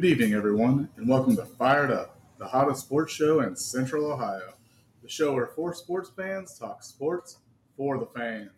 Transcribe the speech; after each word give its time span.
Good 0.00 0.12
evening, 0.12 0.32
everyone, 0.32 0.88
and 0.96 1.06
welcome 1.06 1.36
to 1.36 1.44
Fired 1.44 1.90
Up, 1.90 2.18
the 2.38 2.46
hottest 2.46 2.86
sports 2.86 3.12
show 3.12 3.40
in 3.40 3.54
Central 3.54 4.10
Ohio. 4.10 4.54
The 5.02 5.10
show 5.10 5.34
where 5.34 5.48
four 5.48 5.74
sports 5.74 6.08
fans 6.08 6.58
talk 6.58 6.82
sports 6.82 7.36
for 7.76 7.98
the 7.98 8.06
fans. 8.06 8.50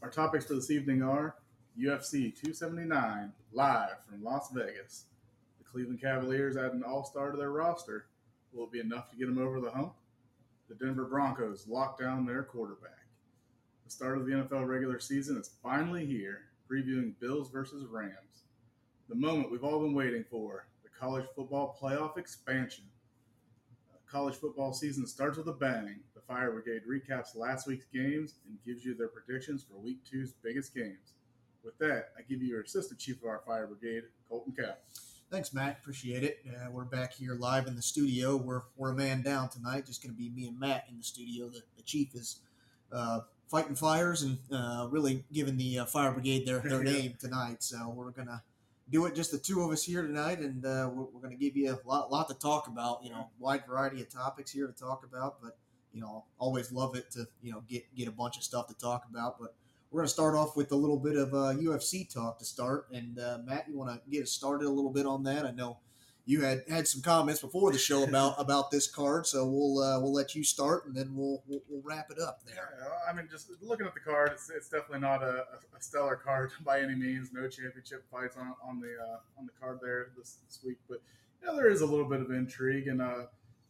Our 0.00 0.08
topics 0.08 0.46
for 0.46 0.54
this 0.54 0.70
evening 0.70 1.02
are 1.02 1.34
UFC 1.78 2.34
279, 2.34 3.34
live 3.52 3.96
from 4.08 4.24
Las 4.24 4.50
Vegas. 4.54 5.04
The 5.58 5.64
Cleveland 5.64 6.00
Cavaliers 6.00 6.56
add 6.56 6.72
an 6.72 6.84
all 6.84 7.04
star 7.04 7.32
to 7.32 7.36
their 7.36 7.50
roster. 7.52 8.06
Will 8.54 8.64
it 8.64 8.72
be 8.72 8.80
enough 8.80 9.10
to 9.10 9.16
get 9.16 9.26
them 9.26 9.36
over 9.36 9.60
the 9.60 9.72
hump? 9.72 9.92
The 10.70 10.74
Denver 10.74 11.04
Broncos 11.04 11.68
lock 11.68 12.00
down 12.00 12.24
their 12.24 12.44
quarterback. 12.44 13.04
The 13.84 13.90
start 13.90 14.16
of 14.16 14.24
the 14.24 14.32
NFL 14.32 14.66
regular 14.66 15.00
season 15.00 15.36
is 15.36 15.50
finally 15.62 16.06
here, 16.06 16.44
previewing 16.66 17.12
Bills 17.20 17.50
versus 17.50 17.84
Rams 17.84 18.41
the 19.08 19.14
moment 19.14 19.50
we've 19.50 19.64
all 19.64 19.80
been 19.80 19.94
waiting 19.94 20.24
for 20.30 20.66
the 20.82 20.88
college 20.88 21.26
football 21.34 21.76
playoff 21.80 22.16
expansion. 22.18 22.84
Uh, 23.90 23.98
college 24.10 24.34
football 24.34 24.72
season 24.72 25.06
starts 25.06 25.38
with 25.38 25.48
a 25.48 25.52
bang. 25.52 26.00
The 26.14 26.20
Fire 26.20 26.50
Brigade 26.52 26.82
recaps 26.88 27.36
last 27.36 27.66
week's 27.66 27.86
games 27.92 28.34
and 28.46 28.58
gives 28.64 28.84
you 28.84 28.94
their 28.94 29.08
predictions 29.08 29.64
for 29.64 29.78
week 29.78 29.98
two's 30.08 30.32
biggest 30.42 30.74
games. 30.74 31.14
With 31.64 31.78
that, 31.78 32.08
I 32.18 32.22
give 32.22 32.42
you 32.42 32.48
your 32.48 32.62
assistant 32.62 32.98
chief 32.98 33.22
of 33.22 33.28
our 33.28 33.42
Fire 33.46 33.66
Brigade, 33.66 34.04
Colton 34.28 34.54
Cow. 34.56 34.74
Thanks, 35.30 35.54
Matt. 35.54 35.78
Appreciate 35.80 36.24
it. 36.24 36.44
Uh, 36.46 36.70
we're 36.70 36.84
back 36.84 37.14
here 37.14 37.34
live 37.34 37.66
in 37.66 37.74
the 37.74 37.82
studio. 37.82 38.36
We're, 38.36 38.62
we're 38.76 38.90
a 38.90 38.94
man 38.94 39.22
down 39.22 39.48
tonight. 39.48 39.86
Just 39.86 40.02
going 40.02 40.14
to 40.14 40.18
be 40.18 40.28
me 40.28 40.48
and 40.48 40.60
Matt 40.60 40.84
in 40.90 40.98
the 40.98 41.04
studio. 41.04 41.48
The, 41.48 41.62
the 41.76 41.82
chief 41.82 42.14
is 42.14 42.40
uh, 42.92 43.20
fighting 43.48 43.74
fires 43.74 44.22
and 44.22 44.38
uh, 44.52 44.88
really 44.90 45.24
giving 45.32 45.56
the 45.56 45.78
uh, 45.80 45.84
fire 45.86 46.12
brigade 46.12 46.46
their, 46.46 46.58
their 46.60 46.82
name 46.84 47.14
tonight. 47.18 47.62
So 47.62 47.92
we're 47.96 48.10
going 48.10 48.28
to 48.28 48.42
do 48.92 49.06
it 49.06 49.14
just 49.14 49.32
the 49.32 49.38
two 49.38 49.62
of 49.62 49.70
us 49.70 49.82
here 49.82 50.02
tonight, 50.02 50.38
and 50.38 50.64
uh, 50.64 50.88
we're, 50.92 51.04
we're 51.04 51.20
going 51.22 51.36
to 51.36 51.42
give 51.42 51.56
you 51.56 51.72
a 51.72 51.88
lot, 51.88 52.12
lot 52.12 52.28
to 52.28 52.34
talk 52.34 52.68
about. 52.68 53.02
You 53.02 53.10
know, 53.10 53.30
wide 53.38 53.64
variety 53.66 54.02
of 54.02 54.10
topics 54.10 54.52
here 54.52 54.66
to 54.66 54.72
talk 54.72 55.04
about, 55.04 55.40
but 55.42 55.56
you 55.92 56.00
know, 56.00 56.26
always 56.38 56.70
love 56.70 56.94
it 56.94 57.10
to 57.12 57.26
you 57.42 57.52
know 57.52 57.62
get 57.68 57.84
get 57.96 58.06
a 58.06 58.12
bunch 58.12 58.36
of 58.36 58.44
stuff 58.44 58.68
to 58.68 58.74
talk 58.74 59.06
about. 59.10 59.40
But 59.40 59.54
we're 59.90 60.00
going 60.00 60.08
to 60.08 60.12
start 60.12 60.34
off 60.34 60.56
with 60.56 60.72
a 60.72 60.76
little 60.76 60.98
bit 60.98 61.16
of 61.16 61.32
uh, 61.32 61.54
UFC 61.54 62.12
talk 62.12 62.38
to 62.38 62.44
start. 62.44 62.86
And 62.92 63.18
uh, 63.18 63.38
Matt, 63.44 63.66
you 63.68 63.76
want 63.76 63.90
to 63.90 64.10
get 64.10 64.22
us 64.22 64.30
started 64.30 64.66
a 64.66 64.70
little 64.70 64.92
bit 64.92 65.06
on 65.06 65.22
that? 65.24 65.46
I 65.46 65.50
know 65.52 65.78
you 66.24 66.42
had 66.42 66.62
had 66.68 66.86
some 66.86 67.02
comments 67.02 67.40
before 67.40 67.72
the 67.72 67.78
show 67.78 68.04
about 68.04 68.34
about 68.38 68.70
this 68.70 68.90
card, 68.90 69.26
so 69.26 69.46
we'll 69.46 69.82
uh, 69.82 70.00
we'll 70.00 70.12
let 70.12 70.34
you 70.34 70.44
start, 70.44 70.86
and 70.86 70.94
then 70.94 71.14
we'll 71.14 71.42
we'll, 71.46 71.62
we'll 71.68 71.82
wrap 71.82 72.10
it 72.10 72.18
up 72.20 72.40
there. 72.46 72.74
Yeah, 72.78 73.10
I 73.10 73.14
mean, 73.14 73.28
just 73.30 73.50
looking 73.60 73.86
at 73.86 73.94
the 73.94 74.00
card, 74.00 74.30
it's, 74.32 74.50
it's 74.50 74.68
definitely 74.68 75.00
not 75.00 75.22
a, 75.22 75.44
a, 75.76 75.80
stellar 75.80 76.16
card 76.16 76.52
by 76.64 76.80
any 76.80 76.94
means. 76.94 77.30
No 77.32 77.48
championship 77.48 78.04
fights 78.10 78.36
on 78.36 78.54
on 78.64 78.80
the 78.80 78.94
uh, 79.02 79.18
on 79.38 79.46
the 79.46 79.52
card 79.60 79.80
there 79.82 80.08
this, 80.16 80.38
this 80.46 80.60
week, 80.64 80.78
but 80.88 80.98
you 81.40 81.48
know, 81.48 81.56
there 81.56 81.68
is 81.68 81.80
a 81.80 81.86
little 81.86 82.08
bit 82.08 82.20
of 82.20 82.30
intrigue, 82.30 82.86
and 82.86 83.02
uh, 83.02 83.24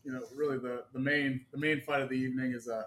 you 0.05 0.13
know, 0.13 0.21
really 0.35 0.59
the, 0.59 0.85
the 0.93 1.01
main 1.01 1.45
the 1.53 1.59
main 1.59 1.81
fight 1.81 2.03
of 2.03 2.11
the 2.11 2.17
evening 2.17 2.53
is 2.53 2.69
uh, 2.69 2.83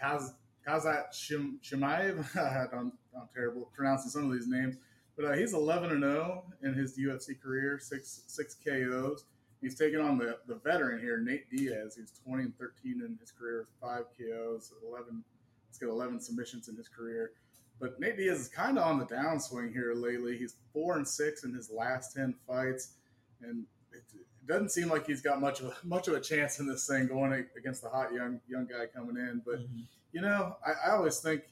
Kaz 0.00 0.32
Kazat 0.66 1.12
Shim, 1.12 1.54
Shimaev. 1.62 2.24
I'm, 2.72 2.92
I'm 3.16 3.28
terrible 3.34 3.70
pronouncing 3.74 4.10
some 4.10 4.30
of 4.30 4.32
these 4.32 4.48
names 4.48 4.76
but 5.16 5.26
uh, 5.26 5.32
he's 5.32 5.54
11 5.54 5.90
and 5.90 6.02
0 6.02 6.44
in 6.62 6.74
his 6.74 6.98
UFC 6.98 7.40
career, 7.40 7.78
six 7.80 8.22
six 8.26 8.56
KOs. 8.64 9.24
He's 9.60 9.76
taking 9.76 10.00
on 10.00 10.18
the, 10.18 10.38
the 10.46 10.56
veteran 10.56 11.00
here, 11.00 11.18
Nate 11.18 11.48
Diaz. 11.50 11.96
He's 11.98 12.12
20 12.26 12.42
and 12.42 12.58
13 12.58 13.02
in 13.02 13.16
his 13.18 13.30
career, 13.30 13.66
five 13.80 14.04
KOs, 14.18 14.72
11. 14.86 15.24
He's 15.68 15.78
got 15.78 15.88
11 15.88 16.20
submissions 16.20 16.68
in 16.68 16.76
his 16.76 16.88
career. 16.88 17.32
But 17.80 17.98
Nate 17.98 18.18
Diaz 18.18 18.40
is 18.40 18.48
kind 18.48 18.78
of 18.78 18.84
on 18.84 18.98
the 18.98 19.06
downswing 19.06 19.72
here 19.72 19.94
lately. 19.94 20.36
He's 20.36 20.56
four 20.72 20.96
and 20.96 21.06
six 21.06 21.44
in 21.44 21.54
his 21.54 21.70
last 21.70 22.14
10 22.14 22.34
fights, 22.46 22.94
and 23.40 23.64
it, 23.92 24.02
it 24.14 24.46
doesn't 24.46 24.70
seem 24.70 24.88
like 24.88 25.06
he's 25.06 25.22
got 25.22 25.40
much 25.40 25.60
of 25.60 25.66
a, 25.66 25.74
much 25.86 26.08
of 26.08 26.14
a 26.14 26.20
chance 26.20 26.60
in 26.60 26.66
this 26.66 26.86
thing 26.86 27.06
going 27.06 27.44
against 27.56 27.82
the 27.82 27.88
hot 27.88 28.12
young 28.12 28.40
young 28.46 28.66
guy 28.66 28.86
coming 28.94 29.16
in. 29.16 29.42
But 29.44 29.60
mm-hmm. 29.60 29.80
you 30.12 30.20
know, 30.20 30.56
I, 30.64 30.90
I 30.90 30.94
always 30.96 31.18
think 31.20 31.44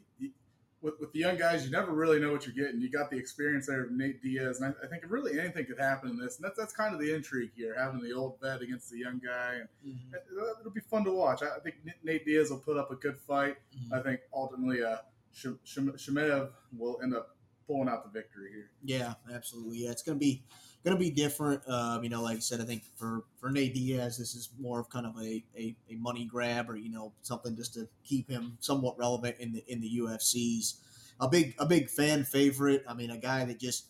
with, 0.82 0.94
with 1.00 1.12
the 1.12 1.20
young 1.20 1.38
guys, 1.38 1.64
you 1.64 1.70
never 1.70 1.92
really 1.92 2.18
know 2.18 2.32
what 2.32 2.44
you're 2.44 2.54
getting. 2.54 2.80
You 2.80 2.90
got 2.90 3.10
the 3.10 3.16
experience 3.16 3.66
there 3.66 3.84
of 3.84 3.92
Nate 3.92 4.20
Diaz, 4.22 4.60
and 4.60 4.74
I, 4.74 4.84
I, 4.84 4.88
think 4.88 5.04
really 5.08 5.38
anything 5.38 5.64
could 5.64 5.78
happen 5.78 6.10
in 6.10 6.18
this. 6.18 6.36
And 6.36 6.44
that's 6.44 6.58
that's 6.58 6.72
kind 6.72 6.92
of 6.92 7.00
the 7.00 7.14
intrigue 7.14 7.52
here, 7.56 7.74
having 7.78 8.00
the 8.00 8.12
old 8.12 8.38
vet 8.42 8.60
against 8.60 8.90
the 8.90 8.98
young 8.98 9.20
guy, 9.24 9.54
and 9.60 9.68
mm-hmm. 9.86 10.14
it, 10.14 10.64
will 10.64 10.70
be 10.70 10.80
fun 10.80 11.04
to 11.04 11.12
watch. 11.12 11.42
I, 11.42 11.60
think 11.60 11.76
Nate 12.02 12.26
Diaz 12.26 12.50
will 12.50 12.58
put 12.58 12.76
up 12.76 12.90
a 12.90 12.96
good 12.96 13.16
fight. 13.16 13.56
Mm-hmm. 13.76 13.94
I 13.94 14.00
think 14.02 14.20
ultimately, 14.34 14.82
uh, 14.82 14.96
Chimaev 15.34 16.50
will 16.76 16.98
end 17.02 17.14
up 17.14 17.36
pulling 17.66 17.88
out 17.88 18.04
the 18.04 18.10
victory 18.10 18.50
here. 18.52 18.70
Yeah, 18.82 19.14
absolutely. 19.32 19.78
Yeah, 19.78 19.90
it's 19.90 20.02
gonna 20.02 20.18
be 20.18 20.42
gonna 20.84 20.96
be 20.96 21.10
different. 21.10 21.62
Um, 21.68 22.02
you 22.02 22.10
know, 22.10 22.22
like 22.22 22.36
I 22.36 22.40
said, 22.40 22.60
I 22.60 22.64
think 22.64 22.82
for 22.96 23.24
for 23.38 23.50
Nate 23.50 23.74
Diaz, 23.74 24.18
this 24.18 24.34
is 24.34 24.50
more 24.58 24.80
of 24.80 24.90
kind 24.90 25.06
of 25.06 25.16
a, 25.18 25.44
a, 25.56 25.76
a, 25.90 25.94
money 25.96 26.24
grab 26.24 26.68
or 26.68 26.76
you 26.76 26.90
know 26.90 27.12
something 27.22 27.56
just 27.56 27.74
to 27.74 27.88
keep 28.04 28.28
him 28.28 28.56
somewhat 28.60 28.98
relevant 28.98 29.36
in 29.38 29.52
the 29.52 29.64
in 29.68 29.80
the 29.80 29.98
UFC's. 29.98 30.80
A 31.20 31.28
big 31.28 31.54
a 31.58 31.66
big 31.66 31.88
fan 31.88 32.24
favorite. 32.24 32.84
I 32.88 32.94
mean, 32.94 33.10
a 33.10 33.18
guy 33.18 33.44
that 33.44 33.60
just 33.60 33.86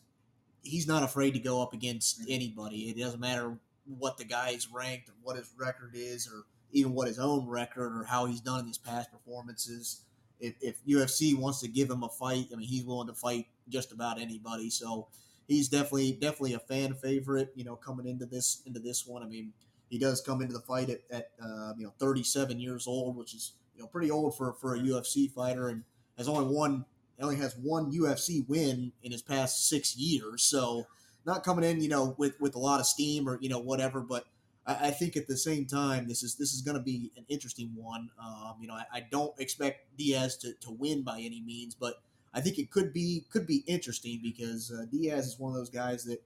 he's 0.63 0.87
not 0.87 1.03
afraid 1.03 1.33
to 1.33 1.41
go 1.41 1.63
up 1.63 1.73
against 1.73 2.21
anybody. 2.29 2.91
It 2.91 2.99
doesn't 2.99 3.21
matter 3.21 3.57
what 3.85 4.17
the 4.17 4.25
guy 4.25 4.51
is 4.51 4.71
ranked 4.71 5.09
or 5.09 5.15
what 5.23 5.37
his 5.37 5.51
record 5.57 5.93
is 5.95 6.29
or 6.29 6.45
even 6.73 6.95
what 6.95 7.09
his 7.09 7.19
own 7.19 7.49
record 7.49 7.97
or 7.97 8.05
how 8.05 8.27
he's 8.27 8.41
done 8.41 8.61
in 8.61 8.67
his 8.67 8.79
past 8.79 9.11
performances. 9.11 10.03
If, 10.41 10.55
if 10.61 10.85
UFC 10.87 11.39
wants 11.39 11.61
to 11.61 11.69
give 11.69 11.91
him 11.91 12.03
a 12.03 12.09
fight, 12.09 12.47
I 12.53 12.57
mean, 12.57 12.67
he's 12.67 12.85
willing 12.85 13.09
to 13.09 13.15
fight 13.15 13.47
just 13.69 13.93
about 13.93 14.21
anybody. 14.21 14.71
So 14.71 15.09
he's 15.49 15.69
definitely 15.69 16.13
definitely 16.13 16.55
a 16.55 16.59
fan 16.59 16.95
favorite. 16.95 17.53
You 17.55 17.65
know, 17.65 17.77
coming 17.77 18.07
into 18.07 18.27
this 18.27 18.63
into 18.67 18.81
this 18.81 19.07
one, 19.07 19.23
I 19.23 19.27
mean, 19.27 19.53
he 19.89 19.99
does 19.99 20.21
come 20.21 20.41
into 20.41 20.55
the 20.55 20.61
fight 20.61 20.91
at, 20.91 21.01
at 21.11 21.31
uh, 21.43 21.73
you 21.77 21.85
know 21.85 21.93
37 21.99 22.59
years 22.59 22.87
old, 22.87 23.17
which 23.17 23.35
is 23.35 23.53
you 23.75 23.83
know 23.83 23.89
pretty 23.89 24.11
old 24.11 24.37
for 24.37 24.55
for 24.55 24.75
a 24.75 24.79
UFC 24.79 25.31
fighter, 25.31 25.69
and 25.69 25.85
has 26.17 26.29
only 26.29 26.55
one 26.55 26.85
only 27.21 27.37
has 27.37 27.55
one 27.57 27.93
UFC 27.93 28.47
win 28.49 28.93
in 29.03 29.13
his 29.13 29.23
past 29.23 29.69
six 29.69 29.97
years. 29.97 30.43
So 30.43 30.87
not 31.25 31.45
coming 31.45 31.65
in, 31.65 31.81
you 31.81 31.89
know, 31.89 32.15
with 32.19 32.41
with 32.41 32.55
a 32.55 32.59
lot 32.59 32.81
of 32.81 32.87
steam 32.87 33.29
or 33.29 33.39
you 33.41 33.49
know 33.49 33.61
whatever, 33.61 34.01
but. 34.01 34.25
I, 34.65 34.93
think 34.93 35.17
at 35.17 35.27
the 35.27 35.37
same 35.37 35.67
time, 35.67 36.07
this 36.07 36.23
is 36.23 36.37
this 36.37 36.53
is 36.53 36.63
going 36.63 36.77
to 36.77 36.83
be 36.85 37.11
an 37.17 37.25
interesting 37.29 37.73
one. 37.75 38.11
Um, 38.25 38.55
you 38.61 38.69
know, 38.69 38.75
I, 38.75 38.85
I, 38.93 39.07
don't 39.11 39.35
expect 39.41 39.99
Diaz 39.99 40.37
to, 40.37 40.53
to 40.61 40.71
win 40.71 41.03
by 41.03 41.19
any 41.19 41.43
means, 41.45 41.75
but 41.75 41.97
I 42.35 42.41
think 42.41 42.59
it 42.59 42.71
could 42.71 42.93
be 42.93 43.27
could 43.31 43.47
be 43.47 43.65
interesting 43.67 44.21
because 44.23 44.73
uh, 44.73 44.87
Diaz 44.91 45.27
is 45.27 45.39
one 45.39 45.53
of 45.53 45.59
those 45.59 45.71
guys 45.71 46.05
that 46.05 46.23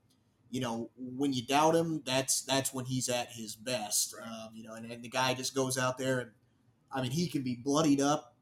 you 0.50 0.60
know 0.60 0.90
when 0.96 1.32
you 1.32 1.44
doubt 1.44 1.74
him, 1.74 2.02
that's 2.06 2.42
that's 2.42 2.72
when 2.72 2.84
he's 2.84 3.08
at 3.08 3.32
his 3.32 3.56
best. 3.56 4.14
Right. 4.16 4.26
Um, 4.26 4.50
you 4.54 4.66
know, 4.66 4.74
and, 4.74 4.90
and 4.90 5.02
the 5.02 5.08
guy 5.08 5.34
just 5.34 5.54
goes 5.54 5.76
out 5.76 5.98
there 5.98 6.20
and 6.20 6.30
I 6.92 7.02
mean 7.02 7.10
he 7.10 7.28
can 7.28 7.42
be 7.42 7.56
bloodied 7.56 8.00
up 8.00 8.34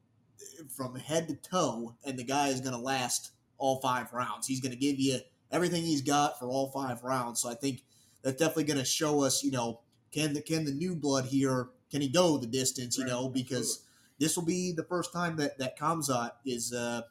from 0.76 0.97
head 0.97 1.28
to 1.28 1.36
toe, 1.36 1.94
and 2.04 2.19
the 2.19 2.25
guy 2.25 2.48
is 2.48 2.60
going 2.60 2.75
to 2.75 2.80
last 2.80 3.32
all 3.56 3.81
five 3.81 4.12
rounds. 4.12 4.46
He's 4.46 4.60
going 4.60 4.72
to 4.72 4.78
give 4.78 4.98
you 4.98 5.20
everything 5.50 5.82
he's 5.82 6.02
got 6.02 6.38
for 6.38 6.46
all 6.46 6.70
five 6.70 7.02
rounds. 7.02 7.41
So 7.41 7.48
I 7.48 7.54
think 7.54 7.82
that's 8.22 8.36
definitely 8.36 8.64
going 8.64 8.78
to 8.78 8.84
show 8.84 9.22
us, 9.22 9.42
you 9.42 9.50
know, 9.50 9.81
can 10.12 10.34
the 10.34 10.42
can 10.42 10.64
the 10.64 10.72
new 10.72 10.94
blood 10.94 11.26
here 11.26 11.69
can 11.91 12.02
he 12.02 12.08
go 12.08 12.36
the 12.36 12.46
distance? 12.46 12.98
You 12.98 13.04
right. 13.04 13.10
know, 13.10 13.28
because. 13.28 13.60
Absolutely. 13.60 13.81
This 14.20 14.36
will 14.36 14.44
be 14.44 14.70
the 14.70 14.84
first 14.84 15.12
time 15.12 15.34
that 15.38 15.58
that 15.58 15.76
Khamzat 15.76 16.31
is 16.46 16.72
uh, 16.72 17.02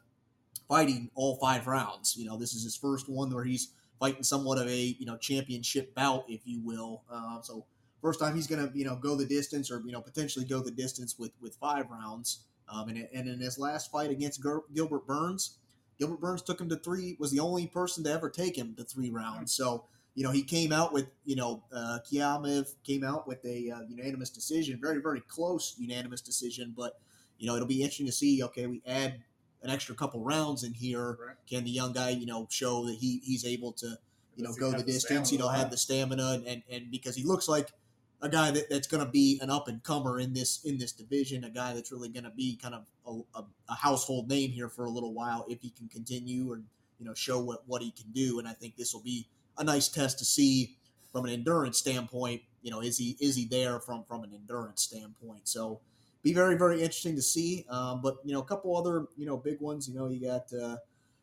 fighting 0.68 1.10
all 1.14 1.36
five 1.36 1.66
rounds. 1.66 2.16
You 2.16 2.26
know, 2.26 2.36
this 2.36 2.54
is 2.54 2.64
his 2.64 2.76
first 2.76 3.08
one 3.08 3.32
where 3.32 3.44
he's 3.44 3.72
fighting 4.00 4.22
somewhat 4.22 4.58
of 4.58 4.68
a 4.68 4.96
you 4.98 5.06
know 5.06 5.16
championship 5.16 5.94
bout, 5.94 6.24
if 6.28 6.42
you 6.44 6.60
will. 6.60 7.02
Uh, 7.10 7.40
so 7.42 7.64
first 8.02 8.20
time 8.20 8.34
he's 8.34 8.46
going 8.46 8.66
to 8.66 8.78
you 8.78 8.84
know 8.84 8.96
go 8.96 9.16
the 9.16 9.26
distance 9.26 9.70
or 9.70 9.82
you 9.84 9.92
know 9.92 10.00
potentially 10.00 10.44
go 10.44 10.60
the 10.60 10.70
distance 10.70 11.18
with 11.18 11.32
with 11.40 11.54
five 11.56 11.90
rounds. 11.90 12.44
Um, 12.68 12.88
and, 12.88 13.08
and 13.14 13.28
in 13.28 13.40
his 13.40 13.58
last 13.58 13.90
fight 13.90 14.10
against 14.10 14.42
Gilbert 14.74 15.06
Burns, 15.06 15.58
Gilbert 15.98 16.20
Burns 16.20 16.42
took 16.42 16.60
him 16.60 16.68
to 16.70 16.76
three. 16.76 17.16
Was 17.18 17.30
the 17.30 17.40
only 17.40 17.66
person 17.66 18.04
to 18.04 18.12
ever 18.12 18.30
take 18.30 18.56
him 18.56 18.74
to 18.76 18.84
three 18.84 19.10
rounds. 19.10 19.52
So 19.52 19.84
you 20.14 20.24
know 20.24 20.30
he 20.30 20.42
came 20.42 20.72
out 20.72 20.92
with 20.92 21.06
you 21.24 21.36
know 21.36 21.62
uh, 21.72 21.98
came 22.84 23.04
out 23.04 23.26
with 23.26 23.44
a 23.44 23.70
uh, 23.70 23.80
unanimous 23.88 24.30
decision, 24.30 24.78
very 24.80 25.00
very 25.00 25.20
close 25.20 25.74
unanimous 25.78 26.20
decision. 26.20 26.74
But 26.76 26.98
you 27.38 27.46
know 27.46 27.54
it'll 27.56 27.68
be 27.68 27.82
interesting 27.82 28.06
to 28.06 28.12
see. 28.12 28.42
Okay, 28.44 28.66
we 28.66 28.82
add 28.86 29.20
an 29.64 29.70
extra 29.70 29.94
couple 29.94 30.22
rounds 30.22 30.62
in 30.62 30.72
here. 30.72 31.18
Right. 31.26 31.36
Can 31.48 31.64
the 31.64 31.70
young 31.70 31.92
guy, 31.92 32.10
you 32.10 32.26
know, 32.26 32.46
show 32.50 32.86
that 32.86 32.94
he 32.94 33.20
he's 33.24 33.44
able 33.44 33.72
to, 33.72 33.98
you 34.36 34.44
know, 34.44 34.52
go 34.52 34.70
the 34.70 34.82
distance, 34.82 35.32
you 35.32 35.38
know, 35.38 35.48
have 35.48 35.70
the 35.70 35.76
stamina 35.76 36.32
and, 36.34 36.46
and, 36.46 36.62
and 36.70 36.90
because 36.90 37.16
he 37.16 37.24
looks 37.24 37.48
like 37.48 37.70
a 38.20 38.28
guy 38.28 38.50
that, 38.50 38.70
that's 38.70 38.86
going 38.86 39.04
to 39.04 39.10
be 39.10 39.38
an 39.42 39.50
up 39.50 39.68
and 39.68 39.82
comer 39.82 40.20
in 40.20 40.32
this 40.32 40.64
in 40.64 40.78
this 40.78 40.92
division, 40.92 41.44
a 41.44 41.50
guy 41.50 41.72
that's 41.72 41.90
really 41.90 42.08
going 42.08 42.24
to 42.24 42.30
be 42.30 42.56
kind 42.56 42.74
of 42.74 42.86
a, 43.06 43.38
a, 43.38 43.44
a, 43.68 43.74
household 43.74 44.28
name 44.28 44.50
here 44.50 44.68
for 44.68 44.84
a 44.84 44.90
little 44.90 45.12
while 45.12 45.44
if 45.48 45.60
he 45.60 45.70
can 45.70 45.88
continue 45.88 46.52
and 46.52 46.64
you 46.98 47.06
know 47.06 47.14
show 47.14 47.40
what 47.40 47.62
what 47.66 47.82
he 47.82 47.90
can 47.90 48.10
do. 48.12 48.38
And 48.38 48.46
I 48.46 48.52
think 48.52 48.76
this 48.76 48.94
will 48.94 49.02
be 49.02 49.26
a 49.58 49.64
nice 49.64 49.88
test 49.88 50.18
to 50.18 50.24
see 50.24 50.76
from 51.12 51.24
an 51.24 51.32
endurance 51.32 51.78
standpoint. 51.78 52.42
You 52.62 52.70
know, 52.70 52.80
is 52.80 52.98
he 52.98 53.16
is 53.20 53.34
he 53.36 53.46
there 53.46 53.80
from 53.80 54.04
from 54.04 54.24
an 54.24 54.32
endurance 54.34 54.82
standpoint? 54.82 55.48
So 55.48 55.80
be 56.24 56.32
very 56.32 56.56
very 56.56 56.80
interesting 56.80 57.14
to 57.14 57.22
see. 57.22 57.64
Um, 57.70 58.00
but 58.02 58.16
you 58.24 58.32
know, 58.32 58.40
a 58.40 58.44
couple 58.44 58.76
other 58.76 59.06
you 59.16 59.26
know 59.26 59.36
big 59.36 59.60
ones. 59.60 59.88
You 59.88 59.94
know, 59.94 60.08
you 60.08 60.26
got 60.26 60.52
uh, 60.52 60.76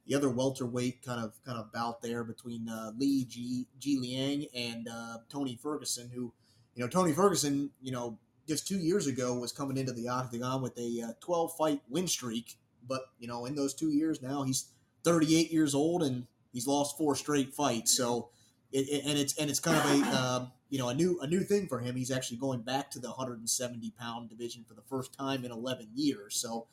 the 0.07 0.15
other 0.15 0.30
welterweight 0.30 1.03
kind 1.03 1.19
of 1.19 1.33
kind 1.44 1.57
of 1.57 1.74
bout 1.74 2.01
there 2.01 2.24
between 2.24 2.69
uh, 2.69 2.92
Lee 2.98 3.25
Ji 3.25 3.68
Ji 3.80 4.00
Liang 4.00 4.45
and 4.56 4.88
uh, 4.88 5.18
Tony 5.30 5.59
Ferguson, 5.62 6.09
who 6.13 6.31
you 6.75 6.83
know 6.83 6.88
Tony 6.88 7.12
Ferguson, 7.12 7.71
you 7.81 7.92
know 7.92 8.18
just 8.48 8.68
two 8.68 8.77
years 8.77 9.07
ago 9.07 9.36
was 9.36 9.51
coming 9.51 9.77
into 9.77 9.94
the 9.94 10.07
octagon 10.07 10.62
with 10.62 10.77
a 10.77 11.01
uh, 11.01 11.13
12 11.21 11.56
fight 11.56 11.81
win 11.89 12.07
streak, 12.07 12.57
but 12.88 13.01
you 13.19 13.27
know 13.27 13.45
in 13.45 13.56
those 13.56 13.74
two 13.74 13.89
years 13.89 14.21
now 14.21 14.44
he's 14.44 14.69
38 15.04 15.51
years 15.51 15.74
old 15.74 16.04
and 16.04 16.27
he's 16.54 16.68
lost 16.68 16.97
four 16.97 17.15
straight 17.15 17.54
fights. 17.54 17.95
So 17.95 18.30
it, 18.71 18.88
it, 18.89 19.03
and 19.06 19.18
it's 19.18 19.38
and 19.38 19.50
it's 19.50 19.59
kind 19.59 19.77
of 19.77 19.85
a 19.85 20.18
um, 20.18 20.51
you 20.69 20.77
know 20.79 20.89
a 20.89 20.94
new 20.94 21.19
a 21.21 21.27
new 21.27 21.41
thing 21.41 21.68
for 21.68 21.79
him. 21.79 21.95
He's 21.95 22.12
actually 22.12 22.38
going 22.38 22.62
back 22.62 22.89
to 22.91 23.00
the 23.00 23.09
170 23.09 23.91
pound 24.00 24.29
division 24.29 24.63
for 24.68 24.73
the 24.73 24.81
first 24.81 25.13
time 25.13 25.44
in 25.45 25.51
11 25.51 25.89
years. 25.94 26.35
So 26.35 26.68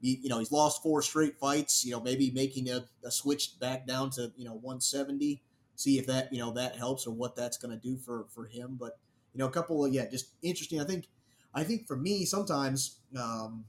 you, 0.00 0.16
you 0.22 0.28
know 0.28 0.38
he's 0.38 0.52
lost 0.52 0.82
four 0.82 1.02
straight 1.02 1.38
fights. 1.38 1.84
You 1.84 1.92
know 1.92 2.00
maybe 2.00 2.30
making 2.30 2.68
a, 2.70 2.84
a 3.04 3.10
switch 3.10 3.58
back 3.60 3.86
down 3.86 4.10
to 4.10 4.32
you 4.36 4.44
know 4.44 4.54
170. 4.54 5.42
See 5.76 5.98
if 5.98 6.06
that 6.06 6.32
you 6.32 6.38
know 6.38 6.52
that 6.52 6.76
helps 6.76 7.06
or 7.06 7.12
what 7.12 7.36
that's 7.36 7.56
going 7.56 7.72
to 7.72 7.80
do 7.80 7.96
for 7.96 8.26
for 8.34 8.46
him. 8.46 8.76
But 8.78 8.98
you 9.32 9.38
know 9.38 9.46
a 9.46 9.50
couple 9.50 9.84
of 9.84 9.92
yeah 9.92 10.06
just 10.10 10.30
interesting. 10.42 10.80
I 10.80 10.84
think 10.84 11.06
I 11.54 11.64
think 11.64 11.86
for 11.86 11.96
me 11.96 12.24
sometimes 12.24 12.98
um, 13.18 13.64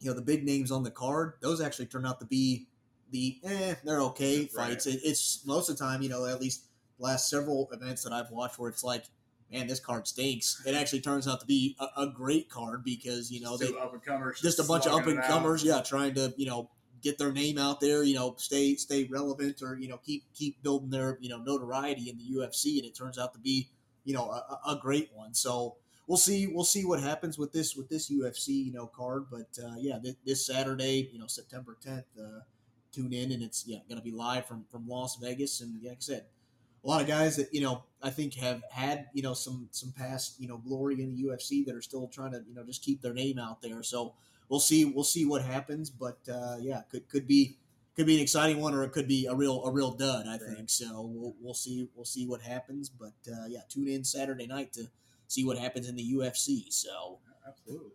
you 0.00 0.08
know 0.08 0.14
the 0.14 0.22
big 0.22 0.44
names 0.44 0.70
on 0.70 0.82
the 0.82 0.90
card 0.90 1.34
those 1.42 1.60
actually 1.60 1.86
turn 1.86 2.06
out 2.06 2.20
to 2.20 2.26
be 2.26 2.68
the 3.10 3.38
eh 3.44 3.74
they're 3.84 4.00
okay 4.02 4.40
Right. 4.40 4.50
fights. 4.50 4.86
It, 4.86 5.00
it's 5.04 5.44
most 5.46 5.68
of 5.68 5.76
the 5.76 5.84
time 5.84 6.02
you 6.02 6.08
know 6.08 6.24
at 6.26 6.40
least 6.40 6.64
last 6.98 7.28
several 7.28 7.68
events 7.72 8.02
that 8.04 8.12
I've 8.12 8.30
watched 8.30 8.58
where 8.58 8.70
it's 8.70 8.84
like, 8.84 9.04
man, 9.52 9.66
this 9.66 9.80
card 9.80 10.06
stinks. 10.06 10.62
It 10.66 10.74
actually 10.74 11.00
turns 11.00 11.26
out 11.26 11.40
to 11.40 11.46
be 11.46 11.76
a, 11.78 12.02
a 12.02 12.06
great 12.06 12.48
card 12.48 12.84
because 12.84 13.30
you 13.30 13.40
know 13.40 13.56
they 13.56 13.68
up 13.68 13.92
and 13.92 14.02
comers, 14.02 14.40
just 14.40 14.58
a 14.58 14.64
bunch 14.64 14.86
of 14.86 14.92
up 14.92 15.06
and 15.06 15.22
comers, 15.22 15.64
yeah, 15.64 15.80
trying 15.80 16.14
to 16.14 16.34
you 16.36 16.46
know 16.46 16.70
get 17.02 17.18
their 17.18 17.32
name 17.32 17.58
out 17.58 17.80
there, 17.80 18.02
you 18.02 18.14
know, 18.14 18.34
stay 18.38 18.74
stay 18.74 19.04
relevant 19.04 19.62
or 19.62 19.78
you 19.78 19.88
know 19.88 19.98
keep 19.98 20.24
keep 20.34 20.62
building 20.62 20.90
their 20.90 21.18
you 21.20 21.28
know 21.28 21.38
notoriety 21.38 22.10
in 22.10 22.18
the 22.18 22.24
UFC, 22.24 22.78
and 22.78 22.86
it 22.86 22.94
turns 22.94 23.18
out 23.18 23.32
to 23.34 23.40
be 23.40 23.68
you 24.04 24.14
know 24.14 24.30
a, 24.30 24.72
a 24.72 24.76
great 24.80 25.10
one. 25.14 25.34
So 25.34 25.76
we'll 26.06 26.18
see 26.18 26.46
we'll 26.46 26.64
see 26.64 26.84
what 26.84 27.00
happens 27.00 27.38
with 27.38 27.52
this 27.52 27.74
with 27.76 27.88
this 27.88 28.10
UFC 28.10 28.48
you 28.48 28.72
know 28.72 28.86
card, 28.86 29.26
but 29.30 29.48
uh, 29.62 29.74
yeah, 29.78 29.98
this, 30.02 30.16
this 30.24 30.46
Saturday, 30.46 31.10
you 31.12 31.18
know, 31.18 31.26
September 31.26 31.76
tenth. 31.80 32.06
Uh, 32.18 32.40
tune 32.90 33.12
in 33.12 33.32
and 33.32 33.42
it's 33.42 33.64
yeah 33.66 33.78
going 33.86 34.00
to 34.00 34.02
be 34.02 34.10
live 34.10 34.46
from 34.46 34.64
from 34.70 34.88
Las 34.88 35.18
Vegas 35.20 35.60
and 35.60 35.82
like 35.82 35.92
I 35.92 35.96
said 36.00 36.24
a 36.84 36.86
lot 36.86 37.00
of 37.00 37.08
guys 37.08 37.36
that 37.36 37.52
you 37.52 37.60
know 37.60 37.84
I 38.02 38.10
think 38.10 38.34
have 38.34 38.62
had 38.70 39.06
you 39.12 39.22
know 39.22 39.34
some 39.34 39.68
some 39.72 39.92
past 39.92 40.40
you 40.40 40.48
know 40.48 40.58
glory 40.58 41.02
in 41.02 41.14
the 41.14 41.24
UFC 41.24 41.64
that 41.66 41.74
are 41.74 41.82
still 41.82 42.08
trying 42.08 42.32
to 42.32 42.42
you 42.48 42.54
know 42.54 42.64
just 42.64 42.82
keep 42.82 43.02
their 43.02 43.14
name 43.14 43.38
out 43.38 43.62
there. 43.62 43.82
So 43.82 44.14
we'll 44.48 44.60
see 44.60 44.84
we'll 44.84 45.04
see 45.04 45.24
what 45.24 45.42
happens. 45.42 45.90
But 45.90 46.18
uh, 46.32 46.56
yeah, 46.60 46.82
could 46.90 47.08
could 47.08 47.26
be 47.26 47.56
could 47.96 48.06
be 48.06 48.14
an 48.14 48.22
exciting 48.22 48.60
one 48.60 48.74
or 48.74 48.84
it 48.84 48.92
could 48.92 49.08
be 49.08 49.26
a 49.26 49.34
real 49.34 49.64
a 49.64 49.72
real 49.72 49.90
dud. 49.90 50.26
I 50.28 50.38
think 50.38 50.70
so. 50.70 51.02
We'll, 51.02 51.34
we'll 51.40 51.54
see 51.54 51.88
we'll 51.94 52.04
see 52.04 52.26
what 52.26 52.40
happens. 52.40 52.88
But 52.88 53.14
uh, 53.30 53.46
yeah, 53.48 53.60
tune 53.68 53.88
in 53.88 54.04
Saturday 54.04 54.46
night 54.46 54.72
to 54.74 54.88
see 55.26 55.44
what 55.44 55.58
happens 55.58 55.88
in 55.88 55.96
the 55.96 56.12
UFC. 56.12 56.72
So 56.72 57.18
Absolutely. 57.46 57.92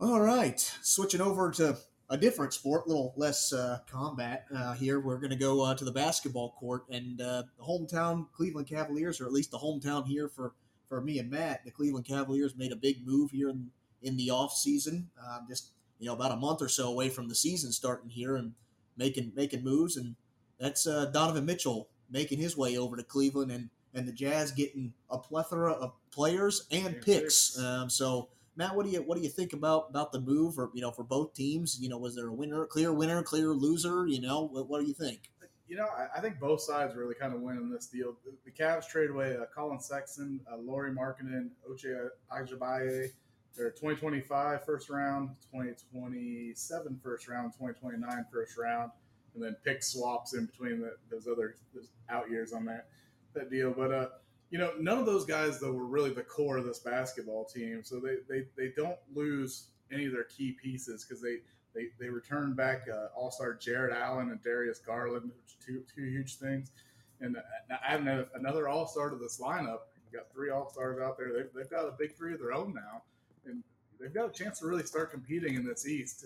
all 0.00 0.20
right, 0.20 0.60
switching 0.82 1.20
over 1.20 1.50
to 1.52 1.78
a 2.10 2.16
different 2.16 2.54
sport, 2.54 2.86
a 2.86 2.88
little 2.88 3.12
less 3.16 3.52
uh, 3.52 3.80
combat 3.90 4.46
uh, 4.54 4.72
here. 4.72 4.98
We're 5.00 5.18
going 5.18 5.30
to 5.30 5.36
go 5.36 5.62
uh, 5.62 5.74
to 5.74 5.84
the 5.84 5.92
basketball 5.92 6.52
court, 6.58 6.84
and 6.90 7.20
uh, 7.20 7.42
the 7.58 7.64
hometown 7.64 8.26
Cleveland 8.32 8.66
Cavaliers, 8.66 9.20
or 9.20 9.26
at 9.26 9.32
least 9.32 9.50
the 9.50 9.58
hometown 9.58 10.06
here 10.06 10.28
for, 10.28 10.54
for 10.88 11.00
me 11.00 11.18
and 11.18 11.30
Matt, 11.30 11.64
the 11.64 11.70
Cleveland 11.70 12.06
Cavaliers 12.06 12.56
made 12.56 12.72
a 12.72 12.76
big 12.76 13.06
move 13.06 13.30
here 13.30 13.50
in, 13.50 13.70
in 14.02 14.16
the 14.16 14.30
off 14.30 14.52
season, 14.52 15.10
um, 15.26 15.46
just 15.48 15.72
you 15.98 16.06
know 16.06 16.14
about 16.14 16.32
a 16.32 16.36
month 16.36 16.62
or 16.62 16.68
so 16.68 16.88
away 16.88 17.08
from 17.08 17.28
the 17.28 17.34
season 17.34 17.72
starting 17.72 18.08
here, 18.08 18.36
and 18.36 18.52
making 18.96 19.32
making 19.34 19.62
moves, 19.62 19.96
and 19.96 20.16
that's 20.58 20.86
uh, 20.86 21.06
Donovan 21.06 21.44
Mitchell 21.44 21.88
making 22.10 22.38
his 22.38 22.56
way 22.56 22.78
over 22.78 22.96
to 22.96 23.02
Cleveland, 23.02 23.50
and 23.50 23.68
and 23.92 24.06
the 24.08 24.12
Jazz 24.12 24.52
getting 24.52 24.94
a 25.10 25.18
plethora 25.18 25.72
of 25.72 25.92
players 26.10 26.66
and 26.70 27.00
picks. 27.02 27.58
Um, 27.58 27.90
so. 27.90 28.28
Matt, 28.58 28.74
what 28.74 28.84
do 28.84 28.90
you 28.90 29.00
what 29.02 29.16
do 29.16 29.22
you 29.22 29.28
think 29.28 29.52
about 29.52 29.86
about 29.88 30.10
the 30.10 30.20
move, 30.20 30.58
or 30.58 30.70
you 30.74 30.82
know, 30.82 30.90
for 30.90 31.04
both 31.04 31.32
teams? 31.32 31.78
You 31.80 31.88
know, 31.88 31.96
was 31.96 32.16
there 32.16 32.26
a 32.26 32.32
winner, 32.32 32.66
clear 32.66 32.92
winner, 32.92 33.22
clear 33.22 33.54
loser? 33.54 34.08
You 34.08 34.20
know, 34.20 34.48
what, 34.48 34.68
what 34.68 34.80
do 34.80 34.86
you 34.86 34.94
think? 34.94 35.30
You 35.68 35.76
know, 35.76 35.86
I, 35.86 36.18
I 36.18 36.20
think 36.20 36.40
both 36.40 36.60
sides 36.60 36.96
really 36.96 37.14
kind 37.14 37.32
of 37.32 37.40
win 37.40 37.56
in 37.56 37.70
this 37.70 37.86
deal. 37.86 38.16
The, 38.24 38.32
the 38.44 38.50
Cavs 38.50 38.88
trade 38.88 39.10
away 39.10 39.36
uh, 39.36 39.44
Collin 39.54 39.78
Sexton, 39.78 40.40
uh, 40.52 40.56
Lauri 40.56 40.90
Markkanen, 40.90 41.50
Ochai 41.70 42.08
Agbaji. 42.32 43.10
They're 43.56 43.70
2025 43.70 44.64
first 44.64 44.90
round, 44.90 45.30
2027 45.52 47.00
first 47.02 47.28
round, 47.28 47.52
2029 47.52 48.26
first 48.32 48.58
round, 48.58 48.90
and 49.34 49.42
then 49.42 49.56
pick 49.64 49.84
swaps 49.84 50.34
in 50.34 50.46
between 50.46 50.80
the, 50.80 50.96
those 51.12 51.28
other 51.28 51.54
those 51.72 51.90
out 52.10 52.28
years 52.28 52.52
on 52.52 52.64
that 52.64 52.88
that 53.34 53.50
deal. 53.50 53.72
But 53.76 53.92
uh, 53.92 54.08
you 54.50 54.58
know, 54.58 54.72
none 54.78 54.98
of 54.98 55.06
those 55.06 55.24
guys 55.24 55.60
though 55.60 55.72
were 55.72 55.86
really 55.86 56.10
the 56.10 56.22
core 56.22 56.58
of 56.58 56.64
this 56.64 56.78
basketball 56.78 57.44
team, 57.44 57.82
so 57.84 58.00
they 58.00 58.16
they, 58.28 58.46
they 58.56 58.72
don't 58.76 58.98
lose 59.14 59.68
any 59.92 60.06
of 60.06 60.12
their 60.12 60.24
key 60.24 60.52
pieces 60.52 61.04
because 61.04 61.22
they 61.22 61.38
they, 61.74 61.88
they 62.00 62.08
returned 62.08 62.56
back 62.56 62.86
uh, 62.92 63.08
All 63.14 63.30
Star 63.30 63.54
Jarrett 63.54 63.94
Allen 63.94 64.30
and 64.30 64.42
Darius 64.42 64.78
Garland, 64.78 65.24
which 65.24 65.54
are 65.54 65.66
two 65.66 65.82
two 65.94 66.04
huge 66.04 66.36
things, 66.36 66.72
and 67.20 67.36
uh, 67.36 67.40
adding 67.86 68.08
a- 68.08 68.26
another 68.34 68.68
All 68.68 68.86
Star 68.86 69.10
to 69.10 69.16
this 69.16 69.40
lineup. 69.40 69.80
You 70.10 70.18
got 70.18 70.32
three 70.32 70.50
All 70.50 70.70
Stars 70.70 70.98
out 71.02 71.18
there. 71.18 71.32
They've, 71.32 71.52
they've 71.54 71.70
got 71.70 71.86
a 71.86 71.92
big 71.98 72.16
three 72.16 72.32
of 72.32 72.40
their 72.40 72.52
own 72.52 72.72
now, 72.74 73.02
and 73.44 73.62
they've 74.00 74.14
got 74.14 74.30
a 74.30 74.32
chance 74.32 74.60
to 74.60 74.66
really 74.66 74.84
start 74.84 75.10
competing 75.10 75.54
in 75.54 75.66
this 75.66 75.86
East. 75.86 76.24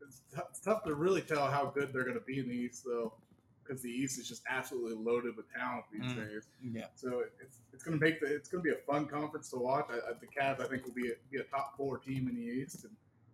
It's 0.00 0.60
tough 0.60 0.84
to 0.84 0.94
really 0.94 1.22
tell 1.22 1.46
how 1.50 1.72
good 1.74 1.92
they're 1.92 2.04
going 2.04 2.18
to 2.18 2.24
be 2.24 2.38
in 2.38 2.48
the 2.48 2.54
East, 2.54 2.84
though, 2.84 3.14
because 3.68 3.82
the 3.82 3.90
East 3.90 4.18
is 4.18 4.26
just 4.26 4.42
absolutely 4.48 4.94
loaded 4.94 5.36
with 5.36 5.46
talent 5.52 5.84
these 5.92 6.02
Mm. 6.12 6.16
days. 6.28 6.48
Yeah, 6.62 6.86
So 6.94 7.24
it's 7.42 7.58
it's 7.72 7.84
going 7.84 7.98
to 7.98 8.04
make 8.04 8.20
the 8.20 8.26
it's 8.34 8.48
going 8.48 8.64
to 8.64 8.70
be 8.70 8.74
a 8.74 8.80
fun 8.90 9.06
conference 9.06 9.50
to 9.50 9.56
watch. 9.56 9.86
I, 9.90 9.96
I, 9.96 10.12
the 10.20 10.26
Cavs, 10.26 10.60
I 10.60 10.66
think, 10.68 10.84
will 10.86 10.94
be 10.94 11.10
a, 11.10 11.14
be 11.30 11.38
a 11.38 11.44
top 11.44 11.76
four 11.76 11.98
team 11.98 12.28
in 12.28 12.34
the 12.36 12.42
East, 12.42 12.84
and 12.84 12.92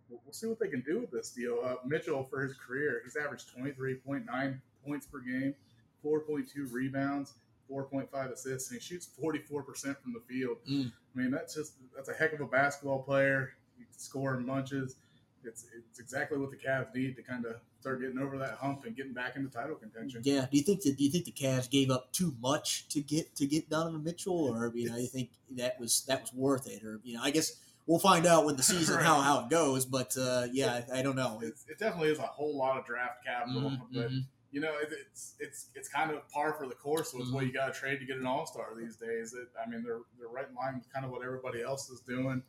we'll, 0.09 0.19
we'll 0.25 0.33
see 0.33 0.47
what 0.47 0.59
they 0.59 0.67
can 0.67 0.81
do 0.81 0.99
with 0.99 1.11
this 1.11 1.31
deal. 1.31 1.59
Uh, 1.63 1.75
Mitchell, 1.85 2.23
for 2.23 2.41
his 2.41 2.53
career, 2.55 3.01
he's 3.03 3.15
averaged 3.15 3.49
twenty 3.55 3.71
three 3.71 3.95
point 3.95 4.25
nine 4.25 4.61
points 4.85 5.05
per 5.07 5.19
game, 5.19 5.55
four 6.03 6.19
point 6.19 6.47
two 6.51 6.67
rebounds, 6.67 7.33
four 7.67 7.83
point 7.85 8.11
five 8.11 8.29
assists, 8.29 8.69
and 8.71 8.79
he 8.79 8.85
shoots 8.85 9.05
forty 9.05 9.39
four 9.39 9.63
percent 9.63 9.97
from 10.01 10.13
the 10.13 10.21
field. 10.21 10.57
Mm. 10.69 10.91
I 11.15 11.19
mean, 11.19 11.31
that's 11.31 11.55
just 11.55 11.73
that's 11.95 12.09
a 12.09 12.13
heck 12.13 12.33
of 12.33 12.41
a 12.41 12.45
basketball 12.45 13.01
player. 13.03 13.53
He 13.77 13.85
can 13.85 13.93
score 13.97 14.35
in 14.37 14.45
bunches. 14.45 14.97
It's 15.43 15.65
it's 15.77 15.99
exactly 15.99 16.37
what 16.37 16.51
the 16.51 16.57
Cavs 16.57 16.93
need 16.93 17.15
to 17.15 17.21
kind 17.23 17.45
of 17.45 17.55
start 17.85 18.01
getting 18.01 18.17
over 18.17 18.39
that 18.39 18.53
hump 18.55 18.83
and 18.85 18.95
getting 18.95 19.13
back 19.13 19.35
into 19.35 19.47
title 19.47 19.75
contention. 19.75 20.19
yeah. 20.23 20.47
Do 20.51 20.57
you 20.57 20.63
think 20.63 20.81
that 20.81 20.97
do 20.97 21.03
you 21.03 21.11
think 21.11 21.25
the 21.25 21.31
Cavs 21.31 21.69
gave 21.69 21.91
up 21.91 22.11
too 22.11 22.33
much 22.41 22.87
to 22.89 22.99
get 22.99 23.35
to 23.35 23.45
get 23.45 23.69
Donovan 23.69 24.03
Mitchell, 24.03 24.33
or 24.33 24.71
you 24.73 24.89
know, 24.89 24.97
you 24.97 25.05
think 25.07 25.29
that 25.51 25.79
was 25.79 26.03
that 26.07 26.21
was 26.21 26.33
worth 26.33 26.67
it, 26.67 26.83
or 26.83 26.99
you 27.03 27.15
know, 27.15 27.21
I 27.23 27.29
guess 27.29 27.53
we'll 27.85 27.99
find 27.99 28.25
out 28.25 28.43
with 28.47 28.57
the 28.57 28.63
season 28.63 28.99
how 29.01 29.21
how 29.21 29.41
it 29.41 29.49
goes. 29.51 29.85
But 29.85 30.17
uh, 30.17 30.47
yeah, 30.51 30.81
I, 30.91 30.99
I 30.99 31.01
don't 31.03 31.15
know. 31.15 31.41
It's, 31.43 31.63
it 31.69 31.77
definitely 31.77 32.09
is 32.09 32.17
a 32.17 32.23
whole 32.23 32.57
lot 32.57 32.77
of 32.79 32.85
draft 32.87 33.23
capital, 33.23 33.69
Mhm, 33.69 33.81
but 33.93 34.09
mhm. 34.11 34.21
you 34.51 34.61
know 34.61 34.73
it, 34.81 34.89
it's 35.05 35.35
it's 35.39 35.69
it's 35.75 35.87
kind 35.87 36.09
of 36.09 36.27
par 36.29 36.55
for 36.57 36.65
the 36.67 36.73
course 36.73 37.13
with 37.13 37.31
what 37.31 37.45
you 37.45 37.53
got 37.53 37.71
to 37.71 37.79
trade 37.79 37.99
to 37.99 38.05
get 38.05 38.17
an 38.17 38.25
All 38.25 38.47
Star 38.47 38.69
these 38.75 38.95
days. 38.95 39.33
It, 39.33 39.47
I 39.63 39.69
mean, 39.69 39.83
they're 39.83 39.99
they're 40.17 40.27
right 40.29 40.49
in 40.49 40.55
line 40.55 40.73
with 40.79 40.91
kind 40.91 41.05
of 41.05 41.11
what 41.11 41.23
everybody 41.23 41.61
else 41.61 41.87
is 41.91 41.99
doing. 41.99 42.41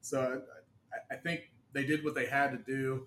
So 0.00 0.42
I, 0.92 1.14
I 1.14 1.16
think 1.18 1.42
they 1.72 1.84
did 1.84 2.02
what 2.04 2.16
they 2.16 2.26
had 2.26 2.50
to 2.50 2.58
do. 2.58 3.06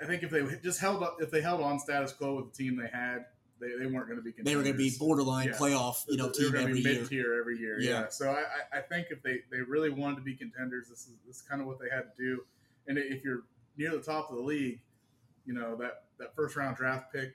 I 0.00 0.06
think 0.06 0.22
if 0.22 0.30
they 0.30 0.42
just 0.62 0.80
held 0.80 1.02
up, 1.02 1.16
if 1.20 1.30
they 1.30 1.40
held 1.40 1.60
on 1.60 1.78
status 1.80 2.12
quo 2.12 2.36
with 2.36 2.52
the 2.52 2.56
team 2.64 2.76
they 2.76 2.88
had, 2.88 3.26
they, 3.60 3.68
they 3.78 3.86
weren't 3.86 4.06
going 4.06 4.18
to 4.18 4.22
be. 4.22 4.32
They 4.40 4.54
were 4.54 4.62
going 4.62 4.74
to 4.74 4.78
be 4.78 4.92
borderline 4.98 5.48
Yeah. 5.48 5.54
playoff, 5.54 6.04
you 6.08 6.16
know, 6.16 6.26
they 6.28 6.44
team 6.44 6.54
every 6.56 6.74
be 6.74 6.80
year. 6.80 7.00
mid 7.00 7.08
tier 7.08 7.34
every 7.40 7.58
year. 7.58 7.80
Yeah. 7.80 7.90
Yeah. 8.02 8.08
So 8.10 8.30
I, 8.30 8.42
I- 8.76 8.78
I 8.78 8.80
think 8.82 9.08
if 9.10 9.22
they, 9.22 9.40
they 9.50 9.60
really 9.62 9.90
wanted 9.90 10.16
to 10.16 10.22
be 10.22 10.34
contenders, 10.34 10.88
this 10.88 11.00
is 11.08 11.14
this 11.26 11.36
is 11.36 11.42
kind 11.42 11.60
of 11.60 11.66
what 11.66 11.80
they 11.80 11.88
had 11.92 12.02
to 12.02 12.12
do. 12.16 12.42
And 12.86 12.96
if 12.98 13.24
you're 13.24 13.42
near 13.76 13.90
the 13.90 14.00
top 14.00 14.30
of 14.30 14.36
the 14.36 14.42
league, 14.42 14.80
you 15.44 15.54
know 15.54 15.74
that 15.76 16.04
that 16.18 16.34
first 16.36 16.54
round 16.56 16.76
draft 16.76 17.12
pick 17.12 17.34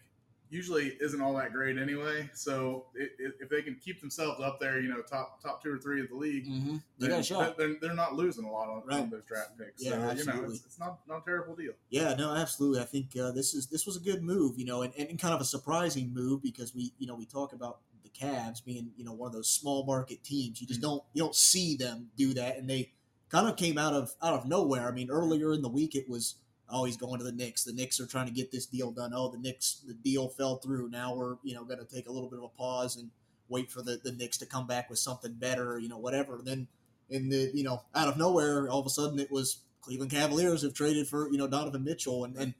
usually 0.53 0.95
isn't 1.01 1.19
all 1.21 1.33
that 1.35 1.51
great 1.51 1.77
anyway. 1.77 2.29
So 2.33 2.85
it, 2.95 3.11
it, 3.19 3.33
if 3.41 3.49
they 3.49 3.61
can 3.61 3.75
keep 3.83 3.99
themselves 3.99 4.39
up 4.41 4.59
there, 4.59 4.79
you 4.79 4.87
know, 4.89 5.01
top 5.01 5.41
top 5.41 5.61
two 5.63 5.73
or 5.73 5.77
three 5.79 6.01
of 6.01 6.09
the 6.09 6.15
league, 6.15 6.47
Mm-hmm. 6.47 6.75
They 6.99 7.07
then 7.07 7.09
got 7.09 7.19
a 7.19 7.23
shot. 7.23 7.57
They're, 7.57 7.75
they're 7.81 7.93
not 7.95 8.15
losing 8.15 8.45
a 8.45 8.51
lot 8.51 8.69
on, 8.69 8.83
Right. 8.85 9.01
on 9.01 9.09
those 9.09 9.23
draft 9.27 9.57
picks. 9.57 9.83
Yeah, 9.83 9.91
so, 9.91 9.95
you 9.97 10.01
know, 10.03 10.11
absolutely. 10.11 10.55
it's, 10.55 10.65
it's 10.65 10.79
not 10.79 10.99
not 11.07 11.21
a 11.21 11.25
terrible 11.25 11.55
deal. 11.55 11.73
Yeah, 11.89 12.13
no, 12.15 12.33
absolutely. 12.35 12.81
I 12.81 12.85
think 12.85 13.17
uh, 13.17 13.31
this 13.31 13.53
is 13.53 13.67
this 13.67 13.85
was 13.85 13.97
a 13.97 14.01
good 14.01 14.21
move, 14.23 14.57
you 14.59 14.65
know, 14.65 14.83
and, 14.83 14.93
and 14.97 15.17
kind 15.19 15.33
of 15.33 15.41
a 15.41 15.45
surprising 15.45 16.13
move 16.13 16.41
because 16.43 16.75
we, 16.75 16.93
you 16.99 17.07
know, 17.07 17.15
we 17.15 17.25
talk 17.25 17.53
about 17.53 17.79
the 18.03 18.09
Cavs 18.09 18.63
being, 18.63 18.91
you 18.97 19.03
know, 19.05 19.13
one 19.13 19.27
of 19.27 19.33
those 19.33 19.49
small 19.49 19.85
market 19.85 20.23
teams. 20.23 20.61
You 20.61 20.67
just 20.67 20.79
Mhm. 20.79 20.83
don't 20.83 21.03
you 21.13 21.21
don't 21.23 21.35
see 21.35 21.75
them 21.75 22.09
do 22.17 22.33
that, 22.35 22.57
and 22.57 22.69
they 22.69 22.91
kind 23.29 23.47
of 23.47 23.55
came 23.55 23.77
out 23.77 23.93
of 23.93 24.13
out 24.21 24.33
of 24.33 24.45
nowhere. 24.45 24.87
I 24.87 24.91
mean, 24.91 25.09
earlier 25.09 25.53
in 25.53 25.61
the 25.61 25.69
week 25.69 25.95
it 25.95 26.07
was, 26.07 26.35
oh, 26.73 26.85
he's 26.85 26.97
going 26.97 27.19
to 27.19 27.23
the 27.23 27.31
Knicks. 27.31 27.63
The 27.63 27.73
Knicks 27.73 27.99
are 27.99 28.07
trying 28.07 28.25
to 28.25 28.33
get 28.33 28.51
this 28.51 28.65
deal 28.65 28.91
done. 28.91 29.13
Oh, 29.15 29.29
the 29.29 29.37
Knicks, 29.37 29.81
the 29.87 29.93
deal 29.93 30.27
fell 30.27 30.57
through. 30.57 30.89
Now 30.89 31.15
we're, 31.15 31.35
you 31.43 31.53
know, 31.53 31.63
going 31.63 31.79
to 31.79 31.85
take 31.85 32.09
a 32.09 32.11
little 32.11 32.29
bit 32.29 32.39
of 32.39 32.45
a 32.45 32.49
pause 32.49 32.97
and 32.97 33.11
wait 33.47 33.71
for 33.71 33.81
the 33.81 33.99
the 34.03 34.11
Knicks 34.11 34.37
to 34.39 34.45
come 34.45 34.67
back 34.67 34.89
with 34.89 34.99
something 34.99 35.33
better, 35.33 35.77
you 35.77 35.87
know, 35.87 35.97
whatever. 35.97 36.37
And 36.39 36.47
then 36.47 36.67
in 37.09 37.29
the, 37.29 37.51
you 37.53 37.63
know, 37.63 37.83
out 37.93 38.07
of 38.07 38.17
nowhere, 38.17 38.67
all 38.67 38.79
of 38.79 38.85
a 38.85 38.89
sudden 38.89 39.19
it 39.19 39.31
was 39.31 39.59
Cleveland 39.81 40.11
Cavaliers 40.11 40.63
have 40.63 40.73
traded 40.73 41.07
for, 41.07 41.29
you 41.31 41.37
know, 41.37 41.47
Donovan 41.47 41.83
Mitchell 41.83 42.25
and 42.25 42.35
and 42.35 42.53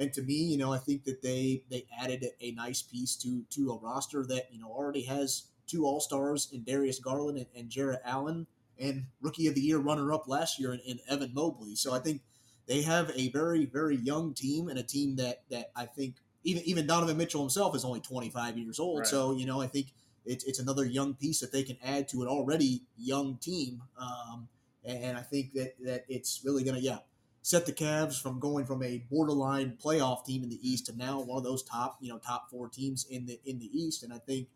and 0.00 0.12
to 0.14 0.22
me, 0.22 0.34
you 0.34 0.56
know, 0.56 0.72
I 0.72 0.78
think 0.78 1.04
that 1.04 1.22
they 1.22 1.62
they 1.70 1.86
added 2.00 2.24
a 2.40 2.52
nice 2.52 2.82
piece 2.82 3.16
to 3.16 3.44
to 3.50 3.72
a 3.72 3.78
roster 3.78 4.24
that 4.26 4.48
you 4.50 4.58
know 4.58 4.68
already 4.68 5.02
has 5.02 5.44
two 5.66 5.84
All 5.84 6.00
Stars 6.00 6.48
in 6.52 6.64
Darius 6.64 6.98
Garland 6.98 7.38
and, 7.38 7.46
and 7.54 7.68
Jarrett 7.68 8.00
Allen, 8.04 8.46
and 8.78 9.04
Rookie 9.20 9.46
of 9.46 9.54
the 9.54 9.60
Year 9.60 9.78
runner 9.78 10.12
up 10.12 10.26
last 10.26 10.58
year 10.58 10.72
in, 10.72 10.80
in 10.80 11.00
Evan 11.08 11.32
Mobley. 11.34 11.76
So 11.76 11.92
I 11.92 11.98
think 11.98 12.22
they 12.66 12.82
have 12.82 13.10
a 13.14 13.30
very 13.30 13.66
very 13.66 13.96
young 13.96 14.34
team 14.34 14.68
and 14.68 14.78
a 14.78 14.82
team 14.82 15.16
that 15.16 15.42
that 15.50 15.70
I 15.76 15.86
think 15.86 16.16
even 16.44 16.62
even 16.64 16.86
Donovan 16.86 17.16
Mitchell 17.16 17.40
himself 17.40 17.74
is 17.74 17.84
only 17.84 18.00
25 18.00 18.58
years 18.58 18.78
old. 18.78 19.00
Right. 19.00 19.06
So 19.06 19.32
you 19.32 19.46
know 19.46 19.60
I 19.60 19.66
think 19.66 19.88
it's 20.24 20.44
it's 20.44 20.58
another 20.58 20.84
young 20.84 21.14
piece 21.14 21.40
that 21.40 21.52
they 21.52 21.62
can 21.62 21.76
add 21.82 22.08
to 22.08 22.22
an 22.22 22.28
already 22.28 22.82
young 22.96 23.36
team. 23.36 23.82
Um, 23.98 24.48
and, 24.84 25.04
and 25.04 25.18
I 25.18 25.22
think 25.22 25.52
that 25.54 25.74
that 25.84 26.04
it's 26.08 26.42
really 26.44 26.64
gonna 26.64 26.78
yeah 26.78 26.98
set 27.42 27.66
the 27.66 27.72
Cavs 27.72 28.20
from 28.20 28.38
going 28.38 28.66
from 28.66 28.82
a 28.82 28.98
borderline 29.10 29.76
playoff 29.82 30.24
team 30.24 30.42
in 30.42 30.50
the 30.50 30.68
East 30.68 30.86
to 30.86 30.96
now 30.96 31.20
one 31.20 31.38
of 31.38 31.44
those 31.44 31.62
top 31.62 31.98
you 32.00 32.08
know 32.08 32.18
top 32.18 32.50
four 32.50 32.68
teams 32.68 33.06
in 33.10 33.26
the 33.26 33.40
in 33.44 33.58
the 33.58 33.70
East. 33.72 34.02
And 34.02 34.12
I 34.12 34.18
think 34.18 34.48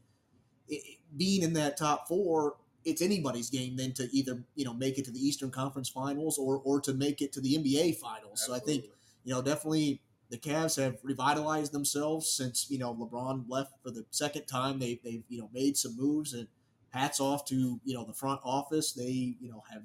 it, 0.69 0.99
being 1.17 1.43
in 1.43 1.55
that 1.55 1.77
top 1.77 2.09
four, 2.09 2.57
it's 2.85 3.03
anybody's 3.03 3.51
game 3.51 3.77
then 3.77 3.93
to 3.95 4.09
either 4.13 4.43
you 4.55 4.65
know 4.65 4.75
make 4.75 4.99
it 4.99 5.05
to 5.07 5.11
the 5.11 5.25
Eastern 5.25 5.51
Conference 5.51 5.89
Finals 5.89 6.39
or 6.39 6.61
or 6.65 6.81
to 6.81 6.93
make 6.93 7.23
it 7.23 7.33
to 7.33 7.41
the 7.41 7.57
NBA 7.57 7.97
Finals. 7.99 8.45
So 8.45 8.55
I 8.55 8.59
think 8.59 8.85
you 9.25 9.35
know 9.35 9.43
definitely 9.43 10.01
the 10.31 10.39
Cavs 10.39 10.83
have 10.83 10.99
revitalized 11.03 11.73
themselves 11.73 12.31
since 12.31 12.71
you 12.71 12.79
know 12.79 12.95
LeBron 12.95 13.45
left 13.49 13.73
for 13.83 13.91
the 13.91 14.05
second 14.11 14.47
time. 14.47 14.79
They 14.79 15.01
they've 15.03 15.25
you 15.29 15.39
know 15.39 15.51
made 15.53 15.77
some 15.77 15.97
moves 15.97 16.33
and 16.33 16.49
hats 16.91 17.21
off 17.21 17.45
to 17.47 17.81
you 17.85 17.95
know 17.95 18.05
the 18.05 18.15
front 18.15 18.41
office. 18.45 18.93
They 18.93 19.37
you 19.41 19.51
know 19.51 19.63
have 19.73 19.85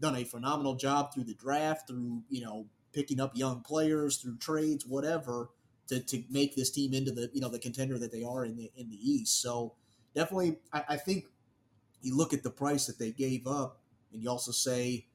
done 0.00 0.16
a 0.16 0.24
phenomenal 0.24 0.74
job 0.74 1.12
through 1.12 1.24
the 1.24 1.34
draft, 1.34 1.88
through 1.88 2.22
you 2.28 2.42
know 2.42 2.66
picking 2.92 3.20
up 3.20 3.36
young 3.36 3.60
players, 3.60 4.16
through 4.16 4.36
trades, 4.38 4.86
whatever, 4.86 5.50
to, 5.88 6.00
to 6.00 6.22
make 6.30 6.56
this 6.56 6.70
team 6.70 6.94
into 6.94 7.10
the 7.10 7.30
you 7.32 7.40
know 7.40 7.48
the 7.48 7.58
contender 7.58 7.98
that 7.98 8.12
they 8.12 8.22
are 8.22 8.44
in 8.44 8.56
the 8.56 8.70
in 8.76 8.90
the 8.90 8.96
East. 8.96 9.40
So 9.40 9.74
definitely, 10.14 10.58
I, 10.72 10.84
I 10.90 10.96
think 10.96 11.26
you 12.02 12.16
look 12.16 12.32
at 12.32 12.42
the 12.42 12.50
price 12.50 12.86
that 12.86 12.98
they 12.98 13.10
gave 13.10 13.46
up, 13.46 13.80
and 14.12 14.22
you 14.22 14.30
also 14.30 14.52
say, 14.52 15.06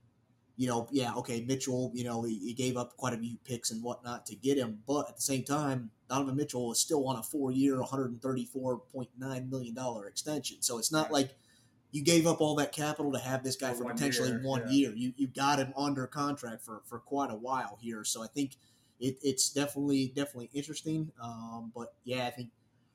you 0.56 0.68
know, 0.68 0.88
yeah, 0.92 1.14
okay, 1.16 1.42
Mitchell, 1.42 1.92
you 1.96 2.04
know, 2.04 2.24
he, 2.24 2.38
he 2.38 2.54
gave 2.54 2.78
up 2.78 2.96
quite 2.96 3.14
a 3.14 3.18
few 3.18 3.38
picks 3.44 3.72
and 3.72 3.84
whatnot 3.84 4.26
to 4.28 4.36
get 4.36 4.58
him, 4.58 4.80
but 4.88 5.10
at 5.10 5.16
the 5.16 5.22
same 5.22 5.44
time, 5.44 5.90
Donovan 6.10 6.36
Mitchell 6.36 6.72
is 6.72 6.80
still 6.80 7.08
on 7.08 7.16
a 7.16 7.24
four-year, 7.24 7.80
one 7.80 7.90
hundred 7.90 8.12
and 8.12 8.22
thirty-four 8.22 8.80
point 8.94 9.10
nine 9.18 9.50
million 9.50 9.74
dollar 9.74 10.08
extension. 10.08 10.58
So 10.62 10.78
it's 10.78 10.92
not 10.92 11.12
like 11.12 11.36
you 11.92 12.04
gave 12.04 12.28
up 12.28 12.40
all 12.40 12.56
that 12.56 12.72
capital 12.72 13.12
to 13.14 13.20
have 13.20 13.44
this 13.44 13.56
guy 13.56 13.70
For 13.70 13.78
for, 13.78 13.84
one 13.86 13.94
potentially 13.94 14.30
year, 14.30 14.42
one 14.44 14.62
yeah. 14.68 14.74
year. 14.74 14.94
You 14.96 15.14
you 15.16 15.28
got 15.28 15.58
him 15.58 15.74
under 15.76 16.06
contract 16.06 16.64
for 16.64 16.84
for 16.86 17.00
quite 17.00 17.32
a 17.32 17.36
while 17.36 17.80
here. 17.82 18.04
So 18.04 18.24
I 18.24 18.28
think 18.28 18.58
it, 19.00 19.18
it's 19.24 19.50
definitely 19.50 20.12
definitely 20.16 20.52
interesting. 20.54 21.12
Um, 21.20 21.72
but 21.74 21.96
yeah, 22.04 22.28
I 22.28 22.30
think 22.30 22.50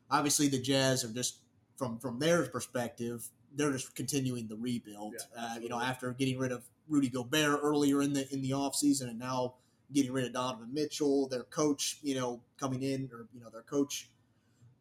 obviously 0.08 0.46
the 0.46 0.60
Jazz 0.60 1.04
are 1.04 1.12
just 1.12 1.38
from 1.76 1.98
from 1.98 2.20
their 2.20 2.46
perspective, 2.46 3.28
they're 3.58 3.72
just 3.72 3.94
continuing 3.94 4.48
the 4.48 4.56
rebuild. 4.56 5.14
Yeah, 5.18 5.42
uh, 5.42 5.58
you 5.58 5.68
know, 5.68 5.80
after 5.80 6.12
getting 6.12 6.38
rid 6.38 6.52
of 6.52 6.64
Rudy 6.88 7.08
Gobert 7.10 7.60
earlier 7.62 8.00
in 8.00 8.12
the 8.14 8.26
in 8.32 8.40
the 8.40 8.50
offseason 8.50 9.10
and 9.10 9.18
now 9.18 9.54
getting 9.92 10.12
rid 10.12 10.24
of 10.26 10.32
Donovan 10.32 10.72
Mitchell, 10.72 11.28
their 11.28 11.44
coach, 11.44 11.98
you 12.02 12.14
know, 12.14 12.40
coming 12.58 12.82
in 12.82 13.10
or 13.12 13.26
you 13.34 13.40
know, 13.40 13.50
their 13.50 13.62
coach 13.62 14.08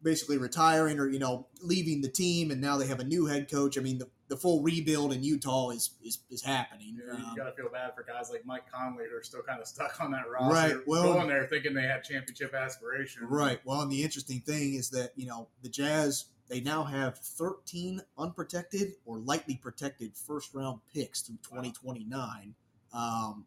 basically 0.03 0.37
retiring 0.37 0.99
or 0.99 1.09
you 1.09 1.17
know 1.19 1.47
leaving 1.61 2.01
the 2.01 2.07
team 2.09 2.51
and 2.51 2.61
now 2.61 2.77
they 2.77 2.85
have 2.87 2.99
a 2.99 3.03
new 3.03 3.25
head 3.25 3.49
coach. 3.49 3.77
I 3.77 3.81
mean, 3.81 3.97
the, 3.97 4.07
the 4.27 4.37
full 4.37 4.61
rebuild 4.61 5.11
in 5.11 5.23
Utah 5.23 5.71
is 5.71 5.91
is, 6.03 6.19
is 6.29 6.43
happening. 6.43 6.95
You, 6.95 7.03
you 7.05 7.25
Um, 7.25 7.33
got 7.35 7.45
to 7.45 7.51
feel 7.53 7.69
bad 7.71 7.95
for 7.95 8.03
guys 8.03 8.29
like 8.29 8.45
Mike 8.45 8.71
Conley 8.71 9.05
who 9.09 9.17
are 9.17 9.23
still 9.23 9.41
kind 9.41 9.59
of 9.59 9.67
stuck 9.67 9.99
on 9.99 10.11
that 10.11 10.29
roster. 10.29 10.53
Right, 10.77 10.87
well- 10.87 11.13
going 11.13 11.27
there 11.27 11.47
thinking 11.47 11.73
they 11.73 11.81
had 11.87 12.03
championship 12.03 12.53
aspirations. 12.53 13.25
Right. 13.29 13.59
Well, 13.65 13.81
and 13.81 13.91
the 13.91 14.03
interesting 14.03 14.41
thing 14.41 14.75
is 14.75 14.89
that, 14.91 15.13
you 15.15 15.25
know, 15.25 15.47
the 15.63 15.69
Jazz, 15.69 16.25
they 16.49 16.61
now 16.61 16.83
have 16.83 17.17
13 17.17 18.01
unprotected 18.17 18.93
or 19.05 19.19
lightly 19.19 19.55
protected 19.55 20.15
first 20.15 20.53
round 20.53 20.79
picks 20.93 21.21
through 21.21 21.37
2029. 21.43 22.55
Um, 22.93 23.45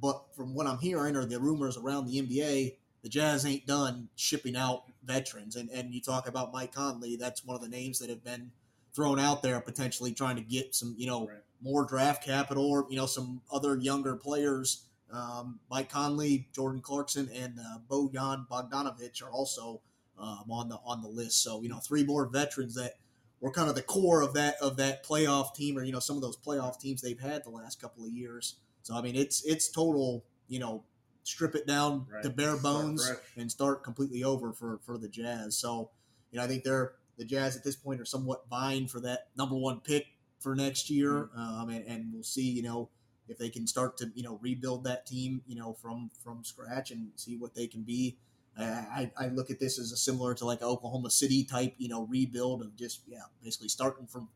but 0.00 0.24
from 0.34 0.54
what 0.54 0.66
I'm 0.66 0.78
hearing 0.78 1.16
or 1.16 1.24
the 1.24 1.38
rumors 1.38 1.76
around 1.76 2.06
the 2.06 2.20
NBA, 2.22 2.76
the 3.02 3.08
Jazz 3.08 3.44
ain't 3.44 3.66
done 3.66 4.08
shipping 4.16 4.56
out 4.56 4.84
veterans. 5.04 5.56
And, 5.56 5.70
and 5.70 5.92
you 5.92 6.00
talk 6.00 6.28
about 6.28 6.52
Mike 6.52 6.72
Conley, 6.72 7.16
that's 7.16 7.44
one 7.44 7.56
of 7.56 7.62
the 7.62 7.68
names 7.68 7.98
that 7.98 8.10
have 8.10 8.24
been 8.24 8.50
thrown 8.94 9.18
out 9.18 9.42
there 9.42 9.60
potentially 9.60 10.12
trying 10.12 10.36
to 10.36 10.42
get 10.42 10.74
some, 10.74 10.94
you 10.96 11.06
know, 11.06 11.26
Right. 11.26 11.38
more 11.60 11.84
draft 11.84 12.24
capital 12.24 12.66
or, 12.70 12.86
you 12.88 12.96
know, 12.96 13.06
some 13.06 13.42
other 13.52 13.76
younger 13.76 14.16
players 14.16 14.84
um, 15.12 15.58
Mike 15.70 15.90
Conley, 15.90 16.48
Jordan 16.52 16.80
Clarkson, 16.80 17.28
and 17.34 17.58
uh, 17.58 17.78
Bojan 17.88 18.46
Bogdanovich 18.48 19.22
are 19.22 19.30
also 19.30 19.80
um, 20.20 20.44
on 20.50 20.68
the 20.68 20.78
on 20.84 21.02
the 21.02 21.08
list. 21.08 21.42
So 21.42 21.62
you 21.62 21.68
know, 21.68 21.78
three 21.78 22.04
more 22.04 22.26
veterans 22.26 22.74
that 22.74 22.94
were 23.40 23.50
kind 23.52 23.68
of 23.68 23.74
the 23.74 23.82
core 23.82 24.22
of 24.22 24.34
that 24.34 24.56
of 24.60 24.76
that 24.76 25.04
playoff 25.04 25.54
team, 25.54 25.78
or 25.78 25.82
you 25.82 25.92
know, 25.92 25.98
some 26.00 26.16
of 26.16 26.22
those 26.22 26.36
playoff 26.36 26.78
teams 26.78 27.00
they've 27.00 27.20
had 27.20 27.44
the 27.44 27.50
last 27.50 27.80
couple 27.80 28.04
of 28.04 28.10
years. 28.10 28.56
So 28.82 28.94
I 28.94 29.02
mean, 29.02 29.16
it's 29.16 29.44
it's 29.44 29.68
total. 29.70 30.24
You 30.48 30.58
know, 30.58 30.84
strip 31.22 31.54
it 31.54 31.66
down 31.66 32.06
Right. 32.12 32.22
to 32.24 32.30
bare 32.30 32.56
bones 32.56 33.06
fresh. 33.06 33.18
and 33.36 33.50
start 33.50 33.84
completely 33.84 34.24
over 34.24 34.52
for 34.52 34.78
for 34.84 34.98
the 34.98 35.08
Jazz. 35.08 35.56
So 35.56 35.90
you 36.30 36.38
know, 36.38 36.44
I 36.44 36.48
think 36.48 36.64
they're 36.64 36.92
the 37.16 37.24
Jazz 37.24 37.56
at 37.56 37.64
this 37.64 37.76
point 37.76 38.00
are 38.00 38.04
somewhat 38.04 38.48
vying 38.48 38.86
for 38.88 39.00
that 39.00 39.28
number 39.36 39.54
one 39.56 39.80
pick 39.80 40.06
for 40.38 40.54
next 40.54 40.88
year, 40.90 41.28
um, 41.36 41.68
and, 41.68 41.84
and 41.86 42.12
we'll 42.12 42.22
see. 42.22 42.50
You 42.50 42.62
know 42.62 42.88
if 43.28 43.38
they 43.38 43.48
can 43.48 43.64
start 43.66 43.96
to 43.98 44.10
you 44.14 44.24
know 44.24 44.38
rebuild 44.42 44.82
that 44.84 45.06
team 45.06 45.40
you 45.46 45.54
know 45.54 45.72
from 45.72 46.10
from 46.22 46.42
scratch 46.42 46.90
and 46.90 47.10
see 47.14 47.36
what 47.36 47.54
they 47.54 47.66
can 47.68 47.82
be 47.82 48.16
I, 48.62 49.10
I, 49.18 49.24
I 49.26 49.28
look 49.28 49.50
at 49.50 49.58
this 49.58 49.78
as 49.78 49.92
a 49.92 49.96
similar 49.96 50.34
to 50.34 50.44
like 50.44 50.62
Oklahoma 50.62 51.10
City 51.10 51.44
type 51.44 51.74
you 51.78 51.88
know 51.88 52.06
rebuild 52.06 52.62
of 52.62 52.76
just 52.76 53.02
yeah 53.06 53.22
basically 53.42 53.68
starting 53.68 54.06
from 54.06 54.28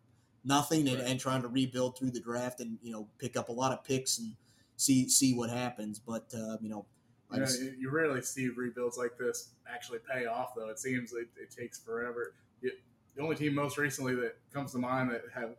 nothing 0.44 0.88
and, 0.88 0.98
Right. 0.98 1.08
and 1.08 1.20
trying 1.20 1.42
to 1.42 1.48
rebuild 1.48 1.96
through 1.98 2.10
the 2.10 2.20
draft 2.20 2.60
and 2.60 2.78
you 2.82 2.92
know 2.92 3.08
pick 3.18 3.36
up 3.36 3.48
a 3.48 3.52
lot 3.52 3.72
of 3.72 3.82
picks 3.84 4.18
and 4.18 4.34
see 4.76 5.08
see 5.08 5.34
what 5.34 5.50
happens 5.50 5.98
but 5.98 6.26
uh, 6.34 6.56
you 6.60 6.68
know 6.68 6.84
You, 7.30 7.38
know, 7.38 7.40
like 7.40 7.40
I 7.40 7.44
s- 7.44 7.60
you 7.78 7.90
rarely 7.90 8.20
see 8.22 8.48
rebuilds 8.48 8.96
like 8.98 9.16
this 9.18 9.50
actually 9.72 9.98
pay 10.12 10.26
off, 10.26 10.54
though. 10.54 10.68
It 10.68 10.78
seems 10.78 11.12
it, 11.14 11.28
it 11.40 11.50
takes 11.50 11.78
forever. 11.80 12.34
It, 12.62 12.74
the 13.16 13.22
only 13.22 13.34
team 13.36 13.54
most 13.54 13.78
recently 13.78 14.14
that 14.16 14.36
comes 14.52 14.72
to 14.72 14.78
mind 14.78 15.10
that 15.10 15.22
have 15.34 15.56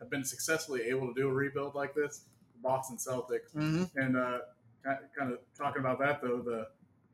have 0.00 0.10
been 0.10 0.24
successfully 0.24 0.82
able 0.82 1.06
to 1.06 1.14
do 1.14 1.28
a 1.28 1.32
rebuild 1.32 1.74
like 1.76 1.94
this, 1.94 2.24
Boston 2.62 2.96
Celtics. 2.96 3.54
Mhm. 3.54 3.88
And 3.94 4.16
uh, 4.16 4.38
kind 4.84 5.32
of 5.32 5.38
talking 5.56 5.80
about 5.80 5.98
that 6.00 6.20
though, 6.20 6.42
the, 6.42 6.66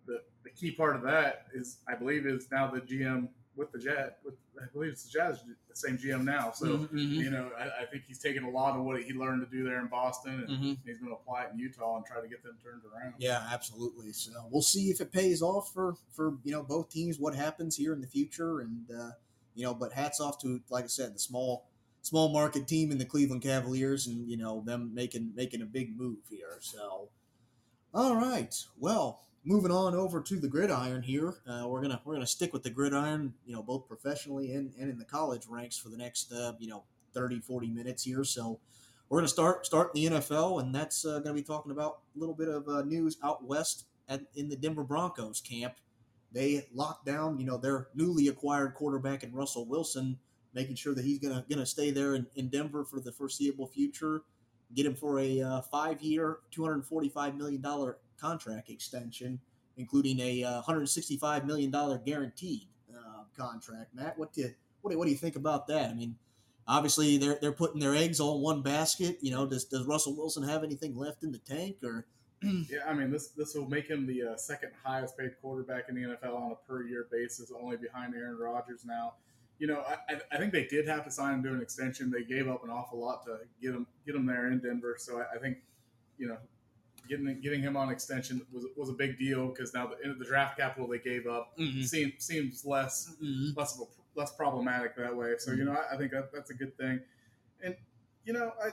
the 0.07 0.23
the 0.43 0.51
key 0.51 0.71
part 0.71 0.97
of 0.97 1.03
that 1.03 1.47
is 1.55 1.79
I 1.89 1.95
believe 1.95 2.27
is 2.27 2.51
now 2.51 2.71
the 2.71 2.81
GM 2.81 3.29
with 3.57 3.73
the 3.73 3.79
Jet. 3.79 4.19
With, 4.25 4.35
I 4.61 4.67
believe 4.73 4.93
it's 4.93 5.05
the 5.05 5.11
Jazz, 5.11 5.41
the 5.69 5.77
same 5.77 5.99
GM 5.99 6.25
now. 6.25 6.53
So 6.53 6.67
Mhm, 6.67 6.89
mhm, 6.89 7.15
you 7.15 7.31
know, 7.31 7.51
I, 7.57 7.83
I 7.83 7.87
think 7.87 8.05
he's 8.07 8.19
taken 8.19 8.45
a 8.45 8.51
lot 8.51 8.77
of 8.77 8.85
what 8.85 9.03
he 9.03 9.13
learned 9.13 9.47
to 9.49 9.57
do 9.57 9.65
there 9.65 9.81
in 9.81 9.87
Boston, 9.87 10.45
and 10.47 10.49
mhm. 10.49 10.79
he's 10.85 10.99
going 10.99 11.11
to 11.11 11.17
apply 11.17 11.45
it 11.45 11.53
in 11.53 11.59
Utah 11.59 11.97
and 11.97 12.05
try 12.05 12.21
to 12.21 12.29
get 12.29 12.43
them 12.43 12.57
turned 12.63 12.83
around. 12.85 13.15
Yeah, 13.19 13.47
absolutely. 13.53 14.13
So 14.13 14.33
we'll 14.51 14.63
see 14.63 14.91
if 14.91 15.01
it 15.01 15.13
pays 15.13 15.43
off 15.43 15.73
for 15.73 15.97
for 16.11 16.39
you 16.45 16.53
know 16.53 16.63
both 16.63 16.91
teams. 16.91 17.19
What 17.19 17.35
happens 17.35 17.77
here 17.77 17.93
in 17.93 18.01
the 18.01 18.07
future, 18.07 18.61
and 18.61 18.91
uh, 18.91 19.11
you 19.55 19.65
know, 19.65 19.75
but 19.75 19.93
hats 19.93 20.21
off 20.21 20.39
to 20.41 20.61
like 20.71 20.85
I 20.85 20.89
said, 20.89 21.15
the 21.15 21.19
small 21.19 21.67
small 22.03 22.33
market 22.33 22.67
team 22.67 22.91
in 22.91 22.99
the 22.99 23.05
Cleveland 23.05 23.43
Cavaliers, 23.43 24.07
and 24.07 24.29
you 24.29 24.37
know 24.37 24.63
them 24.65 24.95
making 24.95 25.33
making 25.35 25.63
a 25.63 25.67
big 25.67 25.97
move 25.99 26.19
here. 26.29 26.59
So, 26.61 27.09
all 27.95 28.17
right, 28.17 28.55
well. 28.79 29.23
Moving 29.43 29.71
on 29.71 29.95
over 29.95 30.21
to 30.21 30.39
the 30.39 30.49
gridiron 30.49 31.03
here, 31.03 31.37
uh, 31.49 31.67
we're 31.67 31.81
gonna 31.81 32.01
we're 32.05 32.13
gonna 32.13 32.27
stick 32.27 32.53
with 32.53 32.63
the 32.63 32.69
gridiron, 32.69 33.33
you 33.47 33.55
know, 33.55 33.63
both 33.63 33.89
professionally 33.89 34.53
and, 34.53 34.73
and 34.79 34.91
in 34.91 34.99
the 34.99 35.05
college 35.05 35.47
ranks 35.49 35.79
for 35.79 35.89
the 35.89 35.97
next 35.97 36.31
uh, 36.31 36.53
you 36.59 36.69
know 36.69 36.85
30, 37.15 37.41
40 37.41 37.69
minutes 37.69 38.03
here. 38.03 38.23
So 38.23 38.61
we're 39.09 39.23
to 39.23 39.29
start 39.29 39.65
start 39.65 39.93
the 39.95 40.07
NFL, 40.07 40.61
and 40.61 40.75
that's 40.75 41.07
uh, 41.07 41.21
to 41.21 41.33
be 41.33 41.43
talking 41.43 41.73
about 41.73 42.01
a 42.15 42.19
little 42.19 42.35
bit 42.35 42.49
of 42.49 42.69
uh, 42.69 42.83
news 42.83 43.17
out 43.25 43.43
west 43.43 43.87
at, 44.09 44.21
in 44.37 44.49
the 44.49 44.57
Denver 44.57 44.85
Broncos 44.85 45.41
camp. 45.41 45.75
They 46.33 46.67
locked 46.73 47.07
down, 47.07 47.39
you 47.39 47.47
know, 47.47 47.57
their 47.57 47.89
newly 47.95 48.29
acquired 48.29 48.75
quarterback 48.75 49.25
in 49.25 49.33
Russell 49.33 49.67
Wilson, 49.67 50.19
making 50.55 50.77
sure 50.77 50.95
that 50.95 51.05
he's 51.05 51.19
going 51.19 51.43
to 51.43 51.67
stay 51.67 51.91
there 51.91 52.15
in, 52.15 52.27
in 52.37 52.49
Denver 52.49 52.85
for 52.85 53.01
the 53.01 53.11
foreseeable 53.11 53.67
future. 53.67 54.23
Get 54.75 54.87
him 54.87 54.95
for 54.95 55.19
a 55.19 55.41
uh, 55.41 55.63
five 55.63 56.01
year, 56.03 56.39
two 56.53 56.63
hundred 56.63 56.85
forty 56.85 57.09
five 57.09 57.35
million 57.37 57.61
dollar 57.61 57.99
contract 58.21 58.69
extension, 58.71 59.41
including 59.77 60.21
a 60.21 60.45
uh, 60.45 60.61
hundred 60.63 60.89
sixty 60.89 61.17
five 61.17 61.47
million 61.47 61.71
guaranteed 62.05 62.69
uh, 62.93 63.23
contract. 63.37 63.95
Matt, 63.95 64.19
what 64.19 64.33
do 64.33 64.43
you, 64.43 64.55
what 64.83 64.91
do, 64.91 64.99
what 64.99 65.05
do 65.07 65.11
you 65.11 65.17
think 65.17 65.37
about 65.37 65.67
that? 65.69 65.91
I 65.91 65.95
mean 65.95 66.17
obviously 66.71 67.19
they're 67.19 67.39
they're 67.41 67.53
putting 67.53 67.81
their 67.81 67.95
eggs 67.95 68.21
all 68.21 68.37
in 68.37 68.43
one 68.43 68.63
basket. 68.63 69.19
You 69.21 69.33
know, 69.33 69.47
does 69.47 69.65
does 69.65 69.87
Russell 69.87 70.17
Wilson 70.17 70.43
have 70.45 70.65
anything 70.65 70.97
left 70.97 71.23
in 71.23 71.33
the 71.33 71.39
tank 71.39 71.77
or? 71.83 72.07
Yeah, 72.43 72.79
I 72.89 72.95
mean 72.95 73.11
this 73.11 73.29
this 73.29 73.55
will 73.55 73.69
make 73.69 73.87
him 73.87 74.07
the 74.07 74.23
uh, 74.33 74.37
second 74.37 74.71
highest 74.83 75.19
paid 75.19 75.33
quarterback 75.43 75.91
in 75.91 75.95
the 75.95 76.03
NFL 76.03 76.35
on 76.35 76.53
a 76.53 76.55
per 76.67 76.83
year 76.85 77.07
basis, 77.13 77.53
only 77.55 77.77
behind 77.77 78.15
Aaron 78.15 78.39
Rodgers 78.39 78.83
now. 78.87 79.13
You 79.59 79.67
know, 79.67 79.83
I, 79.87 80.15
I- 80.15 80.21
I 80.33 80.39
think 80.39 80.53
they 80.53 80.65
did 80.65 80.89
have 80.89 81.05
to 81.05 81.11
sign 81.11 81.35
him 81.35 81.43
to 81.43 81.53
an 81.53 81.61
extension. 81.61 82.11
They 82.11 82.25
gave 82.25 82.49
up 82.49 82.65
an 82.65 82.71
awful 82.71 82.99
lot 82.99 83.27
to 83.27 83.41
get 83.61 83.75
him 83.75 83.87
get 84.07 84.15
him 84.15 84.25
there 84.25 84.51
in 84.51 84.59
Denver. 84.61 84.97
So 84.99 85.19
I, 85.21 85.37
I 85.37 85.39
think, 85.39 85.59
you 86.17 86.29
know, 86.29 86.39
getting 87.11 87.41
getting 87.41 87.61
him 87.61 87.77
on 87.77 87.91
extension 87.91 88.41
was 88.53 88.65
was 88.77 88.89
a 88.89 88.93
big 88.93 89.19
deal 89.19 89.49
because 89.49 89.75
now 89.75 89.87
the, 89.89 90.15
the 90.15 90.25
draft 90.25 90.57
capital 90.57 90.89
they 90.89 90.99
gave 90.99 91.27
up 91.27 91.57
Mhm. 91.59 91.85
seems 91.85 92.13
seems 92.25 92.65
less 92.65 93.15
Mhm. 93.23 93.55
less 93.57 93.75
of 93.79 93.89
a, 93.89 94.19
less 94.19 94.33
problematic 94.35 94.97
that 94.97 95.15
way. 95.15 95.35
So 95.39 95.53
you 95.53 95.65
know, 95.65 95.73
I, 95.73 95.95
I 95.95 95.99
think 95.99 96.13
that, 96.13 96.33
that's 96.33 96.51
a 96.51 96.55
good 96.55 96.75
thing. 96.79 97.01
And 97.63 97.77
you 98.25 98.33
know, 98.33 98.53
I 98.65 98.71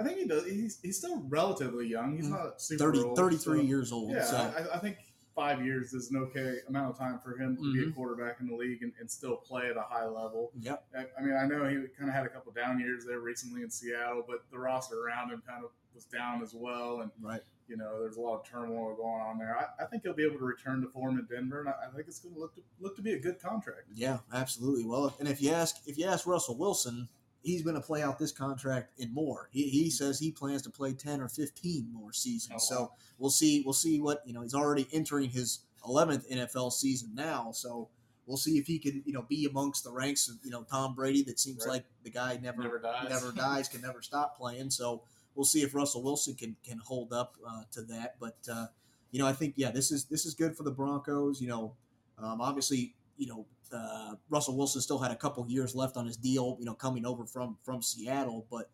I 0.00 0.02
think 0.04 0.18
he 0.18 0.26
does. 0.26 0.44
He's, 0.46 0.80
he's 0.82 0.98
still 0.98 1.20
relatively 1.28 1.86
young. 1.86 2.16
He's 2.16 2.26
Mhm. 2.26 2.30
not 2.30 2.60
super 2.62 2.84
30, 2.92 2.98
old, 3.00 3.16
33 3.16 3.38
so- 3.58 3.62
years 3.62 3.92
old. 3.92 4.10
Yeah, 4.12 4.24
so 4.24 4.36
I, 4.36 4.76
I 4.76 4.78
think 4.78 4.96
five 5.36 5.64
years 5.64 5.92
is 5.94 6.10
an 6.12 6.16
okay 6.16 6.58
amount 6.68 6.90
of 6.90 6.96
time 6.98 7.18
for 7.18 7.36
him 7.36 7.56
to 7.56 7.72
be 7.72 7.82
a 7.82 7.86
Mhm. 7.86 7.94
quarterback 7.96 8.40
in 8.40 8.46
the 8.48 8.54
league 8.54 8.82
and, 8.84 8.92
and 9.00 9.10
still 9.10 9.36
play 9.36 9.68
at 9.68 9.76
a 9.76 9.82
high 9.82 10.06
level. 10.06 10.52
yep. 10.60 10.84
I, 10.96 11.06
I 11.18 11.22
mean, 11.24 11.34
I 11.34 11.44
know 11.46 11.64
he 11.68 11.76
kind 11.98 12.08
of 12.08 12.14
had 12.14 12.24
a 12.24 12.28
couple 12.28 12.52
down 12.52 12.78
years 12.78 13.04
there 13.04 13.18
recently 13.18 13.62
in 13.62 13.70
Seattle, 13.70 14.24
but 14.28 14.44
the 14.52 14.58
roster 14.58 15.00
around 15.04 15.30
him 15.32 15.42
kind 15.46 15.64
of 15.64 15.70
was 15.92 16.04
down 16.04 16.40
as 16.42 16.54
well, 16.54 17.00
and 17.00 17.10
Right. 17.20 17.42
You 17.68 17.76
know, 17.76 18.00
there's 18.00 18.16
a 18.16 18.20
lot 18.20 18.36
of 18.40 18.44
turmoil 18.46 18.94
going 18.94 19.20
on 19.22 19.38
there. 19.38 19.56
I, 19.56 19.82
I 19.82 19.86
think 19.86 20.02
he'll 20.02 20.12
be 20.14 20.24
able 20.24 20.38
to 20.38 20.44
return 20.44 20.80
to 20.82 20.88
form 20.88 21.18
in 21.18 21.26
Denver, 21.34 21.60
and 21.60 21.68
I, 21.68 21.72
I 21.88 21.94
think 21.94 22.08
it's 22.08 22.18
going 22.18 22.34
to 22.34 22.40
look 22.40 22.54
to 22.56 22.62
look 22.80 22.96
to 22.96 23.02
be 23.02 23.12
a 23.14 23.18
good 23.20 23.40
contract. 23.40 23.82
Yeah, 23.94 24.18
absolutely. 24.32 24.84
Well, 24.84 25.14
and 25.18 25.28
if 25.28 25.40
you 25.40 25.50
ask 25.52 25.76
if 25.86 25.96
you 25.98 26.06
ask 26.06 26.26
Russell 26.26 26.56
Wilson, 26.58 27.08
he's 27.42 27.62
going 27.62 27.74
to 27.76 27.80
play 27.80 28.02
out 28.02 28.18
this 28.18 28.32
contract 28.32 28.98
and 29.00 29.12
more. 29.14 29.48
He, 29.52 29.68
he 29.68 29.90
says 29.90 30.18
he 30.18 30.30
plans 30.30 30.62
to 30.62 30.70
play 30.70 30.92
ten 30.92 31.20
or 31.20 31.28
fifteen 31.28 31.88
more 31.92 32.12
seasons. 32.12 32.54
Oh, 32.70 32.74
so 32.74 32.92
we'll 33.18 33.30
see. 33.30 33.62
We'll 33.64 33.72
see 33.74 34.00
what 34.00 34.22
you 34.26 34.34
know. 34.34 34.42
He's 34.42 34.54
already 34.54 34.86
entering 34.92 35.30
his 35.30 35.60
eleventh 35.86 36.28
NFL 36.30 36.72
season 36.72 37.10
now. 37.14 37.50
So 37.52 37.88
we'll 38.26 38.36
see 38.38 38.58
if 38.58 38.66
he 38.66 38.78
can 38.78 39.02
you 39.06 39.12
know 39.12 39.22
be 39.22 39.46
amongst 39.46 39.84
the 39.84 39.92
ranks 39.92 40.28
of 40.28 40.36
you 40.44 40.50
know 40.50 40.64
Tom 40.64 40.94
Brady. 40.94 41.22
That 41.22 41.38
seems 41.40 41.64
Right. 41.66 41.72
like 41.74 41.84
the 42.02 42.10
guy 42.10 42.38
never 42.42 42.62
Never 42.62 42.78
dies. 42.78 43.08
never 43.08 43.32
dies, 43.32 43.68
can 43.70 43.80
never 43.80 44.02
stop 44.02 44.36
playing. 44.36 44.70
So 44.70 45.02
we'll 45.34 45.44
see 45.44 45.62
if 45.62 45.74
Russell 45.74 46.02
Wilson 46.02 46.34
can 46.34 46.56
can 46.64 46.78
hold 46.78 47.12
up 47.12 47.36
uh, 47.46 47.62
to 47.72 47.82
that. 47.82 48.16
But 48.20 48.36
uh, 48.50 48.66
you 49.10 49.18
know, 49.18 49.26
I 49.26 49.32
think 49.32 49.54
yeah, 49.56 49.70
this 49.70 49.90
is 49.90 50.04
this 50.04 50.26
is 50.26 50.34
good 50.34 50.56
for 50.56 50.62
the 50.62 50.70
Broncos. 50.70 51.40
You 51.40 51.48
know, 51.48 51.74
um, 52.18 52.40
obviously, 52.40 52.94
you 53.16 53.26
know, 53.26 53.46
uh, 53.72 54.14
Russell 54.30 54.56
Wilson 54.56 54.80
still 54.80 54.98
had 54.98 55.10
a 55.10 55.16
couple 55.16 55.44
years 55.48 55.74
left 55.74 55.96
on 55.96 56.06
his 56.06 56.16
deal. 56.16 56.56
You 56.58 56.66
know, 56.66 56.74
coming 56.74 57.06
over 57.06 57.24
from 57.24 57.56
from 57.62 57.82
Seattle, 57.82 58.46
but 58.50 58.70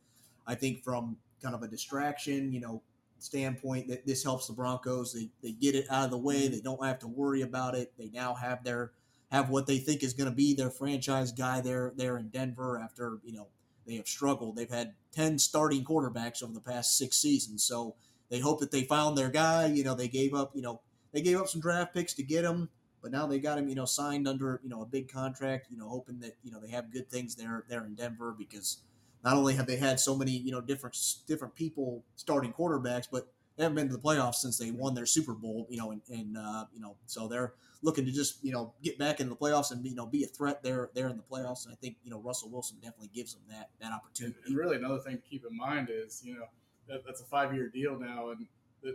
I 0.47 0.55
think 0.55 0.83
from 0.83 1.17
kind 1.43 1.55
of 1.55 1.63
a 1.63 1.69
distraction, 1.69 2.53
you 2.53 2.61
know. 2.61 2.83
Standpoint 3.23 3.89
that 3.89 4.07
this 4.07 4.25
helps 4.25 4.47
the 4.47 4.55
Broncos. 4.55 5.13
They, 5.13 5.29
they 5.43 5.53
get 5.53 5.75
it 5.75 5.85
out 5.91 6.07
of 6.07 6.11
the 6.11 6.17
way. 6.17 6.49
They 6.49 6.63
don't 6.63 6.83
have 6.83 6.99
to 7.01 7.07
worry 7.07 7.43
about 7.43 7.75
it. 7.75 7.93
They 7.99 8.09
now 8.09 8.33
have 8.33 8.65
their 8.65 8.93
have 9.31 9.51
what 9.51 9.67
they 9.67 9.79
think 9.79 10.03
is 10.03 10.13
going 10.15 10.29
to 10.31 10.35
be 10.35 10.55
their 10.55 10.71
franchise 10.71 11.33
guy 11.33 11.61
there 11.61 11.93
there 11.97 12.17
in 12.17 12.29
Denver 12.29 12.81
after 12.83 13.19
you 13.23 13.33
know 13.33 13.49
they 13.87 13.97
have 13.97 14.09
struggled. 14.09 14.57
They've 14.57 14.71
had 14.71 14.95
10 15.13 15.39
starting 15.39 15.85
quarterbacks 15.85 16.43
over 16.43 16.53
the 16.53 16.61
past 16.61 16.97
six 16.97 17.17
seasons. 17.17 17.65
So 17.65 17.95
they 18.29 18.39
hope 18.39 18.61
that 18.61 18.71
they 18.71 18.83
found 18.83 19.17
their 19.17 19.31
guy. 19.31 19.67
You 19.67 19.85
know, 19.85 19.95
they 19.95 20.09
gave 20.09 20.35
up, 20.35 20.53
you 20.55 20.63
know, 20.63 20.81
they 21.13 21.23
gave 21.23 21.39
up 21.39 21.49
some 21.49 21.61
draft 21.61 21.95
picks 21.95 22.15
to 22.15 22.23
get 22.23 22.45
him, 22.45 22.69
but 23.03 23.11
now 23.11 23.27
they 23.27 23.39
got 23.39 23.59
him, 23.59 23.69
you 23.69 23.75
know, 23.75 23.85
signed 23.85 24.29
under, 24.29 24.61
you 24.63 24.71
know, 24.71 24.83
a 24.83 24.87
big 24.87 25.11
contract, 25.11 25.67
you 25.71 25.77
know, 25.77 25.89
hoping 25.89 26.21
that, 26.21 26.37
you 26.43 26.53
know, 26.53 26.61
they 26.61 26.71
have 26.71 26.93
good 26.93 27.11
things 27.11 27.35
there, 27.35 27.65
there 27.69 27.85
in 27.85 27.95
Denver 27.95 28.35
because 28.37 28.79
not 29.25 29.37
only 29.37 29.55
have 29.55 29.67
they 29.67 29.77
had 29.77 29.99
so 29.99 30.17
many, 30.17 30.33
you 30.33 30.53
know, 30.53 30.61
different, 30.61 30.97
different 31.27 31.55
people 31.55 32.05
starting 32.17 32.53
quarterbacks, 32.53 33.09
but 33.11 33.29
they 33.61 33.65
haven't 33.65 33.77
been 33.77 33.89
to 33.89 33.97
the 33.97 34.03
playoffs 34.03 34.37
since 34.37 34.57
they 34.57 34.71
won 34.71 34.95
their 34.95 35.05
Super 35.05 35.35
Bowl, 35.35 35.67
you 35.69 35.77
know, 35.77 35.91
and, 35.91 36.01
and 36.09 36.39
uh, 36.39 36.65
you 36.73 36.81
know, 36.81 36.97
so 37.05 37.29
they're 37.29 37.53
looking 37.83 38.07
to 38.07 38.11
just, 38.11 38.43
you 38.43 38.53
know, 38.53 38.73
get 38.83 38.99
back 38.99 39.21
into 39.21 39.29
the 39.29 39.37
playoffs 39.37 39.71
and, 39.71 39.85
you 39.85 39.95
know, 39.95 40.07
be 40.07 40.25
a 40.25 40.27
threat 40.27 40.63
there, 40.63 40.89
there 40.95 41.11
in 41.11 41.19
the 41.19 41.23
playoffs. 41.23 41.67
And 41.67 41.75
I 41.75 41.77
think, 41.77 41.97
you 42.03 42.11
know, 42.11 42.21
Russell 42.21 42.49
Wilson 42.49 42.79
definitely 42.81 43.11
gives 43.15 43.35
them 43.35 43.43
that, 43.51 43.69
that 43.83 43.93
opportunity. 43.93 44.39
and 44.47 44.57
really, 44.57 44.77
another 44.77 44.99
thing 44.99 45.17
to 45.17 45.23
keep 45.29 45.45
in 45.45 45.55
mind 45.55 45.89
is, 45.91 46.23
you 46.25 46.37
know, 46.37 46.47
that, 46.89 47.03
that's 47.05 47.21
a 47.21 47.25
five 47.25 47.53
year 47.55 47.69
deal 47.69 47.99
now, 47.99 48.31
and 48.31 48.47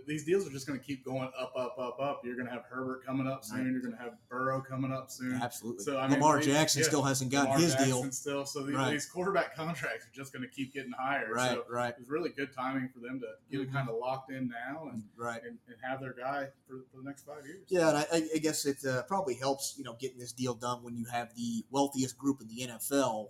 these 0.08 0.24
deals 0.26 0.48
are 0.48 0.50
just 0.50 0.66
going 0.68 0.80
to 0.80 0.84
keep 0.86 1.06
going 1.06 1.30
up, 1.40 1.54
up, 1.56 1.76
up, 1.78 2.00
up. 2.00 2.22
You're 2.24 2.36
going 2.36 2.48
to 2.48 2.52
have 2.54 2.64
Herbert 2.70 3.06
coming 3.06 3.28
up 3.28 3.44
soon. 3.44 3.58
Right. 3.60 3.68
You're 3.72 3.82
going 3.82 3.94
to 3.96 4.00
have 4.02 4.14
Burrow 4.30 4.62
coming 4.62 4.92
up 4.92 5.12
soon. 5.12 5.34
Absolutely. 5.42 5.84
So, 5.84 5.98
I 6.00 6.04
mean, 6.08 6.14
Lamar 6.14 6.40
Jackson 6.40 6.82
yeah, 6.82 6.88
still 6.88 7.04
hasn't 7.04 7.32
gotten 7.32 7.52
Lamar 7.52 7.60
his 7.62 7.74
Jackson 7.74 7.90
deal. 8.02 8.12
still. 8.12 8.46
So 8.46 8.64
these, 8.64 8.76
Right. 8.76 8.92
these 8.92 9.06
quarterback 9.06 9.56
contracts 9.56 10.06
are 10.06 10.12
just 10.16 10.34
going 10.34 10.42
to 10.44 10.50
keep 10.50 10.74
getting 10.74 10.92
higher. 10.92 11.32
Right, 11.32 11.52
So 11.52 11.64
right, 11.70 11.94
it's 12.00 12.10
really 12.10 12.30
good 12.32 12.50
timing 12.56 12.90
for 12.94 13.00
them 13.00 13.20
to 13.20 13.28
get 13.52 13.60
Mhm. 13.62 13.70
it 13.70 13.74
kind 13.74 13.90
of 13.90 13.96
locked 13.98 14.32
in 14.32 14.48
now 14.48 14.90
and, 14.92 15.04
right. 15.18 15.42
and, 15.44 15.58
and 15.68 15.76
have 15.84 16.00
their 16.02 16.14
guy 16.14 16.48
for, 16.68 16.86
for 16.92 16.98
the 16.98 17.04
next 17.04 17.26
five 17.26 17.46
years. 17.46 17.66
Yeah, 17.68 17.90
and 17.90 17.98
I, 17.98 18.06
I- 18.12 18.30
I 18.36 18.38
guess 18.40 18.66
it 18.66 18.84
uh, 18.86 19.04
probably 19.04 19.36
helps, 19.36 19.76
you 19.78 19.84
know, 19.84 19.94
getting 20.00 20.18
this 20.18 20.32
deal 20.32 20.56
done 20.56 20.84
when 20.84 20.96
you 20.96 21.06
have 21.06 21.36
the 21.36 21.64
wealthiest 21.70 22.18
group 22.18 22.42
in 22.42 22.48
the 22.48 22.68
NFL 22.68 23.30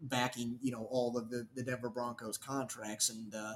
backing, 0.00 0.58
you 0.62 0.70
know, 0.70 0.86
all 0.90 1.16
of 1.18 1.28
the, 1.30 1.46
the 1.54 1.62
Denver 1.62 1.88
Broncos 1.90 2.38
contracts. 2.38 3.10
And, 3.10 3.34
uh, 3.34 3.54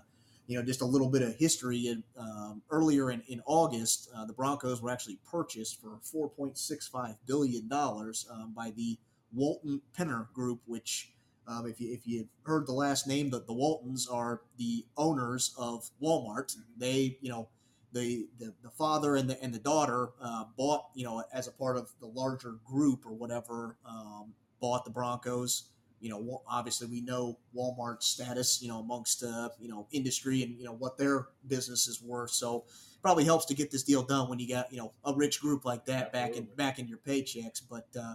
you 0.53 0.59
know, 0.59 0.65
just 0.65 0.83
a 0.83 0.85
little 0.85 1.09
bit 1.09 1.23
of 1.23 1.35
history. 1.37 1.89
In, 1.89 2.05
um, 2.19 2.61
earlier 2.71 3.11
in, 3.11 3.23
in 3.27 3.41
August, 3.47 4.11
uh, 4.15 4.27
the 4.27 4.35
Broncos 4.35 4.83
were 4.83 4.91
actually 4.91 5.19
purchased 5.31 5.81
for 5.81 5.99
$4.65 6.39 7.17
billion 7.27 7.73
um, 7.73 8.53
by 8.55 8.71
the 8.77 8.99
Walton 9.33 9.81
Penner 9.99 10.31
Group, 10.35 10.61
which, 10.67 11.15
um, 11.49 11.67
if, 11.67 11.81
you, 11.81 11.91
if 11.91 12.07
you've 12.07 12.29
heard 12.43 12.67
the 12.67 12.75
last 12.75 13.07
name, 13.07 13.31
the, 13.31 13.41
the 13.41 13.53
Waltons 13.55 14.07
are 14.07 14.43
the 14.59 14.85
owners 14.99 15.55
of 15.57 15.91
Walmart. 16.03 16.55
They, 16.77 17.17
you 17.23 17.31
know, 17.31 17.49
the, 17.95 18.29
the, 18.39 18.53
the 18.63 18.71
father 18.71 19.17
and 19.17 19.29
the 19.29 19.43
and 19.43 19.53
the 19.53 19.59
daughter 19.59 20.11
uh, 20.23 20.45
bought 20.57 20.87
you 20.95 21.05
know 21.05 21.23
as 21.31 21.47
a 21.47 21.51
part 21.51 21.77
of 21.77 21.91
the 22.01 22.07
larger 22.07 22.57
group 22.65 23.05
or 23.05 23.13
whatever 23.13 23.77
um, 23.87 24.33
bought 24.61 24.87
the 24.87 24.91
Broncos. 24.91 25.65
You 26.03 26.11
know, 26.11 26.43
obviously 26.49 26.89
we 26.89 27.01
know 27.01 27.39
Walmart's 27.57 28.07
status 28.07 28.61
you 28.61 28.69
know 28.69 28.81
amongst 28.81 29.23
uh, 29.23 29.51
you 29.61 29.69
know 29.69 29.87
industry 29.93 30.43
and 30.43 30.59
you 30.59 30.65
know 30.65 30.75
what 30.75 30.99
their 30.99 31.29
business 31.47 31.87
is 31.87 32.03
worth. 32.03 32.31
So 32.31 32.65
probably 33.03 33.25
helps 33.25 33.45
to 33.47 33.55
get 33.55 33.71
this 33.71 33.85
deal 33.85 34.03
done 34.03 34.29
when 34.29 34.39
you 34.39 34.49
got 34.49 34.73
you 34.73 34.79
know 34.79 34.93
a 35.05 35.15
rich 35.15 35.41
group 35.41 35.65
like 35.65 35.85
that 35.87 36.13
back 36.13 36.37
in 36.37 36.45
back 36.57 36.79
in 36.79 36.89
your 36.89 36.99
paychecks. 36.99 37.63
But 37.69 37.87
uh, 37.99 38.15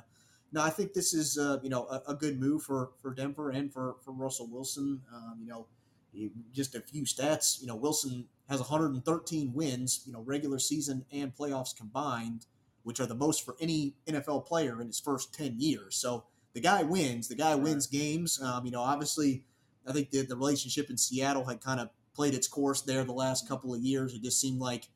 no, 0.52 0.62
I 0.62 0.70
think 0.70 0.94
this 0.94 1.14
is 1.14 1.38
uh, 1.38 1.60
you 1.64 1.70
know 1.70 1.86
a, 1.88 2.12
a 2.12 2.16
good 2.16 2.40
move 2.40 2.64
for 2.64 2.92
for 3.02 3.14
Denver 3.14 3.52
and 3.52 3.72
for 3.72 3.96
for 4.04 4.12
Russell 4.12 4.48
Wilson. 4.48 5.02
Um, 5.14 5.38
you 5.40 5.48
know, 5.48 5.68
just 6.54 6.76
a 6.76 6.82
few 6.82 7.04
stats. 7.04 7.62
You 7.62 7.68
know, 7.68 7.76
Wilson 7.76 8.26
has 8.50 8.60
113 8.60 9.54
wins. 9.54 10.04
You 10.06 10.14
know, 10.14 10.22
regular 10.22 10.60
season 10.60 11.06
and 11.12 11.36
playoffs 11.36 11.76
combined, 11.76 12.48
which 12.84 13.00
are 13.00 13.06
the 13.06 13.16
most 13.16 13.46
for 13.46 13.56
any 13.60 13.96
NFL 14.08 14.46
player 14.46 14.82
in 14.82 14.88
his 14.88 15.00
first 15.00 15.34
10 15.34 15.56
years. 15.60 15.96
So 15.96 16.26
the 16.58 16.62
guy 16.62 16.82
wins. 16.82 17.28
The 17.28 17.36
guy 17.36 17.54
wins 17.54 17.86
games. 17.86 18.42
Um, 18.42 18.66
you 18.66 18.72
know, 18.72 18.82
obviously, 18.82 19.44
I 19.88 19.92
think 19.92 20.10
the, 20.10 20.24
the 20.24 20.36
relationship 20.36 20.90
in 20.90 20.98
Seattle 20.98 21.46
had 21.46 21.62
kind 21.62 21.80
of 21.80 21.92
played 22.16 22.34
its 22.34 22.48
course 22.48 22.82
there 22.82 23.04
the 23.04 23.14
last 23.14 23.48
couple 23.48 23.76
of 23.76 23.80
years. 23.80 24.16
It 24.16 24.24
just 24.24 24.42
seemed 24.42 24.60
like 24.60 24.88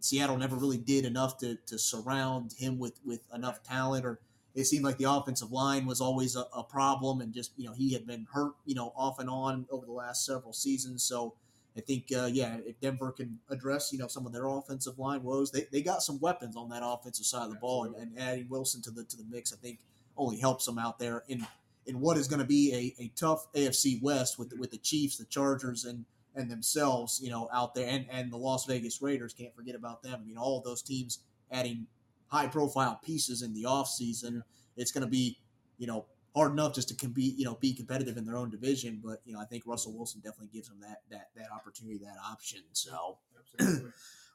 Seattle 0.00 0.36
never 0.36 0.54
really 0.54 0.76
did 0.76 1.06
enough 1.06 1.38
to, 1.38 1.56
to 1.64 1.78
surround 1.78 2.52
him 2.58 2.78
with, 2.78 3.00
with 3.06 3.20
enough 3.32 3.62
talent 3.62 4.04
or 4.04 4.20
it 4.54 4.64
seemed 4.64 4.84
like 4.84 4.98
the 4.98 5.10
offensive 5.10 5.50
line 5.50 5.86
was 5.86 6.02
always 6.02 6.36
a, 6.36 6.44
a 6.54 6.62
problem 6.62 7.22
and 7.22 7.32
just, 7.32 7.52
you 7.56 7.64
know, 7.64 7.72
he 7.72 7.94
had 7.94 8.06
been 8.06 8.26
hurt, 8.30 8.52
you 8.66 8.74
know, 8.74 8.92
off 8.94 9.18
and 9.18 9.30
on 9.30 9.64
over 9.70 9.86
the 9.86 9.92
last 9.92 10.26
several 10.26 10.52
seasons. 10.52 11.02
So 11.02 11.32
I 11.74 11.80
think, 11.80 12.08
uh, 12.14 12.28
yeah, 12.30 12.58
if 12.66 12.78
Denver 12.80 13.12
can 13.12 13.38
address, 13.48 13.94
you 13.94 13.98
know, 13.98 14.08
some 14.08 14.26
of 14.26 14.34
their 14.34 14.46
offensive 14.46 14.98
line 14.98 15.22
woes, 15.22 15.52
they, 15.52 15.68
they 15.72 15.80
got 15.80 16.02
some 16.02 16.20
weapons 16.20 16.54
on 16.54 16.68
that 16.68 16.82
offensive 16.84 17.24
side 17.24 17.44
of 17.44 17.50
the 17.50 17.58
ball 17.58 17.84
and, 17.84 17.94
and 17.94 18.18
adding 18.18 18.46
Wilson 18.50 18.82
to 18.82 18.90
the, 18.90 19.04
to 19.04 19.16
the 19.16 19.24
mix, 19.30 19.54
I 19.54 19.56
think 19.56 19.78
only 20.18 20.38
helps 20.38 20.66
them 20.66 20.78
out 20.78 20.98
there 20.98 21.24
in, 21.28 21.46
in 21.86 22.00
what 22.00 22.18
is 22.18 22.28
going 22.28 22.40
to 22.40 22.46
be 22.46 22.94
a, 22.98 23.02
a 23.02 23.08
tough 23.16 23.50
AFC 23.54 24.02
West 24.02 24.38
with 24.38 24.50
the, 24.50 24.56
with 24.56 24.70
the 24.70 24.78
Chiefs, 24.78 25.16
the 25.16 25.24
Chargers, 25.24 25.84
and 25.84 26.04
and 26.34 26.50
themselves, 26.50 27.20
you 27.22 27.30
know, 27.30 27.48
out 27.52 27.74
there, 27.74 27.88
and 27.88 28.06
and 28.10 28.30
the 28.30 28.36
Las 28.36 28.66
Vegas 28.66 29.00
Raiders. 29.02 29.32
Can't 29.32 29.54
forget 29.54 29.74
about 29.74 30.02
them. 30.02 30.20
I 30.22 30.24
mean, 30.24 30.36
all 30.36 30.58
of 30.58 30.64
those 30.64 30.82
teams 30.82 31.20
adding 31.50 31.86
high 32.28 32.46
profile 32.46 33.00
pieces 33.04 33.42
in 33.42 33.54
the 33.54 33.64
offseason. 33.64 34.42
It's 34.76 34.92
going 34.92 35.02
to 35.02 35.10
be, 35.10 35.38
you 35.78 35.86
know, 35.86 36.04
hard 36.36 36.52
enough 36.52 36.74
just 36.74 36.88
to 36.88 36.94
compete, 36.94 37.36
you 37.36 37.44
know, 37.44 37.54
be 37.60 37.72
competitive 37.72 38.16
in 38.16 38.26
their 38.26 38.36
own 38.36 38.50
division. 38.50 39.00
But 39.02 39.20
you 39.24 39.32
know, 39.32 39.40
I 39.40 39.46
think 39.46 39.64
Russell 39.66 39.92
Wilson 39.94 40.20
definitely 40.20 40.50
gives 40.52 40.68
them 40.68 40.78
that 40.80 41.02
that 41.10 41.28
that 41.36 41.50
opportunity, 41.52 41.98
that 41.98 42.16
option. 42.30 42.60
So. 42.72 43.18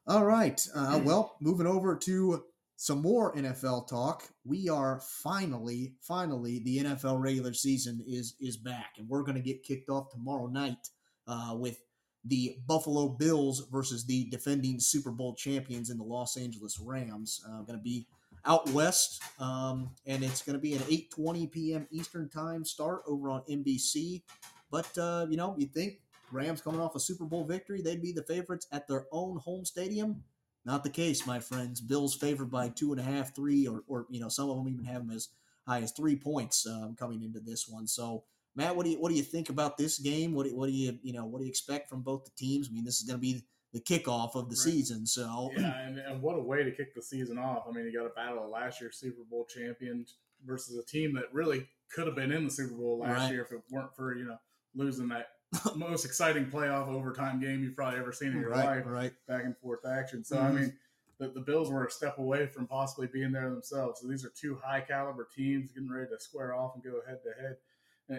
All 0.07 0.25
right. 0.25 0.65
Uh, 0.75 0.99
well, 1.05 1.37
moving 1.39 1.67
over 1.67 1.95
to 1.95 2.43
some 2.83 3.01
more 3.01 3.33
NFL 3.33 3.87
talk. 3.87 4.27
We 4.43 4.67
are 4.67 4.99
finally, 4.99 5.93
finally, 6.01 6.59
the 6.59 6.79
NFL 6.79 7.21
regular 7.21 7.53
season 7.53 8.03
is 8.05 8.35
is 8.41 8.57
back, 8.57 8.95
and 8.97 9.07
we're 9.07 9.23
going 9.23 9.37
to 9.37 9.41
get 9.41 9.63
kicked 9.63 9.89
off 9.89 10.09
tomorrow 10.11 10.47
night 10.47 10.89
uh, 11.25 11.55
with 11.57 11.81
the 12.25 12.57
Buffalo 12.67 13.07
Bills 13.07 13.65
versus 13.71 14.05
the 14.05 14.25
defending 14.29 14.81
Super 14.81 15.11
Bowl 15.11 15.33
champions 15.33 15.91
in 15.91 15.97
the 15.97 16.03
Los 16.03 16.35
Angeles 16.35 16.77
Rams. 16.77 17.41
Uh, 17.47 17.61
going 17.61 17.79
to 17.79 17.83
be 17.83 18.05
out 18.43 18.69
west, 18.71 19.23
um, 19.39 19.89
and 20.05 20.21
it's 20.21 20.41
going 20.41 20.57
to 20.57 20.61
be 20.61 20.73
an 20.73 20.81
8:20 20.81 21.51
p.m. 21.53 21.87
Eastern 21.89 22.27
time 22.27 22.65
start 22.65 23.03
over 23.07 23.29
on 23.29 23.43
NBC. 23.49 24.23
But 24.69 24.97
uh, 24.97 25.27
you 25.29 25.37
know, 25.37 25.55
you 25.57 25.67
think 25.67 26.01
Rams 26.33 26.59
coming 26.59 26.81
off 26.81 26.97
a 26.97 26.99
Super 26.99 27.23
Bowl 27.23 27.45
victory, 27.45 27.81
they'd 27.81 28.01
be 28.01 28.11
the 28.11 28.23
favorites 28.23 28.67
at 28.73 28.89
their 28.89 29.05
own 29.13 29.37
home 29.37 29.63
stadium. 29.63 30.21
Not 30.65 30.84
the 30.84 30.89
case, 30.89 31.28
my 31.28 31.39
friends. 31.39 31.82
Bills 31.82 32.15
favored 32.15 32.49
by 32.49 32.69
two 32.69 32.91
and 32.91 33.02
a 33.02 33.04
half, 33.04 33.36
three, 33.36 33.67
or, 33.67 33.84
or 33.88 34.06
you 34.10 34.19
know, 34.19 34.30
some 34.30 34.49
of 34.49 34.58
them 34.58 34.69
even 34.69 34.86
have 34.86 35.06
them 35.06 35.15
as 35.15 35.30
high 35.67 35.82
as 35.82 35.91
three 35.91 36.15
points 36.15 36.65
um, 36.65 36.95
coming 36.97 37.21
into 37.23 37.39
this 37.39 37.67
one. 37.67 37.88
So, 37.88 38.23
Matt, 38.56 38.76
what 38.76 38.86
do 38.86 38.91
you 38.91 38.99
what 39.02 39.10
do 39.10 39.15
you 39.15 39.23
think 39.23 39.49
about 39.49 39.78
this 39.78 39.99
game? 39.99 40.34
What 40.34 40.47
do, 40.47 40.56
what 40.56 40.67
do 40.67 40.73
you 40.73 40.97
you 41.02 41.13
know 41.13 41.26
what 41.26 41.39
do 41.39 41.45
you 41.45 41.49
expect 41.49 41.89
from 41.89 42.02
both 42.02 42.23
the 42.26 42.32
teams? 42.38 42.69
I 42.69 42.73
mean, 42.73 42.86
this 42.86 42.99
is 42.99 43.04
going 43.08 43.17
to 43.17 43.21
be 43.21 43.43
the 43.73 43.82
kickoff 43.82 44.36
of 44.36 44.49
the 44.49 44.56
Right. 44.56 44.58
season. 44.58 45.06
So 45.06 45.52
Yeah, 45.58 45.80
and, 45.80 45.97
and 45.97 46.21
what 46.21 46.38
a 46.38 46.41
way 46.41 46.63
to 46.63 46.71
kick 46.71 46.93
the 46.95 47.02
season 47.02 47.38
off. 47.38 47.63
I 47.67 47.71
mean, 47.71 47.86
you 47.86 47.93
got 47.93 48.06
a 48.06 48.13
battle 48.13 48.43
of 48.43 48.49
last 48.52 48.80
year's 48.80 48.97
Super 48.97 49.23
Bowl 49.30 49.45
champion 49.45 50.06
versus 50.45 50.78
a 50.78 50.86
team 50.86 51.13
that 51.15 51.34
really 51.34 51.67
could 51.91 52.06
have 52.08 52.15
been 52.15 52.32
in 52.32 52.45
the 52.45 52.52
Super 52.52 52.76
Bowl 52.76 52.99
last 52.99 53.21
Right. 53.23 53.32
year 53.32 53.41
if 53.43 53.52
it 53.52 53.62
weren't 53.71 53.95
for, 53.95 54.15
you 54.15 54.26
know, 54.26 54.38
losing 54.76 55.08
that 55.10 55.28
most 55.75 56.05
exciting 56.05 56.45
playoff 56.47 56.87
overtime 56.87 57.39
game 57.39 57.63
you've 57.63 57.75
probably 57.75 57.99
ever 57.99 58.11
seen 58.11 58.31
in 58.31 58.39
your 58.39 58.49
right, 58.49 58.65
life, 58.65 58.83
right, 58.85 59.13
back 59.27 59.43
and 59.45 59.57
forth 59.57 59.85
action. 59.85 60.23
So, 60.23 60.37
Mhm. 60.37 60.43
I 60.43 60.51
mean, 60.51 60.73
the, 61.19 61.27
the 61.29 61.41
Bills 61.41 61.69
were 61.71 61.85
a 61.85 61.91
step 61.91 62.17
away 62.17 62.47
from 62.47 62.67
possibly 62.67 63.07
being 63.07 63.31
there 63.31 63.49
themselves. 63.49 64.01
So 64.01 64.07
these 64.07 64.25
are 64.25 64.29
two 64.29 64.59
high 64.63 64.81
caliber 64.81 65.27
teams 65.35 65.71
getting 65.71 65.91
ready 65.91 66.09
to 66.09 66.19
square 66.19 66.53
off 66.55 66.73
and 66.75 66.83
go 66.83 67.01
head 67.07 67.19
to 67.23 67.41
head. 67.41 67.57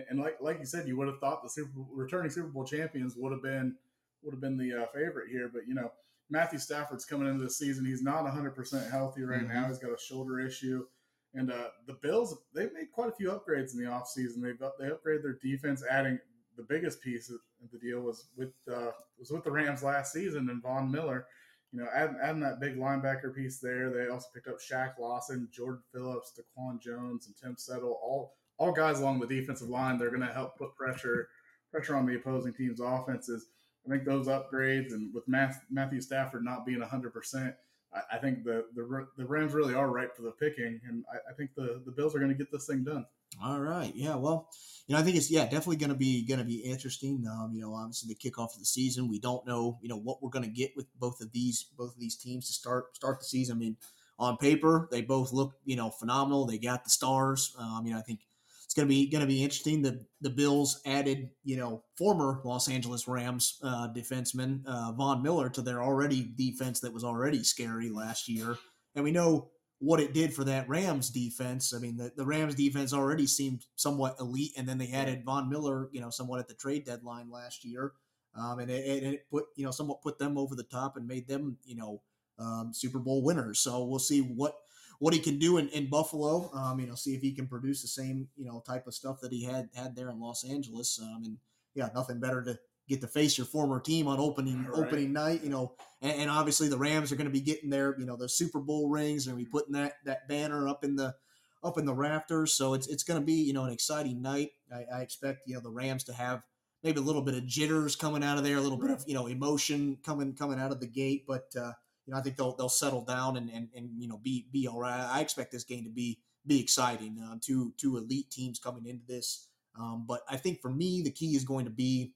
And, 0.09 0.18
like 0.18 0.38
like 0.40 0.59
you 0.59 0.64
said, 0.66 0.88
you 0.88 0.97
would 0.97 1.09
have 1.09 1.20
thought 1.20 1.42
the 1.42 1.49
Super 1.51 1.70
returning 1.92 2.31
Super 2.31 2.49
Bowl 2.49 2.64
champions 2.64 3.14
would 3.16 3.33
have 3.33 3.42
been 3.42 3.77
would 4.23 4.33
have 4.33 4.40
been 4.40 4.57
the 4.57 4.73
uh, 4.83 4.87
favorite 4.94 5.29
here, 5.31 5.51
but 5.53 5.68
you 5.68 5.75
know 5.75 5.92
Matthew 6.31 6.59
Stafford's 6.59 7.05
coming 7.05 7.29
into 7.29 7.44
the 7.44 7.51
season. 7.51 7.85
He's 7.85 8.03
not 8.03 8.25
100 8.25 8.53
percent 8.57 8.90
healthy 8.90 9.23
right 9.23 9.42
Mhm. 9.42 9.53
now. 9.55 9.68
He's 9.68 9.79
got 9.79 9.92
a 9.92 9.99
shoulder 9.99 10.40
issue, 10.40 10.87
and 11.35 11.53
uh, 11.53 11.68
the 11.87 11.92
Bills 11.94 12.35
they've 12.55 12.73
made 12.73 12.90
quite 12.92 13.11
a 13.11 13.12
few 13.12 13.29
upgrades 13.31 13.75
in 13.75 13.85
the 13.85 13.90
offseason. 13.90 14.40
They've 14.42 14.59
they 14.79 14.87
upgraded 14.87 15.23
their 15.23 15.38
defense, 15.42 15.85
adding 15.88 16.18
the 16.57 16.62
biggest 16.62 17.01
piece 17.03 17.31
of 17.31 17.38
the 17.73 17.79
deal 17.79 18.01
was 18.01 18.27
with 18.37 18.53
uh, 18.73 18.90
was 19.19 19.31
with 19.31 19.45
the 19.45 19.51
Rams 19.51 19.83
last 19.83 20.12
season 20.12 20.49
and 20.51 20.62
Von 20.62 20.90
Miller. 20.90 21.27
You 21.73 21.81
know, 21.81 21.88
adding, 21.95 22.17
adding 22.23 22.40
that 22.43 22.61
big 22.61 22.77
linebacker 22.77 23.35
piece 23.35 23.59
there. 23.59 23.90
They 23.90 24.09
also 24.09 24.29
picked 24.33 24.47
up 24.47 24.61
Shaq 24.61 24.99
Lawson, 24.99 25.49
Jordan 25.53 25.83
Phillips, 25.93 26.33
Daquan 26.38 26.81
Jones, 26.81 27.27
and 27.27 27.35
Tim 27.37 27.57
Settle. 27.57 27.99
All 28.03 28.35
all 28.59 28.73
guys 28.73 29.01
along 29.01 29.21
the 29.21 29.27
defensive 29.27 29.69
line. 29.69 29.99
They're 29.99 30.11
going 30.11 30.21
to 30.21 30.33
help 30.33 30.57
put 30.57 30.77
pressure 30.77 31.29
pressure 31.71 31.97
on 31.97 32.07
the 32.07 32.14
opposing 32.14 32.53
team's 32.53 32.81
offenses. 32.81 33.47
I 33.85 33.90
think 33.90 34.05
those 34.05 34.29
upgrades 34.29 34.93
and 34.93 35.12
with 35.12 35.25
Matthew 35.27 36.01
Stafford 36.01 36.45
not 36.45 36.64
being 36.64 36.81
100%, 36.81 37.55
I, 37.93 38.17
I 38.17 38.19
think 38.19 38.45
the, 38.45 38.64
the 38.75 39.07
the 39.17 39.27
Rams 39.27 39.53
really 39.53 39.75
are 39.75 39.90
ripe 39.90 40.17
for 40.17 40.23
the 40.23 40.31
picking, 40.31 40.81
and 40.88 41.05
I, 41.12 41.31
I 41.31 41.35
think 41.35 41.51
the, 41.55 41.83
the 41.85 41.93
Bills 41.93 42.14
are 42.14 42.19
going 42.19 42.31
to 42.31 42.38
get 42.38 42.51
this 42.51 42.67
thing 42.67 42.85
done. 42.85 43.05
All 43.42 43.61
right. 43.61 43.92
Yeah. 43.94 44.16
Well, 44.16 44.49
you 44.87 44.94
know, 44.94 45.01
I 45.01 45.05
think 45.05 45.16
it's 45.16 45.31
yeah 45.31 45.44
definitely 45.44 45.77
going 45.77 45.90
to 45.90 45.97
be 45.97 46.27
going 46.27 46.38
to 46.38 46.44
be 46.44 46.57
interesting. 46.57 47.25
Um, 47.31 47.53
you 47.55 47.62
know, 47.62 47.75
obviously 47.75 48.14
the 48.14 48.31
kickoff 48.31 48.55
of 48.55 48.59
the 48.59 48.66
season, 48.66 49.09
we 49.09 49.18
don't 49.18 49.47
know 49.47 49.79
you 49.83 49.88
know 49.88 49.99
what 49.99 50.23
we're 50.23 50.31
going 50.31 50.44
to 50.44 50.51
get 50.51 50.73
with 50.77 50.87
both 50.99 51.20
of 51.20 51.33
these 51.33 51.66
both 51.77 51.94
of 51.94 52.01
these 52.01 52.16
teams 52.16 52.47
to 52.47 52.53
start 52.53 52.94
start 52.97 53.20
the 53.20 53.27
season. 53.27 53.57
I 53.57 53.59
mean, 53.59 53.77
on 54.18 54.37
paper 54.37 54.88
they 54.90 55.03
both 55.03 55.33
look 55.33 55.55
you 55.64 55.77
know 55.77 55.90
phenomenal. 55.90 56.47
They 56.47 56.59
got 56.59 56.85
the 56.85 56.90
stars. 56.90 57.55
Um, 57.59 57.87
you 57.87 57.92
know, 57.92 57.99
I 57.99 58.03
think 58.03 58.20
it's 58.64 58.75
going 58.75 58.88
to 58.88 58.94
be 58.94 59.09
going 59.09 59.20
to 59.20 59.27
be 59.27 59.42
interesting. 59.42 59.83
The 59.83 60.05
the 60.20 60.31
Bills 60.31 60.81
added 60.85 61.31
you 61.44 61.57
know 61.57 61.85
former 61.97 62.40
Los 62.44 62.68
Angeles 62.68 63.09
Rams 63.09 63.59
uh, 63.62 63.88
defenseman 63.94 64.66
uh, 64.66 64.92
Von 64.92 65.23
Miller 65.23 65.49
to 65.51 65.62
their 65.62 65.83
already 65.83 66.33
defense 66.37 66.81
that 66.81 66.92
was 66.92 67.05
already 67.05 67.42
scary 67.44 67.88
last 67.88 68.29
year, 68.29 68.57
and 68.94 69.05
we 69.05 69.12
know 69.12 69.51
what 69.85 70.01
it 70.01 70.14
did 70.14 70.33
for 70.33 70.44
that 70.44 70.66
Rams 70.66 71.11
defense. 71.11 71.75
I 71.75 71.79
mean, 71.79 71.99
the, 71.99 72.11
the 72.16 72.25
Rams 72.25 72.55
defense 72.55 72.94
already 72.94 73.27
seemed 73.27 73.66
somewhat 73.77 74.16
elite, 74.18 74.53
and 74.57 74.66
then 74.66 74.79
they 74.79 74.90
added 74.90 75.25
Von 75.25 75.51
Miller, 75.51 75.90
you 75.92 76.01
know, 76.01 76.09
somewhat 76.09 76.40
at 76.40 76.49
the 76.49 76.55
trade 76.55 76.87
deadline 76.87 77.31
last 77.31 77.66
year, 77.66 77.92
um, 78.35 78.61
and 78.61 78.70
it, 78.70 78.85
it, 78.87 79.03
it 79.03 79.31
put 79.31 79.44
you 79.57 79.64
know 79.64 79.70
somewhat 79.70 80.03
put 80.03 80.18
them 80.18 80.38
over 80.38 80.55
the 80.55 80.62
top 80.64 80.97
and 80.97 81.07
made 81.07 81.29
them 81.29 81.59
you 81.64 81.77
know 81.77 82.01
um, 82.38 82.70
Super 82.73 82.99
Bowl 82.99 83.23
winners. 83.23 83.61
So 83.61 83.85
we'll 83.85 83.99
see 83.99 84.20
what 84.20 84.55
what 85.01 85.12
he 85.12 85.20
can 85.20 85.38
do 85.38 85.59
in, 85.59 85.68
in 85.68 85.90
Buffalo. 85.90 86.51
Um, 86.55 86.81
you 86.81 86.87
know, 86.87 86.94
see 86.94 87.14
if 87.14 87.20
he 87.20 87.33
can 87.33 87.47
produce 87.47 87.83
the 87.83 87.88
same 87.88 88.29
you 88.37 88.47
know 88.47 88.62
type 88.66 88.87
of 88.87 88.94
stuff 88.94 89.20
that 89.20 89.33
he 89.33 89.44
had 89.44 89.68
had 89.75 89.94
there 89.94 90.11
in 90.11 90.18
Los 90.18 90.44
Angeles. 90.44 90.99
Um, 91.03 91.23
and 91.25 91.37
yeah, 91.75 91.90
nothing 91.94 92.20
better 92.20 92.42
to 92.42 92.59
get 92.88 93.01
to 93.01 93.07
face 93.09 93.38
your 93.38 93.47
former 93.47 93.81
team 93.81 94.07
on 94.07 94.18
opening 94.18 94.64
Right. 94.64 94.87
opening 94.87 95.12
night. 95.12 95.42
You 95.42 95.51
know, 95.51 95.75
and, 96.03 96.12
and 96.23 96.31
obviously 96.31 96.68
the 96.68 96.79
Rams 96.79 97.12
are 97.12 97.16
going 97.16 97.27
to 97.27 97.33
be 97.33 97.40
getting 97.40 97.70
their 97.70 97.99
you 97.99 98.07
know 98.07 98.16
their 98.16 98.29
Super 98.29 98.61
Bowl 98.61 98.88
rings 98.88 99.27
and 99.27 99.37
be 99.37 99.44
putting 99.47 99.73
that 99.73 99.94
that 100.05 100.29
banner 100.29 100.68
up 100.68 100.85
in 100.85 100.97
the 100.97 101.14
up 101.62 101.79
in 101.79 101.87
the 101.87 101.94
rafters. 101.94 102.53
So 102.53 102.75
it's 102.75 102.87
it's 102.87 103.03
going 103.05 103.20
to 103.20 103.25
be 103.25 103.35
you 103.35 103.53
know 103.53 103.64
an 103.64 103.73
exciting 103.73 104.20
night. 104.23 104.51
I, 104.73 104.85
I 104.99 105.01
expect 105.01 105.42
you 105.47 105.55
know 105.55 105.61
the 105.61 105.70
Rams 105.70 106.05
to 106.05 106.12
have 106.12 106.42
maybe 106.83 106.99
a 107.01 107.03
little 107.03 107.23
bit 107.23 107.35
of 107.35 107.47
jitters 107.47 107.97
coming 107.97 108.23
out 108.23 108.37
of 108.37 108.44
there, 108.44 108.57
a 108.59 108.61
little 108.61 108.79
bit 108.79 108.90
of 108.90 109.05
you 109.07 109.14
know 109.14 109.27
emotion 109.27 109.99
coming 110.05 110.35
coming 110.35 110.61
out 110.61 110.70
of 110.70 110.81
the 110.81 110.87
gate, 110.87 111.25
but 111.27 111.47
uh, 111.57 111.73
you 112.07 112.12
know 112.12 112.18
I 112.18 112.23
think 112.23 112.37
they'll 112.37 112.55
they'll 112.55 112.68
settle 112.68 113.05
down 113.05 113.37
and 113.37 113.51
and, 113.51 113.68
and 113.75 113.90
you 113.99 114.09
know 114.09 114.18
be 114.23 114.47
be 114.53 114.68
all 114.68 114.81
right. 114.81 115.01
I 115.01 115.20
expect 115.20 115.53
this 115.53 115.64
game 115.64 115.85
to 115.85 115.90
be 115.90 116.20
be 116.47 116.61
exciting. 116.61 117.18
Uh, 117.18 117.37
two 117.40 117.73
two 117.79 117.97
elite 117.97 118.31
teams 118.31 118.59
coming 118.59 118.85
into 118.87 119.07
this, 119.07 119.49
um, 119.79 120.05
but 120.07 120.20
I 120.29 120.37
think 120.37 120.61
for 120.61 120.70
me 120.70 121.01
the 121.03 121.11
key 121.11 121.35
is 121.35 121.44
going 121.44 121.64
to 121.64 121.70
be 121.70 122.12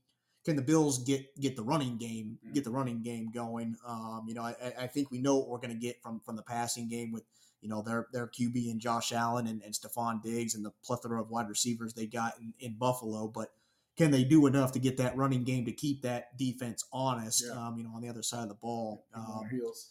can 0.48 0.56
the 0.56 0.62
Bills 0.62 1.04
get 1.04 1.38
get 1.38 1.56
the 1.56 1.62
running 1.62 1.98
game 1.98 2.38
get 2.54 2.64
the 2.64 2.70
running 2.70 3.02
game 3.02 3.30
going? 3.30 3.76
Um, 3.87 4.24
you 4.26 4.32
know, 4.32 4.40
I, 4.42 4.54
I- 4.80 4.87
think 4.87 5.11
we 5.11 5.18
know 5.18 5.37
what 5.37 5.48
we're 5.50 5.58
going 5.58 5.78
to 5.78 5.87
get 5.87 6.02
from 6.02 6.20
from 6.20 6.37
the 6.37 6.42
passing 6.42 6.88
game 6.88 7.12
with 7.12 7.24
you 7.61 7.68
know 7.68 7.82
their 7.82 8.06
their 8.14 8.26
QB 8.26 8.70
and 8.70 8.80
Josh 8.80 9.12
Allen 9.12 9.46
and, 9.46 9.62
and 9.62 9.74
Stefon 9.74 10.22
Diggs 10.22 10.54
and 10.54 10.64
the 10.64 10.72
plethora 10.82 11.20
of 11.20 11.28
wide 11.28 11.50
receivers 11.50 11.92
they 11.92 12.06
got 12.06 12.32
in, 12.40 12.54
in 12.61 12.78
Buffalo, 12.78 13.28
but 13.28 13.52
can 13.98 14.11
they 14.11 14.24
do 14.24 14.46
enough 14.46 14.72
to 14.72 14.78
get 14.78 14.96
that 14.96 15.18
running 15.18 15.44
game 15.44 15.66
to 15.66 15.72
keep 15.72 16.00
that 16.02 16.34
defense 16.38 16.82
honest? 16.94 17.44
Yeah. 17.46 17.66
Um, 17.66 17.76
you 17.76 17.84
know, 17.84 17.90
on 17.94 18.00
the 18.00 18.08
other 18.08 18.22
side 18.22 18.44
of 18.44 18.48
the 18.48 18.54
ball. 18.54 19.04
Um, 19.14 19.42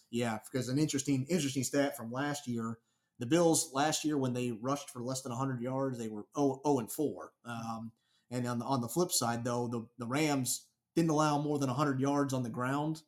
yeah, 0.09 0.39
because 0.51 0.69
an 0.69 0.79
interesting 0.79 1.27
interesting 1.29 1.63
stat 1.63 1.95
from 1.95 2.11
last 2.11 2.47
year. 2.47 2.79
The 3.19 3.27
Bills 3.27 3.71
last 3.73 4.03
year 4.05 4.17
when 4.17 4.33
they 4.33 4.51
rushed 4.51 4.89
for 4.89 5.01
less 5.01 5.21
than 5.21 5.31
100 5.31 5.61
yards, 5.61 5.97
they 5.99 6.07
were 6.07 6.25
0, 6.35 6.61
0 6.65 6.79
and 6.79 6.91
4. 6.91 7.31
Um, 7.45 7.91
and 8.31 8.47
on 8.47 8.59
the, 8.59 8.65
on 8.65 8.81
the 8.81 8.87
flip 8.87 9.11
side, 9.11 9.43
though, 9.43 9.67
the, 9.67 9.85
the 9.97 10.07
Rams 10.07 10.65
didn't 10.95 11.11
allow 11.11 11.41
more 11.41 11.59
than 11.59 11.69
100 11.69 11.99
yards 11.99 12.33
on 12.33 12.43
the 12.43 12.49
ground 12.49 13.01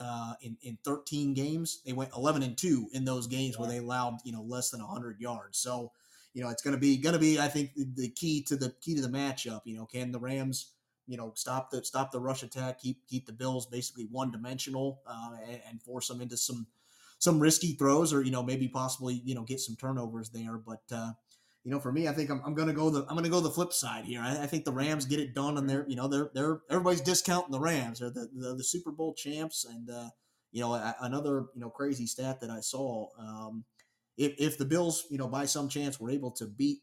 uh, 0.00 0.34
in, 0.42 0.56
in 0.62 0.78
13 0.84 1.34
games. 1.34 1.82
They 1.84 1.92
went 1.92 2.10
11 2.16 2.42
and 2.42 2.56
2 2.56 2.90
in 2.92 3.04
those 3.04 3.26
games 3.26 3.58
where 3.58 3.68
they 3.68 3.78
allowed, 3.78 4.18
you 4.24 4.32
know, 4.32 4.42
less 4.42 4.70
than 4.70 4.80
100 4.80 5.20
yards. 5.20 5.58
So, 5.58 5.92
you 6.34 6.42
know, 6.42 6.50
it's 6.50 6.62
going 6.62 6.74
to 6.74 6.80
be 6.80 6.96
going 6.96 7.14
to 7.14 7.18
be 7.18 7.38
I 7.38 7.48
think 7.48 7.74
the, 7.74 7.86
the 7.94 8.08
key 8.08 8.42
to 8.44 8.56
the 8.56 8.74
key 8.80 8.94
to 8.94 9.02
the 9.02 9.08
matchup, 9.08 9.62
you 9.64 9.76
know, 9.76 9.86
can 9.86 10.12
the 10.12 10.20
Rams 10.20 10.72
you 11.08 11.16
know, 11.16 11.32
stop 11.34 11.70
the 11.70 11.82
stop 11.82 12.12
the 12.12 12.20
rush 12.20 12.42
attack, 12.42 12.78
keep 12.78 13.04
keep 13.08 13.26
the 13.26 13.32
Bills 13.32 13.66
basically 13.66 14.06
one 14.12 14.30
dimensional, 14.30 15.00
uh, 15.06 15.36
and, 15.48 15.60
and 15.68 15.82
force 15.82 16.06
them 16.06 16.20
into 16.20 16.36
some 16.36 16.66
some 17.18 17.40
risky 17.40 17.72
throws, 17.72 18.12
or 18.12 18.22
you 18.22 18.30
know, 18.30 18.42
maybe 18.42 18.68
possibly 18.68 19.14
you 19.24 19.34
know 19.34 19.42
get 19.42 19.58
some 19.58 19.74
turnovers 19.74 20.28
there. 20.28 20.58
But 20.58 20.82
uh, 20.92 21.12
you 21.64 21.70
know, 21.72 21.80
for 21.80 21.92
me, 21.92 22.08
I 22.08 22.12
think 22.12 22.30
I'm, 22.30 22.40
I'm 22.46 22.54
gonna 22.54 22.72
go 22.72 22.88
the 22.90 23.04
I'm 23.08 23.16
gonna 23.16 23.28
go 23.28 23.40
the 23.40 23.50
flip 23.50 23.72
side 23.72 24.04
here. 24.04 24.20
I, 24.20 24.44
I 24.44 24.46
think 24.46 24.64
the 24.64 24.72
Rams 24.72 25.04
get 25.04 25.20
it 25.20 25.34
done, 25.34 25.58
and 25.58 25.68
they're 25.68 25.86
you 25.88 25.96
know 25.96 26.08
they're 26.08 26.30
they're 26.34 26.60
everybody's 26.70 27.00
discounting 27.02 27.52
the 27.52 27.60
Rams. 27.60 27.98
They're 28.00 28.10
the 28.10 28.28
the, 28.34 28.54
the 28.56 28.64
Super 28.64 28.90
Bowl 28.92 29.14
champs, 29.14 29.64
and 29.64 29.90
uh, 29.90 30.08
you 30.52 30.60
know 30.62 30.74
a- 30.74 30.96
another 31.00 31.46
you 31.54 31.60
know 31.60 31.68
crazy 31.70 32.06
stat 32.06 32.40
that 32.40 32.50
I 32.50 32.60
saw. 32.60 33.08
Um, 33.18 33.64
if 34.16 34.34
if 34.38 34.58
the 34.58 34.64
Bills 34.64 35.06
you 35.10 35.18
know 35.18 35.28
by 35.28 35.44
some 35.46 35.68
chance 35.68 36.00
were 36.00 36.10
able 36.10 36.30
to 36.32 36.46
beat 36.46 36.78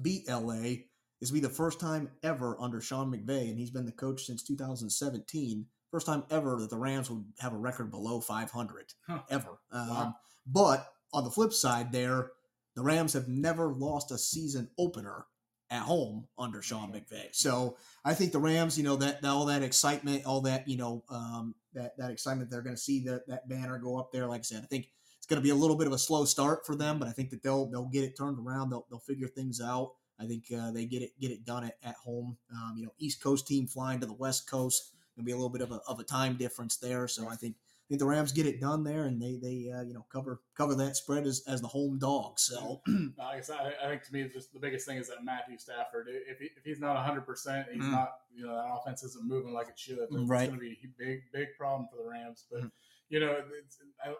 beat 0.00 0.28
LA, 0.28 0.84
this 1.20 1.30
will 1.30 1.34
be 1.34 1.40
the 1.40 1.48
first 1.48 1.80
time 1.80 2.10
ever 2.22 2.56
under 2.60 2.80
Sean 2.80 3.10
McVay, 3.10 3.48
and 3.50 3.58
he's 3.58 3.70
been 3.70 3.86
the 3.86 3.92
coach 3.92 4.24
since 4.24 4.42
2017. 4.42 5.66
First 5.90 6.06
time 6.06 6.24
ever 6.30 6.56
that 6.60 6.68
the 6.70 6.76
Rams 6.76 7.10
would 7.10 7.24
have 7.38 7.54
a 7.54 7.56
record 7.58 7.90
below 7.90 8.20
500 8.20 8.92
Huh. 9.06 9.20
ever. 9.30 9.58
Um, 9.72 9.88
Wow. 9.88 10.14
But 10.46 10.86
on 11.12 11.24
the 11.24 11.30
flip 11.30 11.52
side, 11.52 11.92
there 11.92 12.30
the 12.78 12.84
Rams 12.84 13.12
have 13.14 13.26
never 13.26 13.72
lost 13.74 14.12
a 14.12 14.18
season 14.18 14.68
opener 14.78 15.26
at 15.68 15.82
home 15.82 16.28
under 16.38 16.62
Sean 16.62 16.92
McVay. 16.92 17.26
So 17.32 17.76
I 18.04 18.14
think 18.14 18.30
the 18.30 18.38
Rams, 18.38 18.78
you 18.78 18.84
know, 18.84 18.94
that 18.96 19.24
all 19.24 19.46
that 19.46 19.64
excitement, 19.64 20.24
all 20.26 20.42
that 20.42 20.68
you 20.68 20.76
know, 20.76 21.02
um, 21.10 21.56
that 21.74 21.96
that 21.98 22.12
excitement 22.12 22.50
they're 22.50 22.62
going 22.62 22.76
to 22.76 22.80
see 22.80 23.00
that 23.00 23.26
that 23.26 23.48
banner 23.48 23.78
go 23.78 23.98
up 23.98 24.12
there. 24.12 24.26
Like 24.26 24.40
I 24.40 24.42
said, 24.42 24.62
I 24.62 24.66
think 24.66 24.90
it's 25.16 25.26
going 25.26 25.40
to 25.40 25.44
be 25.44 25.50
a 25.50 25.56
little 25.56 25.76
bit 25.76 25.88
of 25.88 25.92
a 25.92 25.98
slow 25.98 26.24
start 26.24 26.64
for 26.64 26.76
them, 26.76 27.00
but 27.00 27.08
I 27.08 27.10
think 27.10 27.30
that 27.30 27.42
they'll 27.42 27.66
they'll 27.66 27.88
get 27.88 28.04
it 28.04 28.16
turned 28.16 28.38
around. 28.38 28.70
They'll 28.70 28.86
they'll 28.88 29.00
figure 29.00 29.26
things 29.26 29.60
out. 29.60 29.94
I 30.20 30.26
think 30.26 30.44
uh, 30.56 30.70
they 30.70 30.84
get 30.84 31.02
it 31.02 31.18
get 31.20 31.32
it 31.32 31.44
done 31.44 31.64
at, 31.64 31.78
at 31.82 31.96
home. 31.96 32.36
Um, 32.52 32.74
you 32.76 32.84
know, 32.84 32.92
East 33.00 33.20
Coast 33.20 33.48
team 33.48 33.66
flying 33.66 33.98
to 33.98 34.06
the 34.06 34.14
West 34.14 34.48
Coast. 34.48 34.92
Gonna 35.16 35.26
be 35.26 35.32
a 35.32 35.36
little 35.36 35.50
bit 35.50 35.62
of 35.62 35.72
a, 35.72 35.80
of 35.88 35.98
a 35.98 36.04
time 36.04 36.36
difference 36.36 36.76
there. 36.76 37.08
So 37.08 37.28
I 37.28 37.34
think 37.34 37.56
think 37.88 37.98
the 38.00 38.06
Rams 38.06 38.32
get 38.32 38.46
it 38.46 38.60
done 38.60 38.84
there, 38.84 39.04
and 39.04 39.20
they 39.20 39.36
they 39.40 39.70
uh, 39.70 39.82
you 39.82 39.94
know 39.94 40.04
cover 40.12 40.40
cover 40.56 40.74
that 40.76 40.96
spread 40.96 41.26
as, 41.26 41.42
as 41.48 41.60
the 41.60 41.68
home 41.68 41.98
dog. 41.98 42.38
So 42.38 42.82
I, 43.20 43.40
said, 43.40 43.56
I, 43.60 43.86
I 43.86 43.88
think 43.88 44.02
to 44.04 44.12
me, 44.12 44.28
just 44.32 44.52
the 44.52 44.60
biggest 44.60 44.86
thing 44.86 44.98
is 44.98 45.08
that 45.08 45.24
Matthew 45.24 45.56
Stafford. 45.58 46.08
If, 46.08 46.38
he, 46.38 46.46
if 46.56 46.64
he's 46.64 46.80
not 46.80 46.94
100, 46.96 47.22
percent 47.22 47.66
he's 47.72 47.82
Mm. 47.82 47.90
not. 47.92 48.10
You 48.34 48.46
know, 48.46 48.54
that 48.54 48.66
offense 48.80 49.02
isn't 49.02 49.26
moving 49.26 49.52
like 49.54 49.68
it 49.68 49.78
should. 49.78 49.98
It's 49.98 50.12
Right. 50.28 50.48
going 50.48 50.60
to 50.60 50.64
be 50.64 50.78
a 50.84 50.88
big, 51.02 51.20
big 51.32 51.48
problem 51.58 51.88
for 51.90 51.96
the 52.02 52.08
Rams. 52.08 52.44
But 52.50 52.62
Mm. 52.62 52.70
you 53.08 53.20
know, 53.20 53.36
it's, 53.64 53.78
I, 54.04 54.10
I 54.10 54.14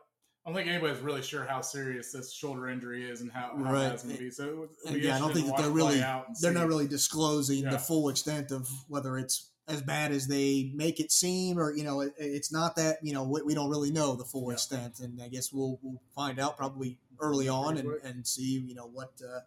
don't 0.47 0.55
think 0.55 0.69
anybody's 0.69 1.01
really 1.01 1.21
sure 1.23 1.45
how 1.45 1.61
serious 1.61 2.11
this 2.11 2.33
shoulder 2.33 2.69
injury 2.69 3.09
is 3.09 3.21
and 3.21 3.31
how, 3.31 3.53
how 3.55 3.63
Right. 3.73 3.89
that's 3.91 4.03
going 4.03 4.17
to 4.17 4.23
be. 4.23 4.31
So 4.31 4.69
yeah, 4.87 5.17
I 5.17 5.19
don't 5.19 5.35
think 5.35 5.47
that 5.49 5.59
they're 5.59 5.71
really- 5.71 6.03
they're 6.41 6.53
not 6.55 6.69
really 6.69 6.89
disclosing 6.89 7.65
Yeah. 7.65 7.71
the 7.71 7.79
full 7.79 8.09
extent 8.09 8.51
of 8.51 8.67
whether 8.89 9.19
it's 9.19 9.51
as 9.69 9.83
bad 9.83 10.13
as 10.13 10.27
they 10.27 10.73
make 10.75 10.99
it 10.99 11.13
seem, 11.13 11.59
or 11.59 11.75
you 11.77 11.85
know, 11.85 12.01
it, 12.01 12.15
it's 12.19 12.51
not 12.51 12.75
that 12.77 12.99
you 13.03 13.13
know 13.13 13.23
we, 13.23 13.43
we 13.43 13.55
don't 13.55 13.71
really 13.71 13.91
know 13.91 14.17
the 14.17 14.25
full 14.25 14.51
extent, 14.51 15.01
and 15.01 15.21
I 15.23 15.29
guess 15.29 15.53
we'll 15.53 15.79
we'll 15.83 16.01
find 16.15 16.39
out 16.39 16.57
probably 16.57 16.99
early 17.21 17.49
on 17.49 17.77
and, 17.77 17.89
and 18.03 18.27
see 18.27 18.61
you 18.67 18.75
know 18.75 18.87
what 18.87 19.13
uh, 19.23 19.41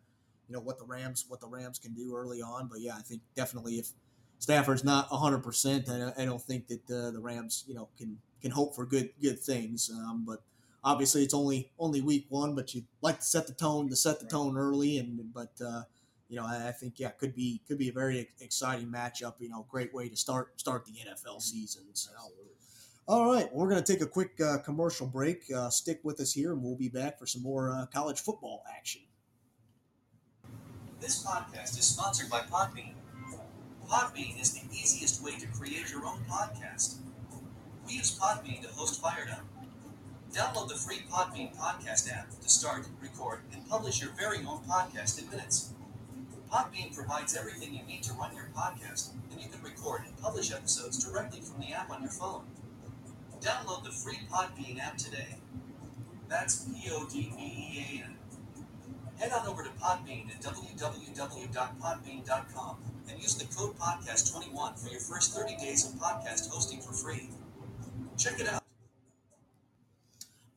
you 0.47 0.53
know 0.53 0.59
what 0.59 0.77
the 0.77 0.85
Rams 0.85 1.25
what 1.27 1.41
the 1.41 1.47
Rams 1.47 1.79
can 1.79 1.93
do 1.93 2.15
early 2.15 2.41
on. 2.41 2.67
But 2.67 2.81
yeah, 2.81 2.95
I 2.95 3.01
think 3.01 3.21
definitely 3.35 3.75
if 3.79 3.89
Stafford's 4.39 4.83
not 4.83 5.11
100. 5.11 5.39
percent 5.39 5.89
I 5.89 6.25
don't 6.25 6.41
think 6.41 6.67
that 6.67 6.87
the, 6.87 7.11
the 7.11 7.19
Rams, 7.19 7.63
you 7.67 7.75
know, 7.75 7.89
can 7.97 8.17
can 8.41 8.51
hope 8.51 8.75
for 8.75 8.85
good 8.85 9.09
good 9.21 9.39
things. 9.39 9.89
Um, 9.93 10.23
but 10.27 10.41
obviously, 10.83 11.23
it's 11.23 11.33
only 11.33 11.71
only 11.79 12.01
week 12.01 12.25
one, 12.29 12.53
but 12.55 12.73
you 12.73 12.83
like 13.01 13.19
to 13.19 13.25
set 13.25 13.47
the 13.47 13.53
tone 13.53 13.89
to 13.89 13.95
set 13.95 14.19
the 14.19 14.27
tone 14.27 14.57
early, 14.57 14.97
and 14.97 15.33
but. 15.33 15.51
Uh, 15.65 15.83
you 16.31 16.37
know, 16.39 16.45
I, 16.45 16.69
I 16.69 16.71
think 16.71 16.97
yeah, 16.97 17.09
could 17.09 17.35
be 17.35 17.61
could 17.67 17.77
be 17.77 17.89
a 17.89 17.91
very 17.91 18.29
exciting 18.39 18.87
matchup. 18.87 19.33
You 19.39 19.49
know, 19.49 19.65
great 19.69 19.93
way 19.93 20.07
to 20.07 20.15
start 20.15 20.59
start 20.59 20.85
the 20.85 20.93
NFL 20.93 21.41
season. 21.41 21.83
So. 21.93 22.11
All 23.07 23.33
right, 23.33 23.53
we're 23.53 23.67
going 23.67 23.83
to 23.83 23.93
take 23.93 24.01
a 24.01 24.07
quick 24.07 24.39
uh, 24.39 24.59
commercial 24.59 25.05
break. 25.05 25.43
Uh, 25.53 25.69
stick 25.69 25.99
with 26.03 26.21
us 26.21 26.31
here, 26.31 26.53
and 26.53 26.63
we'll 26.63 26.77
be 26.77 26.87
back 26.87 27.19
for 27.19 27.25
some 27.25 27.41
more 27.43 27.69
uh, 27.69 27.85
college 27.87 28.21
football 28.21 28.63
action. 28.77 29.01
This 31.01 31.25
podcast 31.25 31.77
is 31.77 31.83
sponsored 31.83 32.29
by 32.29 32.39
Podbean. 32.41 32.93
Podbean 33.89 34.39
is 34.39 34.53
the 34.53 34.61
easiest 34.71 35.21
way 35.21 35.37
to 35.37 35.47
create 35.47 35.91
your 35.91 36.05
own 36.05 36.23
podcast. 36.29 36.99
We 37.85 37.95
use 37.95 38.17
Podbean 38.17 38.61
to 38.61 38.69
host 38.69 39.01
Fired 39.01 39.29
Up. 39.31 39.45
Download 40.31 40.69
the 40.69 40.75
free 40.75 41.01
Podbean 41.11 41.53
podcast 41.57 42.09
app 42.09 42.29
to 42.39 42.47
start, 42.47 42.87
record, 43.01 43.41
and 43.51 43.67
publish 43.67 43.99
your 43.99 44.11
very 44.11 44.37
own 44.37 44.59
podcast 44.59 45.21
in 45.21 45.29
minutes. 45.29 45.73
Podbean 46.51 46.93
provides 46.93 47.37
everything 47.37 47.73
you 47.73 47.83
need 47.83 48.03
to 48.03 48.11
run 48.13 48.35
your 48.35 48.49
podcast, 48.55 49.11
and 49.31 49.41
you 49.41 49.49
can 49.49 49.61
record 49.63 50.01
and 50.05 50.15
publish 50.21 50.51
episodes 50.51 51.03
directly 51.03 51.39
from 51.39 51.61
the 51.61 51.71
app 51.71 51.89
on 51.89 52.01
your 52.01 52.11
phone. 52.11 52.43
Download 53.39 53.83
the 53.83 53.91
free 53.91 54.19
Podbean 54.29 54.77
app 54.79 54.97
today. 54.97 55.37
That's 56.27 56.65
P 56.65 56.89
O 56.91 57.05
D 57.05 57.31
B 57.35 57.41
E 57.41 57.79
A 57.79 58.03
N. 58.03 58.17
Head 59.17 59.31
on 59.31 59.47
over 59.47 59.63
to 59.63 59.69
Podbean 59.69 60.29
at 60.29 60.41
www.podbean.com 60.41 62.77
and 63.09 63.21
use 63.21 63.35
the 63.35 63.45
code 63.55 63.77
podcast21 63.77 64.77
for 64.79 64.89
your 64.89 64.99
first 64.99 65.33
30 65.33 65.55
days 65.57 65.85
of 65.85 65.93
podcast 65.93 66.49
hosting 66.49 66.81
for 66.81 66.91
free. 66.93 67.29
Check 68.17 68.39
it 68.39 68.49
out. 68.49 68.60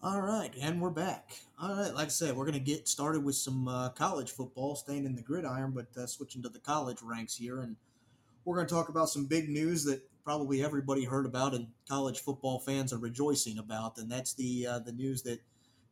All 0.04 0.20
right, 0.20 0.50
and 0.60 0.82
we're 0.82 0.90
back. 0.90 1.30
All 1.58 1.74
right, 1.74 1.94
like 1.94 2.08
I 2.08 2.10
said, 2.10 2.36
we're 2.36 2.44
going 2.44 2.52
to 2.52 2.60
get 2.60 2.86
started 2.86 3.24
with 3.24 3.36
some 3.36 3.66
uh, 3.66 3.88
college 3.88 4.32
football, 4.32 4.76
staying 4.76 5.06
in 5.06 5.14
the 5.14 5.22
gridiron, 5.22 5.70
but 5.70 5.86
uh, 5.96 6.06
switching 6.06 6.42
to 6.42 6.50
the 6.50 6.58
college 6.58 6.98
ranks 7.00 7.34
here. 7.34 7.60
And 7.60 7.76
we're 8.44 8.56
going 8.56 8.66
to 8.66 8.74
talk 8.74 8.90
about 8.90 9.08
some 9.08 9.24
big 9.24 9.48
news 9.48 9.82
that 9.84 10.02
probably 10.22 10.62
everybody 10.62 11.04
heard 11.04 11.24
about 11.24 11.54
and 11.54 11.68
college 11.88 12.20
football 12.20 12.58
fans 12.58 12.92
are 12.92 12.98
rejoicing 12.98 13.56
about, 13.56 13.96
and 13.96 14.12
that's 14.12 14.34
the 14.34 14.66
uh, 14.66 14.78
the 14.80 14.92
news 14.92 15.22
that 15.22 15.40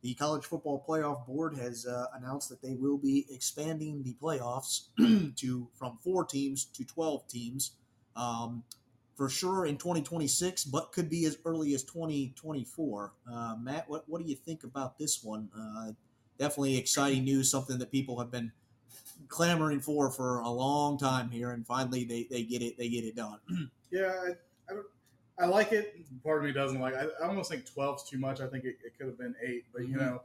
the 0.03 0.13
college 0.13 0.45
football 0.45 0.85
playoff 0.87 1.25
board 1.25 1.57
has 1.57 1.87
uh, 1.87 2.05
announced 2.13 2.49
that 2.49 2.61
they 2.61 2.75
will 2.75 2.99
be 2.99 3.25
expanding 3.31 4.03
the 4.03 4.15
playoffs 4.21 4.89
to 5.37 5.67
from 5.73 5.97
four 6.03 6.23
teams 6.23 6.65
to 6.65 6.83
twelve 6.83 7.27
teams, 7.27 7.71
um, 8.15 8.61
for 9.15 9.29
sure 9.29 9.65
in 9.65 9.77
2026, 9.77 10.65
but 10.65 10.91
could 10.91 11.09
be 11.09 11.25
as 11.25 11.37
early 11.45 11.73
as 11.73 11.83
2024. 11.83 13.13
Uh, 13.31 13.55
Matt, 13.61 13.87
what 13.89 14.07
what 14.07 14.21
do 14.21 14.29
you 14.29 14.35
think 14.35 14.63
about 14.63 14.97
this 14.97 15.23
one? 15.23 15.49
Uh, 15.57 15.91
definitely 16.37 16.77
exciting 16.77 17.23
news, 17.23 17.49
something 17.49 17.77
that 17.77 17.91
people 17.91 18.17
have 18.19 18.31
been 18.31 18.51
clamoring 19.27 19.79
for 19.79 20.09
for 20.11 20.39
a 20.39 20.49
long 20.49 20.97
time 20.97 21.29
here, 21.29 21.51
and 21.51 21.65
finally 21.65 22.03
they, 22.03 22.27
they 22.29 22.43
get 22.43 22.61
it 22.61 22.77
they 22.77 22.89
get 22.89 23.03
it 23.03 23.15
done. 23.15 23.39
Yeah, 23.91 24.07
I, 24.07 24.31
I, 24.71 24.73
don't. 24.73 24.85
I 25.37 25.45
like 25.45 25.71
it. 25.71 25.95
Part 26.23 26.39
of 26.39 26.45
me 26.45 26.51
doesn't 26.51 26.81
like. 26.81 26.95
I, 26.95 27.05
I 27.23 27.27
almost 27.27 27.51
think 27.51 27.63
12's 27.69 28.09
too 28.09 28.17
much. 28.17 28.41
I 28.41 28.47
think 28.47 28.63
it, 28.65 28.77
it 28.83 28.97
could 28.97 29.05
have 29.05 29.19
been 29.19 29.35
eight, 29.45 29.65
but 29.71 29.83
you 29.87 29.95
Mhm. 29.95 29.99
know, 29.99 30.21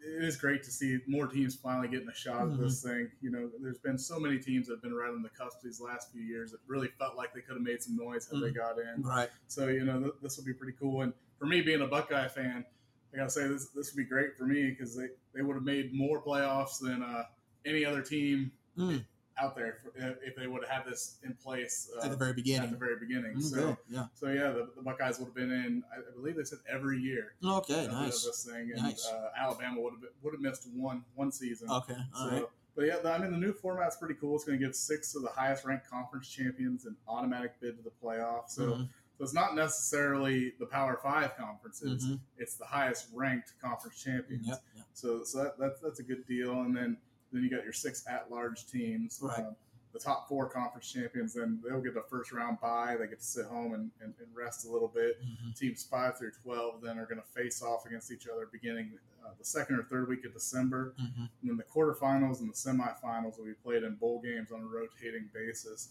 it 0.00 0.24
is 0.24 0.36
great 0.36 0.62
to 0.64 0.70
see 0.70 0.98
more 1.06 1.26
teams 1.26 1.54
finally 1.54 1.88
getting 1.88 2.08
a 2.08 2.14
shot 2.14 2.42
at 2.42 2.58
this 2.58 2.82
thing. 2.82 3.10
You 3.20 3.30
know, 3.30 3.50
there's 3.60 3.78
been 3.78 3.98
so 3.98 4.18
many 4.18 4.38
teams 4.38 4.68
that 4.68 4.74
have 4.74 4.82
been 4.82 4.94
right 4.94 5.10
on 5.10 5.22
the 5.22 5.28
cusp 5.30 5.60
these 5.62 5.80
last 5.80 6.12
few 6.12 6.22
years 6.22 6.52
that 6.52 6.60
really 6.66 6.88
felt 6.98 7.16
like 7.16 7.34
they 7.34 7.40
could 7.40 7.54
have 7.54 7.62
made 7.62 7.82
some 7.82 7.96
noise 7.96 8.28
had 8.30 8.40
they 8.40 8.50
got 8.50 8.76
in. 8.78 9.02
Right. 9.02 9.28
So 9.48 9.68
you 9.68 9.84
know, 9.84 10.00
th- 10.00 10.14
this 10.22 10.36
will 10.36 10.44
be 10.44 10.54
pretty 10.54 10.76
cool. 10.80 11.02
And 11.02 11.12
for 11.38 11.46
me, 11.46 11.60
being 11.60 11.82
a 11.82 11.86
Buckeye 11.86 12.28
fan, 12.28 12.64
I 13.12 13.16
gotta 13.16 13.30
say 13.30 13.48
this 13.48 13.68
this 13.68 13.92
would 13.92 13.98
be 13.98 14.04
great 14.04 14.36
for 14.36 14.44
me 14.44 14.70
because 14.70 14.96
they 14.96 15.08
they 15.34 15.42
would 15.42 15.54
have 15.54 15.64
made 15.64 15.92
more 15.92 16.22
playoffs 16.22 16.78
than 16.80 17.02
uh, 17.02 17.24
any 17.66 17.84
other 17.84 18.02
team 18.02 18.52
Mm. 18.78 19.04
Out 19.40 19.54
there 19.56 19.78
for, 19.82 19.92
if 19.96 20.16
if 20.22 20.36
they 20.36 20.46
would 20.46 20.64
have 20.64 20.82
had 20.84 20.86
this 20.90 21.18
in 21.24 21.34
place 21.34 21.90
uh, 21.96 22.04
At 22.04 22.10
the 22.10 22.16
very 22.16 22.32
beginning. 22.32 22.64
at 22.64 22.70
the 22.70 22.76
very 22.76 22.96
beginning. 22.98 23.36
Mm, 23.36 23.42
So. 23.42 23.56
good, 23.56 23.76
Yeah. 23.88 24.06
So 24.14 24.28
yeah, 24.28 24.48
the, 24.50 24.68
the 24.76 24.82
Buckeyes 24.82 25.18
would 25.18 25.26
have 25.26 25.34
been 25.34 25.50
in. 25.52 25.82
I 25.92 25.98
I 25.98 26.14
believe 26.16 26.36
they 26.36 26.44
said 26.44 26.58
every 26.68 26.98
year. 26.98 27.34
Okay. 27.44 27.86
of 27.86 27.92
Nice. 27.92 28.24
This 28.24 28.44
thing, 28.44 28.72
and 28.74 28.82
Nice. 28.82 29.06
uh, 29.06 29.28
Alabama 29.38 29.80
would 29.80 29.92
have 29.94 30.00
been, 30.00 30.10
would 30.22 30.34
have 30.34 30.40
missed 30.40 30.68
one 30.74 31.04
one 31.14 31.30
season. 31.32 31.70
Okay. 31.70 31.96
All 32.16 32.28
so, 32.28 32.34
right. 32.34 32.44
but 32.76 32.86
yeah, 32.86 32.98
the- 32.98 33.10
I 33.12 33.18
mean 33.18 33.30
the 33.30 33.38
new 33.38 33.52
format's 33.52 33.96
pretty 33.96 34.14
cool. 34.14 34.34
It's 34.34 34.44
going 34.44 34.58
to 34.58 34.64
give 34.64 34.74
six 34.74 35.14
of 35.14 35.22
the 35.22 35.28
highest 35.30 35.64
ranked 35.64 35.88
conference 35.88 36.28
champions 36.28 36.84
an 36.86 36.96
automatic 37.06 37.60
bid 37.60 37.76
to 37.76 37.82
the 37.82 37.92
playoffs. 38.02 38.50
So, 38.50 38.62
Mhm, 38.62 38.88
so 39.16 39.24
it's 39.24 39.34
not 39.34 39.54
necessarily 39.54 40.54
the 40.58 40.66
Power 40.66 40.98
Five 41.02 41.36
conferences. 41.36 42.04
mhm. 42.06 42.20
It's 42.38 42.56
the 42.56 42.64
highest 42.66 43.08
ranked 43.14 43.52
conference 43.62 44.02
champions. 44.02 44.46
Yep. 44.48 44.62
yep. 44.76 44.84
So 44.94 45.22
so 45.24 45.44
that, 45.44 45.58
that's 45.58 45.80
that's 45.80 46.00
a 46.00 46.02
good 46.04 46.26
deal. 46.26 46.60
And 46.62 46.76
then 46.76 46.96
then 47.32 47.42
you 47.42 47.50
got 47.50 47.64
your 47.64 47.72
six 47.72 48.04
at 48.08 48.30
large 48.30 48.66
teams. 48.66 49.18
Right. 49.22 49.38
Um, 49.40 49.56
the 49.94 49.98
top 49.98 50.28
four 50.28 50.48
conference 50.50 50.92
champions, 50.92 51.32
then 51.32 51.60
they'll 51.64 51.80
get 51.80 51.96
a 51.96 52.02
first 52.10 52.30
round 52.30 52.60
bye. 52.60 52.94
They 53.00 53.06
get 53.06 53.20
to 53.20 53.24
sit 53.24 53.46
home 53.46 53.72
and, 53.72 53.90
and, 54.02 54.12
and 54.18 54.28
rest 54.36 54.66
a 54.66 54.70
little 54.70 54.86
bit 54.88 55.18
Mhm. 55.22 55.56
teams 55.56 55.82
five 55.82 56.18
through 56.18 56.32
12 56.42 56.82
then 56.82 56.98
are 56.98 57.06
going 57.06 57.20
to 57.20 57.26
face 57.26 57.62
off 57.62 57.86
against 57.86 58.12
each 58.12 58.28
other 58.28 58.46
beginning 58.52 58.98
uh, 59.24 59.30
the 59.38 59.44
second 59.44 59.76
or 59.76 59.82
third 59.84 60.06
week 60.08 60.26
of 60.26 60.34
December. 60.34 60.94
Mhm. 61.00 61.16
And 61.40 61.50
then 61.50 61.56
the 61.56 61.62
quarterfinals 61.64 62.40
and 62.40 62.50
the 62.50 62.54
semifinals 62.54 63.38
will 63.38 63.46
be 63.46 63.54
played 63.54 63.82
in 63.82 63.94
bowl 63.94 64.20
games 64.20 64.52
on 64.52 64.60
a 64.60 64.66
rotating 64.66 65.30
basis. 65.32 65.88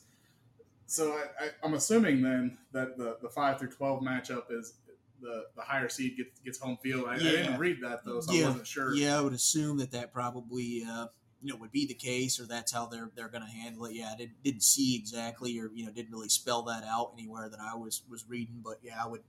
So 0.86 1.12
I, 1.40 1.50
I'm 1.64 1.74
assuming 1.74 2.22
then 2.22 2.58
that 2.74 2.98
the, 2.98 3.18
the 3.22 3.30
5 3.30 3.60
through 3.60 3.72
12 3.72 4.04
matchup 4.04 4.44
is 4.52 4.76
the, 5.22 5.46
the 5.56 5.62
higher 5.64 5.90
seed 5.90 6.18
gets, 6.18 6.40
gets 6.42 6.60
home 6.60 6.78
field. 6.84 7.06
I, 7.10 7.16
I 7.16 7.18
didn't 7.18 7.58
read 7.60 7.82
that 7.82 8.06
though, 8.06 8.20
so 8.22 8.32
Yeah. 8.32 8.46
I 8.46 8.48
wasn't 8.50 8.68
sure. 8.68 8.94
Yeah, 8.94 9.18
I 9.18 9.22
would 9.22 9.34
assume 9.34 9.78
that 9.80 9.92
that 9.92 10.14
probably 10.14 10.86
uh, 10.88 11.08
you 11.48 11.54
know 11.54 11.60
would 11.62 11.72
be 11.72 11.86
the 11.86 11.94
case, 11.94 12.42
or 12.42 12.46
that's 12.46 12.74
how 12.74 12.88
they're 12.88 13.10
they're 13.16 13.30
going 13.30 13.44
to 13.44 13.50
handle 13.50 13.86
it. 13.86 13.94
Yeah, 13.94 14.12
I 14.14 14.18
didn't, 14.18 14.44
didn't 14.44 14.64
see 14.64 14.98
exactly, 14.98 15.58
or 15.58 15.72
you 15.74 15.86
know 15.86 15.92
didn't 15.94 16.12
really 16.12 16.28
spell 16.28 16.62
that 16.64 16.84
out 16.84 17.14
anywhere 17.18 17.48
that 17.48 17.62
I 17.62 17.74
was 17.74 18.04
was 18.10 18.26
reading, 18.28 18.60
but 18.62 18.80
yeah, 18.84 19.02
I 19.02 19.08
would 19.08 19.22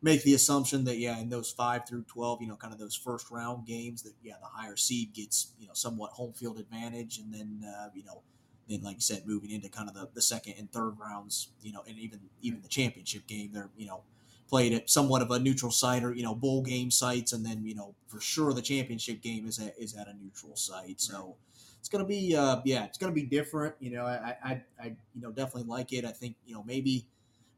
make 0.00 0.22
the 0.22 0.34
assumption 0.34 0.84
that 0.84 0.98
yeah, 0.98 1.18
in 1.18 1.30
those 1.30 1.50
five 1.50 1.88
through 1.88 2.04
twelve, 2.04 2.40
you 2.40 2.46
know, 2.46 2.54
kind 2.54 2.72
of 2.72 2.78
those 2.78 2.94
first 2.94 3.28
round 3.32 3.66
games, 3.66 4.02
that 4.02 4.12
yeah, 4.22 4.34
the 4.40 4.46
higher 4.46 4.76
seed 4.76 5.14
gets 5.14 5.52
you 5.58 5.66
know 5.66 5.74
somewhat 5.74 6.12
home 6.12 6.32
field 6.32 6.60
advantage, 6.60 7.18
and 7.18 7.34
then 7.34 7.64
uh, 7.66 7.88
you 7.92 8.04
know. 8.04 8.22
Then, 8.66 8.80
like 8.80 8.94
you 8.94 9.02
said, 9.02 9.26
moving 9.26 9.50
into 9.50 9.68
kind 9.68 9.90
of 9.90 9.94
the, 9.94 10.08
the 10.14 10.22
second 10.22 10.54
and 10.58 10.72
third 10.72 10.94
rounds, 10.98 11.48
you 11.60 11.70
know, 11.70 11.84
and 11.86 11.98
even 11.98 12.18
even 12.40 12.62
the 12.62 12.68
championship 12.68 13.26
game, 13.26 13.50
they're 13.52 13.68
you 13.76 13.86
know 13.86 14.04
played 14.48 14.72
at 14.72 14.88
somewhat 14.88 15.20
of 15.20 15.30
a 15.30 15.38
neutral 15.38 15.70
site 15.70 16.02
or 16.02 16.14
you 16.14 16.22
know 16.22 16.34
bowl 16.34 16.62
game 16.62 16.90
sites, 16.90 17.34
and 17.34 17.44
then 17.44 17.64
you 17.64 17.74
know 17.74 17.94
for 18.06 18.20
sure 18.20 18.54
the 18.54 18.62
championship 18.62 19.20
game 19.20 19.46
is 19.46 19.58
at 19.58 19.74
is 19.78 19.94
at 19.94 20.08
a 20.08 20.14
neutral 20.14 20.56
site. 20.56 21.00
So 21.00 21.36
it's 21.84 21.90
gonna 21.90 22.04
be 22.06 22.34
uh, 22.34 22.62
yeah, 22.64 22.84
it's 22.86 22.96
gonna 22.96 23.12
be 23.12 23.24
different. 23.24 23.74
You 23.78 23.90
know, 23.90 24.06
I, 24.06 24.36
I 24.42 24.62
I 24.80 24.86
you 25.14 25.20
know 25.20 25.30
definitely 25.30 25.64
like 25.64 25.92
it. 25.92 26.06
I 26.06 26.12
think 26.12 26.36
you 26.46 26.54
know 26.54 26.62
maybe 26.62 27.06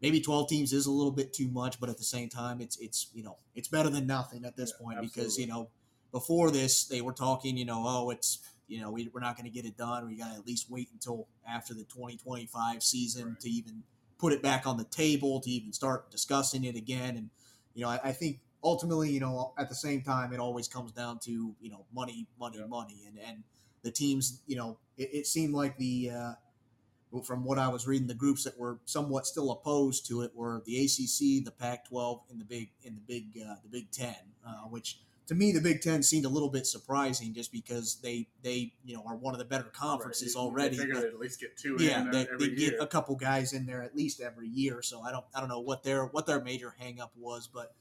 maybe 0.03 0.21
twelve 0.21 0.49
teams 0.49 0.73
is 0.73 0.87
a 0.87 0.91
little 0.91 1.13
bit 1.13 1.33
too 1.33 1.47
much, 1.47 1.79
but 1.79 1.89
at 1.89 1.97
the 1.97 2.03
same 2.05 2.29
time, 2.29 2.61
it's 2.61 2.77
it's 2.79 3.07
you 3.15 3.23
know 3.23 3.37
it's 3.55 3.69
better 3.69 3.89
than 3.89 4.05
nothing 4.09 4.45
at 4.45 4.57
this 4.57 4.73
Yeah, 4.73 4.79
point 4.83 5.01
because 5.01 5.39
you 5.39 5.47
know 5.47 5.69
before 6.11 6.51
this 6.51 6.85
they 6.87 7.01
were 7.01 7.13
talking 7.13 7.57
you 7.57 7.65
know 7.65 7.85
oh 7.87 8.11
it's 8.11 8.41
you 8.67 8.81
know 8.81 8.91
we, 8.91 9.09
we're 9.13 9.21
not 9.21 9.37
going 9.37 9.45
to 9.45 9.51
get 9.51 9.65
it 9.65 9.77
done 9.77 10.09
we 10.09 10.17
got 10.17 10.33
to 10.33 10.39
at 10.39 10.47
least 10.47 10.69
wait 10.71 10.89
until 10.93 11.29
after 11.49 11.73
the 11.73 11.85
2025 11.85 12.83
season 12.83 13.25
Right. 13.29 13.41
to 13.41 13.49
even 13.49 13.85
put 14.19 14.33
it 14.33 14.43
back 14.43 14.67
on 14.67 14.77
the 14.77 14.85
table 14.85 15.41
to 15.41 15.51
even 15.51 15.73
start 15.73 16.11
discussing 16.11 16.65
it 16.65 16.75
again 16.75 17.17
and 17.17 17.31
you 17.75 17.83
know 17.85 17.91
I, 17.91 18.01
I 18.05 18.13
think 18.13 18.41
ultimately 18.65 19.11
you 19.11 19.21
know 19.21 19.53
at 19.59 19.69
the 19.69 19.75
same 19.75 20.03
time 20.03 20.33
it 20.33 20.41
always 20.41 20.69
comes 20.69 20.93
down 20.93 21.19
to 21.21 21.55
you 21.61 21.71
know 21.71 21.85
money 21.95 22.27
money 22.41 22.59
Yeah. 22.59 22.67
money 22.69 23.05
and 23.07 23.19
and 23.19 23.43
the 23.87 23.93
teams 23.93 24.43
you 24.47 24.57
know 24.57 24.77
it, 24.99 25.09
it 25.13 25.27
seemed 25.27 25.55
like 25.55 25.79
the 25.79 26.11
uh 26.11 26.33
from 27.25 27.45
what 27.45 27.59
I 27.59 27.69
was 27.69 27.87
reading, 27.87 28.09
the 28.09 28.15
groups 28.15 28.45
that 28.45 28.59
were 28.59 28.79
somewhat 28.85 29.27
still 29.27 29.51
opposed 29.53 30.07
to 30.09 30.21
it 30.23 30.33
were 30.35 30.63
the 30.67 30.77
ACC, 30.85 31.45
the 31.45 31.53
Pac-12, 31.57 32.21
and 32.31 32.39
the 32.39 32.45
big 32.45 32.71
and 32.85 32.97
the 32.97 33.01
big 33.07 33.43
uh, 33.49 33.55
the 33.63 33.69
Big 33.71 33.91
Ten, 33.91 34.17
uh, 34.47 34.65
which 34.69 34.99
to 35.29 35.35
me 35.35 35.53
the 35.53 35.61
Big 35.61 35.81
Ten 35.81 36.03
seemed 36.03 36.27
a 36.27 36.29
little 36.29 36.51
bit 36.51 36.67
surprising, 36.67 37.33
just 37.33 37.53
because 37.53 37.99
they 38.03 38.27
they 38.43 38.73
you 38.85 38.97
know 38.97 39.03
are 39.07 39.17
one 39.17 39.33
of 39.35 39.39
the 39.39 39.47
better 39.47 39.71
conferences 39.73 40.35
Right. 40.37 40.43
You- 40.43 40.49
already. 40.49 40.77
they'd 40.77 40.91
at 41.15 41.19
least 41.19 41.41
get 41.41 41.57
two 41.57 41.77
yeah, 41.79 42.03
in 42.03 42.11
they, 42.11 42.27
they 42.39 42.49
get 42.51 42.75
a 42.81 42.87
couple 42.87 43.15
guys 43.15 43.53
in 43.55 43.65
there 43.65 43.83
at 43.83 43.97
least 43.97 44.21
every 44.21 44.49
year. 44.49 44.83
So 44.83 45.01
I 45.01 45.11
don't 45.13 45.25
I 45.35 45.41
don't 45.41 45.49
know 45.49 45.61
what 45.61 45.85
their 45.85 46.07
what 46.07 46.27
their 46.27 46.43
major 46.43 46.75
hangup 46.83 47.11
was, 47.17 47.47
but 47.47 47.73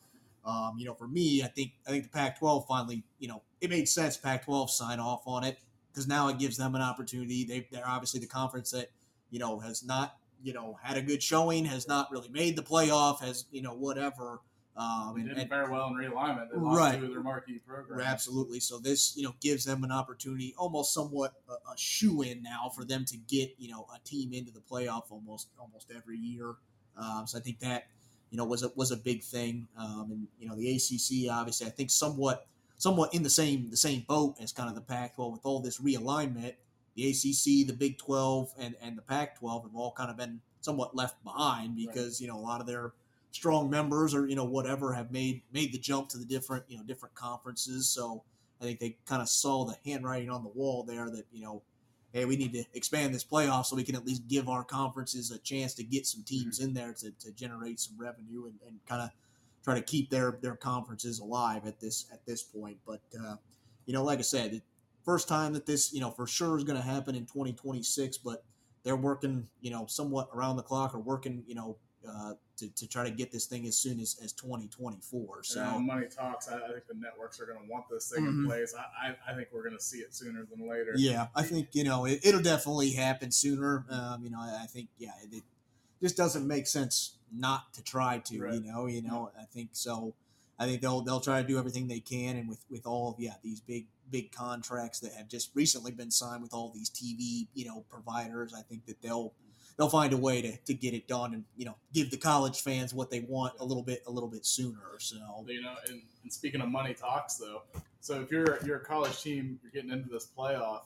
um, 0.46 0.76
you 0.78 0.86
know, 0.86 0.94
for 0.94 1.08
me, 1.08 1.42
I 1.44 1.48
think 1.48 1.72
I 1.88 1.90
think 1.90 2.04
the 2.04 2.10
Pac-12 2.10 2.68
finally, 2.68 3.04
you 3.20 3.28
know, 3.28 3.42
it 3.60 3.70
made 3.72 3.90
sense. 3.90 4.16
Pac-12 4.16 4.70
sign 4.70 5.00
off 5.00 5.24
on 5.26 5.44
it 5.44 5.58
because 5.96 6.08
now 6.08 6.28
it 6.28 6.38
gives 6.38 6.58
them 6.58 6.76
an 6.76 6.82
opportunity. 6.82 7.46
They 7.46 7.68
they're 7.72 7.88
obviously 7.88 8.20
the 8.20 8.28
conference 8.28 8.72
that 8.72 8.92
you 9.30 9.40
know 9.40 9.60
has 9.60 9.84
not 9.84 10.18
you 10.44 10.54
know 10.54 10.78
had 10.84 10.98
a 10.98 11.02
good 11.02 11.24
showing, 11.24 11.66
has 11.66 11.88
not 11.88 12.12
really 12.12 12.30
made 12.30 12.58
the 12.58 12.62
playoff, 12.64 13.22
has 13.22 13.46
you 13.52 13.62
know 13.62 13.74
whatever. 13.74 14.42
Um, 14.78 15.14
They 15.16 15.22
and, 15.22 15.30
didn't 15.30 15.48
fare 15.48 15.72
well 15.72 15.88
in 15.88 15.94
realignment. 15.94 16.50
They 16.52 16.60
lost 16.60 16.78
Right. 16.78 17.00
two 17.00 17.06
of 17.06 17.12
their 17.12 17.24
marquee 17.24 17.62
programs. 17.66 18.04
Absolutely. 18.04 18.60
So 18.60 18.78
this, 18.78 19.16
you 19.16 19.24
know, 19.24 19.34
gives 19.40 19.64
them 19.64 19.86
an 19.86 19.92
opportunity, 19.94 20.54
almost 20.58 20.94
somewhat 20.94 21.34
a, 21.48 21.54
a 21.54 21.78
shoe 21.78 22.24
in 22.24 22.44
now 22.44 22.70
for 22.76 22.84
them 22.84 23.06
to 23.06 23.16
get, 23.16 23.56
you 23.58 23.70
know, 23.72 23.88
a 23.96 24.00
team 24.06 24.34
into 24.34 24.52
the 24.52 24.60
playoff 24.60 25.04
almost 25.12 25.48
almost 25.58 25.94
every 25.96 26.18
year. 26.18 26.56
Um, 26.98 27.26
so 27.26 27.38
I 27.38 27.42
think 27.42 27.60
that, 27.60 27.88
you 28.32 28.38
know, 28.38 28.44
was 28.44 28.64
a 28.64 28.72
was 28.76 28.92
a 28.92 28.98
big 28.98 29.24
thing. 29.24 29.70
Um, 29.78 30.10
and 30.12 30.28
you 30.40 30.50
know, 30.50 30.58
the 30.58 30.70
ACC 30.76 31.32
obviously, 31.32 31.68
I 31.68 31.70
think 31.70 31.90
somewhat 31.90 32.46
somewhat 32.78 33.14
in 33.14 33.24
the 33.24 33.30
same 33.30 33.70
the 33.70 33.78
same 33.78 34.06
boat 34.08 34.36
as 34.42 34.52
kind 34.52 34.70
of 34.70 34.76
the 34.76 34.82
Pac-12 34.82 35.32
with 35.32 35.46
all 35.46 35.60
this 35.60 35.80
realignment. 35.80 36.54
The 36.96 37.10
ACC, 37.10 37.68
the 37.68 37.76
Big 37.78 37.98
12, 37.98 38.54
and 38.58 38.76
and 38.82 38.98
the 38.98 39.02
Pac-12 39.02 39.64
have 39.64 39.76
all 39.76 39.92
kind 39.92 40.10
of 40.10 40.18
been 40.18 40.42
somewhat 40.62 40.96
left 40.96 41.24
behind 41.24 41.76
because 41.76 42.22
you 42.22 42.28
know 42.28 42.38
a 42.38 42.42
lot 42.42 42.62
of 42.62 42.68
their 42.68 42.94
strong 43.32 43.70
members 43.70 44.16
or 44.16 44.28
you 44.28 44.36
know 44.36 44.46
whatever 44.46 44.94
have 44.94 45.12
made 45.12 45.42
made 45.52 45.74
the 45.74 45.78
jump 45.78 46.10
to 46.10 46.18
the 46.18 46.26
different 46.26 46.64
you 46.68 46.78
know 46.78 46.84
different 46.84 47.14
conferences. 47.16 47.88
So 47.90 48.24
i 48.62 48.64
think 48.64 48.80
they 48.80 48.96
kind 49.06 49.22
of 49.22 49.30
saw 49.30 49.66
the 49.66 49.76
handwriting 49.86 50.30
on 50.30 50.44
the 50.44 50.50
wall 50.50 50.84
there 50.84 51.10
that 51.10 51.26
you 51.32 51.44
know 51.44 51.62
hey 52.14 52.26
we 52.26 52.38
need 52.38 52.54
to 52.54 52.64
expand 52.74 53.14
this 53.14 53.24
playoff 53.24 53.66
so 53.66 53.76
we 53.76 53.84
can 53.84 53.96
at 53.96 54.06
least 54.06 54.28
give 54.28 54.48
our 54.48 54.64
conferences 54.64 55.32
a 55.32 55.38
chance 55.40 55.74
to 55.74 55.84
get 55.84 56.06
some 56.06 56.24
teams 56.24 56.60
mm-hmm. 56.60 56.70
in 56.70 56.74
there 56.74 56.94
to, 56.94 57.12
to 57.12 57.32
generate 57.34 57.80
some 57.80 57.96
revenue 57.98 58.46
and, 58.46 58.56
and 58.68 58.80
kind 58.88 59.02
of 59.02 59.10
try 59.66 59.74
to 59.74 59.82
keep 59.82 60.10
their 60.12 60.38
their 60.42 60.56
conferences 60.56 61.20
alive 61.20 61.66
at 61.66 61.80
this 61.82 62.06
at 62.14 62.26
this 62.26 62.44
point 62.44 62.78
but 62.86 63.02
uh, 63.20 63.36
you 63.88 63.94
know 63.94 64.04
like 64.04 64.20
i 64.20 64.22
said 64.22 64.62
first 65.04 65.28
time 65.28 65.52
that 65.54 65.66
this 65.66 65.92
you 65.92 66.00
know 66.00 66.12
for 66.12 66.28
sure 66.28 66.56
is 66.58 66.64
going 66.64 66.78
to 66.78 66.88
happen 66.88 67.16
in 67.16 67.26
2026 67.26 68.20
but 68.20 68.44
they're 68.84 68.96
working 68.96 69.48
you 69.62 69.72
know 69.72 69.86
somewhat 69.88 70.30
around 70.34 70.56
the 70.56 70.64
clock 70.64 70.94
or 70.96 71.00
working 71.00 71.44
you 71.48 71.56
know 71.56 71.76
uh, 72.08 72.34
to, 72.56 72.70
to 72.76 72.88
try 72.88 73.04
to 73.04 73.10
get 73.10 73.32
this 73.32 73.48
thing 73.48 73.66
as 73.66 73.76
soon 73.76 74.00
as, 74.00 74.16
as 74.24 74.32
2024. 74.34 75.44
So 75.44 75.56
So 75.56 75.80
money 75.80 76.06
talks. 76.06 76.48
I, 76.48 76.58
I 76.58 76.68
think 76.68 76.86
the 76.88 76.94
networks 76.94 77.40
are 77.42 77.48
going 77.48 77.58
to 77.60 77.66
want 77.68 77.86
this 77.90 78.12
thing 78.12 78.24
Mhm. 78.24 78.30
in 78.44 78.46
place. 78.46 78.76
I, 78.78 79.08
I, 79.08 79.32
I 79.32 79.36
think 79.36 79.48
we're 79.52 79.64
going 79.64 79.76
to 79.76 79.84
see 79.84 79.98
it 79.98 80.14
sooner 80.14 80.46
than 80.46 80.70
later. 80.70 80.94
yeah, 80.98 81.28
I 81.36 81.42
think 81.42 81.70
you 81.74 81.84
know 81.84 82.06
it, 82.06 82.20
it'll 82.24 82.44
definitely 82.44 82.92
happen 82.92 83.32
sooner. 83.32 83.86
Um, 83.90 84.24
you 84.24 84.30
know, 84.30 84.40
I, 84.40 84.62
I 84.64 84.66
think 84.68 84.90
yeah, 85.00 85.14
it 85.32 85.42
just 86.02 86.18
doesn't 86.18 86.48
make 86.48 86.68
sense 86.68 87.18
not 87.32 87.74
to 87.74 87.84
try 87.84 88.20
to. 88.26 88.42
Right. 88.42 88.54
You 88.54 88.62
know, 88.62 88.86
you 88.86 89.02
know, 89.02 89.32
I 89.40 89.46
think 89.46 89.70
so. 89.74 90.14
I 90.58 90.66
think 90.66 90.82
they'll 90.82 91.02
they'll 91.02 91.20
try 91.20 91.42
to 91.42 91.48
do 91.48 91.58
everything 91.58 91.88
they 91.88 92.00
can, 92.00 92.38
and 92.38 92.48
with 92.48 92.64
with 92.70 92.86
all 92.86 93.12
of 93.12 93.20
yeah 93.20 93.34
these 93.44 93.60
big 93.60 93.88
big 94.10 94.32
contracts 94.32 95.00
that 95.00 95.14
have 95.14 95.28
just 95.28 95.52
recently 95.54 95.92
been 95.92 96.12
signed 96.12 96.42
with 96.42 96.54
all 96.54 96.72
these 96.74 96.90
TV 96.90 97.48
you 97.54 97.66
know 97.66 97.84
providers, 97.90 98.54
I 98.58 98.62
think 98.62 98.86
that 98.86 99.02
they'll 99.02 99.34
they'll 99.78 99.90
find 99.90 100.14
a 100.14 100.18
way 100.18 100.42
to, 100.42 100.58
to 100.58 100.74
get 100.74 100.94
it 100.94 101.08
done 101.08 101.34
and 101.34 101.44
you 101.58 101.66
know 101.66 101.76
give 101.94 102.12
the 102.12 102.18
college 102.18 102.62
fans 102.62 102.94
what 102.94 103.10
they 103.10 103.22
want 103.22 103.54
a 103.60 103.66
little 103.66 103.84
bit 103.84 104.04
a 104.08 104.12
little 104.12 104.30
bit 104.30 104.46
sooner. 104.46 104.80
So 105.00 105.18
You 105.48 105.62
know, 105.62 105.76
and, 105.90 106.02
and 106.24 106.32
speaking 106.32 106.62
of 106.62 106.70
money 106.70 106.94
talks, 106.94 107.36
though, 107.36 107.64
so 108.00 108.22
if 108.22 108.32
you're 108.32 108.60
you're 108.66 108.78
a 108.78 108.86
college 108.86 109.22
team, 109.22 109.60
you're 109.62 109.72
getting 109.72 109.92
into 109.92 110.10
this 110.10 110.28
playoff. 110.38 110.84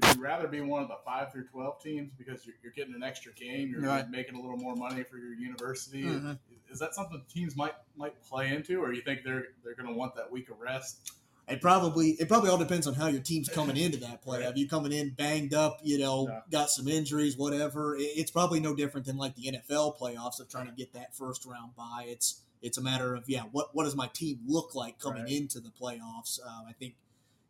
Would 0.00 0.16
you 0.16 0.22
rather 0.22 0.48
be 0.48 0.60
one 0.60 0.82
of 0.82 0.88
the 0.88 0.96
five 1.04 1.32
through 1.32 1.46
twelve 1.48 1.82
teams 1.82 2.12
because 2.16 2.46
you're, 2.46 2.56
you're 2.62 2.72
getting 2.72 2.94
an 2.94 3.02
extra 3.02 3.32
game, 3.32 3.70
you're 3.70 3.82
Right. 3.82 4.08
making 4.08 4.34
a 4.36 4.40
little 4.40 4.56
more 4.56 4.74
money 4.74 5.02
for 5.02 5.18
your 5.18 5.34
university? 5.34 6.02
Mhm. 6.04 6.38
Is 6.70 6.78
that 6.78 6.94
something 6.94 7.22
teams 7.28 7.54
might 7.56 7.74
might 7.96 8.20
play 8.22 8.54
into, 8.54 8.80
or 8.82 8.92
you 8.92 9.02
think 9.02 9.22
they're 9.24 9.48
they're 9.62 9.74
going 9.74 9.88
to 9.88 9.94
want 9.94 10.14
that 10.16 10.30
week 10.32 10.48
of 10.50 10.58
rest? 10.60 11.12
It 11.48 11.60
probably 11.60 12.10
it 12.12 12.28
probably 12.28 12.48
all 12.48 12.56
depends 12.56 12.86
on 12.86 12.94
how 12.94 13.08
your 13.08 13.20
team's 13.20 13.48
coming 13.48 13.76
into 13.76 13.98
that 13.98 14.24
playoff. 14.24 14.44
Right. 14.46 14.56
You 14.56 14.68
coming 14.68 14.92
in 14.92 15.10
banged 15.10 15.52
up, 15.52 15.80
you 15.82 15.98
know, 15.98 16.26
Yeah. 16.28 16.40
got 16.50 16.70
some 16.70 16.88
injuries, 16.88 17.36
whatever. 17.36 17.96
It's 17.98 18.30
probably 18.30 18.60
no 18.60 18.74
different 18.74 19.06
than 19.06 19.18
like 19.18 19.34
the 19.34 19.48
NFL 19.48 19.98
playoffs 19.98 20.40
of 20.40 20.48
trying 20.48 20.66
to 20.66 20.72
get 20.72 20.92
that 20.94 21.14
first 21.14 21.44
round 21.44 21.74
bye. 21.76 22.06
It's 22.08 22.40
it's 22.62 22.78
a 22.78 22.80
matter 22.80 23.14
of 23.14 23.28
yeah, 23.28 23.42
what 23.52 23.74
what 23.74 23.84
does 23.84 23.96
my 23.96 24.06
team 24.06 24.38
look 24.46 24.74
like 24.74 24.98
coming 24.98 25.24
Right. 25.24 25.32
into 25.32 25.60
the 25.60 25.70
playoffs? 25.70 26.40
Um, 26.46 26.64
I 26.68 26.72
think 26.72 26.94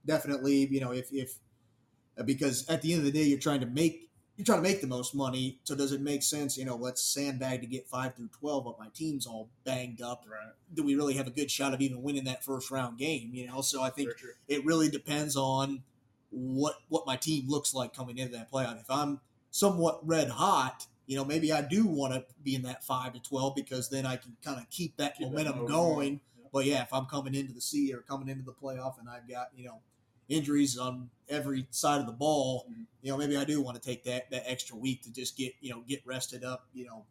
definitely, 0.04 0.66
you 0.66 0.80
know, 0.80 0.90
if 0.92 1.12
if 1.12 1.34
because 2.24 2.68
at 2.68 2.82
the 2.82 2.92
end 2.92 3.00
of 3.00 3.06
the 3.06 3.12
day, 3.12 3.24
you're 3.24 3.38
trying 3.38 3.60
to 3.60 3.66
make 3.66 4.08
you're 4.36 4.46
trying 4.46 4.62
to 4.62 4.68
make 4.68 4.80
the 4.80 4.86
most 4.86 5.14
money. 5.14 5.58
So 5.64 5.74
does 5.74 5.92
it 5.92 6.00
make 6.00 6.22
sense? 6.22 6.56
You 6.56 6.64
know, 6.64 6.76
let's 6.76 7.02
sandbag 7.02 7.60
to 7.60 7.66
get 7.66 7.86
five 7.86 8.14
through 8.14 8.28
twelve, 8.28 8.64
but 8.64 8.78
my 8.78 8.88
team's 8.94 9.26
all 9.26 9.50
banged 9.64 10.00
up. 10.00 10.24
Right. 10.28 10.52
Do 10.72 10.82
we 10.82 10.94
really 10.96 11.14
have 11.14 11.26
a 11.26 11.30
good 11.30 11.50
shot 11.50 11.74
of 11.74 11.80
even 11.80 12.02
winning 12.02 12.24
that 12.24 12.42
first 12.44 12.70
round 12.70 12.98
game? 12.98 13.30
You 13.32 13.46
know, 13.46 13.60
so 13.60 13.82
I 13.82 13.90
think 13.90 14.10
it 14.48 14.64
really 14.64 14.88
depends 14.88 15.36
on 15.36 15.82
what 16.30 16.76
what 16.88 17.06
my 17.06 17.16
team 17.16 17.44
looks 17.48 17.74
like 17.74 17.94
coming 17.94 18.18
into 18.18 18.32
that 18.36 18.50
playoff. 18.50 18.80
If 18.80 18.90
I'm 18.90 19.20
somewhat 19.50 20.00
red 20.06 20.30
hot, 20.30 20.86
you 21.06 21.16
know, 21.16 21.24
maybe 21.26 21.52
I 21.52 21.60
do 21.60 21.86
want 21.86 22.14
to 22.14 22.24
be 22.42 22.54
in 22.54 22.62
that 22.62 22.82
five 22.84 23.12
to 23.12 23.20
twelve 23.20 23.54
because 23.54 23.90
then 23.90 24.06
I 24.06 24.16
can 24.16 24.36
kind 24.42 24.58
of 24.58 24.68
keep 24.70 24.96
that 24.96 25.18
Keep 25.18 25.28
momentum 25.28 25.66
going. 25.66 25.68
going. 25.68 26.12
Yeah. 26.40 26.48
But 26.52 26.64
yeah, 26.64 26.82
if 26.82 26.92
I'm 26.92 27.04
coming 27.04 27.34
into 27.34 27.52
the 27.52 27.60
sea 27.60 27.92
or 27.92 27.98
coming 27.98 28.28
into 28.28 28.44
the 28.44 28.52
playoff 28.52 28.98
and 28.98 29.08
I've 29.10 29.28
got 29.28 29.50
you 29.54 29.66
know 29.66 29.80
injuries 30.28 30.78
on 30.78 31.10
every 31.28 31.66
side 31.70 32.00
of 32.00 32.06
the 32.06 32.12
ball, 32.12 32.66
Mhm. 32.70 32.86
you 33.02 33.10
know, 33.10 33.16
maybe 33.16 33.36
I 33.36 33.44
do 33.44 33.60
want 33.60 33.80
to 33.80 33.82
take 33.82 34.04
that 34.04 34.30
that 34.30 34.48
extra 34.50 34.76
week 34.76 35.02
to 35.02 35.10
just 35.12 35.36
get 35.36 35.54
you 35.60 35.70
know 35.70 35.82
get 35.82 36.06
rested 36.06 36.44
up, 36.44 36.66
you 36.74 36.84
know, 36.86 37.04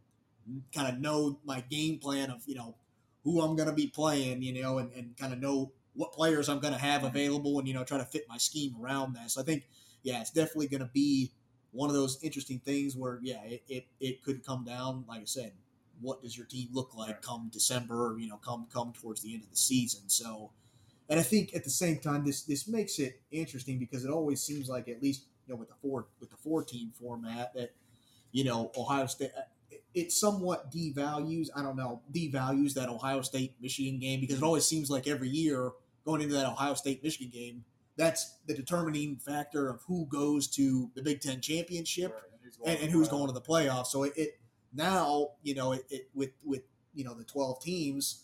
kind 0.73 0.87
of 0.93 0.99
know 0.99 1.39
my 1.43 1.61
game 1.61 1.99
plan 1.99 2.29
of 2.31 2.43
you 2.47 2.55
know 2.55 2.75
who 3.23 3.41
I'm 3.41 3.55
going 3.55 3.69
to 3.69 3.75
be 3.75 3.87
playing, 3.87 4.41
you 4.41 4.61
know, 4.61 4.79
and, 4.79 4.91
and 4.93 5.15
kind 5.17 5.33
of 5.33 5.39
know 5.39 5.71
what 5.93 6.11
players 6.13 6.49
I'm 6.49 6.59
going 6.59 6.73
to 6.73 6.79
have 6.79 7.03
available 7.03 7.59
and, 7.59 7.67
you 7.67 7.73
know, 7.73 7.83
try 7.83 7.97
to 7.97 8.05
fit 8.05 8.25
my 8.27 8.37
scheme 8.37 8.75
around 8.81 9.13
that. 9.13 9.29
So 9.31 9.41
I 9.41 9.43
think, 9.43 9.67
yeah, 10.03 10.21
it's 10.21 10.31
definitely 10.31 10.67
going 10.67 10.81
to 10.81 10.89
be 10.91 11.31
one 11.71 11.89
of 11.89 11.95
those 11.95 12.17
interesting 12.23 12.59
things 12.59 12.95
where, 12.95 13.19
yeah, 13.21 13.43
it, 13.43 13.63
it, 13.69 13.85
it 13.99 14.23
could 14.23 14.45
come 14.45 14.63
down, 14.63 15.05
like 15.07 15.21
I 15.21 15.25
said, 15.25 15.51
what 15.99 16.23
does 16.23 16.35
your 16.35 16.47
team 16.47 16.69
look 16.71 16.95
like 16.95 17.21
come 17.21 17.49
December 17.53 18.13
or, 18.13 18.19
you 18.19 18.27
know, 18.27 18.37
come, 18.37 18.65
come 18.73 18.91
towards 18.93 19.21
the 19.21 19.33
end 19.33 19.43
of 19.43 19.51
the 19.51 19.55
season. 19.55 20.01
So, 20.07 20.49
and 21.11 21.19
I 21.19 21.23
think 21.23 21.55
at 21.55 21.65
the 21.65 21.69
same 21.69 21.99
time, 21.99 22.25
this, 22.25 22.43
this 22.43 22.67
makes 22.67 22.97
it 22.99 23.21
interesting 23.31 23.79
because 23.79 24.05
it 24.05 24.11
always 24.11 24.41
seems 24.41 24.69
like 24.69 24.89
at 24.89 25.03
least, 25.03 25.25
you 25.45 25.53
know, 25.53 25.59
with 25.59 25.69
the 25.69 25.75
four, 25.83 26.07
with 26.21 26.31
the 26.31 26.37
four 26.37 26.63
team 26.63 26.93
format 26.99 27.53
that, 27.55 27.73
you 28.31 28.45
know, 28.45 28.71
Ohio 28.77 29.05
State, 29.07 29.31
it- 29.71 29.83
it 29.93 30.11
somewhat 30.13 30.71
devalues, 30.71 31.49
I 31.55 31.61
don't 31.63 31.75
know, 31.75 32.01
devalues 32.13 32.75
that 32.75 32.89
Ohio 32.89 33.21
State 33.21 33.55
Michigan 33.61 33.99
game 33.99 34.21
because 34.21 34.37
it 34.37 34.43
always 34.43 34.65
seems 34.65 34.89
like 34.89 35.07
every 35.07 35.29
year 35.29 35.71
going 36.05 36.21
into 36.21 36.33
that 36.35 36.47
Ohio 36.47 36.75
State 36.75 37.03
Michigan 37.03 37.29
game, 37.29 37.65
that's 37.97 38.37
the 38.47 38.53
determining 38.55 39.17
factor 39.17 39.69
of 39.69 39.81
who 39.87 40.05
goes 40.07 40.47
to 40.47 40.89
the 40.95 41.03
Big 41.03 41.21
Ten 41.21 41.41
championship 41.41 42.13
Right. 42.13 42.23
And 42.31 42.41
who's 42.43 42.57
going 42.57 42.69
and, 42.69 42.77
to 42.79 42.83
and 42.85 42.93
the 42.93 42.97
who's 42.97 43.09
going 43.09 43.27
to 43.27 43.33
the 43.33 43.41
playoffs. 43.41 43.87
So 43.87 44.03
it, 44.03 44.13
it 44.15 44.39
now, 44.73 45.31
you 45.43 45.55
know, 45.55 45.73
it, 45.73 45.85
it 45.89 46.09
with 46.15 46.31
with 46.43 46.63
you 46.93 47.03
know 47.03 47.13
the 47.13 47.25
twelve 47.25 47.61
teams, 47.61 48.23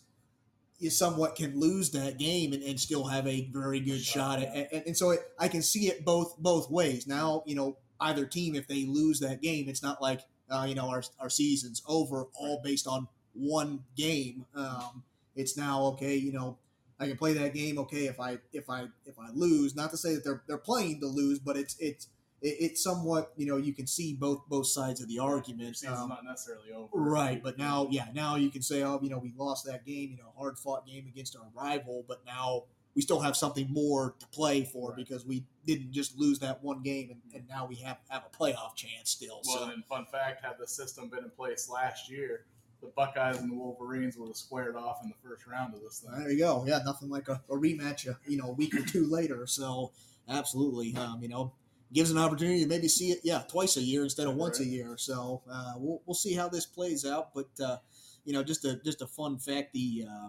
you 0.78 0.90
somewhat 0.90 1.34
can 1.34 1.58
lose 1.58 1.90
that 1.90 2.18
game 2.18 2.52
and, 2.52 2.62
and 2.62 2.78
still 2.78 3.06
have 3.06 3.26
a 3.26 3.48
very 3.52 3.80
good 3.80 4.00
shot. 4.00 4.40
Shot, 4.40 4.48
At, 4.48 4.72
and, 4.72 4.82
and 4.86 4.96
so 4.96 5.10
it, 5.10 5.20
I 5.38 5.48
can 5.48 5.62
see 5.62 5.88
it 5.88 6.04
both 6.04 6.36
both 6.38 6.70
ways. 6.70 7.06
Now, 7.06 7.42
you 7.46 7.54
know, 7.54 7.76
either 8.00 8.24
team 8.24 8.54
if 8.54 8.66
they 8.66 8.86
lose 8.86 9.20
that 9.20 9.42
game, 9.42 9.68
it's 9.68 9.82
not 9.82 10.00
like 10.00 10.20
uh, 10.50 10.66
you 10.68 10.74
know 10.74 10.88
our 10.88 11.02
our 11.18 11.30
season's 11.30 11.82
over 11.86 12.26
all 12.34 12.60
based 12.62 12.86
on 12.86 13.08
one 13.32 13.84
game. 13.96 14.46
Um, 14.54 15.02
it's 15.34 15.56
now 15.56 15.82
okay. 15.84 16.16
You 16.16 16.32
know, 16.32 16.58
I 17.00 17.06
can 17.06 17.16
play 17.16 17.32
that 17.34 17.54
game. 17.54 17.78
Okay, 17.80 18.06
if 18.06 18.20
I 18.20 18.38
if 18.52 18.70
I 18.70 18.86
if 19.04 19.18
I 19.18 19.30
lose, 19.34 19.74
not 19.74 19.90
to 19.90 19.96
say 19.96 20.14
that 20.14 20.24
they're 20.24 20.42
they're 20.46 20.58
playing 20.58 21.00
to 21.00 21.06
lose, 21.06 21.38
but 21.38 21.56
it's 21.56 21.76
it's 21.78 22.08
it, 22.42 22.56
it's 22.60 22.82
somewhat 22.82 23.32
you 23.36 23.46
know 23.46 23.56
you 23.56 23.72
can 23.72 23.86
see 23.86 24.14
both 24.14 24.42
both 24.48 24.66
sides 24.66 25.00
of 25.00 25.08
the 25.08 25.18
argument. 25.18 25.76
Um, 25.86 26.08
not 26.08 26.24
necessarily 26.24 26.72
over. 26.72 26.88
Right, 26.92 27.42
but 27.42 27.58
now, 27.58 27.88
yeah, 27.90 28.06
now 28.14 28.36
you 28.36 28.50
can 28.50 28.62
say, 28.62 28.82
oh, 28.82 28.98
you 29.02 29.10
know, 29.10 29.18
we 29.18 29.32
lost 29.36 29.66
that 29.66 29.84
game, 29.86 30.10
you 30.10 30.16
know, 30.16 30.32
hard 30.36 30.58
fought 30.58 30.86
game 30.86 31.06
against 31.06 31.36
our 31.36 31.46
rival, 31.54 32.04
but 32.06 32.22
now 32.26 32.64
we 32.94 33.02
still 33.02 33.20
have 33.20 33.36
something 33.36 33.68
more 33.70 34.14
to 34.18 34.26
play 34.28 34.64
for 34.64 34.88
Right. 34.90 34.96
because 34.96 35.24
we 35.24 35.44
didn't 35.66 35.92
just 35.92 36.18
lose 36.18 36.38
that 36.40 36.64
one 36.64 36.82
game, 36.82 37.10
and, 37.10 37.20
and 37.34 37.48
now 37.48 37.66
we 37.66 37.76
have 37.76 37.98
have 38.08 38.24
a 38.32 38.36
playoff 38.36 38.74
chance 38.74 39.10
still. 39.10 39.40
Well, 39.46 39.58
so 39.58 39.70
and 39.70 39.84
fun 39.84 40.06
fact, 40.10 40.44
had 40.44 40.54
the 40.58 40.66
system 40.66 41.08
been 41.08 41.24
in 41.24 41.30
place 41.30 41.68
last 41.68 42.10
year, 42.10 42.46
the 42.80 42.88
Buckeyes 42.96 43.38
and 43.38 43.50
the 43.50 43.54
Wolverines 43.56 44.16
would 44.16 44.28
have 44.28 44.36
squared 44.36 44.76
off 44.76 44.98
in 45.02 45.08
the 45.10 45.28
first 45.28 45.46
round 45.46 45.74
of 45.74 45.80
this 45.82 46.00
thing. 46.00 46.18
there 46.18 46.30
you 46.30 46.38
go. 46.38 46.64
Yeah, 46.66 46.80
nothing 46.84 47.08
like 47.08 47.28
a, 47.28 47.40
a 47.50 47.54
rematch, 47.54 48.08
uh, 48.08 48.14
you 48.26 48.36
know, 48.36 48.48
a 48.50 48.52
week 48.52 48.74
or 48.74 48.82
two 48.82 49.06
later. 49.06 49.46
So 49.46 49.92
absolutely, 50.28 50.96
um, 50.96 51.20
you 51.22 51.28
know, 51.28 51.52
gives 51.92 52.10
an 52.10 52.18
opportunity 52.18 52.62
to 52.62 52.68
maybe 52.68 52.88
see 52.88 53.10
it, 53.10 53.20
yeah, 53.22 53.42
twice 53.48 53.76
a 53.76 53.82
year 53.82 54.02
instead 54.02 54.26
of 54.26 54.34
once 54.34 54.60
a 54.60 54.64
year. 54.64 54.96
So 54.98 55.42
uh, 55.50 55.74
we'll 55.76 56.02
we'll 56.06 56.14
see 56.14 56.34
how 56.34 56.48
this 56.48 56.66
plays 56.66 57.06
out. 57.06 57.34
But 57.34 57.48
uh, 57.64 57.78
you 58.24 58.32
know, 58.32 58.42
just 58.42 58.64
a 58.64 58.76
just 58.84 59.02
a 59.02 59.06
fun 59.06 59.38
fact, 59.38 59.72
the 59.72 60.06
uh, 60.08 60.28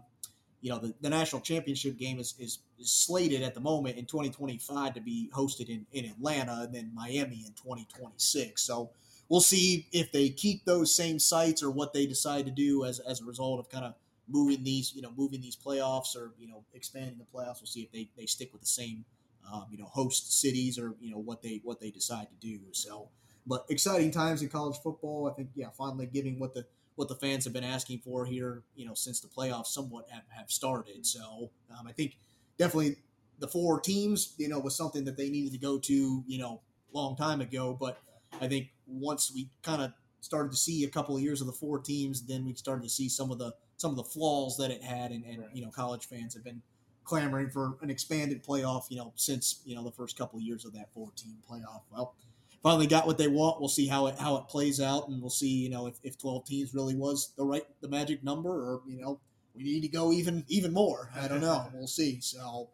you 0.62 0.70
know 0.70 0.80
the, 0.80 0.94
the 1.02 1.10
national 1.10 1.42
championship 1.42 1.98
game 1.98 2.20
is, 2.20 2.36
is, 2.40 2.60
is 2.80 2.92
slated 2.92 3.42
at 3.42 3.54
the 3.54 3.60
moment 3.60 3.98
in 3.98 4.06
2025 4.06 4.94
to 4.94 5.02
be 5.02 5.30
hosted 5.34 5.70
in, 5.70 5.86
in 5.94 6.06
Atlanta 6.06 6.62
and 6.64 6.74
then 6.74 6.92
Miami 6.94 7.44
in 7.46 7.54
2026. 7.54 8.62
So 8.62 8.90
we'll 9.30 9.42
see 9.42 9.88
if 9.92 10.12
they 10.12 10.30
keep 10.30 10.66
those 10.66 10.94
same 10.94 11.20
sites 11.20 11.64
or 11.64 11.72
what 11.72 11.94
they 11.94 12.06
decide 12.06 12.46
to 12.46 12.52
do 12.52 12.86
as, 12.86 13.00
as 13.00 13.22
a 13.22 13.26
result 13.26 13.60
of 13.60 13.70
kind 13.70 13.86
of 13.86 13.94
moving 14.32 14.64
these 14.64 14.94
you 14.94 15.02
know 15.02 15.12
moving 15.18 15.42
these 15.42 15.56
playoffs 15.56 16.16
or 16.16 16.32
you 16.40 16.48
know 16.48 16.64
expanding 16.74 17.18
the 17.18 17.38
playoffs. 17.38 17.62
We'll 17.62 17.68
see 17.68 17.82
if 17.82 17.92
they, 17.92 18.10
they 18.18 18.26
stick 18.26 18.52
with 18.52 18.62
the 18.62 18.68
same 18.68 19.06
um, 19.52 19.66
you 19.72 19.78
know 19.78 19.86
host 19.86 20.40
cities 20.40 20.78
or 20.78 20.96
you 21.00 21.12
know 21.12 21.20
what 21.20 21.42
they 21.42 21.62
what 21.64 21.80
they 21.80 21.92
decide 21.92 22.28
to 22.30 22.36
do. 22.36 22.60
So, 22.72 23.10
but 23.48 23.66
exciting 23.70 24.12
times 24.12 24.42
in 24.42 24.50
college 24.50 24.78
football. 24.84 25.30
I 25.32 25.34
think 25.34 25.50
yeah, 25.56 25.70
finally 25.78 26.08
giving 26.08 26.40
what 26.40 26.54
the 26.54 26.66
what 26.96 27.08
the 27.08 27.16
fans 27.16 27.46
have 27.46 27.54
been 27.54 27.64
asking 27.64 28.00
for 28.00 28.26
here, 28.26 28.64
you 28.76 28.86
know, 28.86 28.94
since 28.94 29.22
the 29.22 29.28
playoffs 29.30 29.68
somewhat 29.68 30.06
have, 30.10 30.24
have 30.36 30.52
started. 30.52 31.06
So 31.06 31.50
um, 31.72 31.88
I 31.88 31.94
think 31.94 32.18
definitely 32.58 32.98
the 33.40 33.48
four 33.48 33.80
teams, 33.80 34.34
you 34.38 34.50
know, 34.50 34.60
was 34.60 34.76
something 34.76 35.06
that 35.06 35.16
they 35.16 35.30
needed 35.30 35.54
to 35.54 35.58
go 35.58 35.80
to, 35.80 36.24
you 36.28 36.38
know, 36.38 36.60
long 36.92 37.16
time 37.16 37.40
ago. 37.40 37.76
But 37.80 38.02
I 38.42 38.50
think 38.50 38.68
once 38.86 39.32
we 39.34 39.50
kind 39.64 39.82
of 39.82 39.94
started 40.20 40.52
to 40.52 40.58
see 40.58 40.84
a 40.84 40.90
couple 40.90 41.16
of 41.16 41.22
years 41.22 41.40
of 41.40 41.48
the 41.48 41.54
four 41.54 41.80
teams, 41.80 42.26
then 42.26 42.46
we 42.46 42.54
started 42.54 42.84
to 42.84 42.90
see 42.90 43.08
some 43.08 43.32
of 43.32 43.40
the 43.40 43.54
some 43.78 43.92
of 43.92 43.98
the 43.98 44.04
flaws 44.04 44.58
that 44.58 44.70
it 44.70 44.84
had, 44.84 45.12
and, 45.12 45.24
and 45.24 45.40
Right. 45.40 45.56
you 45.56 45.64
know, 45.64 45.72
college 45.72 46.06
fans 46.06 46.34
have 46.34 46.44
been 46.44 46.62
clamoring 47.10 47.50
for 47.50 47.76
an 47.82 47.90
expanded 47.90 48.44
playoff, 48.44 48.84
you 48.90 48.98
know, 48.98 49.12
since 49.16 49.62
you 49.66 49.76
know 49.76 49.84
the 49.84 49.92
first 49.92 50.16
couple 50.16 50.38
of 50.38 50.44
years 50.44 50.64
of 50.64 50.74
that 50.74 50.94
four 50.94 51.10
team 51.16 51.38
playoff. 51.50 51.82
Well, 51.92 52.14
finally 52.62 52.86
got 52.86 53.08
what 53.08 53.18
they 53.18 53.28
want. 53.28 53.60
We'll 53.60 53.68
see 53.68 53.88
how 53.88 54.06
it 54.08 54.16
how 54.20 54.38
it 54.38 54.48
plays 54.48 54.80
out, 54.80 55.10
and 55.10 55.20
we'll 55.20 55.32
see, 55.32 55.50
you 55.50 55.70
know, 55.70 55.88
if, 55.88 55.96
if 56.04 56.20
twelve 56.20 56.46
teams 56.46 56.74
really 56.74 56.96
was 56.96 57.34
the 57.36 57.44
right 57.44 57.64
the 57.82 57.90
magic 57.90 58.24
number, 58.24 58.52
or 58.52 58.82
you 58.88 59.02
know, 59.02 59.20
we 59.56 59.64
need 59.64 59.82
to 59.82 59.88
go 59.88 60.12
even 60.12 60.46
even 60.48 60.72
more. 60.72 61.10
I 61.20 61.28
don't 61.28 61.42
know. 61.42 61.68
We'll 61.74 61.88
see. 61.88 62.22
So. 62.22 62.70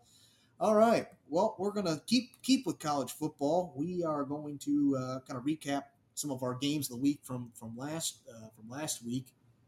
All 0.58 0.74
right. 0.74 1.06
Well, 1.28 1.54
we're 1.60 1.72
gonna 1.72 2.02
keep 2.08 2.42
keep 2.42 2.66
with 2.66 2.80
college 2.80 3.12
football. 3.12 3.74
We 3.76 4.06
are 4.06 4.24
going 4.24 4.58
to 4.60 4.98
uh, 4.98 5.20
kind 5.28 5.38
of 5.38 5.44
recap 5.44 5.84
some 6.14 6.32
of 6.32 6.44
our 6.44 6.56
games 6.56 6.90
of 6.90 6.96
the 6.96 7.02
week 7.02 7.20
from 7.24 7.52
from 7.60 7.76
last 7.78 8.20
uh, 8.30 8.48
from 8.56 8.70
last 8.70 9.04
week, 9.04 9.26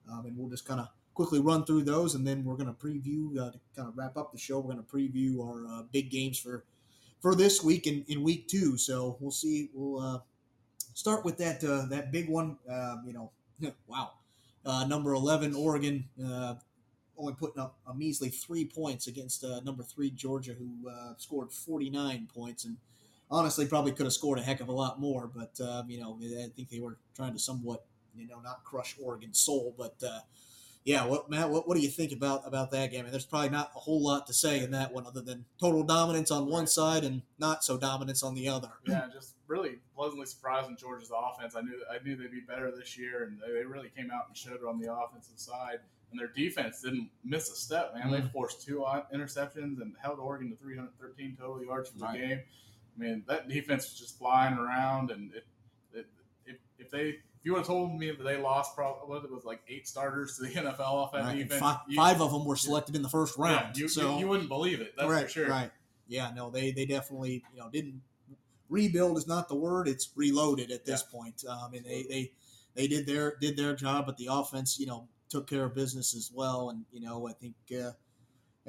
um, 0.10 0.26
and 0.26 0.38
we'll 0.38 0.50
just 0.50 0.66
kind 0.66 0.80
of 0.80 0.88
quickly 1.18 1.40
run 1.40 1.66
through 1.66 1.82
those, 1.82 2.14
and 2.14 2.28
then 2.28 2.46
we're 2.46 2.56
gonna 2.56 2.72
preview 2.72 3.36
uh, 3.40 3.50
to 3.50 3.60
kind 3.76 3.88
of 3.88 3.98
wrap 3.98 4.16
up 4.18 4.32
the 4.32 4.38
show. 4.38 4.60
We're 4.60 4.76
gonna 4.76 4.84
preview 4.84 5.44
our 5.44 5.66
uh, 5.68 5.84
big 5.92 6.12
games 6.12 6.38
for 6.38 6.64
for 7.20 7.34
this 7.34 7.64
week 7.64 7.88
in, 7.88 8.06
in 8.08 8.22
week 8.22 8.48
two. 8.48 8.78
So 8.78 9.18
we'll 9.20 9.32
see. 9.32 9.72
We'll 9.74 10.00
uh, 10.00 10.20
start 10.94 11.26
with 11.26 11.40
that 11.40 11.64
uh, 11.64 11.88
that 11.88 12.12
big 12.12 12.30
one. 12.30 12.60
Um, 12.70 13.04
you 13.08 13.14
know, 13.14 13.32
wow, 13.88 14.12
uh, 14.64 14.86
number 14.86 15.14
eleven 15.14 15.56
Oregon 15.56 16.08
uh, 16.24 16.54
only 17.18 17.34
putting 17.34 17.60
up 17.60 17.80
a 17.88 17.96
measly 17.96 18.30
three 18.30 18.66
points 18.66 19.08
against 19.08 19.44
number 19.66 19.82
three 19.82 20.12
Georgia, 20.12 20.54
who 20.54 20.88
scored 21.18 21.52
forty 21.52 21.90
nine 21.90 22.28
points, 22.32 22.64
and 22.64 22.78
honestly 23.32 23.66
probably 23.66 23.92
could 23.92 24.06
have 24.06 24.14
scored 24.14 24.38
a 24.38 24.44
heck 24.44 24.60
of 24.60 24.68
a 24.68 24.72
lot 24.72 25.00
more. 25.00 25.26
But 25.26 25.56
you 25.88 26.00
know, 26.00 26.20
I 26.22 26.50
think 26.56 26.70
they 26.70 26.80
were 26.80 26.98
trying 27.16 27.34
to 27.34 27.40
somewhat 27.40 27.88
you 28.16 28.28
know 28.28 28.40
not 28.40 28.64
crush 28.64 28.96
Oregon's 29.02 29.40
soul, 29.40 29.74
but. 29.76 29.96
Yeah, 30.88 31.04
what 31.06 31.30
Matt? 31.30 31.50
What, 31.50 31.68
what 31.68 31.76
do 31.76 31.84
you 31.84 31.90
think 31.90 32.14
about 32.14 32.48
about 32.48 32.72
that 32.72 32.92
game? 32.92 33.02
I 33.02 33.04
mean, 33.04 33.12
there's 33.12 33.26
probably 33.26 33.50
not 33.50 33.72
a 33.76 33.80
whole 33.80 34.02
lot 34.02 34.26
to 34.28 34.34
say 34.34 34.64
in 34.64 34.72
that 34.72 34.94
one, 34.94 35.06
other 35.06 35.20
than 35.20 35.44
total 35.60 35.84
dominance 35.84 36.32
on 36.32 36.46
one 36.48 36.66
side 36.66 37.04
and 37.04 37.24
not 37.38 37.62
so 37.66 37.78
dominance 37.78 38.24
on 38.24 38.36
the 38.36 38.48
other. 38.48 38.70
yeah, 38.88 39.06
just 39.12 39.34
really 39.48 39.80
pleasantly 39.98 40.26
surprised 40.26 40.70
in 40.70 40.78
Georgia's 40.78 41.12
offense. 41.14 41.58
I 41.58 41.62
knew 41.62 41.78
I 41.92 42.02
knew 42.06 42.16
they'd 42.16 42.32
be 42.32 42.40
better 42.40 42.72
this 42.72 42.98
year, 42.98 43.26
and 43.26 43.38
they, 43.38 43.52
they 43.60 43.66
really 43.66 43.90
came 43.98 44.10
out 44.12 44.28
and 44.30 44.38
showed 44.38 44.54
it 44.54 44.64
on 44.66 44.80
the 44.80 44.90
offensive 44.94 45.38
side. 45.38 45.80
And 46.12 46.18
their 46.18 46.30
defense 46.30 46.82
didn't 46.82 47.10
miss 47.26 47.52
a 47.52 47.56
step, 47.56 47.94
man. 47.94 48.10
They 48.10 48.22
Mhm. 48.22 48.32
forced 48.32 48.66
two 48.66 48.86
interceptions 49.14 49.82
and 49.82 49.94
held 50.02 50.20
Oregon 50.20 50.50
to 50.52 50.56
313 50.56 51.36
total 51.38 51.62
yards 51.66 51.90
for 51.90 51.98
the 51.98 52.06
Right. 52.06 52.18
game. 52.18 52.40
I 52.96 52.98
mean, 52.98 53.24
that 53.28 53.50
defense 53.50 53.90
was 53.90 54.00
just 54.00 54.18
flying 54.18 54.54
around, 54.54 55.12
and 55.12 55.34
it, 55.36 55.46
it, 55.94 56.08
if, 56.46 56.56
if 56.80 56.90
they 56.90 57.10
if 57.10 57.27
you 57.48 57.54
would 57.54 57.60
have 57.60 57.68
told 57.68 57.98
me 57.98 58.12
that 58.12 58.22
they 58.22 58.36
lost, 58.36 58.76
probably 58.76 59.08
what 59.08 59.24
it 59.24 59.32
was 59.32 59.46
like 59.46 59.62
eight 59.70 59.88
starters 59.88 60.36
to 60.36 60.44
the 60.44 60.50
NFL 60.50 61.08
offense 61.08 61.26
Right, 61.28 61.32
and 61.40 61.50
defense, 61.50 61.62
fi- 61.62 61.80
you- 61.88 61.96
five 61.96 62.20
of 62.20 62.34
them 62.34 62.44
were 62.44 62.58
selected 62.58 62.94
in 62.94 63.02
the 63.02 63.08
first 63.08 63.38
yeah, 63.40 63.46
round. 63.46 63.78
you, 63.78 63.88
so 63.88 64.16
you, 64.16 64.20
you 64.20 64.28
wouldn't 64.28 64.50
believe 64.50 64.82
it. 64.82 64.94
That's 64.98 65.10
right, 65.10 65.24
for 65.24 65.30
sure. 65.30 65.48
right. 65.48 65.72
Yeah, 66.10 66.30
no, 66.36 66.50
they 66.50 66.72
they 66.72 66.86
definitely 66.86 67.46
you 67.54 67.60
know 67.62 67.70
didn't 67.70 68.02
rebuild 68.68 69.18
is 69.18 69.28
not 69.28 69.48
the 69.48 69.56
word. 69.56 69.88
It's 69.88 70.10
reloaded 70.14 70.72
at 70.72 70.84
this 70.84 71.04
point. 71.04 71.46
Um, 71.48 71.74
and 71.74 71.86
they 71.86 72.04
they 72.04 72.32
they 72.76 72.88
did 72.90 73.06
their 73.06 73.38
did 73.40 73.56
their 73.56 73.74
job, 73.74 74.08
but 74.08 74.18
the 74.18 74.28
offense 74.30 74.78
you 74.78 74.86
know 74.86 75.08
took 75.30 75.48
care 75.48 75.64
of 75.64 75.74
business 75.74 76.18
as 76.18 76.30
well. 76.36 76.70
And 76.70 76.84
you 76.92 77.00
know 77.00 77.30
I 77.30 77.32
think 77.32 77.56
uh, 77.82 77.92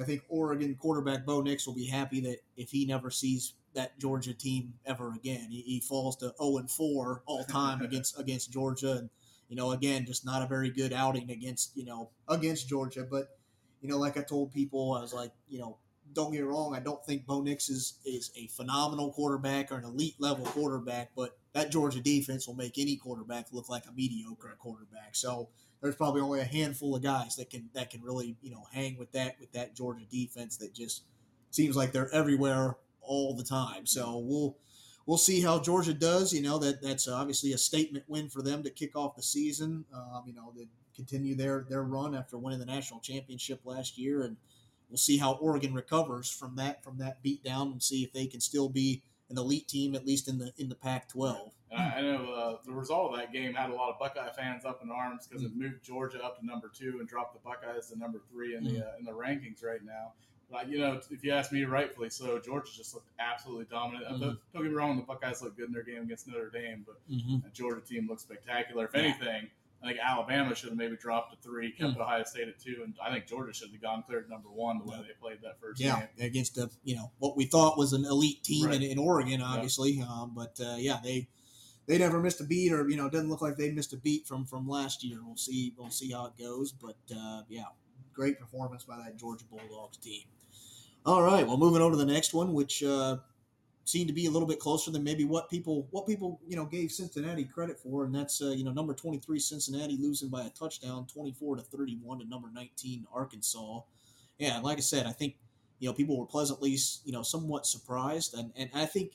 I 0.01 0.05
think 0.05 0.22
Oregon 0.29 0.76
quarterback 0.76 1.26
Bo 1.26 1.41
Nix 1.41 1.66
will 1.66 1.74
be 1.74 1.87
happy 1.87 2.20
that 2.20 2.39
if 2.57 2.70
he 2.70 2.87
never 2.87 3.11
sees 3.11 3.55
that 3.79 3.99
Georgia 3.99 4.35
team 4.35 4.74
ever 4.85 5.12
again, 5.14 5.49
he, 5.51 5.62
he 5.62 5.81
falls 5.81 6.16
to 6.16 6.35
zero 6.41 6.59
and 6.59 6.70
four 6.70 7.22
all 7.26 7.45
time 7.45 7.81
against 7.81 8.18
against 8.20 8.53
Georgia, 8.53 8.93
and 8.93 9.11
you 9.49 9.57
know 9.57 9.70
again 9.72 10.05
just 10.05 10.26
not 10.26 10.43
a 10.43 10.47
very 10.47 10.70
good 10.70 10.93
outing 10.93 11.31
against 11.31 11.76
you 11.76 11.85
know 11.85 12.11
against 12.29 12.68
Georgia, 12.68 13.07
but 13.09 13.39
you 13.81 13.89
know, 13.89 13.99
like 13.99 14.16
I 14.16 14.22
told 14.22 14.53
people, 14.53 14.95
I 14.95 15.01
was 15.01 15.12
like, 15.12 15.33
you 15.49 15.59
know, 15.59 15.79
don't 16.14 16.33
get 16.33 16.45
wrong, 16.45 16.74
I 16.74 16.81
don't 16.81 17.05
think 17.05 17.26
Bo 17.26 17.43
Nix 17.43 17.68
is, 17.68 17.99
is 18.05 18.31
a 18.35 18.47
phenomenal 18.49 19.12
quarterback 19.12 19.70
or 19.70 19.76
an 19.76 19.85
elite 19.85 20.16
level 20.18 20.45
quarterback, 20.47 21.11
but 21.14 21.37
that 21.53 21.70
Georgia 21.70 22.01
defense 22.01 22.47
will 22.47 22.55
make 22.55 22.79
any 22.79 22.97
quarterback 22.97 23.47
look 23.53 23.68
like 23.68 23.85
a 23.87 23.93
mediocre 23.93 24.57
quarterback. 24.59 25.14
So 25.14 25.49
there's 25.81 25.97
probably 25.97 26.22
only 26.22 26.41
a 26.41 26.45
handful 26.45 26.97
of 26.97 27.03
guys 27.03 27.37
that 27.37 27.51
can 27.51 27.68
that 27.74 27.91
can 27.91 28.03
really, 28.03 28.37
you 28.43 28.51
know, 28.51 28.64
hang 28.72 28.99
with 28.99 29.12
that 29.12 29.37
with 29.39 29.53
that 29.53 29.76
Georgia 29.76 30.05
defense 30.11 30.57
that 30.57 30.74
just 30.74 31.03
seems 31.51 31.76
like 31.76 31.93
they're 31.93 32.12
everywhere 32.12 32.76
all 33.09 33.35
the 33.35 33.43
time. 33.45 33.87
So 33.87 34.19
we'll 34.19 34.57
we'll 35.07 35.19
see 35.19 35.41
how 35.41 35.59
Georgia 35.59 35.95
does. 35.95 36.33
You 36.33 36.43
know 36.43 36.59
that 36.59 36.81
that's 36.83 37.09
obviously 37.09 37.53
a 37.55 37.59
statement 37.59 38.05
win 38.07 38.29
for 38.29 38.43
them 38.43 38.63
to 38.63 38.71
kick 38.71 38.95
off 38.97 39.17
the 39.17 39.23
season. 39.23 39.85
Um, 39.93 40.23
you 40.27 40.35
know, 40.35 40.53
to 40.57 40.67
continue 40.95 41.35
their 41.35 41.67
their 41.69 41.83
run 41.83 42.15
after 42.15 42.39
winning 42.39 42.61
the 42.61 42.67
national 42.67 43.01
championship 43.01 43.61
last 43.65 43.99
year, 43.99 44.23
and 44.23 44.37
we'll 44.89 44.99
see 44.99 45.17
how 45.17 45.33
Oregon 45.35 45.75
recovers 45.75 46.31
from 46.31 46.55
that 46.57 46.85
from 46.85 46.99
that 46.99 47.23
beatdown 47.25 47.73
and 47.73 47.83
see 47.83 48.05
if 48.05 48.13
they 48.13 48.27
can 48.27 48.41
still 48.41 48.69
be 48.69 49.03
an 49.31 49.37
elite 49.37 49.69
team 49.69 49.95
at 49.95 50.07
least 50.07 50.29
in 50.29 50.39
the 50.39 50.53
in 50.59 50.69
the 50.69 50.75
Pac-12. 50.75 51.51
And 51.71 51.81
I, 51.83 51.99
I 51.99 52.01
know 52.01 52.33
uh, 52.33 52.57
the 52.65 52.73
result 52.73 53.13
of 53.13 53.19
that 53.19 53.31
game 53.31 53.53
had 53.53 53.69
a 53.69 53.75
lot 53.75 53.91
of 53.91 53.99
Buckeye 53.99 54.31
fans 54.35 54.65
up 54.65 54.81
in 54.83 54.91
arms 54.91 55.27
because 55.27 55.43
Mm. 55.43 55.47
it 55.49 55.57
moved 55.57 55.85
Georgia 55.85 56.19
up 56.25 56.39
to 56.41 56.47
number 56.47 56.71
two 56.75 56.97
and 56.99 57.07
dropped 57.07 57.35
the 57.35 57.41
Buckeyes 57.41 57.91
to 57.91 57.99
number 57.99 58.23
three 58.33 58.57
in 58.57 58.65
Mm. 58.65 58.73
the 58.73 58.87
uh, 58.87 58.93
in 58.99 59.05
the 59.05 59.13
rankings 59.13 59.63
right 59.63 59.85
now. 59.85 60.13
But 60.51 60.68
you 60.70 60.78
know, 60.78 61.01
if 61.11 61.22
you 61.22 61.32
ask 61.32 61.53
me, 61.53 61.64
rightfully 61.64 62.09
so. 62.11 62.38
Georgia 62.38 62.70
just 62.74 62.94
looked 62.94 63.11
absolutely 63.18 63.66
dominant. 63.70 64.07
Uh, 64.07 64.12
Mhm. 64.14 64.20
Don't 64.20 64.38
don't 64.55 64.62
get 64.62 64.70
me 64.70 64.74
wrong, 64.76 64.96
the 64.96 65.03
Buckeyes 65.03 65.42
looked 65.42 65.57
good 65.59 65.66
in 65.66 65.72
their 65.72 65.82
game 65.82 66.03
against 66.03 66.26
Notre 66.26 66.49
Dame, 66.51 66.84
but 66.86 66.96
Mm-hmm. 67.11 67.40
that 67.40 67.53
Georgia 67.55 67.80
team 67.82 68.09
looked 68.09 68.22
spectacular. 68.22 68.86
If 68.86 68.94
anything, 68.94 69.51
I 69.82 69.86
think 69.88 69.99
Alabama 70.03 70.55
should 70.55 70.70
have 70.70 70.78
maybe 70.78 70.96
dropped 70.96 71.32
to 71.34 71.38
three, 71.49 71.70
kept 71.70 71.96
Mm. 71.96 72.01
Ohio 72.01 72.24
State 72.24 72.49
at 72.49 72.59
two, 72.59 72.80
and 72.82 72.94
I 73.01 73.12
think 73.12 73.26
Georgia 73.26 73.53
should 73.53 73.70
have 73.70 73.80
gone 73.80 74.03
clear 74.05 74.22
to 74.22 74.28
number 74.30 74.49
one 74.49 74.78
the 74.78 74.84
way 74.84 74.96
they 75.07 75.12
played 75.20 75.40
that 75.42 75.61
first 75.61 75.80
Yeah, 75.80 76.01
game. 76.16 76.26
against 76.26 76.57
a 76.59 76.70
you 76.82 76.96
know 76.96 77.12
what 77.18 77.36
we 77.36 77.44
thought 77.44 77.76
was 77.78 77.92
an 77.92 78.05
elite 78.07 78.42
team 78.42 78.64
in, 78.64 78.70
Right. 78.70 78.82
in 78.90 78.99
Oregon, 78.99 79.42
obviously. 79.42 80.01
Um, 80.01 80.32
but 80.34 80.59
uh, 80.61 80.76
yeah, 80.78 80.99
they 81.05 81.28
they 81.86 81.99
never 81.99 82.20
missed 82.20 82.40
a 82.40 82.44
beat, 82.44 82.72
or 82.72 82.88
you 82.88 82.96
know, 82.96 83.07
it 83.07 83.12
doesn't 83.12 83.28
look 83.30 83.40
like 83.42 83.57
they 83.57 83.70
missed 83.70 83.92
a 83.92 83.96
beat 83.99 84.26
from 84.26 84.46
from 84.46 84.66
last 84.66 85.05
year. 85.05 85.20
We'll 85.22 85.36
see. 85.36 85.74
We'll 85.76 85.90
see 85.90 86.11
how 86.11 86.24
it 86.26 86.36
goes. 86.38 86.72
But 86.72 86.96
uh, 87.14 87.42
yeah, 87.49 87.64
great 88.14 88.38
performance 88.40 88.84
by 88.84 88.96
that 88.96 89.16
Georgia 89.18 89.44
Bulldogs 89.44 89.99
team. 89.99 90.22
All 91.09 91.23
right, 91.23 91.47
well, 91.47 91.57
moving 91.57 91.81
on 91.81 91.91
to 91.91 91.97
the 91.97 92.05
next 92.05 92.35
one, 92.35 92.53
which 92.53 92.83
uh, 92.83 93.17
seemed 93.85 94.09
to 94.09 94.13
be 94.13 94.27
a 94.27 94.31
little 94.31 94.47
bit 94.47 94.61
closer 94.61 94.91
than 94.91 95.03
maybe 95.03 95.25
what 95.25 95.49
people 95.49 95.89
what 95.91 96.07
people 96.07 96.39
you 96.47 96.55
know 96.55 96.67
gave 96.67 96.93
Cincinnati 96.93 97.45
credit 97.45 97.79
for, 97.79 98.05
and 98.05 98.15
that's 98.15 98.43
uh, 98.43 98.51
you 98.51 98.63
know 98.63 98.73
number 98.73 98.93
twenty 98.93 99.17
three 99.17 99.39
Cincinnati 99.39 99.97
losing 99.97 100.29
by 100.29 100.45
a 100.45 100.51
touchdown, 100.51 101.07
twenty 101.07 101.33
four 101.33 101.57
to 101.57 101.63
thirty 101.63 101.97
one 102.03 102.19
to 102.19 102.29
number 102.29 102.51
nineteen 102.53 103.07
Arkansas. 103.11 103.81
Yeah, 104.37 104.59
like 104.59 104.77
I 104.77 104.83
said, 104.83 105.07
I 105.07 105.13
think 105.13 105.37
you 105.79 105.89
know 105.89 105.95
people 105.95 106.19
were 106.19 106.27
pleasantly 106.27 106.77
you 107.07 107.13
know 107.13 107.23
somewhat 107.23 107.65
surprised, 107.65 108.35
and 108.35 108.53
and 108.55 108.69
I 108.75 108.85
think 108.85 109.13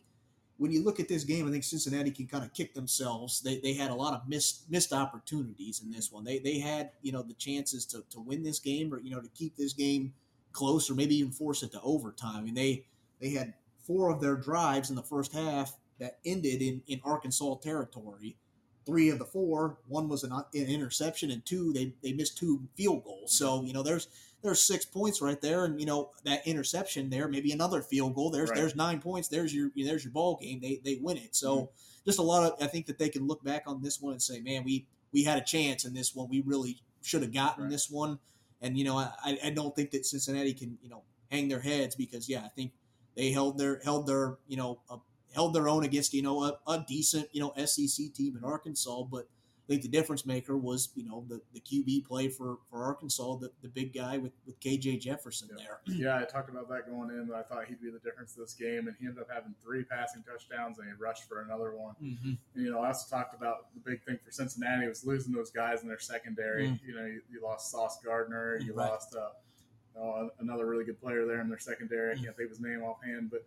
when 0.58 0.72
you 0.72 0.84
look 0.84 1.00
at 1.00 1.08
this 1.08 1.24
game, 1.24 1.48
I 1.48 1.52
think 1.52 1.64
Cincinnati 1.64 2.10
can 2.10 2.26
kind 2.26 2.44
of 2.44 2.56
kick 2.56 2.74
themselves. 2.74 3.40
They, 3.40 3.60
they 3.60 3.74
had 3.74 3.92
a 3.92 3.96
lot 3.96 4.16
of 4.16 4.28
missed 4.28 4.64
missed 4.68 4.94
opportunities 4.94 5.84
in 5.86 5.92
this 5.92 6.12
one. 6.12 6.24
They 6.24 6.40
they 6.40 6.58
had 6.58 6.90
you 7.04 7.12
know 7.12 7.22
the 7.22 7.36
chances 7.36 7.86
to, 7.86 8.04
to 8.10 8.20
win 8.20 8.42
this 8.42 8.58
game 8.58 8.92
or 8.92 9.00
you 9.00 9.12
know 9.12 9.22
to 9.22 9.30
keep 9.36 9.56
this 9.56 9.74
game 9.74 10.14
close 10.54 10.90
or 10.90 10.96
maybe 10.96 11.16
even 11.16 11.32
force 11.32 11.64
it 11.64 11.72
to 11.74 11.82
overtime. 11.82 12.38
I 12.38 12.42
mean 12.42 12.54
they 12.54 12.86
they 13.20 13.32
had 13.32 13.54
four 13.86 14.10
of 14.10 14.22
their 14.22 14.36
drives 14.36 14.90
in 14.90 14.96
the 14.96 15.04
first 15.04 15.34
half 15.34 15.78
that 16.00 16.20
ended 16.26 16.62
in, 16.62 16.82
in 16.88 17.02
Arkansas 17.04 17.56
territory. 17.56 18.38
Three 18.86 19.10
of 19.10 19.20
the 19.20 19.26
four, 19.26 19.78
one 19.88 20.10
was 20.10 20.24
an, 20.24 20.32
an 20.34 20.44
interception, 20.54 21.32
and 21.32 21.46
two 21.46 21.72
they, 21.72 21.94
they 22.04 22.12
missed 22.12 22.38
two 22.38 22.68
field 22.76 23.04
goals. 23.06 23.38
So 23.38 23.64
you 23.64 23.72
know 23.74 23.84
there's 23.84 24.08
there's 24.42 24.62
six 24.62 24.84
points 24.86 25.22
right 25.22 25.40
there, 25.40 25.64
and 25.64 25.80
you 25.80 25.86
know 25.86 26.12
that 26.26 26.46
interception 26.46 27.10
there, 27.10 27.30
maybe 27.30 27.52
another 27.54 27.82
field 27.82 28.14
goal. 28.14 28.30
There's 28.30 28.50
Right. 28.50 28.58
there's 28.60 28.76
nine 28.76 29.00
points. 29.00 29.30
There's 29.30 29.54
your 29.56 29.72
there's 29.76 30.04
your 30.04 30.12
ball 30.12 30.38
game. 30.42 30.60
They 30.60 30.82
they 30.84 31.00
win 31.02 31.16
it. 31.18 31.34
So 31.36 31.56
mm-hmm. 31.56 31.66
just 32.06 32.20
a 32.20 32.24
lot 32.24 32.44
of 32.52 32.62
I 32.62 32.68
think 32.68 32.88
that 32.88 32.98
they 32.98 33.08
can 33.10 33.26
look 33.26 33.42
back 33.44 33.64
on 33.68 33.82
this 33.82 34.02
one 34.02 34.12
and 34.14 34.22
say, 34.22 34.42
man, 34.42 34.66
we 34.66 34.86
we 35.14 35.24
had 35.24 35.38
a 35.38 35.46
chance 35.46 35.86
in 35.86 35.94
this 35.94 36.14
one. 36.14 36.28
We 36.30 36.42
really 36.42 36.82
should 37.02 37.22
have 37.22 37.34
gotten 37.34 37.64
Right. 37.64 37.72
this 37.72 37.90
one. 37.90 38.20
And 38.64 38.78
you 38.78 38.86
know 38.86 38.98
I 38.98 39.38
I 39.44 39.50
don't 39.52 39.76
think 39.76 39.92
that 39.92 40.06
Cincinnati 40.06 40.54
can 40.54 40.80
you 40.82 40.90
know 40.90 41.04
hang 41.30 41.48
their 41.48 41.60
heads 41.60 41.96
because 41.96 42.28
yeah 42.28 42.42
I 42.44 42.50
think 42.50 42.72
they 43.16 43.32
held 43.32 43.60
their 43.60 43.80
held 43.84 44.08
their 44.08 44.40
you 44.48 44.58
know 44.58 44.80
uh, 44.90 44.98
held 45.36 45.54
their 45.54 45.68
own 45.68 45.84
against 45.84 46.14
you 46.14 46.24
know 46.24 46.44
a, 46.44 46.58
a 46.66 46.84
decent 46.88 47.28
you 47.34 47.42
know 47.42 47.54
SEC 47.66 48.14
team 48.14 48.38
in 48.38 48.44
Arkansas, 48.44 49.04
but 49.04 49.28
I 49.64 49.66
think 49.68 49.82
the 49.82 49.88
difference 49.88 50.26
maker 50.26 50.58
was, 50.58 50.90
you 50.94 51.06
know, 51.06 51.24
the, 51.30 51.40
the 51.54 51.62
QB 51.62 52.06
play 52.06 52.28
for, 52.28 52.58
for 52.70 52.84
Arkansas, 52.84 53.38
the, 53.38 53.50
the 53.62 53.70
big 53.70 53.94
guy 53.94 54.18
with, 54.18 54.34
with 54.46 54.60
KJ 54.60 55.00
Jefferson 55.00 55.48
Yeah. 55.58 55.64
there. 55.64 55.96
Yeah, 55.96 56.18
I 56.20 56.26
talked 56.30 56.50
about 56.50 56.68
that 56.68 56.86
going 56.90 57.12
in. 57.12 57.28
That 57.28 57.36
I 57.36 57.44
thought 57.44 57.66
he'd 57.70 57.82
be 57.82 57.90
the 57.90 58.00
difference 58.00 58.34
of 58.36 58.42
this 58.42 58.54
game, 58.56 58.88
and 58.88 58.96
he 59.00 59.06
ended 59.08 59.22
up 59.22 59.30
having 59.34 59.56
three 59.64 59.86
passing 59.86 60.22
touchdowns, 60.24 60.80
and 60.80 60.88
he 60.88 60.94
rushed 61.02 61.30
for 61.30 61.42
another 61.44 61.74
one. 61.78 61.96
Mm-hmm. 62.04 62.34
And, 62.56 62.66
you 62.66 62.72
know, 62.72 62.82
I 62.82 62.88
also 62.88 63.16
talked 63.16 63.34
about 63.36 63.74
the 63.74 63.80
big 63.90 64.04
thing 64.04 64.20
for 64.26 64.32
Cincinnati 64.32 64.86
was 64.86 65.06
losing 65.06 65.32
those 65.34 65.50
guys 65.50 65.82
in 65.82 65.88
their 65.88 66.00
secondary. 66.00 66.68
Mm. 66.68 66.80
You 66.86 66.96
know, 66.96 67.06
you, 67.06 67.22
you 67.32 67.42
lost 67.42 67.72
Sauce 67.72 68.00
Gardner, 68.04 68.58
you 68.58 68.74
Right. 68.74 68.90
lost 68.90 69.16
uh, 69.16 70.00
uh, 70.00 70.28
another 70.40 70.66
really 70.66 70.84
good 70.84 71.00
player 71.00 71.26
there 71.26 71.40
in 71.40 71.48
their 71.48 71.58
secondary. 71.60 72.12
I 72.12 72.16
can't 72.16 72.36
think 72.36 72.48
of 72.48 72.50
his 72.50 72.60
name 72.60 72.82
offhand, 72.84 73.32
but 73.32 73.46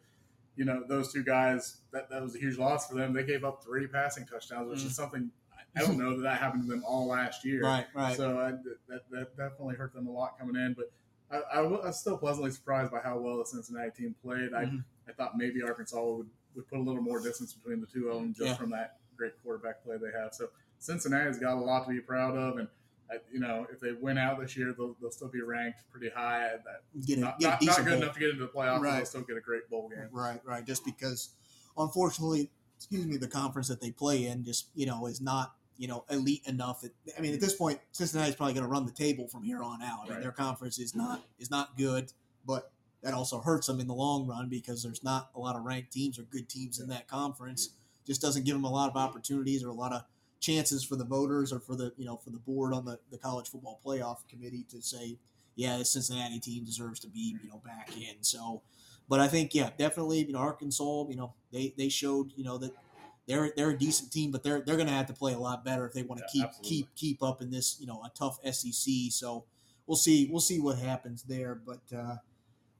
you 0.56 0.64
know, 0.64 0.82
those 0.88 1.12
two 1.12 1.22
guys 1.22 1.82
that 1.92 2.08
that 2.08 2.22
was 2.22 2.34
a 2.34 2.38
huge 2.38 2.56
loss 2.56 2.88
for 2.88 2.94
them. 2.94 3.12
They 3.12 3.24
gave 3.24 3.44
up 3.44 3.62
three 3.62 3.86
passing 3.86 4.24
touchdowns, 4.24 4.70
which 4.70 4.78
Mm. 4.80 4.86
is 4.86 4.96
something 4.96 5.30
I 5.76 5.80
don't 5.80 5.98
know 5.98 6.16
that 6.16 6.22
that 6.22 6.38
happened 6.40 6.64
to 6.64 6.68
them 6.68 6.82
all 6.86 7.06
last 7.06 7.44
year. 7.44 7.62
Right, 7.62 7.86
right. 7.94 8.16
So 8.16 8.38
I, 8.38 8.52
that, 8.88 9.02
that 9.10 9.36
definitely 9.36 9.76
hurt 9.76 9.92
them 9.92 10.06
a 10.06 10.10
lot 10.10 10.38
coming 10.38 10.56
in. 10.56 10.74
But 10.74 10.90
I, 11.30 11.58
I, 11.58 11.60
was 11.60 12.00
still 12.00 12.16
pleasantly 12.16 12.50
surprised 12.50 12.92
by 12.92 13.00
how 13.00 13.18
well 13.18 13.38
the 13.38 13.46
Cincinnati 13.46 13.90
team 13.90 14.14
played. 14.22 14.54
I, 14.54 14.64
mm-hmm. 14.64 14.78
I 15.08 15.12
thought 15.12 15.36
maybe 15.36 15.62
Arkansas 15.62 16.02
would, 16.02 16.28
would 16.54 16.68
put 16.68 16.78
a 16.78 16.82
little 16.82 17.02
more 17.02 17.20
distance 17.20 17.52
between 17.52 17.80
the 17.80 17.86
two 17.86 18.08
of 18.08 18.14
them 18.14 18.32
just 18.32 18.46
Yeah. 18.48 18.54
from 18.54 18.70
that 18.70 18.98
great 19.16 19.32
quarterback 19.42 19.84
play 19.84 19.96
they 19.96 20.18
have. 20.18 20.34
So 20.34 20.48
Cincinnati's 20.78 21.38
got 21.38 21.56
a 21.56 21.60
lot 21.60 21.84
to 21.84 21.90
be 21.90 22.00
proud 22.00 22.36
of. 22.36 22.58
And, 22.58 22.68
I, 23.10 23.16
you 23.32 23.40
know, 23.40 23.66
if 23.70 23.80
they 23.80 23.92
win 23.92 24.18
out 24.18 24.40
this 24.40 24.56
year, 24.56 24.74
they'll, 24.76 24.96
they'll 25.00 25.10
still 25.10 25.28
be 25.28 25.42
ranked 25.42 25.80
pretty 25.92 26.08
high. 26.08 26.44
At 26.44 26.64
that 26.64 27.06
get 27.06 27.18
a, 27.18 27.20
not, 27.20 27.38
get 27.38 27.48
not, 27.50 27.62
not 27.62 27.76
good 27.76 27.84
bowl. 27.84 27.94
enough 27.94 28.14
to 28.14 28.20
get 28.20 28.30
into 28.30 28.42
the 28.42 28.48
playoffs, 28.48 28.78
but 28.78 28.82
Right. 28.82 28.96
they'll 28.96 29.06
still 29.06 29.20
get 29.22 29.36
a 29.36 29.40
great 29.40 29.68
bowl 29.68 29.88
game. 29.88 30.08
Right, 30.10 30.40
right. 30.44 30.64
Just 30.64 30.84
because, 30.84 31.30
unfortunately, 31.76 32.50
excuse 32.76 33.06
me, 33.06 33.16
the 33.16 33.28
conference 33.28 33.68
that 33.68 33.80
they 33.80 33.90
play 33.90 34.26
in 34.26 34.44
just 34.44 34.68
you 34.74 34.86
know 34.86 35.06
is 35.06 35.20
not 35.20 35.55
you 35.78 35.88
know 35.88 36.04
elite 36.10 36.42
enough. 36.46 36.82
That, 36.82 36.92
I 37.16 37.20
mean, 37.20 37.34
at 37.34 37.40
this 37.40 37.54
point, 37.54 37.80
Cincinnati's 37.92 38.34
probably 38.36 38.54
going 38.54 38.64
to 38.64 38.70
run 38.70 38.86
the 38.86 38.92
table 38.92 39.28
from 39.28 39.42
here 39.44 39.62
on 39.62 39.82
out. 39.82 40.00
I 40.00 40.04
mean, 40.04 40.12
Right. 40.14 40.22
their 40.22 40.32
conference 40.32 40.78
is 40.78 40.94
not 40.94 41.22
is 41.38 41.50
not 41.50 41.76
good, 41.76 42.12
but 42.46 42.72
that 43.02 43.14
also 43.14 43.40
hurts 43.40 43.66
them 43.66 43.78
in 43.80 43.86
the 43.86 43.94
long 43.94 44.26
run 44.26 44.48
because 44.48 44.82
there's 44.82 45.04
not 45.04 45.30
a 45.34 45.38
lot 45.38 45.54
of 45.56 45.62
ranked 45.64 45.92
teams 45.92 46.18
or 46.18 46.22
good 46.22 46.48
teams 46.48 46.80
in 46.80 46.88
that 46.88 47.06
conference. 47.08 47.70
Just 48.06 48.20
doesn't 48.20 48.44
give 48.44 48.54
them 48.54 48.64
a 48.64 48.70
lot 48.70 48.88
of 48.90 48.96
opportunities 48.96 49.62
or 49.64 49.68
a 49.68 49.74
lot 49.74 49.92
of 49.92 50.02
chances 50.38 50.84
for 50.84 50.96
the 50.96 51.04
voters 51.04 51.52
or 51.52 51.58
for 51.60 51.74
the 51.74 51.92
you 51.96 52.04
know 52.04 52.16
for 52.16 52.30
the 52.30 52.38
board 52.38 52.72
on 52.72 52.84
the, 52.84 52.98
the 53.10 53.18
college 53.18 53.48
football 53.48 53.80
playoff 53.84 54.18
committee 54.28 54.64
to 54.68 54.82
say 54.82 55.18
yeah 55.56 55.78
the 55.78 55.84
cincinnati 55.84 56.38
team 56.38 56.62
deserves 56.64 57.00
to 57.00 57.08
be 57.08 57.36
you 57.42 57.48
know 57.48 57.60
back 57.64 57.90
in 57.96 58.14
so 58.20 58.60
but 59.08 59.18
i 59.18 59.26
think 59.26 59.54
yeah 59.54 59.70
definitely 59.78 60.18
you 60.24 60.32
know 60.34 60.38
arkansas 60.38 61.08
you 61.08 61.16
know 61.16 61.32
they 61.52 61.72
they 61.78 61.88
showed 61.88 62.32
you 62.36 62.44
know 62.44 62.58
that 62.58 62.70
they're 63.26 63.52
they're 63.56 63.70
a 63.70 63.78
decent 63.78 64.12
team 64.12 64.30
but 64.30 64.42
they're 64.42 64.60
they're 64.60 64.76
going 64.76 64.88
to 64.88 64.92
have 64.94 65.06
to 65.06 65.12
play 65.12 65.32
a 65.32 65.38
lot 65.38 65.64
better 65.64 65.86
if 65.86 65.92
they 65.92 66.02
want 66.02 66.18
to 66.20 66.24
Yeah, 66.26 66.32
keep 66.32 66.44
absolutely. 66.48 66.68
keep 66.70 66.94
keep 66.94 67.22
up 67.22 67.42
in 67.42 67.50
this 67.50 67.76
you 67.80 67.86
know 67.86 68.02
a 68.04 68.10
tough 68.16 68.38
sec 68.44 68.72
so 69.10 69.44
we'll 69.86 69.96
see 69.96 70.28
we'll 70.30 70.40
see 70.40 70.60
what 70.60 70.78
happens 70.78 71.22
there 71.24 71.54
but 71.54 71.80
uh 71.96 72.16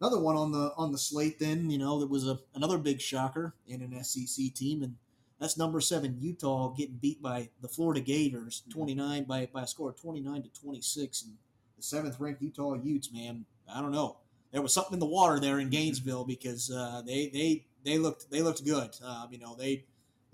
another 0.00 0.20
one 0.20 0.36
on 0.36 0.52
the 0.52 0.72
on 0.76 0.92
the 0.92 0.98
slate 0.98 1.38
then 1.38 1.70
you 1.70 1.78
know 1.78 1.98
there 1.98 2.08
was 2.08 2.26
a 2.26 2.38
another 2.54 2.78
big 2.78 3.00
shocker 3.00 3.54
in 3.66 3.80
an 3.82 3.92
sec 4.04 4.54
team 4.54 4.82
and 4.82 4.94
that's 5.38 5.58
number 5.58 5.80
seven 5.82 6.16
Utah 6.18 6.70
getting 6.70 6.96
beat 6.96 7.20
by 7.20 7.50
the 7.60 7.68
Florida 7.68 8.00
Gators, 8.00 8.62
Mm-hmm. 8.62 8.70
twenty 8.78 8.94
nine 8.94 9.24
by 9.24 9.46
by 9.52 9.64
a 9.64 9.66
score 9.66 9.90
of 9.90 10.00
twenty 10.00 10.20
nine 10.20 10.42
to 10.42 10.48
twenty 10.58 10.80
six, 10.80 11.22
and 11.22 11.34
the 11.76 11.82
seventh 11.82 12.18
ranked 12.18 12.40
Utah 12.40 12.72
Utes. 12.82 13.12
Man, 13.12 13.44
I 13.70 13.82
don't 13.82 13.92
know. 13.92 14.16
There 14.50 14.62
was 14.62 14.72
something 14.72 14.94
in 14.94 14.98
the 14.98 15.04
water 15.04 15.38
there 15.38 15.58
in 15.58 15.68
Gainesville 15.68 16.24
because 16.24 16.70
uh, 16.70 17.02
they 17.04 17.28
they 17.28 17.66
they 17.84 17.98
looked 17.98 18.30
they 18.30 18.40
looked 18.40 18.64
good. 18.64 18.96
Um, 19.04 19.28
you 19.30 19.36
know 19.38 19.54
they 19.54 19.84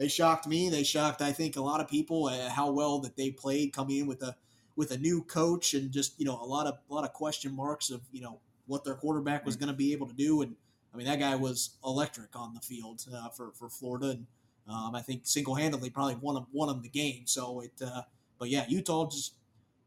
they 0.02 0.08
shocked 0.08 0.48
me. 0.48 0.68
They 0.68 0.82
shocked 0.82 1.22
I 1.22 1.30
think 1.30 1.54
a 1.54 1.60
lot 1.60 1.80
of 1.80 1.86
people 1.86 2.26
uh, 2.26 2.48
how 2.48 2.72
well 2.72 2.98
that 3.00 3.16
they 3.16 3.30
played 3.30 3.72
coming 3.72 3.98
in 3.98 4.06
with 4.08 4.20
a 4.22 4.34
with 4.74 4.90
a 4.90 4.98
new 4.98 5.22
coach 5.22 5.74
and 5.74 5.92
just 5.92 6.18
you 6.18 6.26
know 6.26 6.42
a 6.42 6.44
lot 6.44 6.66
of 6.66 6.78
a 6.90 6.92
lot 6.92 7.04
of 7.04 7.12
question 7.12 7.54
marks 7.54 7.88
of 7.88 8.00
you 8.10 8.20
know 8.20 8.40
what 8.66 8.82
their 8.82 8.96
quarterback 8.96 9.46
was 9.46 9.54
going 9.54 9.68
to 9.68 9.76
be 9.76 9.92
able 9.92 10.08
to 10.08 10.14
do 10.14 10.42
and 10.42 10.56
I 10.92 10.96
mean 10.96 11.06
that 11.06 11.20
guy 11.20 11.36
was 11.36 11.76
electric 11.84 12.34
on 12.34 12.52
the 12.52 12.60
field 12.60 13.04
uh, 13.14 13.28
for 13.28 13.52
for 13.52 13.68
Florida 13.68 14.10
and 14.10 14.26
um, 14.68 14.96
I 14.96 15.02
think 15.02 15.20
single 15.22 15.54
handedly 15.54 15.88
probably 15.88 16.16
won 16.16 16.34
them 16.34 16.46
won 16.52 16.66
them 16.66 16.82
the 16.82 16.88
game. 16.88 17.22
So 17.26 17.60
it, 17.60 17.80
uh, 17.80 18.02
but 18.40 18.48
yeah, 18.48 18.64
Utah 18.66 19.08
just 19.08 19.34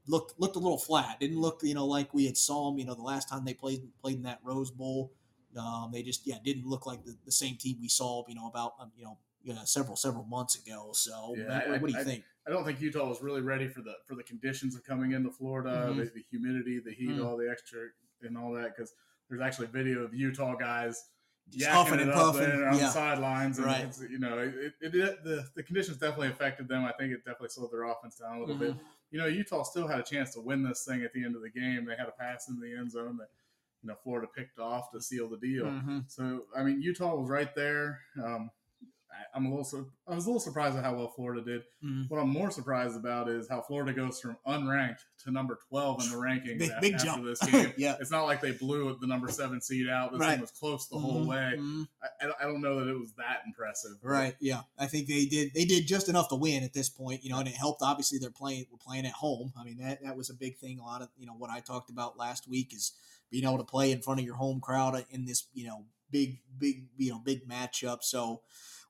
looked 0.07 0.39
looked 0.39 0.55
a 0.55 0.59
little 0.59 0.78
flat. 0.78 1.20
Didn't 1.20 1.41
look 1.41 1.59
you 1.61 1.74
know 1.74 1.86
like 1.86 2.13
we 2.13 2.26
had 2.26 2.38
saw 2.38 2.70
them. 2.70 2.80
You 2.80 2.86
know 2.86 2.93
the 2.93 3.01
last 3.01 3.28
time 3.28 3.43
they 3.43 3.53
played 3.53 3.82
played 4.01 4.16
in 4.16 4.24
that 4.24 4.39
Rose 4.43 4.72
Bowl, 4.72 5.11
um, 5.57 5.89
they 5.91 6.03
just 6.03 6.26
yeah 6.26 6.38
didn't 6.41 6.66
look 6.66 6.86
like 6.86 7.03
the, 7.03 7.18
the 7.26 7.34
same 7.34 7.57
team 7.57 7.80
we 7.82 7.89
saw 7.89 8.24
you 8.30 8.36
know 8.36 8.47
about 8.47 8.76
um, 8.80 8.91
you 9.46 9.54
know 9.54 9.62
several 9.64 9.96
several 9.96 10.26
months 10.26 10.56
ago. 10.62 10.89
So 10.93 11.36
Yeah, 11.38 11.43
what, 11.46 11.68
I- 11.68 11.72
what 11.78 11.88
do 11.88 11.93
you 11.93 12.00
I- 12.00 12.04
think? 12.04 12.24
I 12.48 12.52
don't 12.52 12.64
think 12.66 12.80
Utah 12.82 13.08
was 13.08 13.22
really 13.24 13.41
ready 13.41 13.68
for 13.68 13.82
the 13.82 13.93
for 14.06 14.16
the 14.16 14.24
conditions 14.24 14.76
of 14.76 14.84
coming 14.84 15.14
into 15.14 15.32
Florida, 15.32 15.88
Mhm. 15.89 15.98
the, 15.98 16.06
the 16.16 16.22
humidity, 16.30 16.80
the 16.80 16.91
heat, 16.91 17.10
Mm. 17.10 17.26
all 17.26 17.38
the 17.38 17.50
extra 17.50 17.80
and 18.22 18.38
all 18.38 18.52
that. 18.54 18.76
Because 18.76 18.93
there's 19.30 19.41
actually 19.41 19.66
a 19.66 19.72
video 19.72 20.04
of 20.04 20.14
Utah 20.14 20.56
guys 20.56 21.10
huffing 21.64 22.00
and 22.00 22.12
puffing. 22.12 22.41
there 22.41 22.68
on 22.70 22.76
Yeah. 22.78 22.86
the 22.86 22.89
sidelines, 22.91 23.58
and 23.60 23.68
Right. 23.68 23.96
you 24.10 24.20
know, 24.20 24.38
it, 24.39 24.74
it, 24.82 24.96
it 24.96 25.24
the 25.24 25.48
the 25.56 25.64
conditions 25.64 25.98
definitely 25.98 26.30
affected 26.30 26.68
them. 26.68 26.84
I 26.86 26.91
think 26.93 27.14
it 27.14 27.18
definitely 27.26 27.50
slowed 27.50 27.72
their 27.72 27.84
offense 27.84 28.16
down 28.18 28.38
a 28.38 28.39
little 28.41 28.58
bit. 28.58 28.72
Mm-hmm. 28.74 28.86
You 29.12 29.20
know, 29.20 29.28
Utah 29.28 29.64
still 29.64 29.88
had 29.88 30.00
a 30.00 30.04
chance 30.04 30.34
to 30.34 30.41
win 30.41 30.64
this 30.64 30.84
thing 30.86 31.04
at 31.04 31.14
the 31.14 31.24
end 31.24 31.36
of 31.36 31.41
the 31.41 31.50
game. 31.50 31.86
They 31.86 31.96
had 31.96 32.08
a 32.08 32.12
pass 32.12 32.48
in 32.50 32.60
the 32.60 32.76
end 32.76 32.91
zone 32.91 33.18
that 33.18 33.30
you 33.82 33.88
know 33.89 33.96
Florida 34.04 34.28
picked 34.36 34.60
off 34.60 34.91
to 34.91 35.02
seal 35.02 35.30
the 35.30 35.38
deal. 35.38 35.66
Mhm. 35.66 36.10
So 36.12 36.46
I 36.56 36.64
mean, 36.64 36.82
Utah 36.82 37.16
was 37.16 37.30
right 37.30 37.54
there. 37.56 38.02
Um, 38.24 38.50
I'm 39.36 39.45
a 39.45 39.49
little. 39.49 39.65
sur- 39.65 39.86
I 40.07 40.15
was 40.15 40.25
a 40.25 40.29
little 40.29 40.39
surprised 40.39 40.77
at 40.77 40.83
how 40.83 40.95
well 40.95 41.09
Florida 41.09 41.41
did. 41.43 41.63
Mhm. 41.83 42.09
What 42.09 42.19
I'm 42.21 42.29
more 42.29 42.49
surprised 42.51 42.95
about 42.95 43.27
is 43.27 43.49
how 43.49 43.61
Florida 43.61 43.91
goes 43.91 44.19
from 44.21 44.38
unranked 44.47 44.99
to 45.25 45.31
number 45.31 45.59
12 45.67 46.03
in 46.03 46.09
the 46.09 46.15
rankings 46.15 46.59
Big- 46.59 46.71
a- 46.71 46.79
big 46.81 46.93
after 46.93 47.05
jump. 47.05 47.25
this 47.25 47.39
game. 47.51 47.73
Yeah. 47.77 47.97
It's 47.99 48.11
not 48.11 48.23
like 48.23 48.39
they 48.39 48.51
blew 48.53 48.97
the 49.01 49.07
number 49.07 49.27
seven 49.27 49.59
seed 49.61 49.89
out. 49.89 50.11
This 50.13 50.21
Right. 50.21 50.31
thing 50.31 50.41
was 50.41 50.51
close 50.51 50.88
the 50.88 50.97
whole 50.97 51.25
Mhm. 51.25 51.27
way. 51.27 51.53
Mhm. 51.57 51.88
I, 52.01 52.31
I 52.39 52.43
don't 52.45 52.61
know 52.61 52.79
that 52.79 52.89
it 52.89 52.97
was 52.97 53.13
that 53.15 53.41
impressive. 53.45 53.97
Right. 54.01 54.36
Yeah. 54.39 54.61
I 54.77 54.88
think 54.88 55.07
they 55.07 55.25
did. 55.25 55.53
They 55.53 55.65
did 55.65 55.86
just 55.86 56.07
enough 56.07 56.29
to 56.29 56.36
win 56.36 56.63
at 56.63 56.73
this 56.73 56.89
point, 56.89 57.23
you 57.23 57.29
know, 57.29 57.39
and 57.39 57.47
it 57.49 57.55
helped. 57.55 57.81
Obviously, 57.81 58.17
they're 58.19 58.29
playing. 58.31 58.67
We're 58.71 58.77
playing 58.77 59.05
at 59.05 59.11
home. 59.11 59.51
I 59.59 59.63
mean, 59.65 59.77
that 59.79 60.01
that 60.03 60.15
was 60.15 60.29
a 60.29 60.33
big 60.33 60.57
thing. 60.59 60.79
A 60.79 60.83
lot 60.83 61.01
of 61.01 61.09
you 61.17 61.25
know 61.27 61.33
what 61.33 61.49
I 61.49 61.59
talked 61.59 61.89
about 61.89 62.17
last 62.17 62.47
week 62.47 62.73
is 62.73 62.93
being 63.31 63.43
able 63.43 63.57
to 63.57 63.63
play 63.65 63.91
in 63.91 64.01
front 64.01 64.19
of 64.21 64.25
your 64.25 64.36
home 64.36 64.61
crowd 64.61 65.05
in 65.09 65.25
this 65.25 65.47
you 65.53 65.67
know 65.67 65.83
big 66.11 66.39
big 66.57 66.88
you 66.97 67.11
know 67.11 67.19
big 67.19 67.47
matchup. 67.49 68.01
So 68.03 68.41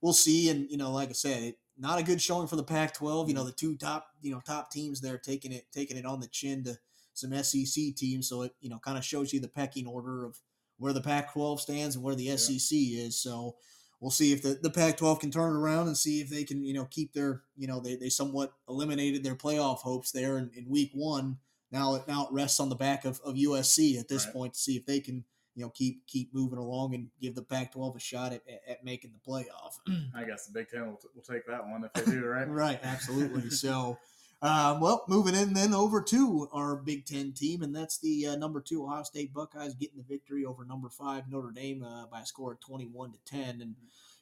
we'll 0.05 0.13
see. 0.13 0.49
And 0.49 0.69
you 0.69 0.77
know, 0.77 0.91
like 0.91 1.09
I 1.09 1.13
said, 1.13 1.41
it, 1.41 1.57
not 1.77 1.99
a 1.99 2.03
good 2.03 2.21
showing 2.21 2.47
for 2.47 2.55
the 2.55 2.63
Pac-12. 2.63 3.27
You 3.27 3.33
know, 3.33 3.41
mm-hmm. 3.41 3.47
the 3.47 3.53
two 3.53 3.75
top 3.75 4.07
you 4.21 4.31
know 4.31 4.39
top 4.45 4.71
teams 4.71 5.01
there 5.01 5.17
taking 5.17 5.51
it 5.51 5.65
taking 5.73 5.97
it 5.97 6.05
on 6.05 6.19
the 6.19 6.27
chin 6.27 6.63
to 6.65 6.77
some 7.15 7.33
SEC 7.43 7.95
teams. 7.95 8.29
So 8.29 8.43
it 8.43 8.53
you 8.61 8.69
know 8.69 8.77
kind 8.77 8.99
of 8.99 9.03
shows 9.03 9.33
you 9.33 9.39
the 9.39 9.47
pecking 9.47 9.87
order 9.87 10.23
of 10.23 10.37
where 10.77 10.93
the 10.93 11.01
Pac-12 11.01 11.59
stands 11.59 11.95
and 11.95 12.03
where 12.03 12.15
the 12.15 12.37
SEC 12.37 12.69
is. 12.71 13.17
So 13.17 13.55
we'll 14.01 14.11
see 14.11 14.33
if 14.33 14.41
the, 14.41 14.59
the 14.61 14.69
Pac-12 14.69 15.21
can 15.21 15.31
turn 15.31 15.55
it 15.55 15.57
around 15.57 15.87
and 15.87 15.97
see 15.97 16.19
if 16.19 16.29
they 16.29 16.43
can, 16.43 16.65
you 16.65 16.73
know, 16.73 16.83
keep 16.83 17.13
their, 17.13 17.43
you 17.55 17.65
know, 17.65 17.79
they, 17.79 17.95
they 17.95 18.09
somewhat 18.09 18.51
eliminated 18.67 19.23
their 19.23 19.35
playoff 19.35 19.77
hopes 19.77 20.11
there 20.11 20.37
in, 20.37 20.51
in 20.53 20.67
week 20.67 20.91
one. 20.93 21.37
Now 21.71 21.95
it 21.95 22.07
now 22.09 22.27
it 22.27 22.33
rests 22.33 22.59
on 22.59 22.67
the 22.67 22.75
back 22.75 23.05
of, 23.05 23.21
of 23.23 23.35
USC 23.35 23.97
at 23.97 24.09
this 24.09 24.25
Right. 24.25 24.33
point 24.33 24.53
to 24.55 24.59
see 24.59 24.75
if 24.75 24.85
they 24.85 24.99
can, 24.99 25.23
you 25.55 25.63
know, 25.63 25.69
keep 25.69 26.05
keep 26.07 26.33
moving 26.33 26.59
along 26.59 26.93
and 26.95 27.07
give 27.21 27.33
the 27.35 27.41
Pac-12 27.41 27.95
a 27.95 27.99
shot 27.99 28.33
at, 28.33 28.41
at, 28.47 28.61
at 28.69 28.83
making 28.85 29.11
the 29.13 29.31
playoff. 29.31 29.75
I 30.15 30.23
guess 30.25 30.45
the 30.45 30.53
Big 30.53 30.69
Ten 30.69 30.87
will, 30.87 30.97
t- 30.97 31.07
will 31.15 31.21
take 31.23 31.47
that 31.47 31.67
one 31.67 31.83
if 31.85 31.93
they 31.93 32.11
do, 32.11 32.25
right? 32.25 32.47
Right, 32.47 32.79
absolutely. 32.83 33.49
so, 33.49 33.97
um, 34.41 34.81
well, 34.81 35.05
moving 35.07 35.33
in 35.33 35.53
then 35.53 35.73
over 35.73 36.01
to 36.01 36.49
our 36.53 36.75
Big 36.75 37.05
Ten 37.05 37.31
team, 37.31 37.63
and 37.63 37.73
that's 37.75 37.97
the 37.99 38.27
uh, 38.27 38.35
number 38.35 38.59
two 38.61 38.83
Ohio 38.85 39.03
State 39.03 39.33
Buckeyes 39.33 39.73
getting 39.75 39.97
the 39.97 40.03
victory 40.03 40.43
over 40.45 40.65
number 40.65 40.89
five 40.89 41.23
Notre 41.29 41.51
Dame 41.51 41.83
uh, 41.83 42.05
by 42.07 42.21
a 42.21 42.25
score 42.25 42.51
of 42.51 42.59
twenty-one 42.59 43.13
to 43.13 43.19
ten. 43.25 43.61
And 43.61 43.75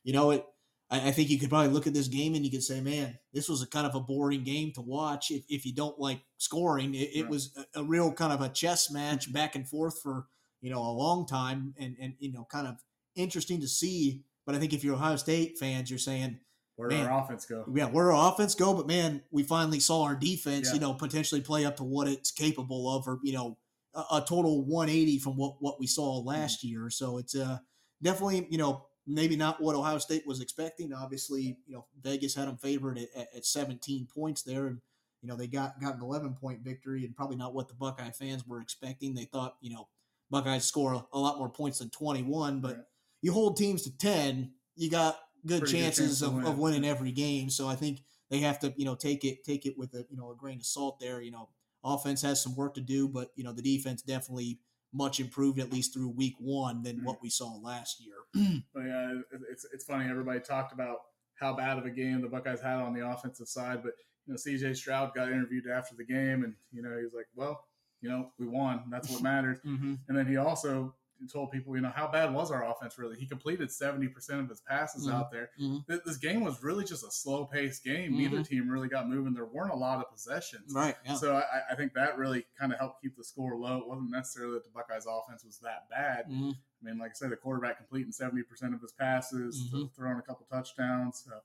you 0.03 0.13
know, 0.13 0.31
it. 0.31 0.45
I, 0.91 1.07
I 1.07 1.11
think 1.11 1.29
you 1.29 1.39
could 1.39 1.49
probably 1.49 1.69
look 1.71 1.87
at 1.87 1.93
this 1.93 2.09
game 2.09 2.35
and 2.35 2.45
you 2.45 2.51
could 2.51 2.61
say, 2.61 2.79
"Man, 2.81 3.17
this 3.33 3.49
was 3.49 3.61
a 3.63 3.67
kind 3.67 3.87
of 3.87 3.95
a 3.95 3.99
boring 4.01 4.43
game 4.43 4.71
to 4.73 4.81
watch." 4.81 5.31
If, 5.31 5.43
if 5.49 5.65
you 5.65 5.73
don't 5.73 5.97
like 5.97 6.21
scoring, 6.37 6.93
it, 6.93 7.09
it 7.15 7.21
Right. 7.23 7.31
was 7.31 7.57
a, 7.73 7.79
a 7.79 7.83
real 7.83 8.11
kind 8.11 8.31
of 8.33 8.41
a 8.41 8.49
chess 8.49 8.91
match 8.91 9.31
back 9.33 9.55
and 9.55 9.67
forth 9.67 9.99
for 10.01 10.27
you 10.63 10.71
know 10.71 10.79
a 10.79 10.89
long 10.91 11.27
time, 11.27 11.75
and 11.77 11.95
and 12.01 12.15
you 12.19 12.31
know, 12.33 12.47
kind 12.49 12.65
of 12.67 12.77
interesting 13.15 13.61
to 13.61 13.67
see. 13.67 14.23
But 14.47 14.55
I 14.55 14.59
think 14.59 14.73
if 14.73 14.83
you're 14.83 14.95
Ohio 14.95 15.17
State 15.17 15.59
fans, 15.59 15.89
you're 15.91 15.99
saying 15.99 16.39
Where 16.77 16.89
did 16.89 16.95
Man. 16.99 17.07
our 17.07 17.23
offense 17.23 17.45
go? 17.45 17.63
yeah, 17.75 17.85
where 17.85 18.11
our 18.11 18.33
offense 18.33 18.55
go, 18.55 18.73
but 18.73 18.87
man, 18.87 19.21
we 19.29 19.43
finally 19.43 19.79
saw 19.79 20.03
our 20.03 20.15
defense, 20.15 20.69
Yeah. 20.69 20.73
you 20.75 20.79
know, 20.79 20.93
potentially 20.95 21.41
play 21.41 21.65
up 21.65 21.77
to 21.77 21.83
what 21.83 22.07
it's 22.07 22.31
capable 22.31 22.89
of, 22.89 23.07
or 23.07 23.19
you 23.23 23.33
know, 23.33 23.57
a, 23.93 23.99
a 24.17 24.25
total 24.27 24.63
180 24.65 25.19
from 25.19 25.37
what 25.37 25.57
what 25.61 25.79
we 25.79 25.85
saw 25.87 26.17
last 26.19 26.63
year. 26.63 26.89
So 26.89 27.19
it's 27.19 27.35
uh 27.35 27.59
definitely, 28.01 28.47
you 28.49 28.57
know, 28.57 28.85
maybe 29.05 29.35
not 29.35 29.61
what 29.61 29.75
Ohio 29.75 29.97
State 29.97 30.25
was 30.25 30.41
expecting. 30.41 30.93
Obviously, 30.93 31.57
you 31.67 31.75
know, 31.75 31.85
Vegas 32.01 32.35
had 32.35 32.47
them 32.47 32.57
favored 32.57 32.97
at, 32.97 33.09
at, 33.15 33.27
at 33.35 33.45
17 33.45 34.07
points 34.13 34.43
there, 34.43 34.67
and 34.67 34.79
you 35.21 35.29
know 35.29 35.35
they 35.37 35.47
got 35.47 35.79
got 35.79 35.95
an 35.95 36.01
11 36.01 36.33
point 36.35 36.61
victory, 36.61 37.05
and 37.05 37.15
probably 37.15 37.37
not 37.37 37.53
what 37.53 37.67
the 37.69 37.75
Buckeye 37.75 38.11
fans 38.11 38.45
were 38.47 38.59
expecting. 38.61 39.13
They 39.13 39.25
thought, 39.25 39.55
you 39.61 39.73
know, 39.73 39.87
Buckeyes 40.33 40.65
score 40.65 41.05
a, 41.13 41.19
lot 41.19 41.37
more 41.37 41.47
points 41.49 41.77
than 41.77 41.91
21, 41.91 42.59
but 42.59 42.75
Right. 42.75 42.85
you 43.21 43.31
hold 43.31 43.55
teams 43.55 43.83
to 43.83 43.95
10, 43.95 44.51
you 44.75 44.89
got 44.89 45.19
good 45.45 45.61
Pretty 45.61 45.73
good 45.73 45.83
chances 45.83 46.19
chance 46.19 46.21
of, 46.23 46.33
win. 46.33 46.45
of 46.45 46.57
winning 46.57 46.83
every 46.83 47.11
game. 47.11 47.51
So 47.51 47.67
I 47.67 47.75
think 47.75 48.01
they 48.31 48.39
have 48.39 48.57
to 48.61 48.73
you 48.75 48.83
know 48.83 48.95
take 48.95 49.23
it 49.23 49.43
take 49.43 49.67
it 49.67 49.77
with 49.77 49.93
a 49.93 50.07
you 50.09 50.17
know 50.17 50.31
a 50.31 50.35
grain 50.35 50.57
of 50.57 50.65
salt 50.65 50.99
there. 50.99 51.21
You 51.21 51.29
know, 51.29 51.49
offense 51.83 52.23
has 52.23 52.41
some 52.41 52.55
work 52.55 52.73
to 52.73 52.81
do, 52.81 53.07
but 53.07 53.29
you 53.35 53.43
know 53.43 53.53
the 53.53 53.61
defense 53.61 54.01
definitely 54.01 54.59
much 54.91 55.19
improved 55.19 55.59
at 55.59 55.71
least 55.71 55.93
through 55.93 56.09
week 56.09 56.33
one 56.39 56.81
than 56.81 57.01
mm. 57.01 57.03
what 57.03 57.21
we 57.21 57.29
saw 57.29 57.55
last 57.61 58.01
year. 58.03 58.15
But 58.73 58.85
yeah, 58.85 59.13
it's 59.51 59.67
it's 59.71 59.85
funny. 59.85 60.09
Everybody 60.09 60.39
talked 60.39 60.73
about 60.73 60.97
how 61.35 61.53
bad 61.53 61.77
of 61.77 61.85
a 61.85 61.91
game 61.91 62.21
the 62.21 62.27
Buckeyes 62.27 62.59
had 62.59 62.77
on 62.77 62.95
the 62.95 63.07
offensive 63.07 63.47
side, 63.47 63.83
but 63.83 63.93
you 64.25 64.33
know, 64.33 64.37
C.J. 64.37 64.73
Stroud 64.73 65.13
got 65.13 65.27
interviewed 65.27 65.65
after 65.67 65.95
the 65.95 66.05
game, 66.05 66.43
and 66.43 66.55
you 66.71 66.81
know, 66.81 66.97
he 66.97 67.03
was 67.03 67.13
like, 67.13 67.27
"Well, 67.35 67.65
you 68.03 68.09
know, 68.09 68.29
we 68.37 68.45
won. 68.47 68.83
That's 68.91 69.09
what 69.09 69.23
matters." 69.23 69.59
mm-hmm. 69.65 69.95
And 70.07 70.17
then 70.17 70.27
he 70.27 70.37
also 70.37 70.93
told 71.31 71.51
people, 71.51 71.73
you 71.73 71.81
know, 71.81 71.89
how 71.95 72.05
bad 72.05 72.33
was 72.33 72.51
our 72.51 72.69
offense 72.69 72.97
really? 72.97 73.17
He 73.17 73.25
completed 73.25 73.71
seventy 73.71 74.09
percent 74.09 74.41
of 74.41 74.49
his 74.49 74.59
passes 74.59 75.07
Mhm. 75.07 75.13
out 75.13 75.31
there. 75.31 75.51
Mhm. 75.57 75.85
This 75.87 76.17
game 76.17 76.41
was 76.41 76.61
really 76.61 76.83
just 76.83 77.01
a 77.05 77.11
slow 77.11 77.45
paced 77.45 77.81
game. 77.85 78.17
Neither 78.17 78.43
team 78.43 78.67
really 78.69 78.89
got 78.89 79.07
moving. 79.07 79.33
There 79.33 79.45
weren't 79.45 79.71
a 79.71 79.75
lot 79.75 79.99
of 80.03 80.11
possessions. 80.11 80.73
Right. 80.73 80.97
Yeah. 81.05 81.15
So 81.15 81.37
I, 81.37 81.71
I 81.71 81.75
think 81.75 81.93
that 81.93 82.17
really 82.17 82.45
kind 82.59 82.73
of 82.73 82.79
helped 82.79 83.01
keep 83.01 83.15
the 83.15 83.23
score 83.23 83.55
low. 83.55 83.77
It 83.77 83.87
wasn't 83.87 84.11
necessarily 84.11 84.55
that 84.55 84.65
the 84.65 84.71
Buckeyes 84.71 85.05
offense 85.09 85.45
was 85.45 85.59
that 85.59 85.87
bad. 85.89 86.25
Mhm. 86.29 86.51
I 86.55 86.85
mean, 86.85 86.97
like 86.97 87.11
I 87.11 87.13
said, 87.13 87.29
the 87.31 87.37
quarterback 87.37 87.77
completing 87.77 88.11
seventy 88.11 88.43
percent 88.43 88.73
of 88.73 88.81
his 88.81 88.91
passes, 88.91 89.69
Mhm. 89.73 89.93
throwing 89.95 90.17
a 90.17 90.21
couple 90.23 90.45
touchdowns. 90.51 91.23
So, 91.25 91.39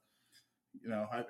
you 0.82 0.88
know, 0.88 1.06
I, 1.12 1.18
I, 1.18 1.22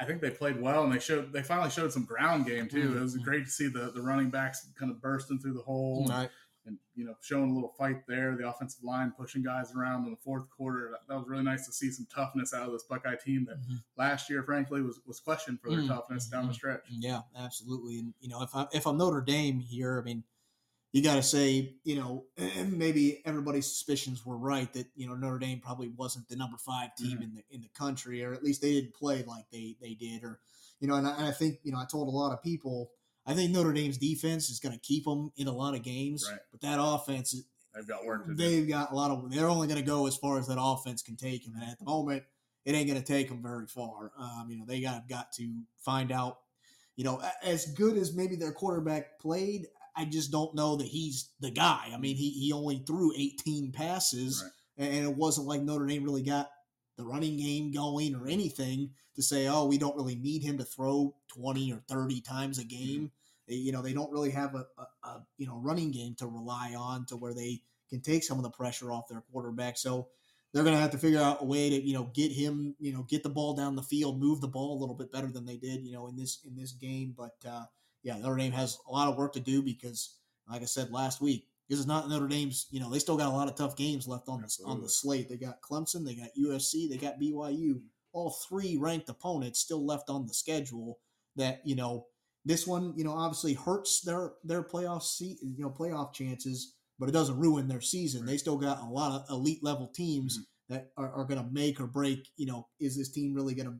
I 0.00 0.04
think 0.04 0.20
they 0.20 0.30
played 0.30 0.60
well, 0.60 0.84
and 0.84 0.92
they 0.92 0.98
showed 0.98 1.32
they 1.32 1.42
finally 1.42 1.70
showed 1.70 1.92
some 1.92 2.04
ground 2.04 2.46
game 2.46 2.68
too. 2.68 2.96
It 2.96 3.00
was 3.00 3.16
great 3.18 3.44
to 3.44 3.50
see 3.50 3.68
the 3.68 3.90
the 3.94 4.02
running 4.02 4.30
backs 4.30 4.66
kind 4.78 4.90
of 4.90 5.00
bursting 5.00 5.38
through 5.38 5.54
the 5.54 5.62
hole, 5.62 6.00
and, 6.02 6.08
Right. 6.10 6.30
and 6.66 6.78
you 6.94 7.04
know, 7.04 7.14
showing 7.22 7.50
a 7.50 7.54
little 7.54 7.72
fight 7.78 8.06
there. 8.06 8.36
The 8.36 8.48
offensive 8.48 8.84
line 8.84 9.12
pushing 9.18 9.42
guys 9.42 9.74
around 9.74 10.04
in 10.04 10.10
the 10.10 10.16
fourth 10.24 10.48
quarter. 10.50 10.90
That, 10.92 11.00
that 11.08 11.18
was 11.18 11.28
really 11.28 11.42
nice 11.44 11.66
to 11.66 11.72
see 11.72 11.90
some 11.90 12.06
toughness 12.14 12.52
out 12.54 12.66
of 12.66 12.72
this 12.72 12.84
Buckeye 12.84 13.16
team 13.16 13.46
that 13.46 13.58
Mhm. 13.60 13.82
last 13.96 14.28
year, 14.30 14.42
frankly, 14.42 14.82
was 14.82 15.00
was 15.06 15.18
questioned 15.20 15.60
for 15.60 15.70
their 15.70 15.80
Mhm. 15.80 15.88
toughness 15.88 16.28
down 16.28 16.46
the 16.48 16.54
stretch. 16.54 16.82
Yeah, 16.90 17.22
absolutely. 17.36 17.98
And 17.98 18.14
you 18.20 18.28
know, 18.28 18.42
if 18.42 18.54
I 18.54 18.66
if 18.72 18.86
I'm 18.86 18.96
Notre 18.98 19.20
Dame 19.22 19.58
here, 19.60 19.98
I 20.00 20.04
mean, 20.04 20.24
you 20.92 21.02
got 21.02 21.14
to 21.16 21.22
say, 21.22 21.74
you 21.84 21.96
know, 21.96 22.24
maybe 22.68 23.22
everybody's 23.24 23.66
suspicions 23.66 24.24
were 24.26 24.36
right 24.36 24.72
that 24.74 24.86
you 24.94 25.06
know 25.06 25.14
Notre 25.14 25.38
Dame 25.38 25.60
probably 25.60 25.88
wasn't 25.88 26.28
the 26.28 26.36
number 26.36 26.58
five 26.58 26.94
team 26.96 27.18
Mhm. 27.18 27.22
in 27.22 27.34
the 27.34 27.44
in 27.50 27.60
the 27.62 27.68
country, 27.70 28.22
or 28.24 28.32
at 28.34 28.42
least 28.44 28.60
they 28.60 28.72
didn't 28.72 28.94
play 28.94 29.22
like 29.24 29.44
they 29.50 29.76
they 29.80 29.94
did, 29.94 30.22
or 30.22 30.40
you 30.80 30.88
know, 30.88 30.94
and 30.94 31.06
I, 31.06 31.16
and 31.16 31.26
I 31.26 31.32
think 31.32 31.58
you 31.62 31.72
know 31.72 31.78
I 31.78 31.86
told 31.86 32.08
a 32.08 32.10
lot 32.10 32.32
of 32.32 32.42
people. 32.42 32.90
I 33.24 33.34
think 33.34 33.52
Notre 33.52 33.72
Dame's 33.72 33.98
defense 33.98 34.50
is 34.50 34.58
going 34.58 34.74
to 34.74 34.80
keep 34.80 35.04
them 35.04 35.30
in 35.36 35.46
a 35.46 35.52
lot 35.52 35.76
of 35.76 35.82
games, 35.84 36.26
Right. 36.28 36.40
but 36.50 36.60
that 36.62 36.78
offense, 36.82 37.34
They've 37.72 37.86
got 37.86 38.04
work 38.04 38.26
to 38.26 38.34
they've 38.34 38.68
got 38.68 38.90
a 38.90 38.94
lot 38.96 39.10
of. 39.12 39.30
They're 39.30 39.48
only 39.48 39.68
going 39.68 39.78
to 39.80 39.86
go 39.86 40.06
as 40.06 40.16
far 40.16 40.38
as 40.38 40.48
that 40.48 40.58
offense 40.60 41.02
can 41.02 41.16
take 41.16 41.44
them, 41.44 41.54
and 41.54 41.62
at 41.70 41.78
the 41.78 41.84
moment, 41.84 42.24
it 42.64 42.74
ain't 42.74 42.88
going 42.88 43.00
to 43.00 43.06
take 43.06 43.28
them 43.28 43.40
very 43.42 43.66
far. 43.66 44.12
Um, 44.18 44.48
you 44.50 44.58
know, 44.58 44.64
they 44.66 44.80
got 44.80 45.08
got 45.08 45.32
to 45.34 45.62
find 45.78 46.10
out. 46.12 46.38
You 46.96 47.04
know, 47.04 47.22
as 47.42 47.66
good 47.72 47.96
as 47.96 48.12
maybe 48.12 48.36
their 48.36 48.52
quarterback 48.52 49.18
played, 49.20 49.68
I 49.96 50.04
just 50.06 50.30
don't 50.30 50.54
know 50.54 50.76
that 50.76 50.86
he's 50.86 51.30
the 51.40 51.50
guy. 51.50 51.90
I 51.92 51.98
mean, 51.98 52.16
he 52.16 52.30
he 52.30 52.52
only 52.52 52.82
threw 52.86 53.12
18 53.16 53.72
passes, 53.72 54.42
Right. 54.78 54.86
and 54.88 55.04
it 55.04 55.14
wasn't 55.16 55.46
like 55.46 55.62
Notre 55.62 55.86
Dame 55.86 56.04
really 56.04 56.22
got 56.22 56.50
the 56.96 57.04
running 57.04 57.36
game 57.36 57.72
going 57.72 58.14
or 58.14 58.26
anything 58.26 58.90
to 59.16 59.22
say, 59.22 59.46
oh, 59.48 59.64
we 59.66 59.78
don't 59.78 59.96
really 59.96 60.14
need 60.14 60.42
him 60.42 60.58
to 60.58 60.64
throw 60.64 61.14
20 61.28 61.72
or 61.72 61.82
30 61.88 62.20
times 62.20 62.58
a 62.58 62.64
game. 62.64 63.10
They- 63.48 63.54
You 63.56 63.72
know, 63.72 63.82
they 63.82 63.92
don't 63.92 64.12
really 64.12 64.30
have 64.30 64.54
a, 64.54 64.66
a, 64.78 64.86
a 65.08 65.26
you 65.36 65.46
know 65.46 65.58
running 65.58 65.90
game 65.90 66.14
to 66.16 66.26
rely 66.26 66.74
on 66.74 67.04
to 67.06 67.16
where 67.16 67.34
they 67.34 67.62
can 67.90 68.00
take 68.00 68.24
some 68.24 68.38
of 68.38 68.44
the 68.44 68.50
pressure 68.50 68.90
off 68.92 69.08
their 69.08 69.20
quarterback. 69.32 69.76
So 69.76 70.08
they're 70.52 70.64
going 70.64 70.76
to 70.76 70.80
have 70.80 70.90
to 70.92 70.98
figure 70.98 71.20
out 71.20 71.42
a 71.42 71.44
way 71.44 71.68
to 71.70 71.76
you 71.86 71.92
know 71.94 72.10
get 72.14 72.30
him 72.32 72.74
you 72.78 72.92
know 72.92 73.02
get 73.02 73.22
the 73.22 73.28
ball 73.30 73.54
down 73.54 73.74
the 73.76 73.82
field, 73.82 74.18
move 74.20 74.40
the 74.40 74.48
ball 74.48 74.78
a 74.78 74.80
little 74.80 74.94
bit 74.94 75.10
better 75.12 75.28
than 75.30 75.44
they 75.44 75.56
did 75.56 75.84
you 75.84 75.92
know 75.92 76.06
in 76.08 76.16
this 76.16 76.38
in 76.46 76.54
this 76.56 76.72
game. 76.72 77.14
But 77.16 77.36
uh, 77.46 77.64
yeah, 78.02 78.16
Notre 78.18 78.36
Dame 78.36 78.52
has 78.52 78.78
a 78.88 78.92
lot 78.92 79.08
of 79.08 79.16
work 79.16 79.32
to 79.34 79.40
do 79.40 79.62
because, 79.62 80.16
like 80.48 80.62
I 80.62 80.66
said 80.66 80.90
last 80.90 81.20
week, 81.20 81.46
this 81.68 81.78
is 81.78 81.86
not 81.86 82.08
Notre 82.08 82.28
Dame's. 82.28 82.66
You 82.70 82.80
know, 82.80 82.90
they 82.90 82.98
still 82.98 83.16
got 83.16 83.28
a 83.28 83.36
lot 83.36 83.48
of 83.48 83.54
tough 83.54 83.76
games 83.76 84.08
left 84.08 84.28
on 84.28 84.42
the 84.42 84.64
on 84.64 84.80
the 84.82 84.88
slate. 84.88 85.28
They 85.28 85.36
got 85.36 85.62
Clemson, 85.62 86.04
they 86.04 86.14
got 86.14 86.28
USC, 86.38 86.88
they 86.90 86.96
got 86.96 87.20
BYU. 87.20 87.70
Mm-hmm. 87.70 87.86
All 88.12 88.36
three 88.48 88.76
ranked 88.76 89.08
opponents 89.08 89.60
still 89.60 89.84
left 89.86 90.10
on 90.10 90.26
the 90.26 90.34
schedule. 90.34 90.98
That 91.36 91.60
you 91.64 91.76
know, 91.76 92.06
this 92.44 92.66
one 92.66 92.92
you 92.96 93.04
know 93.04 93.12
obviously 93.12 93.54
hurts 93.54 94.02
their 94.02 94.32
their 94.44 94.62
playoff 94.62 95.02
seat, 95.02 95.38
you 95.40 95.62
know, 95.64 95.70
playoff 95.70 96.12
chances, 96.12 96.74
but 96.98 97.08
it 97.08 97.12
doesn't 97.12 97.38
ruin 97.38 97.68
their 97.68 97.80
season. 97.80 98.26
They 98.26 98.36
still 98.36 98.58
got 98.58 98.82
a 98.82 98.86
lot 98.86 99.12
of 99.12 99.30
elite 99.30 99.62
level 99.62 99.86
teams 99.94 100.38
mm-hmm. 100.38 100.74
that 100.74 100.90
are, 100.96 101.12
are 101.12 101.24
going 101.24 101.42
to 101.42 101.50
make 101.52 101.80
or 101.80 101.86
break. 101.86 102.28
You 102.36 102.46
know, 102.46 102.68
is 102.80 102.96
this 102.96 103.12
team 103.12 103.32
really 103.32 103.54
going 103.54 103.68
to 103.68 103.78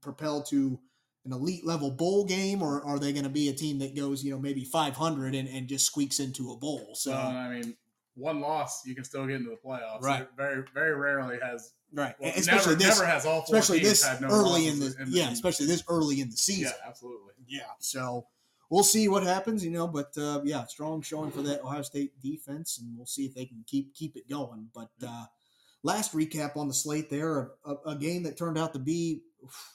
propel 0.00 0.42
to 0.44 0.78
an 1.26 1.32
elite 1.32 1.66
level 1.66 1.90
bowl 1.90 2.24
game, 2.24 2.62
or 2.62 2.84
are 2.84 2.98
they 2.98 3.12
going 3.12 3.24
to 3.24 3.30
be 3.30 3.48
a 3.48 3.52
team 3.52 3.78
that 3.80 3.94
goes, 3.94 4.24
you 4.24 4.30
know, 4.30 4.38
maybe 4.38 4.64
500 4.64 5.34
and, 5.34 5.48
and 5.48 5.68
just 5.68 5.86
squeaks 5.86 6.20
into 6.20 6.52
a 6.52 6.56
bowl? 6.56 6.94
So, 6.94 7.12
I 7.12 7.48
mean, 7.48 7.76
one 8.14 8.40
loss, 8.40 8.86
you 8.86 8.94
can 8.94 9.04
still 9.04 9.26
get 9.26 9.36
into 9.36 9.50
the 9.50 9.56
playoffs. 9.56 10.02
Right. 10.02 10.22
It 10.22 10.30
very, 10.36 10.64
very 10.72 10.94
rarely 10.94 11.38
has. 11.42 11.72
right, 11.92 12.14
Well, 12.18 12.32
especially 12.34 12.76
never, 12.76 12.84
this, 12.84 12.98
never 12.98 13.10
has 13.10 13.26
all 13.26 13.42
four 13.42 13.56
especially 13.56 13.78
teams 13.80 13.90
this 13.90 14.04
had 14.04 14.20
no 14.22 14.28
early 14.28 14.68
in 14.68 14.78
the, 14.78 14.86
losses 14.86 15.08
yeah, 15.08 15.30
especially 15.30 15.66
this 15.66 15.84
early 15.88 16.20
in 16.20 16.28
the 16.28 16.34
yeah, 16.34 16.54
season. 16.54 16.72
absolutely. 16.86 17.34
Yeah. 17.46 17.60
So 17.78 18.26
we'll 18.70 18.84
see 18.84 19.08
what 19.08 19.22
happens, 19.22 19.64
you 19.64 19.70
know. 19.70 19.86
But 19.86 20.16
uh, 20.18 20.40
yeah, 20.44 20.64
strong 20.64 21.02
showing 21.02 21.30
for 21.30 21.42
that 21.42 21.62
Ohio 21.62 21.82
State 21.82 22.18
defense, 22.20 22.78
and 22.78 22.96
we'll 22.96 23.06
see 23.06 23.26
if 23.26 23.34
they 23.34 23.44
can 23.44 23.64
keep 23.66 23.94
keep 23.94 24.16
it 24.16 24.28
going. 24.28 24.68
But 24.74 24.90
uh, 25.06 25.26
last 25.82 26.14
recap 26.14 26.56
on 26.56 26.68
the 26.68 26.74
slate 26.74 27.10
there, 27.10 27.52
a, 27.64 27.74
a 27.90 27.96
game 27.96 28.22
that 28.24 28.36
turned 28.36 28.58
out 28.58 28.72
to 28.72 28.78
be 28.78 29.22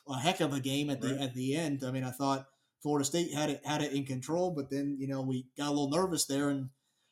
a 0.08 0.20
heck 0.20 0.40
of 0.42 0.54
a 0.54 0.60
game 0.60 0.90
at 0.90 1.02
the 1.02 1.10
Right. 1.14 1.22
at 1.22 1.34
the 1.36 1.56
end. 1.56 1.84
I 1.84 1.92
mean, 1.92 2.04
I 2.04 2.12
thought 2.12 2.48
Florida 2.82 3.06
State 3.06 3.34
had 3.34 3.50
it 3.50 3.62
had 3.66 3.82
it 3.82 3.94
in 3.94 4.06
control, 4.06 4.52
but 4.52 4.70
then 4.70 4.98
you 5.00 5.08
know 5.08 5.22
we 5.22 5.48
got 5.58 5.68
a 5.68 5.72
little 5.72 5.90
nervous 5.90 6.26
there 6.26 6.50
and. 6.50 6.70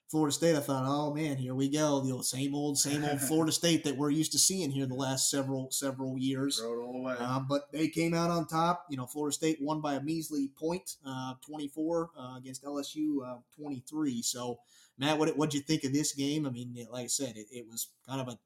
Florida 0.10 0.34
State, 0.34 0.56
I 0.56 0.60
thought, 0.60 0.86
oh 0.88 1.14
man, 1.14 1.38
here 1.38 1.54
we 1.54 1.70
go, 1.70 2.00
the 2.00 2.12
old, 2.12 2.26
same 2.26 2.56
old, 2.56 2.80
same 2.80 3.06
old 3.06 3.22
Florida 3.28 3.52
State 3.52 3.84
that 3.84 3.96
we're 3.96 4.10
used 4.10 4.32
to 4.32 4.40
seeing 4.40 4.72
here 4.72 4.88
the 4.88 4.96
last 4.96 5.30
several 5.30 5.70
several 5.70 6.18
years. 6.18 6.58
Throw 6.58 6.74
it 6.74 6.84
all. 6.84 7.08
Um, 7.20 7.46
but 7.48 7.72
they 7.72 7.90
came 7.90 8.16
out 8.16 8.32
on 8.32 8.48
top. 8.48 8.88
You 8.90 8.98
know, 8.98 9.06
Florida 9.06 9.36
State 9.36 9.60
won 9.62 9.82
by 9.82 9.94
a 9.94 10.02
measly 10.02 10.50
point, 10.60 10.96
uh, 11.06 11.36
24 11.46 12.10
uh, 12.18 12.38
against 12.38 12.64
LSU, 12.64 13.18
uh, 13.24 13.38
23. 13.56 14.24
So, 14.24 14.58
Matt, 14.98 15.20
what 15.20 15.38
what'd 15.38 15.54
you 15.54 15.62
think 15.62 15.84
of 15.84 15.94
this 15.94 16.14
game? 16.14 16.48
I 16.48 16.50
mean, 16.50 16.88
like 16.92 17.04
I 17.04 17.08
said, 17.08 17.38
it, 17.38 17.46
it 17.52 17.68
was 17.70 17.90
kind 18.08 18.20
of 18.20 18.30
a 18.30 18.40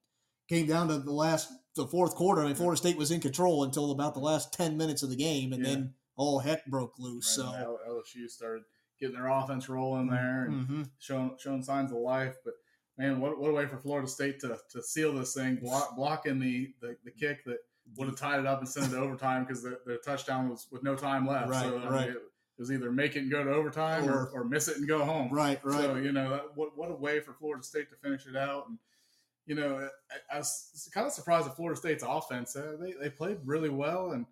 came 0.54 0.68
down 0.68 0.88
to 0.90 1.00
the 1.00 1.12
last 1.12 1.52
the 1.76 1.88
fourth 1.88 2.14
quarter. 2.16 2.42
I 2.42 2.46
mean, 2.46 2.56
Florida 2.56 2.78
State 2.78 2.98
was 2.98 3.10
in 3.12 3.20
control 3.20 3.64
until 3.64 3.92
about 3.92 4.14
the 4.14 4.20
last 4.20 4.54
10 4.54 4.78
minutes 4.78 5.02
of 5.02 5.10
the 5.10 5.16
game, 5.16 5.54
and 5.54 5.64
Yeah. 5.64 5.70
then 5.74 5.94
all 6.16 6.38
heck 6.40 6.66
broke 6.68 7.00
loose. 7.00 7.38
Right, 7.40 7.52
So, 7.58 7.80
LSU 7.88 8.28
started 8.30 8.64
getting 9.00 9.16
their 9.16 9.28
offense 9.28 9.68
rolling 9.68 10.08
there 10.08 10.46
and 10.46 10.68
Mhm. 10.68 10.90
showing 11.00 11.36
showing 11.40 11.64
signs 11.64 11.92
of 11.92 11.98
life. 11.98 12.36
But 12.46 12.54
man, 12.98 13.20
what, 13.20 13.40
what 13.40 13.50
a 13.50 13.54
way 13.54 13.66
for 13.66 13.78
Florida 13.80 14.08
State 14.08 14.40
to, 14.42 14.60
to 14.70 14.84
seal 14.84 15.14
this 15.14 15.34
thing, 15.34 15.56
block, 15.56 15.96
blocking 15.96 16.38
the, 16.40 16.74
the, 16.80 16.96
the 17.04 17.10
kick 17.12 17.44
that 17.46 17.58
would 17.98 18.08
have 18.08 18.18
tied 18.18 18.40
it 18.40 18.46
up 18.46 18.60
and 18.60 18.70
sent 18.70 18.86
it 18.88 18.90
to 18.92 19.00
overtime 19.00 19.44
because 19.44 19.64
the, 19.64 19.80
the 19.88 19.98
touchdown 20.06 20.50
was 20.50 20.68
with 20.72 20.84
no 20.84 20.96
time 20.96 21.26
left. 21.28 21.50
Right, 21.50 21.64
so 21.64 21.90
right. 21.90 22.10
it 22.12 22.18
was 22.60 22.72
either 22.72 22.92
make 22.92 23.16
it 23.16 23.24
and 23.24 23.32
go 23.32 23.44
to 23.44 23.50
overtime 23.52 24.08
or, 24.08 24.26
Or- 24.28 24.42
or 24.42 24.44
miss 24.46 24.68
it 24.68 24.78
and 24.78 24.88
go 24.88 25.04
home. 25.04 25.34
right, 25.34 25.60
right. 25.66 25.82
So 25.82 25.96
you 25.96 26.12
know 26.12 26.40
what 26.54 26.78
what 26.78 26.92
a 26.92 26.96
way 26.96 27.20
for 27.20 27.34
Florida 27.34 27.64
State 27.64 27.90
to 27.90 27.96
finish 27.96 28.28
it 28.28 28.36
out, 28.36 28.70
and 28.70 28.78
you 29.46 29.56
know 29.56 29.88
I, 30.32 30.36
I 30.36 30.38
was 30.40 30.90
kind 30.94 31.06
of 31.08 31.14
surprised 31.14 31.48
at 31.48 31.56
Florida 31.56 31.80
State's 31.80 32.04
offense. 32.08 32.56
Uh, 32.56 32.76
they 32.80 32.94
they 32.94 33.10
played 33.10 33.38
really 33.46 33.70
well, 33.70 34.12
and 34.12 34.26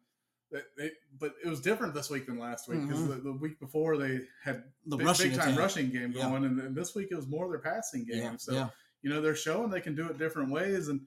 they, 0.51 0.59
they 0.77 0.91
but 1.19 1.33
it 1.43 1.47
was 1.49 1.61
different 1.61 1.93
this 1.93 2.09
week 2.09 2.25
than 2.25 2.37
last 2.39 2.67
week 2.67 2.81
because 2.85 3.01
Mhm. 3.01 3.07
the, 3.09 3.15
the 3.15 3.33
week 3.33 3.59
before 3.59 3.97
they 3.97 4.19
had 4.43 4.63
the 4.85 4.97
big, 4.97 5.07
rushing 5.07 5.29
big 5.31 5.39
time 5.39 5.49
attack. 5.49 5.59
rushing 5.59 5.89
game 5.91 6.13
Yeah. 6.15 6.29
going, 6.29 6.45
and, 6.45 6.59
and 6.59 6.75
this 6.75 6.93
week 6.95 7.07
it 7.11 7.15
was 7.15 7.27
more 7.27 7.47
their 7.49 7.59
passing 7.59 8.05
game. 8.05 8.17
Yeah, 8.23 8.35
so 8.37 8.53
yeah. 8.53 8.69
you 9.01 9.09
know 9.09 9.21
they're 9.21 9.35
showing 9.35 9.69
they 9.69 9.81
can 9.81 9.95
do 9.95 10.07
it 10.09 10.17
different 10.17 10.51
ways, 10.51 10.87
and 10.89 11.01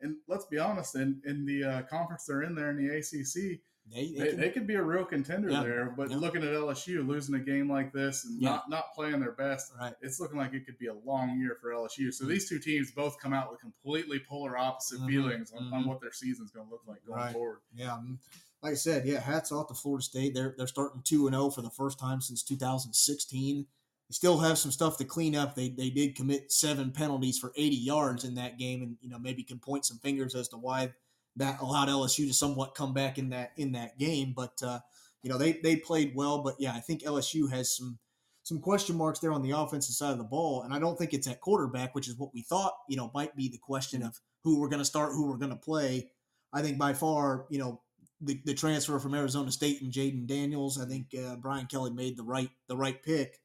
and 0.00 0.16
let's 0.28 0.44
be 0.46 0.58
honest, 0.58 0.94
in 0.96 1.20
in 1.24 1.44
the 1.46 1.64
uh, 1.64 1.82
conference 1.82 2.24
they're 2.26 2.42
in 2.42 2.54
there 2.54 2.70
in 2.70 2.76
the 2.76 2.88
ACC, 2.96 3.60
They, 3.92 4.12
they 4.12 4.18
they, 4.18 4.28
can- 4.30 4.40
they 4.40 4.50
could 4.50 4.66
be 4.66 4.74
a 4.76 4.82
real 4.82 5.04
contender 5.04 5.50
Yeah, 5.50 5.62
there. 5.62 5.94
But 5.96 6.10
yeah. 6.10 6.16
looking 6.16 6.42
at 6.42 6.48
LSU 6.50 7.06
losing 7.06 7.34
a 7.34 7.38
game 7.38 7.70
like 7.70 7.92
this 7.92 8.24
and 8.24 8.40
Yeah. 8.40 8.50
not 8.50 8.70
not 8.70 8.84
playing 8.94 9.20
their 9.20 9.32
best, 9.32 9.72
right. 9.78 9.94
it's 10.00 10.18
looking 10.20 10.38
like 10.38 10.54
it 10.54 10.64
could 10.64 10.78
be 10.78 10.86
a 10.86 10.94
long 10.94 11.38
year 11.38 11.58
for 11.60 11.70
LSU. 11.70 12.12
So 12.12 12.24
these 12.24 12.48
two 12.48 12.58
teams 12.58 12.90
both 12.92 13.18
come 13.20 13.32
out 13.34 13.50
with 13.50 13.60
completely 13.60 14.20
polar 14.26 14.56
opposite 14.56 15.00
Mhm, 15.00 15.08
feelings 15.08 15.52
on, 15.52 15.72
on 15.72 15.84
mhm. 15.84 15.86
what 15.86 16.00
their 16.00 16.12
season's 16.12 16.50
going 16.50 16.66
to 16.66 16.72
look 16.72 16.82
like 16.86 17.04
going 17.06 17.18
Right. 17.20 17.32
forward. 17.32 17.58
Yeah, 17.74 17.98
mm, 18.02 18.18
like 18.62 18.72
I 18.72 18.76
said, 18.76 19.06
yeah, 19.06 19.20
hats 19.20 19.52
off 19.52 19.68
to 19.68 19.74
Florida 19.74 20.02
State. 20.02 20.32
They're 20.34 20.54
they're 20.56 20.66
starting 20.66 21.02
two 21.04 21.26
and 21.26 21.34
zero 21.34 21.50
for 21.50 21.60
the 21.62 21.70
first 21.70 21.98
time 21.98 22.20
since 22.22 22.42
2016. 22.42 23.66
They 24.08 24.12
still 24.12 24.38
have 24.38 24.58
some 24.58 24.70
stuff 24.70 24.96
to 24.98 25.04
clean 25.04 25.34
up. 25.36 25.54
They 25.54 25.68
they 25.68 25.90
did 25.90 26.16
commit 26.16 26.50
seven 26.52 26.90
penalties 26.90 27.38
for 27.38 27.52
80 27.56 27.76
yards 27.76 28.24
in 28.24 28.34
that 28.36 28.58
game, 28.58 28.82
and 28.82 28.96
you 29.02 29.10
know 29.10 29.18
maybe 29.18 29.42
can 29.42 29.58
point 29.58 29.84
some 29.84 29.98
fingers 29.98 30.34
as 30.34 30.48
to 30.48 30.56
why 30.56 30.92
that 31.36 31.60
allowed 31.60 31.88
LSU 31.88 32.26
to 32.28 32.34
somewhat 32.34 32.74
come 32.74 32.94
back 32.94 33.18
in 33.18 33.30
that 33.30 33.52
in 33.56 33.72
that 33.72 33.98
game. 33.98 34.32
But 34.36 34.62
uh, 34.62 34.80
you 35.22 35.30
know 35.30 35.38
they 35.38 35.60
they 35.62 35.76
played 35.76 36.14
well, 36.14 36.42
but 36.42 36.56
yeah, 36.58 36.72
I 36.72 36.80
think 36.80 37.02
LSU 37.02 37.50
has 37.50 37.76
some 37.76 37.98
some 38.42 38.60
question 38.60 38.96
marks 38.96 39.20
there 39.20 39.32
on 39.32 39.42
the 39.42 39.52
offensive 39.52 39.94
side 39.94 40.12
of 40.12 40.18
the 40.18 40.24
ball, 40.24 40.62
and 40.62 40.72
I 40.72 40.78
don't 40.78 40.98
think 40.98 41.14
it's 41.14 41.28
at 41.28 41.40
quarterback, 41.40 41.94
which 41.94 42.08
is 42.08 42.16
what 42.16 42.34
we 42.34 42.42
thought 42.42 42.74
you 42.88 42.96
know 42.96 43.10
might 43.14 43.34
be 43.36 43.48
the 43.48 43.58
question 43.58 44.02
of 44.02 44.18
who 44.42 44.60
we're 44.60 44.68
going 44.68 44.80
to 44.80 44.84
start, 44.84 45.12
who 45.12 45.26
we're 45.28 45.38
going 45.38 45.50
to 45.50 45.56
play. 45.56 46.10
I 46.52 46.62
think 46.62 46.78
by 46.78 46.92
far, 46.92 47.46
you 47.50 47.58
know, 47.58 47.80
the, 48.20 48.40
the 48.44 48.54
transfer 48.54 48.98
from 48.98 49.14
Arizona 49.14 49.50
State 49.50 49.82
and 49.82 49.92
Jayden 49.92 50.26
Daniels. 50.26 50.80
I 50.80 50.86
think 50.86 51.08
uh, 51.14 51.36
Brian 51.36 51.66
Kelly 51.66 51.90
made 51.90 52.16
the 52.16 52.22
right 52.22 52.50
the 52.68 52.76
right 52.76 53.02
pick. 53.02 53.40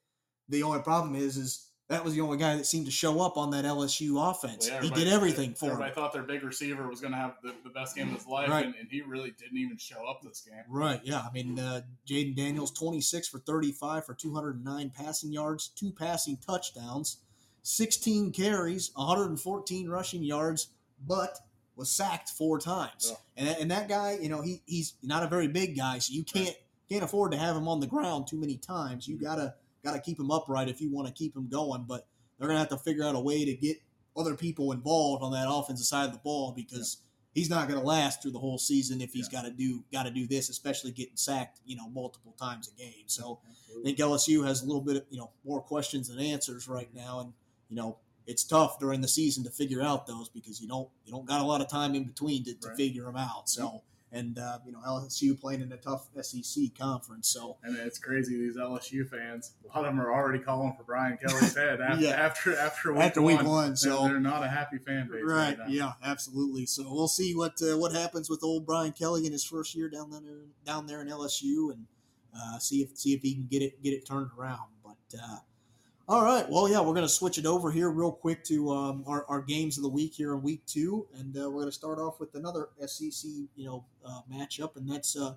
The 0.50 0.64
only 0.64 0.82
problem 0.82 1.16
is 1.16 1.38
is 1.38 1.69
that 1.90 2.04
was 2.06 2.14
the 2.14 2.22
only 2.22 2.38
guy 2.38 2.56
that 2.56 2.66
seemed 2.66 2.86
to 2.86 2.92
show 2.92 3.20
up 3.22 3.36
on 3.38 3.50
that 3.52 3.66
LSU 3.66 4.30
offense. 4.32 4.70
Well, 4.70 4.84
yeah, 4.84 4.90
he 4.90 4.96
did 5.04 5.08
everything 5.12 5.54
for 5.56 5.66
Everybody 5.72 5.90
him. 5.90 5.96
thought 5.96 6.14
their 6.14 6.24
big 6.24 6.44
receiver 6.44 6.88
was 6.88 7.02
going 7.02 7.14
to 7.14 7.18
have 7.18 7.36
the, 7.44 7.54
the 7.64 7.72
best 7.72 7.96
game 7.96 8.10
of 8.10 8.16
his 8.16 8.28
life, 8.28 8.48
Right. 8.50 8.66
and, 8.66 8.76
and 8.76 8.88
he 8.90 9.02
really 9.02 9.32
didn't 9.32 9.58
even 9.58 9.78
show 9.78 10.08
up 10.08 10.22
this 10.22 10.42
game. 10.42 10.62
Right, 10.70 11.02
yeah. 11.04 11.20
I 11.28 11.32
mean, 11.34 11.58
uh, 11.60 11.82
Jayden 12.08 12.36
Daniels, 12.36 12.72
26 12.72 13.28
for 13.28 13.40
35 13.40 14.06
for 14.06 14.14
209 14.14 14.92
passing 14.96 15.32
yards, 15.34 15.70
two 15.70 15.92
passing 15.92 16.38
touchdowns, 16.38 17.18
16 17.64 18.32
carries, 18.32 18.92
114 18.96 19.90
rushing 19.90 20.24
yards, 20.24 20.68
but 21.08 21.40
was 21.76 21.90
sacked 21.90 22.30
four 22.30 22.60
times. 22.60 23.14
And, 23.36 23.48
that- 23.48 23.60
and 23.60 23.72
that 23.72 23.90
guy, 23.90 24.18
you 24.22 24.30
know, 24.30 24.42
he, 24.42 24.62
he's 24.66 24.94
not 25.02 25.24
a 25.24 25.28
very 25.28 25.48
big 25.48 25.76
guy, 25.76 26.00
so 26.00 26.14
you 26.14 26.24
can't 26.24 26.56
can't 26.90 27.04
afford 27.04 27.32
to 27.32 27.38
have 27.38 27.56
him 27.56 27.68
on 27.68 27.80
the 27.80 27.86
ground 27.86 28.26
too 28.26 28.36
many 28.40 28.58
times. 28.58 29.08
You 29.08 29.16
gotta 29.20 29.54
gotta 29.84 30.00
keep 30.00 30.20
him 30.20 30.32
upright 30.32 30.70
if 30.70 30.82
you 30.82 30.90
want 30.92 31.08
to 31.08 31.14
keep 31.14 31.36
him 31.36 31.48
going. 31.48 31.86
But 31.88 32.08
they're 32.38 32.48
gonna 32.48 32.60
have 32.60 32.70
to 32.70 32.78
figure 32.78 33.04
out 33.04 33.16
a 33.16 33.20
way 33.20 33.46
to 33.46 33.54
get 33.56 33.78
other 34.18 34.36
people 34.36 34.72
involved 34.72 35.24
on 35.24 35.32
that 35.32 35.48
offensive 35.50 35.86
side 35.86 36.06
of 36.08 36.14
the 36.14 36.20
ball 36.20 36.52
because 36.56 36.98
he's 37.34 37.50
not 37.50 37.68
going 37.68 37.80
to 37.80 37.86
last 37.86 38.22
through 38.22 38.32
the 38.32 38.40
whole 38.40 38.58
season 38.58 39.02
if 39.02 39.14
he's 39.14 39.30
got 39.30 39.44
to 39.44 39.52
do 39.52 39.84
got 39.94 40.04
to 40.04 40.12
do 40.12 40.28
this, 40.28 40.50
especially 40.50 40.92
getting 40.92 41.16
sacked, 41.16 41.60
you 41.66 41.76
know, 41.76 41.88
multiple 41.90 42.36
times 42.40 42.70
a 42.76 42.78
game. 42.82 43.04
So 43.06 43.40
I 43.80 43.84
think 43.84 43.98
LSU 44.00 44.46
has 44.46 44.62
a 44.64 44.66
little 44.66 44.82
bit, 44.82 44.98
of, 44.98 45.04
you 45.10 45.20
know, 45.20 45.30
more 45.46 45.62
questions 45.62 46.10
than 46.10 46.20
answers 46.20 46.68
right 46.68 46.94
now, 46.94 47.20
and 47.22 47.34
you 47.70 47.76
know, 47.76 47.98
it's 48.26 48.44
tough 48.44 48.80
during 48.80 49.00
the 49.02 49.08
season 49.08 49.44
to 49.44 49.52
figure 49.52 49.82
out 49.82 50.06
those 50.08 50.28
because 50.28 50.60
you 50.60 50.68
don't 50.68 50.90
you 51.06 51.14
don't 51.14 51.26
got 51.28 51.40
a 51.40 51.46
lot 51.46 51.62
of 51.62 51.70
time 51.70 51.96
in 51.96 52.04
between 52.04 52.44
to, 52.46 52.54
to 52.56 52.68
Right. 52.70 52.78
figure 52.78 53.04
them 53.04 53.16
out. 53.16 53.48
So 53.48 53.84
and 54.12 54.40
uh, 54.40 54.58
you 54.66 54.72
know, 54.72 54.80
LSU 54.88 55.40
playing 55.40 55.62
in 55.62 55.72
a 55.72 55.78
tough 55.78 56.08
SEC 56.22 56.64
conference, 56.78 57.30
so 57.30 57.58
And 57.64 57.78
it's 57.78 58.00
crazy. 58.00 58.38
These 58.38 58.58
LSU 58.58 59.08
fans, 59.08 59.54
a 59.64 59.68
lot 59.68 59.86
of 59.86 59.92
them 59.96 60.02
are 60.02 60.12
already 60.12 60.40
calling 60.40 60.74
for 60.76 60.84
Brian 60.84 61.18
Kelly's 61.18 61.56
head 61.58 61.80
after 61.80 62.04
Yeah. 62.04 62.12
after 62.12 62.58
after 62.58 62.92
week 62.94 63.02
after 63.04 63.22
week 63.22 63.38
one. 63.38 63.46
one, 63.46 63.76
so 63.76 64.08
they're 64.08 64.20
not 64.20 64.44
a 64.44 64.48
happy 64.48 64.78
fan 64.80 65.10
base. 65.12 65.22
Right. 65.24 65.58
now. 65.58 65.66
Yeah. 65.68 65.92
Absolutely. 66.04 66.66
So 66.66 66.84
we'll 66.92 67.08
see 67.08 67.36
what 67.36 67.62
uh, 67.62 67.78
what 67.78 67.94
happens 67.94 68.30
with 68.30 68.44
old 68.44 68.66
Brian 68.66 68.92
Kelly 68.94 69.26
in 69.26 69.32
his 69.32 69.44
first 69.46 69.76
year 69.76 69.90
down 69.90 70.10
there 70.10 70.22
down 70.66 70.88
there 70.88 71.02
in 71.02 71.08
LSU, 71.08 71.72
and 71.72 71.86
uh, 72.36 72.58
see 72.60 72.82
if 72.82 72.98
see 72.98 73.14
if 73.14 73.22
he 73.22 73.34
can 73.36 73.48
get 73.50 73.62
it 73.62 73.82
get 73.84 73.94
it 73.94 74.06
turned 74.08 74.32
around. 74.38 74.70
But 74.84 75.20
uh, 75.22 75.38
all 76.10 76.24
right. 76.24 76.46
Well, 76.50 76.68
yeah, 76.68 76.82
we're 76.82 76.96
gonna 76.96 77.08
switch 77.08 77.38
it 77.38 77.46
over 77.46 77.72
here 77.72 77.90
real 77.90 78.12
quick 78.12 78.44
to 78.46 78.72
um, 78.72 79.04
our, 79.08 79.26
our 79.30 79.42
games 79.42 79.78
of 79.78 79.84
the 79.84 79.90
week 79.90 80.14
here 80.14 80.34
in 80.34 80.42
week 80.42 80.66
two, 80.66 81.08
and 81.16 81.38
uh, 81.38 81.50
we're 81.50 81.62
gonna 81.62 81.72
start 81.72 82.00
off 82.00 82.20
with 82.20 82.34
another 82.36 82.70
SEC 82.86 83.30
you 83.56 83.66
know 83.66 83.86
uh, 84.06 84.22
matchup, 84.32 84.76
and 84.76 84.90
that's. 84.90 85.16
Uh, 85.16 85.36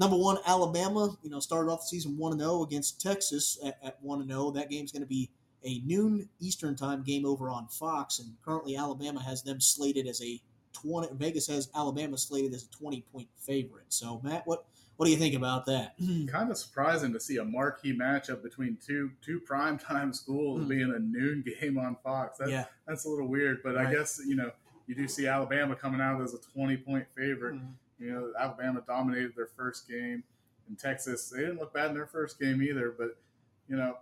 Number 0.00 0.16
one, 0.16 0.38
Alabama. 0.46 1.14
You 1.22 1.28
know, 1.28 1.40
started 1.40 1.70
off 1.70 1.82
the 1.82 1.88
season 1.88 2.16
one 2.16 2.32
and 2.32 2.40
zero 2.40 2.62
against 2.62 3.02
Texas 3.02 3.58
at, 3.62 3.98
one 4.00 4.22
and 4.22 4.30
zero. 4.30 4.50
That 4.50 4.70
game's 4.70 4.92
going 4.92 5.02
to 5.02 5.06
be 5.06 5.28
a 5.62 5.82
noon 5.84 6.26
Eastern 6.40 6.74
time 6.74 7.02
game 7.02 7.26
over 7.26 7.50
on 7.50 7.68
Fox, 7.68 8.18
and 8.18 8.32
currently 8.42 8.76
Alabama 8.76 9.22
has 9.22 9.42
them 9.42 9.60
slated 9.60 10.06
as 10.06 10.22
a 10.22 10.40
twenty. 10.72 11.08
Vegas 11.12 11.46
has 11.48 11.68
Alabama 11.74 12.16
slated 12.16 12.54
as 12.54 12.64
a 12.64 12.70
twenty 12.70 13.02
point 13.12 13.28
favorite. 13.36 13.84
So, 13.90 14.22
Matt, 14.24 14.46
what 14.46 14.64
what 15.00 15.06
do 15.06 15.12
you 15.12 15.16
think 15.18 15.34
about 15.34 15.64
that? 15.64 15.94
Kind 16.30 16.50
of 16.50 16.58
surprising 16.58 17.14
to 17.14 17.20
see 17.20 17.38
a 17.38 17.44
marquee 17.44 17.96
matchup 17.96 18.42
between 18.42 18.76
two 18.84 19.10
two 19.22 19.40
primetime 19.40 20.14
schools 20.22 20.60
Hmm. 20.60 20.68
being 20.68 20.92
a 20.94 20.98
noon 20.98 21.42
game 21.58 21.78
on 21.78 21.96
Fox. 22.04 22.36
That, 22.36 22.50
yeah, 22.50 22.66
That's 22.86 23.06
a 23.06 23.08
little 23.08 23.26
weird, 23.26 23.62
but 23.64 23.78
I 23.78 23.90
guess 23.90 24.20
you 24.26 24.36
know 24.36 24.50
you 24.86 24.94
do 24.94 25.08
see 25.08 25.26
Alabama 25.26 25.74
coming 25.74 26.02
out 26.02 26.20
as 26.20 26.34
a 26.34 26.38
twenty 26.52 26.76
point 26.76 27.06
favorite. 27.16 27.58
You 27.98 28.12
know, 28.12 28.32
Alabama 28.38 28.82
dominated 28.86 29.32
their 29.34 29.48
first 29.56 29.88
game, 29.88 30.22
in 30.68 30.76
Texas 30.76 31.30
they 31.30 31.40
didn't 31.40 31.56
look 31.60 31.72
bad 31.72 31.88
in 31.88 31.94
their 31.94 32.06
first 32.06 32.38
game 32.38 32.62
either. 32.62 32.94
But 32.96 33.16
you 33.70 33.76
know, 33.78 33.96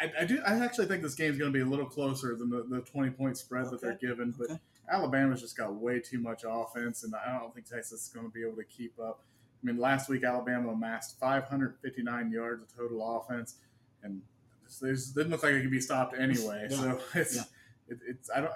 I, 0.00 0.10
I 0.22 0.24
do 0.24 0.40
I 0.44 0.54
actually 0.64 0.86
think 0.86 1.02
this 1.04 1.14
game's 1.14 1.38
going 1.38 1.52
to 1.52 1.56
be 1.56 1.62
a 1.62 1.68
little 1.70 1.86
closer 1.86 2.34
than 2.34 2.50
the, 2.50 2.64
the 2.68 2.80
twenty 2.80 3.10
point 3.10 3.38
spread 3.38 3.70
that 3.70 3.80
they're 3.80 3.92
Okay. 3.92 4.08
given. 4.08 4.34
But 4.36 4.50
Okay. 4.50 4.60
Alabama's 4.90 5.40
just 5.40 5.56
got 5.56 5.72
way 5.72 6.00
too 6.00 6.18
much 6.18 6.42
offense, 6.44 7.04
and 7.04 7.14
I 7.14 7.38
don't 7.38 7.54
think 7.54 7.66
Texas 7.68 8.02
is 8.02 8.08
going 8.08 8.26
to 8.26 8.32
be 8.32 8.42
able 8.42 8.56
to 8.56 8.64
keep 8.64 8.98
up. 8.98 9.20
I 9.62 9.66
mean, 9.66 9.78
last 9.78 10.08
week 10.08 10.24
Alabama 10.24 10.70
amassed 10.72 11.18
559 11.20 12.30
yards 12.32 12.62
of 12.62 12.74
total 12.76 13.16
offense, 13.20 13.56
and 14.02 14.20
it 14.64 14.92
just 14.94 15.14
didn't 15.14 15.30
look 15.30 15.42
like 15.42 15.52
it 15.52 15.62
could 15.62 15.70
be 15.70 15.80
stopped 15.80 16.18
anyway. 16.18 16.66
Yeah. 16.70 16.76
So 16.76 17.00
it's 17.14 17.36
Yeah. 17.36 17.42
it, 17.88 17.98
it's 18.08 18.30
I 18.30 18.40
don't 18.40 18.52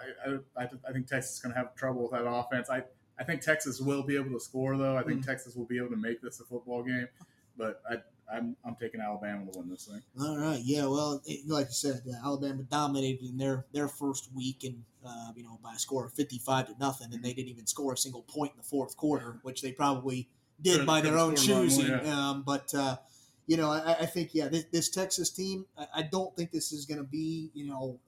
I, 0.57 0.63
I, 0.63 0.69
I 0.89 0.93
think 0.93 1.07
Texas 1.07 1.35
is 1.37 1.41
going 1.41 1.53
to 1.55 1.59
have 1.59 1.75
trouble 1.77 2.03
with 2.03 2.13
that 2.13 2.27
offense. 2.29 2.69
I 2.71 2.83
I 3.19 3.25
think 3.25 3.41
Texas 3.41 3.81
will 3.81 4.03
be 4.03 4.17
able 4.17 4.31
to 4.33 4.41
score 4.41 4.77
though. 4.77 4.97
I 4.97 5.03
think 5.03 5.23
Mhm. 5.23 5.27
Texas 5.27 5.55
will 5.55 5.65
be 5.65 5.79
able 5.79 5.91
to 5.91 5.97
make 5.97 6.21
this 6.21 6.41
a 6.41 6.45
football 6.45 6.83
game, 6.83 7.09
but 7.57 7.81
I 7.89 7.97
I'm 8.33 8.57
I'm 8.65 8.75
taking 8.75 9.01
Alabama 9.01 9.49
to 9.53 9.59
win 9.59 9.69
this 9.71 9.85
thing. 9.87 10.03
All 10.21 10.37
right. 10.37 10.61
Yeah. 10.65 10.87
Well, 10.87 11.23
it, 11.27 11.49
like 11.49 11.67
you 11.67 11.73
said, 11.73 12.03
uh, 12.09 12.27
Alabama 12.27 12.65
dominated 12.65 13.25
in 13.25 13.37
their 13.39 13.65
their 13.73 13.87
first 13.87 14.31
week, 14.35 14.65
and 14.65 14.83
uh, 15.07 15.31
you 15.37 15.45
know 15.45 15.61
by 15.63 15.75
a 15.75 15.79
score 15.79 16.05
of 16.07 16.13
fifty 16.15 16.39
five 16.39 16.67
to 16.67 16.75
nothing, 16.81 17.15
and 17.15 17.23
they 17.23 17.33
didn't 17.33 17.51
even 17.51 17.67
score 17.67 17.93
a 17.93 17.97
single 17.97 18.23
point 18.23 18.51
in 18.53 18.59
the 18.59 18.65
fourth 18.65 18.97
quarter, 18.97 19.39
which 19.45 19.63
they 19.63 19.71
probably 19.71 20.29
did 20.61 20.87
by 20.87 21.01
their 21.01 21.19
own 21.19 21.37
scored 21.37 21.51
a 21.51 21.61
lot 21.61 21.63
choosing. 21.65 22.09
Um, 22.09 22.43
but 22.43 22.75
uh, 22.75 22.97
you 23.47 23.57
know, 23.57 23.71
I, 23.71 23.97
I 24.01 24.07
think 24.07 24.31
yeah, 24.33 24.49
this, 24.49 24.65
this 24.73 24.89
Texas 24.89 25.31
team, 25.31 25.67
I, 25.79 25.87
I 25.97 26.03
don't 26.03 26.35
think 26.37 26.51
this 26.51 26.73
is 26.73 26.85
going 26.85 26.99
to 26.99 27.05
be 27.05 27.51
you 27.55 27.67
know 27.67 27.99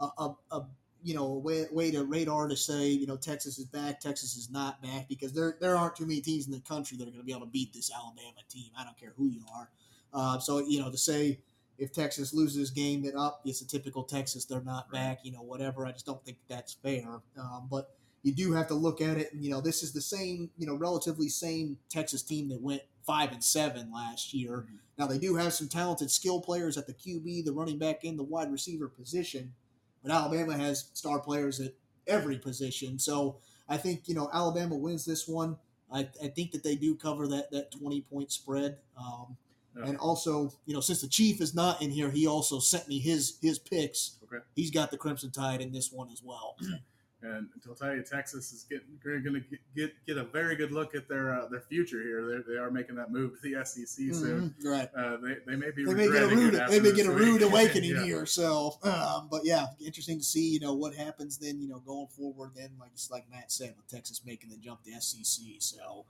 a, 0.00 0.08
a, 0.18 0.34
a 0.52 0.66
you 1.02 1.14
know 1.14 1.32
way, 1.32 1.66
way 1.72 1.90
to 1.90 2.04
radar 2.04 2.48
to 2.48 2.56
say 2.56 2.88
you 2.88 3.06
know 3.06 3.16
Texas 3.16 3.58
is 3.58 3.64
back, 3.64 4.00
Texas 4.00 4.36
is 4.36 4.50
not 4.50 4.82
back 4.82 5.08
because 5.08 5.32
there 5.32 5.56
there 5.60 5.76
aren't 5.76 5.96
too 5.96 6.06
many 6.06 6.20
teams 6.20 6.46
in 6.46 6.52
the 6.52 6.60
country 6.60 6.96
that 6.96 7.04
are 7.04 7.10
going 7.10 7.22
to 7.22 7.26
be 7.26 7.32
able 7.32 7.46
to 7.46 7.52
beat 7.52 7.72
this 7.72 7.90
Alabama 7.94 8.40
team. 8.48 8.70
I 8.78 8.84
don't 8.84 8.98
care 8.98 9.12
who 9.16 9.26
you 9.26 9.42
are. 9.54 9.70
Uh, 10.12 10.38
so 10.38 10.58
you 10.58 10.80
know 10.80 10.90
to 10.90 10.98
say 10.98 11.40
if 11.78 11.92
Texas 11.92 12.34
loses 12.34 12.56
this 12.56 12.70
game, 12.70 13.02
that 13.02 13.14
up 13.14 13.40
it's 13.44 13.62
a 13.62 13.66
typical 13.66 14.04
Texas. 14.04 14.44
They're 14.44 14.60
not 14.60 14.90
back. 14.92 15.20
You 15.24 15.32
know 15.32 15.42
whatever. 15.42 15.86
I 15.86 15.92
just 15.92 16.06
don't 16.06 16.22
think 16.24 16.36
that's 16.48 16.74
fair. 16.74 17.20
Um, 17.38 17.66
but 17.70 17.90
you 18.22 18.32
do 18.34 18.52
have 18.52 18.68
to 18.68 18.74
look 18.74 19.00
at 19.00 19.16
it. 19.16 19.32
And, 19.32 19.42
you 19.44 19.50
know 19.50 19.60
this 19.60 19.82
is 19.82 19.92
the 19.92 20.00
same 20.00 20.50
you 20.58 20.66
know 20.66 20.74
relatively 20.74 21.28
same 21.28 21.78
Texas 21.88 22.22
team 22.22 22.48
that 22.50 22.60
went 22.60 22.82
five 23.06 23.32
and 23.32 23.42
seven 23.42 23.90
last 23.92 24.34
year. 24.34 24.66
Mhm. 24.70 24.78
Now 24.98 25.06
they 25.06 25.18
do 25.18 25.36
have 25.36 25.54
some 25.54 25.68
talented 25.68 26.10
skill 26.10 26.40
players 26.40 26.76
at 26.76 26.86
the 26.86 26.92
QB, 26.94 27.42
the 27.44 27.52
running 27.52 27.78
back, 27.78 28.04
and 28.04 28.18
the 28.18 28.22
wide 28.22 28.52
receiver 28.52 28.88
position, 28.88 29.54
but 30.02 30.12
Alabama 30.12 30.56
has 30.56 30.90
star 30.92 31.18
players 31.20 31.60
at 31.60 31.74
every 32.06 32.38
position. 32.38 32.98
So 32.98 33.38
I 33.68 33.76
think 33.78 34.08
you 34.08 34.14
know 34.14 34.28
Alabama 34.32 34.76
wins 34.76 35.04
this 35.04 35.26
one. 35.26 35.56
I, 35.92 36.08
I 36.22 36.28
think 36.28 36.52
that 36.52 36.62
they 36.62 36.76
do 36.76 36.94
cover 36.94 37.26
that 37.28 37.50
that 37.52 37.70
twenty 37.72 38.02
point 38.02 38.30
spread. 38.32 38.78
Um, 38.96 39.36
Yeah. 39.76 39.86
And 39.86 39.98
also, 39.98 40.52
you 40.66 40.74
know, 40.74 40.80
since 40.80 41.00
the 41.00 41.06
chief 41.08 41.40
is 41.40 41.54
not 41.54 41.80
in 41.80 41.92
here, 41.92 42.10
he 42.10 42.26
also 42.26 42.58
sent 42.58 42.88
me 42.88 42.98
his 42.98 43.38
his 43.40 43.58
picks. 43.58 44.18
Okay. 44.24 44.42
He's 44.56 44.70
got 44.72 44.90
the 44.90 44.98
Crimson 44.98 45.30
Tide 45.30 45.60
in 45.60 45.70
this 45.72 45.92
one 45.92 46.10
as 46.10 46.22
well. 46.24 46.56
And 47.22 47.48
I'll 47.68 47.74
tell 47.74 47.94
you, 47.94 48.02
Texas 48.02 48.50
is 48.52 48.64
getting 48.64 48.86
going 49.04 49.34
to 49.34 49.58
get 49.76 49.92
get 50.06 50.16
a 50.16 50.24
very 50.24 50.56
good 50.56 50.72
look 50.72 50.94
at 50.94 51.06
their 51.06 51.34
uh, 51.34 51.48
their 51.48 51.60
future 51.60 52.00
here. 52.02 52.26
They 52.46 52.54
they 52.54 52.58
are 52.58 52.70
making 52.70 52.94
that 52.96 53.10
move 53.12 53.32
to 53.34 53.42
the 53.42 53.62
SEC 53.64 53.86
soon. 54.14 54.54
Mhm, 54.58 54.64
Right. 54.64 54.88
Uh, 54.96 55.18
they, 55.18 55.36
they 55.46 55.56
may 55.56 55.70
be 55.70 55.84
They 55.84 55.92
may 55.94 56.10
get 56.10 56.22
a 56.22 56.28
rude, 56.28 56.54
they 56.54 56.80
may 56.80 56.92
get 56.92 57.06
a 57.06 57.10
rude 57.10 57.42
week. 57.42 57.50
awakening 57.50 57.90
Yeah. 57.90 58.04
here. 58.04 58.26
So, 58.26 58.78
um, 58.82 59.28
but 59.30 59.44
yeah, 59.44 59.66
interesting 59.84 60.18
to 60.18 60.24
see. 60.24 60.48
You 60.48 60.60
know 60.60 60.72
what 60.72 60.94
happens 60.94 61.36
then. 61.36 61.60
You 61.60 61.68
know, 61.68 61.80
going 61.80 62.06
forward, 62.06 62.52
then 62.56 62.70
like 62.80 62.92
like 63.10 63.30
Matt 63.30 63.52
said, 63.52 63.74
with 63.76 63.86
Texas 63.88 64.22
making 64.24 64.48
the 64.48 64.56
jump 64.56 64.82
to 64.84 65.00
SEC. 65.00 65.44
So, 65.58 66.06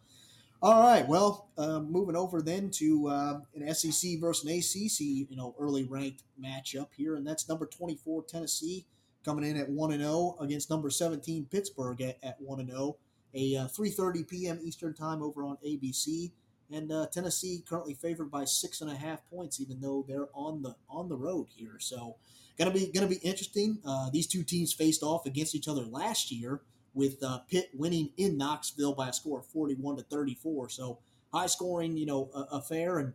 all 0.62 0.80
right. 0.80 1.08
Well, 1.08 1.48
um, 1.58 1.90
moving 1.90 2.14
over 2.14 2.40
then 2.40 2.70
to 2.72 3.08
um, 3.10 3.42
an 3.56 3.74
SEC 3.74 4.20
versus 4.20 4.44
an 4.44 4.52
ACC. 4.56 5.00
You 5.30 5.36
know, 5.36 5.56
early 5.58 5.82
ranked 5.82 6.22
matchup 6.40 6.88
here, 6.96 7.16
and 7.16 7.26
that's 7.26 7.48
number 7.48 7.66
twenty 7.66 7.96
four 7.96 8.22
Tennessee 8.22 8.86
coming 9.24 9.44
in 9.44 9.56
at 9.56 9.68
one 9.68 9.92
and 9.92 10.02
zero 10.02 10.36
against 10.40 10.70
number 10.70 10.90
seventeen 10.90 11.46
Pittsburgh 11.46 12.00
at, 12.00 12.18
at 12.22 12.40
one 12.40 12.60
and 12.60 12.70
zero. 12.70 12.96
A 13.34 13.56
uh, 13.56 13.68
three 13.68 13.90
thirty 13.90 14.24
p.m. 14.24 14.58
Eastern 14.62 14.94
time 14.94 15.22
over 15.22 15.44
on 15.44 15.56
ABC 15.64 16.32
and 16.72 16.92
uh, 16.92 17.06
Tennessee 17.12 17.64
currently 17.68 17.94
favored 17.94 18.30
by 18.30 18.44
six 18.44 18.80
and 18.80 18.90
a 18.90 18.94
half 18.94 19.28
points, 19.28 19.60
even 19.60 19.80
though 19.80 20.04
they're 20.06 20.28
on 20.34 20.62
the 20.62 20.74
on 20.88 21.08
the 21.08 21.16
road 21.16 21.46
here. 21.54 21.78
So 21.78 22.16
gonna 22.58 22.70
be 22.70 22.90
gonna 22.92 23.06
be 23.06 23.16
interesting. 23.16 23.78
Uh, 23.84 24.10
these 24.10 24.26
two 24.26 24.42
teams 24.42 24.72
faced 24.72 25.02
off 25.02 25.26
against 25.26 25.54
each 25.54 25.68
other 25.68 25.82
last 25.82 26.30
year, 26.30 26.60
with 26.94 27.22
uh, 27.22 27.38
Pitt 27.50 27.70
winning 27.74 28.10
in 28.16 28.36
Knoxville 28.36 28.94
by 28.94 29.08
a 29.08 29.12
score 29.12 29.40
of 29.40 29.46
forty 29.46 29.74
one 29.74 29.96
to 29.96 30.02
thirty 30.02 30.34
four. 30.34 30.68
So 30.68 30.98
high 31.32 31.46
scoring, 31.46 31.96
you 31.96 32.06
know, 32.06 32.30
uh, 32.34 32.44
affair, 32.52 32.98
and 32.98 33.14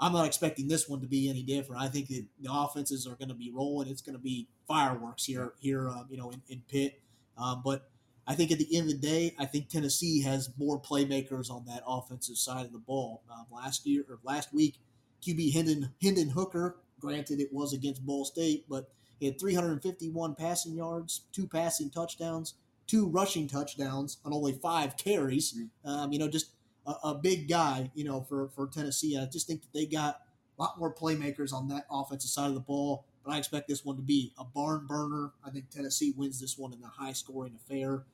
I'm 0.00 0.12
not 0.12 0.26
expecting 0.26 0.68
this 0.68 0.88
one 0.88 1.00
to 1.00 1.06
be 1.06 1.28
any 1.28 1.42
different. 1.42 1.82
I 1.82 1.88
think 1.88 2.08
the 2.08 2.26
offenses 2.50 3.06
are 3.06 3.14
going 3.14 3.28
to 3.28 3.34
be 3.34 3.52
rolling. 3.52 3.88
It's 3.88 4.02
going 4.02 4.16
to 4.16 4.22
be 4.22 4.48
fireworks 4.72 5.26
here 5.26 5.52
here, 5.60 5.90
uh, 5.90 6.04
you 6.08 6.16
know, 6.16 6.30
in, 6.30 6.40
in 6.48 6.62
Pitt. 6.66 7.02
Um, 7.36 7.60
but 7.62 7.90
I 8.26 8.34
think 8.34 8.50
at 8.50 8.58
the 8.58 8.74
end 8.74 8.90
of 8.90 9.00
the 9.00 9.06
day, 9.06 9.34
I 9.38 9.44
think 9.44 9.68
Tennessee 9.68 10.22
has 10.22 10.48
more 10.56 10.80
playmakers 10.80 11.50
on 11.50 11.66
that 11.66 11.82
offensive 11.86 12.38
side 12.38 12.64
of 12.64 12.72
the 12.72 12.78
ball. 12.78 13.22
Um, 13.30 13.44
last 13.50 13.86
year 13.86 14.04
or 14.08 14.18
last 14.24 14.54
week, 14.54 14.76
QB 15.22 15.52
Hendon 15.52 15.90
Hendon 16.00 16.30
Hooker. 16.30 16.76
Granted, 16.98 17.38
it 17.40 17.52
was 17.52 17.74
against 17.74 18.06
Ball 18.06 18.24
State, 18.24 18.64
but 18.66 18.90
he 19.20 19.26
had 19.26 19.38
351 19.38 20.36
passing 20.36 20.74
yards, 20.74 21.26
two 21.32 21.46
passing 21.46 21.90
touchdowns, 21.90 22.54
two 22.86 23.08
rushing 23.08 23.48
touchdowns 23.48 24.18
on 24.24 24.32
only 24.32 24.52
five 24.52 24.96
carries. 24.96 25.54
Um, 25.84 26.12
you 26.12 26.18
know, 26.18 26.28
just 26.28 26.52
a, 26.86 26.92
a 27.04 27.14
big 27.14 27.46
guy, 27.46 27.90
you 27.94 28.04
know, 28.04 28.22
for 28.22 28.48
for 28.48 28.68
Tennessee. 28.68 29.18
I 29.18 29.26
just 29.26 29.46
think 29.46 29.60
that 29.60 29.72
they 29.74 29.84
got 29.84 30.20
a 30.58 30.62
lot 30.62 30.78
more 30.78 30.94
playmakers 30.94 31.52
on 31.52 31.68
that 31.68 31.84
offensive 31.90 32.30
side 32.30 32.48
of 32.48 32.54
the 32.54 32.60
ball. 32.60 33.04
But 33.24 33.34
I 33.34 33.38
expect 33.38 33.68
this 33.68 33.84
one 33.84 33.96
to 33.96 34.02
be 34.02 34.32
a 34.38 34.44
barn 34.44 34.86
burner. 34.86 35.32
I 35.44 35.50
think 35.50 35.70
Tennessee 35.70 36.12
wins 36.16 36.40
this 36.40 36.58
one 36.58 36.72
in 36.72 36.82
a 36.82 36.88
high 36.88 37.12
scoring 37.12 37.54
affair. 37.54 38.04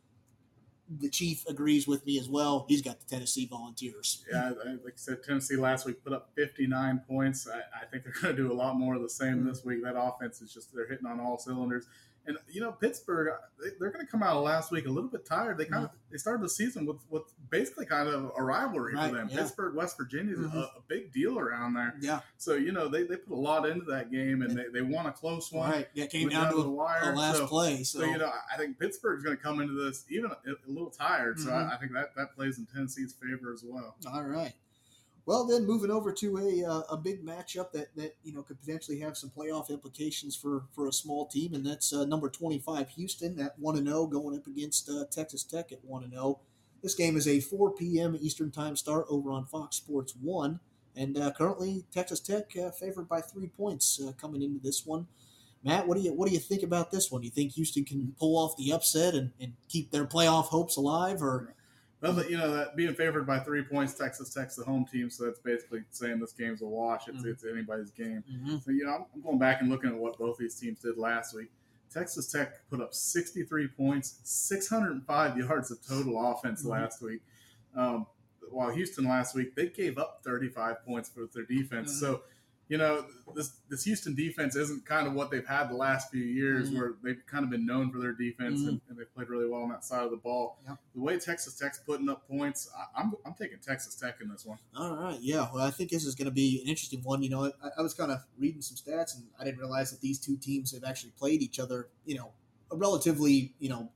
The 1.00 1.10
chief 1.10 1.46
agrees 1.46 1.86
with 1.86 2.06
me 2.06 2.18
as 2.18 2.28
well. 2.28 2.64
He's 2.66 2.80
got 2.80 2.98
the 2.98 3.06
Tennessee 3.06 3.46
Volunteers. 3.46 4.24
Yeah, 4.30 4.52
like 4.66 4.94
I 4.94 4.96
said, 4.96 5.22
Tennessee 5.22 5.56
last 5.56 5.84
week 5.84 6.02
put 6.02 6.14
up 6.14 6.30
59 6.34 7.02
points. 7.06 7.46
I, 7.46 7.58
I 7.58 7.84
think 7.86 8.04
they're 8.04 8.14
going 8.22 8.36
to 8.36 8.42
do 8.42 8.52
a 8.52 8.54
lot 8.54 8.76
more 8.76 8.94
of 8.94 9.02
the 9.02 9.08
same 9.08 9.40
hmm. 9.40 9.48
this 9.48 9.64
week. 9.64 9.82
That 9.82 10.00
offense 10.00 10.40
is 10.40 10.52
just, 10.52 10.74
they're 10.74 10.88
hitting 10.88 11.06
on 11.06 11.20
all 11.20 11.36
cylinders. 11.36 11.86
And, 12.26 12.36
you 12.50 12.60
know, 12.60 12.72
Pittsburgh, 12.72 13.32
they, 13.58 13.70
they're 13.80 13.90
going 13.90 14.04
to 14.04 14.10
come 14.10 14.22
out 14.22 14.36
of 14.36 14.42
last 14.44 14.70
week 14.70 14.84
a 14.86 14.90
little 14.90 15.08
bit 15.08 15.24
tired. 15.24 15.56
They 15.56 15.64
kind 15.64 15.84
of, 15.84 15.90
they 16.10 16.18
started 16.18 16.42
the 16.44 16.48
season 16.50 16.84
with, 16.84 16.98
with 17.08 17.22
basically 17.48 17.86
kind 17.86 18.06
of 18.06 18.30
a 18.36 18.42
rivalry 18.42 18.94
Right, 18.94 19.08
for 19.10 19.16
them. 19.16 19.28
yeah. 19.30 19.38
Pittsburgh, 19.38 19.74
West 19.74 19.96
Virginia 19.96 20.34
is 20.34 20.40
Mhm. 20.40 20.54
a, 20.54 20.58
a 20.58 20.82
big 20.88 21.10
deal 21.10 21.38
around 21.38 21.72
there. 21.72 21.94
Yeah, 22.02 22.20
So, 22.36 22.52
you 22.54 22.72
know, 22.72 22.86
they, 22.88 23.04
they 23.04 23.16
put 23.16 23.32
a 23.32 23.40
lot 23.40 23.66
into 23.66 23.86
that 23.86 24.10
game 24.12 24.42
and 24.42 24.58
they, 24.58 24.64
they 24.70 24.82
won 24.82 25.06
a 25.06 25.12
close 25.12 25.50
one. 25.50 25.70
right. 25.70 25.88
Yeah, 25.94 26.04
it 26.04 26.10
came 26.10 26.24
Went 26.24 26.32
down 26.34 26.50
to 26.50 26.58
the 26.58 26.68
a, 26.68 26.70
wire. 26.70 27.12
a 27.12 27.16
last 27.16 27.38
so, 27.38 27.46
play. 27.46 27.82
So, 27.84 28.00
so, 28.00 28.04
you 28.04 28.18
know, 28.18 28.26
I- 28.52 28.58
think 28.58 28.78
Pittsburgh's 28.78 29.24
going 29.24 29.36
to 29.36 29.42
come 29.42 29.60
into 29.60 29.72
this 29.72 30.04
even 30.10 30.30
a, 30.30 30.34
a 30.50 30.70
little 30.70 30.90
tired. 30.90 31.38
So 31.40 31.48
Mhm. 31.48 31.70
I, 31.70 31.74
I 31.74 31.78
think 31.78 31.92
that, 31.92 32.14
that 32.16 32.34
plays 32.34 32.58
in 32.58 32.66
Tennessee's 32.66 33.14
favor 33.14 33.52
as 33.54 33.64
well. 33.64 33.94
All 34.12 34.24
right. 34.24 34.52
Well, 35.28 35.44
then 35.44 35.66
moving 35.66 35.90
over 35.90 36.10
to 36.10 36.38
a 36.38 36.64
uh, 36.66 36.82
a 36.88 36.96
big 36.96 37.22
matchup 37.22 37.70
that 37.72 37.94
that 37.96 38.16
you 38.24 38.32
know 38.32 38.40
could 38.40 38.58
potentially 38.58 39.00
have 39.00 39.14
some 39.14 39.28
playoff 39.28 39.68
implications 39.68 40.34
for 40.34 40.64
for 40.74 40.88
a 40.88 40.92
small 40.92 41.26
team, 41.26 41.52
and 41.52 41.66
that's 41.66 41.92
uh, 41.92 42.06
number 42.06 42.30
twenty 42.30 42.58
five 42.58 42.88
Houston 42.88 43.38
at 43.38 43.58
one 43.58 43.76
and 43.76 43.86
zero 43.86 44.06
going 44.06 44.38
up 44.38 44.46
against 44.46 44.88
uh, 44.88 45.04
Texas 45.10 45.44
Tech 45.44 45.70
at 45.70 45.84
one 45.84 46.02
and 46.02 46.14
zero. 46.14 46.40
This 46.82 46.94
game 46.94 47.14
is 47.14 47.28
a 47.28 47.40
four 47.40 47.72
p.m. 47.72 48.16
Eastern 48.18 48.50
time 48.50 48.74
start 48.74 49.04
over 49.10 49.30
on 49.30 49.44
Fox 49.44 49.76
Sports 49.76 50.14
One, 50.18 50.60
and 50.96 51.18
uh, 51.18 51.30
currently 51.32 51.84
Texas 51.92 52.20
Tech 52.20 52.56
uh, 52.56 52.70
favored 52.70 53.06
by 53.06 53.20
three 53.20 53.48
points 53.48 54.00
uh, 54.02 54.12
coming 54.12 54.40
into 54.40 54.60
this 54.62 54.86
one. 54.86 55.08
Matt, 55.62 55.86
what 55.86 55.98
do 55.98 56.04
you 56.04 56.14
what 56.14 56.26
do 56.26 56.32
you 56.32 56.40
think 56.40 56.62
about 56.62 56.90
this 56.90 57.12
one? 57.12 57.20
Do 57.20 57.26
you 57.26 57.34
think 57.34 57.52
Houston 57.52 57.84
can 57.84 58.14
pull 58.18 58.38
off 58.38 58.56
the 58.56 58.72
upset 58.72 59.12
and, 59.12 59.32
and 59.38 59.52
keep 59.68 59.90
their 59.90 60.06
playoff 60.06 60.46
hopes 60.46 60.78
alive, 60.78 61.22
or 61.22 61.54
Well, 62.00 62.24
you 62.30 62.36
know 62.38 62.52
that 62.54 62.76
being 62.76 62.94
favored 62.94 63.26
by 63.26 63.40
three 63.40 63.62
points, 63.64 63.94
Texas 63.94 64.32
Tech's 64.32 64.54
the 64.56 64.64
home 64.64 64.84
team, 64.84 65.10
so 65.10 65.24
that's 65.24 65.40
basically 65.40 65.82
saying 65.90 66.20
this 66.20 66.32
game's 66.32 66.62
a 66.62 66.66
wash. 66.66 67.08
It's 67.08 67.22
Mhm. 67.22 67.26
it's 67.32 67.44
anybody's 67.44 67.90
game. 67.90 68.22
So 68.64 68.70
you 68.70 68.84
know, 68.84 68.92
I'm, 68.94 69.04
I'm 69.14 69.20
going 69.22 69.38
back 69.38 69.60
and 69.62 69.68
looking 69.70 69.90
at 69.90 69.96
what 69.96 70.16
both 70.18 70.38
these 70.38 70.54
teams 70.54 70.78
did 70.80 70.96
last 70.96 71.34
week. 71.34 71.50
Texas 71.92 72.30
Tech 72.30 72.68
put 72.70 72.80
up 72.80 72.94
63 72.94 73.66
points, 73.68 74.20
605 74.22 75.38
yards 75.38 75.70
of 75.70 75.84
total 75.84 76.30
offense 76.32 76.62
Mhm. 76.64 76.68
last 76.70 77.02
week. 77.02 77.22
Um, 77.74 78.06
while 78.50 78.70
Houston 78.70 79.04
last 79.04 79.34
week 79.34 79.54
they 79.56 79.68
gave 79.68 79.98
up 79.98 80.20
35 80.22 80.84
points 80.84 81.08
for 81.08 81.26
their 81.34 81.44
defense. 81.44 81.92
Mhm. 81.94 82.00
So 82.00 82.22
you 82.68 82.76
know 82.78 83.04
this 83.34 83.52
this 83.68 83.84
Houston 83.84 84.14
defense 84.14 84.54
isn't 84.56 84.84
kind 84.86 85.06
of 85.06 85.14
what 85.14 85.30
they've 85.30 85.46
had 85.46 85.68
the 85.70 85.74
last 85.74 86.10
few 86.10 86.22
years, 86.22 86.70
Mhm. 86.70 86.74
where 86.78 86.94
they've 87.02 87.22
kind 87.26 87.44
of 87.44 87.50
been 87.50 87.64
known 87.66 87.90
for 87.90 87.98
their 87.98 88.12
defense 88.12 88.60
and, 88.60 88.80
and 88.88 88.98
they've 88.98 89.12
played 89.14 89.28
really 89.28 89.48
well 89.48 89.62
on 89.62 89.70
that 89.70 89.84
side 89.84 90.02
of 90.04 90.10
the 90.10 90.16
ball. 90.16 90.58
Yeah. 90.66 90.76
The 90.94 91.00
way 91.00 91.18
Texas 91.18 91.54
Tech's 91.54 91.78
putting 91.78 92.08
up 92.08 92.26
points, 92.28 92.68
I, 92.76 93.00
I'm 93.00 93.14
I'm 93.24 93.34
taking 93.34 93.58
Texas 93.58 93.94
Tech 93.94 94.20
in 94.20 94.28
this 94.28 94.44
one. 94.44 94.58
All 94.76 94.96
right, 94.96 95.18
yeah. 95.20 95.48
Well, 95.52 95.64
I 95.64 95.70
think 95.70 95.90
this 95.90 96.04
is 96.04 96.14
going 96.14 96.26
to 96.26 96.30
be 96.34 96.60
an 96.62 96.68
interesting 96.68 97.02
one. 97.02 97.22
You 97.22 97.30
know, 97.30 97.44
I, 97.46 97.68
I 97.78 97.82
was 97.82 97.94
kind 97.94 98.10
of 98.12 98.18
reading 98.38 98.60
some 98.62 98.76
stats, 98.76 99.14
and 99.16 99.24
I 99.40 99.44
didn't 99.44 99.58
realize 99.60 99.90
that 99.90 100.00
these 100.00 100.18
two 100.18 100.36
teams 100.36 100.72
have 100.72 100.84
actually 100.84 101.12
played 101.18 101.42
each 101.42 101.58
other. 101.58 101.88
You 102.04 102.16
know, 102.16 102.32
a 102.70 102.76
relatively, 102.76 103.54
you 103.58 103.68
know, 103.70 103.90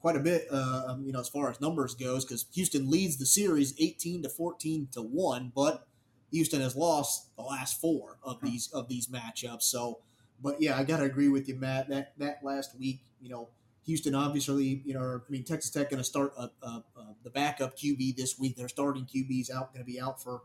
quite 0.00 0.16
a 0.16 0.20
bit. 0.20 0.46
Uh, 0.50 0.84
um, 0.88 1.04
you 1.06 1.12
know, 1.12 1.20
as 1.20 1.28
far 1.28 1.50
as 1.50 1.60
numbers 1.60 1.94
goes, 1.94 2.24
because 2.24 2.46
Houston 2.52 2.90
leads 2.90 3.16
the 3.16 3.26
series 3.26 3.74
eighteen 3.78 4.22
to 4.22 4.28
fourteen 4.28 4.88
to 4.92 5.00
one, 5.02 5.50
but 5.54 5.86
Houston 6.30 6.60
has 6.60 6.76
lost 6.76 7.34
the 7.36 7.42
last 7.42 7.80
four 7.80 8.18
of 8.22 8.40
these 8.42 8.70
of 8.72 8.88
these 8.88 9.08
matchups. 9.08 9.62
So, 9.62 10.00
but 10.42 10.60
yeah, 10.60 10.76
I 10.76 10.84
got 10.84 10.98
to 10.98 11.04
agree 11.04 11.28
with 11.28 11.48
you, 11.48 11.56
Matt. 11.56 11.88
That 11.88 12.12
that 12.18 12.40
last 12.42 12.78
week, 12.78 13.00
you 13.20 13.28
know, 13.30 13.48
Houston 13.86 14.14
obviously, 14.14 14.82
you 14.84 14.94
know, 14.94 15.20
I 15.26 15.30
mean, 15.32 15.44
Texas 15.44 15.70
Tech 15.70 15.90
going 15.90 15.98
to 15.98 16.04
start 16.04 16.34
the 16.36 17.30
backup 17.30 17.76
QB 17.76 18.16
this 18.16 18.38
week. 18.38 18.56
Their 18.56 18.68
starting 18.68 19.06
QB's 19.06 19.50
out, 19.50 19.72
going 19.72 19.84
to 19.84 19.90
be 19.90 20.00
out 20.00 20.22
for 20.22 20.42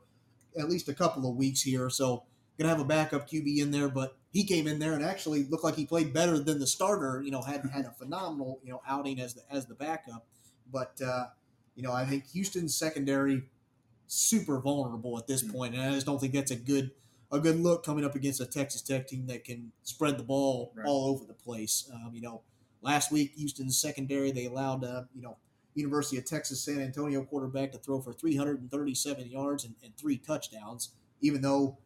at 0.58 0.70
least 0.70 0.88
a 0.88 0.94
couple 0.94 1.30
of 1.30 1.36
weeks 1.36 1.62
here. 1.62 1.90
So, 1.90 2.24
going 2.58 2.70
to 2.70 2.76
have 2.76 2.80
a 2.80 2.86
backup 2.86 3.30
QB 3.30 3.58
in 3.58 3.72
there, 3.72 3.90
but 3.90 4.16
he 4.32 4.46
came 4.46 4.68
in 4.68 4.80
there 4.80 4.94
and 4.94 5.04
actually 5.04 5.44
looked 5.46 5.64
like 5.64 5.76
he 5.76 5.86
played 5.86 6.14
better 6.14 6.40
than 6.40 6.60
the 6.60 6.68
starter. 6.68 7.22
You 7.24 7.32
know, 7.32 7.42
had 7.42 7.70
had 7.74 7.86
a 7.86 7.92
phenomenal 7.92 8.60
you 8.64 8.72
know 8.72 8.82
outing 8.88 9.20
as 9.20 9.34
the 9.34 9.42
as 9.52 9.66
the 9.66 9.76
backup. 9.76 10.26
But 10.72 11.00
uh, 11.06 11.26
you 11.76 11.84
know, 11.84 11.92
I 11.92 12.06
think 12.06 12.30
Houston's 12.32 12.76
secondary 12.76 13.44
super 14.08 14.60
vulnerable 14.60 15.18
at 15.18 15.28
this 15.28 15.43
Mhm. 15.43 15.51
point, 15.51 15.74
and 15.76 15.84
I 15.84 15.91
just 15.93 16.06
don't 16.06 16.20
think 16.20 16.34
that's 16.34 16.51
a 16.51 16.56
good 16.56 16.91
a 17.32 17.39
good 17.39 17.60
look 17.60 17.84
coming 17.84 18.06
up 18.06 18.14
against 18.14 18.39
a 18.41 18.45
Texas 18.45 18.80
Tech 18.84 19.08
team 19.08 19.26
that 19.26 19.43
can 19.43 19.72
spread 19.82 20.20
the 20.20 20.24
ball 20.24 20.72
Right. 20.76 20.86
all 20.86 21.08
over 21.08 21.26
the 21.26 21.34
place. 21.34 21.89
Um, 21.91 22.14
you 22.14 22.22
know, 22.22 22.43
last 22.84 23.12
week 23.12 23.34
Houston's 23.36 23.76
secondary 23.76 24.32
they 24.32 24.45
allowed 24.45 24.84
uh, 24.84 25.06
you 25.16 25.22
know 25.24 25.38
University 25.74 26.18
of 26.18 26.26
Texas 26.26 26.62
San 26.64 26.80
Antonio 26.80 27.24
quarterback 27.26 27.72
to 27.72 27.80
throw 27.80 27.99
for 28.01 28.14
337 28.14 29.28
yards 29.32 29.66
and, 29.66 29.74
and 29.84 29.97
three 29.97 30.18
touchdowns, 30.18 30.91
even 31.22 31.41
though 31.41 31.80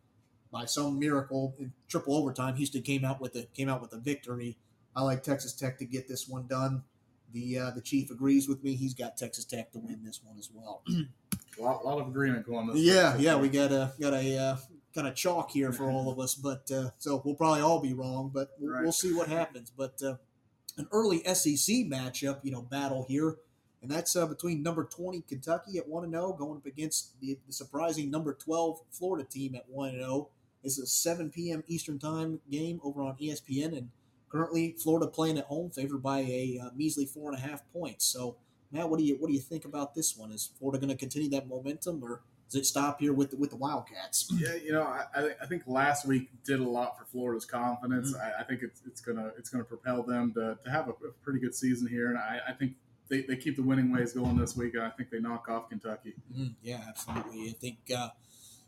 by 0.51 0.65
some 0.65 0.99
miracle 0.99 1.55
in 1.59 1.72
triple 1.88 2.13
overtime 2.15 2.55
Houston 2.57 2.82
came 2.82 3.05
out 3.05 3.22
with 3.22 3.34
a 3.36 3.43
came 3.53 3.70
out 3.70 3.82
with 3.82 3.93
a 3.93 3.99
victory. 3.99 4.57
I 4.95 5.03
like 5.03 5.24
Texas 5.24 5.53
Tech 5.53 5.78
to 5.78 5.86
get 5.86 6.07
this 6.09 6.28
one 6.28 6.47
done. 6.47 6.84
The 7.32 7.57
uh, 7.59 7.72
the 7.72 7.82
chief 7.82 8.11
agrees 8.11 8.49
with 8.49 8.63
me. 8.63 8.76
He's 8.76 8.93
got 8.93 9.15
Texas 9.15 9.45
Tech 9.45 9.72
to 9.72 9.80
win 9.80 10.03
this 10.03 10.22
one 10.24 10.38
as 10.38 10.49
well. 10.53 10.84
A 11.60 11.62
lot, 11.64 11.86
lot 11.86 11.99
of 11.99 12.08
agreement 12.08 12.45
going 12.45 12.68
this. 12.68 12.78
Yeah, 12.78 13.18
yeah, 13.18 13.36
we 13.36 13.49
got 13.49 13.72
a 13.72 13.93
got 13.99 14.14
a 14.14 14.38
uh, 14.38 14.58
kind 14.93 15.08
of 15.08 15.16
chalk 15.16 15.51
here 15.51 15.72
for 15.72 15.89
all 15.89 16.12
of 16.12 16.20
us, 16.20 16.36
but 16.36 16.70
uh, 16.72 16.89
so 16.97 17.22
we'll 17.26 17.36
probably 17.36 17.62
all 17.62 17.80
be 17.82 17.93
wrong, 17.93 18.30
but 18.34 18.49
we'll, 18.60 18.74
Right. 18.74 18.84
we'll 18.84 18.91
see 18.91 19.14
what 19.14 19.28
happens. 19.28 19.72
But 19.76 20.01
uh, 20.03 20.16
an 20.78 20.88
early 20.91 21.24
SEC 21.24 21.76
matchup, 21.88 22.39
you 22.43 22.51
know, 22.51 22.62
battle 22.62 23.05
here, 23.10 23.38
and 23.82 23.89
that's 23.89 24.16
uh, 24.16 24.28
between 24.28 24.62
number 24.62 24.84
twenty 24.86 25.22
Kentucky 25.28 25.78
at 25.80 25.88
one 25.88 26.03
and 26.03 26.14
zero 26.14 26.34
going 26.34 26.58
up 26.58 26.66
against 26.66 27.20
the, 27.22 27.38
the 27.47 27.53
surprising 27.53 28.12
number 28.12 28.34
twelve 28.34 28.80
Florida 28.91 29.28
team 29.28 29.55
at 29.55 29.68
one 29.68 29.89
and 29.89 29.97
zero. 29.99 30.30
It's 30.64 30.78
a 30.80 30.86
seven 30.86 31.30
p.m. 31.32 31.64
Eastern 31.68 31.97
time 31.97 32.39
game 32.51 32.80
over 32.84 33.01
on 33.01 33.16
ESPN, 33.18 33.76
and 33.78 33.89
currently 34.30 34.76
Florida 34.78 35.08
playing 35.08 35.38
at 35.39 35.45
home, 35.45 35.72
favored 35.72 36.03
by 36.03 36.20
a 36.20 36.60
uh, 36.64 36.70
measly 36.76 37.05
four 37.05 37.32
and 37.32 37.38
a 37.38 37.41
half 37.41 37.62
points. 37.74 38.05
So. 38.05 38.36
Matt, 38.72 38.89
what 38.89 38.99
do 38.99 39.05
you 39.05 39.15
what 39.15 39.28
do 39.28 39.34
you 39.34 39.39
think 39.39 39.65
about 39.65 39.95
this 39.95 40.18
one? 40.18 40.32
Is 40.32 40.51
Florida 40.59 40.80
going 40.80 40.95
to 40.95 40.97
continue 40.97 41.30
that 41.30 41.47
momentum, 41.47 42.03
or 42.03 42.22
does 42.49 42.61
it 42.61 42.65
stop 42.65 42.99
here 42.99 43.13
with 43.13 43.32
the, 43.32 43.38
with 43.38 43.49
the 43.49 43.55
Wildcats? 43.55 44.32
Yeah, 44.34 44.55
you 44.55 44.72
know, 44.72 44.84
I, 44.84 45.32
I, 45.41 45.45
think 45.47 45.63
last 45.68 46.05
week 46.05 46.30
did 46.45 46.61
a 46.61 46.63
lot 46.63 46.97
for 46.97 47.03
Florida's 47.05 47.45
confidence. 47.45 48.13
Mm-hmm. 48.13 48.39
I, 48.39 48.41
I 48.41 48.43
think 48.45 48.61
it's, 48.63 48.82
it's 48.86 49.01
gonna 49.01 49.32
it's 49.38 49.49
gonna 49.49 49.65
propel 49.65 50.03
them 50.03 50.34
to, 50.36 50.57
to 50.63 50.72
have 50.72 50.88
a, 50.88 50.91
a 50.91 51.11
pretty 51.24 51.39
good 51.39 51.55
season 51.55 51.88
here, 51.88 52.09
and 52.09 52.18
I, 52.18 52.39
I 52.49 52.53
think 52.53 52.74
they, 53.09 53.22
they 53.22 53.36
keep 53.36 53.55
the 53.55 53.63
winning 53.63 53.91
ways 53.91 54.13
going 54.13 54.38
this 54.38 54.55
week. 54.55 54.74
And 54.76 54.84
I 54.84 54.89
think 54.89 55.09
they 55.09 55.20
knock 55.20 55.47
off 55.49 55.70
Kentucky. 55.70 56.13
Mm, 56.36 56.55
yeah, 56.61 56.82
absolutely. 56.88 57.49
I 57.49 57.53
think 57.53 57.78
uh, 57.95 58.09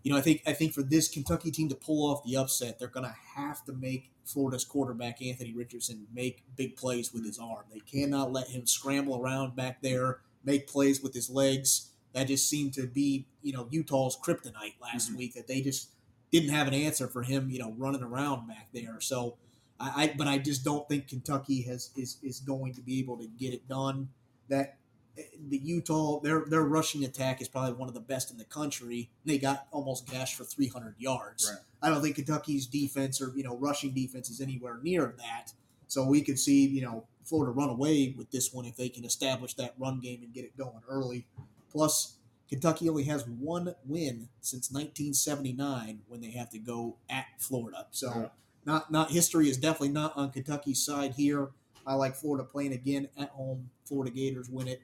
you 0.10 0.16
know, 0.16 0.20
I 0.20 0.24
think 0.24 0.42
I 0.48 0.54
think 0.54 0.74
for 0.74 0.82
this 0.82 1.08
Kentucky 1.08 1.52
team 1.52 1.70
to 1.70 1.76
pull 1.76 2.10
off 2.10 2.24
the 2.24 2.36
upset, 2.36 2.80
they're 2.80 2.88
going 2.88 3.06
to 3.06 3.16
have 3.36 3.64
to 3.66 3.74
make 3.74 4.10
Florida's 4.26 4.66
quarterback 4.66 5.22
Anthony 5.22 5.54
Richardson 5.54 6.08
make 6.12 6.42
big 6.56 6.76
plays 6.76 7.14
with 7.14 7.24
his 7.24 7.38
arm. 7.38 7.66
They 7.72 7.82
cannot 7.82 8.32
let 8.32 8.48
him 8.48 8.66
scramble 8.66 9.22
around 9.22 9.56
back 9.56 9.84
there, 9.84 10.22
make 10.44 10.66
plays 10.66 11.04
with 11.04 11.14
his 11.14 11.30
legs. 11.30 11.92
That 12.14 12.24
just 12.26 12.50
seemed 12.50 12.74
to 12.74 12.88
be, 12.88 13.28
you 13.44 13.54
know, 13.54 13.68
Utah's 13.70 14.18
kryptonite 14.18 14.82
last 14.82 15.12
Mhm. 15.12 15.18
week. 15.18 15.36
That 15.36 15.46
they 15.46 15.62
just 15.62 15.90
didn't 16.32 16.50
have 16.50 16.68
an 16.68 16.74
answer 16.74 17.08
for 17.08 17.22
him, 17.22 17.52
you 17.52 17.60
know, 17.60 17.74
running 17.78 18.02
around 18.02 18.48
back 18.48 18.70
there. 18.74 19.00
So, 19.02 19.38
I, 19.80 20.06
I 20.06 20.14
but 20.18 20.26
I 20.26 20.40
just 20.40 20.64
don't 20.64 20.90
think 20.90 21.08
Kentucky 21.08 21.62
has 21.68 21.92
is 21.96 22.18
is 22.24 22.40
going 22.40 22.74
to 22.74 22.82
be 22.82 22.98
able 22.98 23.20
to 23.20 23.28
get 23.28 23.54
it 23.54 23.68
done. 23.68 24.10
That 24.48 24.79
the 25.50 25.58
Utah 25.58 26.20
their 26.20 26.46
their 26.46 26.64
rushing 26.64 27.04
attack 27.06 27.42
is 27.42 27.48
probably 27.48 27.74
one 27.74 27.88
of 27.88 27.94
the 27.94 28.00
best 28.00 28.32
in 28.32 28.38
the 28.38 28.46
country. 28.46 29.10
They 29.26 29.38
got 29.38 29.68
almost 29.72 30.08
gashed 30.08 30.36
for 30.36 30.44
300 30.44 30.96
yards. 30.98 31.50
Right. 31.50 31.62
I 31.82 31.90
don't 31.90 32.02
think 32.02 32.16
Kentucky's 32.16 32.68
defense 32.68 33.22
or 33.22 33.34
you 33.36 33.44
know 33.44 33.56
rushing 33.58 33.94
defense 33.94 34.30
is 34.30 34.42
anywhere 34.42 34.80
near 34.82 35.16
that. 35.18 35.54
So 35.88 36.06
we 36.06 36.22
could 36.22 36.40
see 36.40 36.68
you 36.68 36.82
know 36.82 37.06
Florida 37.24 37.52
run 37.52 37.70
away 37.70 38.14
with 38.18 38.32
this 38.32 38.54
one 38.54 38.66
if 38.66 38.76
they 38.76 38.90
can 38.90 39.06
establish 39.06 39.54
that 39.56 39.76
run 39.78 40.00
game 40.00 40.22
and 40.24 40.34
get 40.34 40.46
it 40.46 40.58
going 40.58 40.82
early. 40.90 41.28
Plus, 41.72 42.16
Kentucky 42.50 42.90
only 42.90 43.04
has 43.04 43.28
one 43.28 43.76
win 43.86 44.30
since 44.42 44.72
1979 44.72 46.02
when 46.08 46.22
they 46.22 46.32
have 46.32 46.50
to 46.50 46.60
go 46.60 46.98
at 47.10 47.26
Florida. 47.38 47.88
So 47.92 48.10
Yeah. 48.10 48.30
not 48.66 48.92
not 48.92 49.12
history 49.12 49.50
is 49.50 49.58
definitely 49.58 49.90
not 49.90 50.16
on 50.18 50.32
Kentucky's 50.32 50.84
side 50.84 51.14
here. 51.16 51.50
I 51.86 51.96
like 51.96 52.16
Florida 52.16 52.44
playing 52.44 52.74
again 52.74 53.10
at 53.18 53.30
home. 53.30 53.70
Florida 53.86 54.12
Gators 54.12 54.50
win 54.50 54.68
it. 54.68 54.82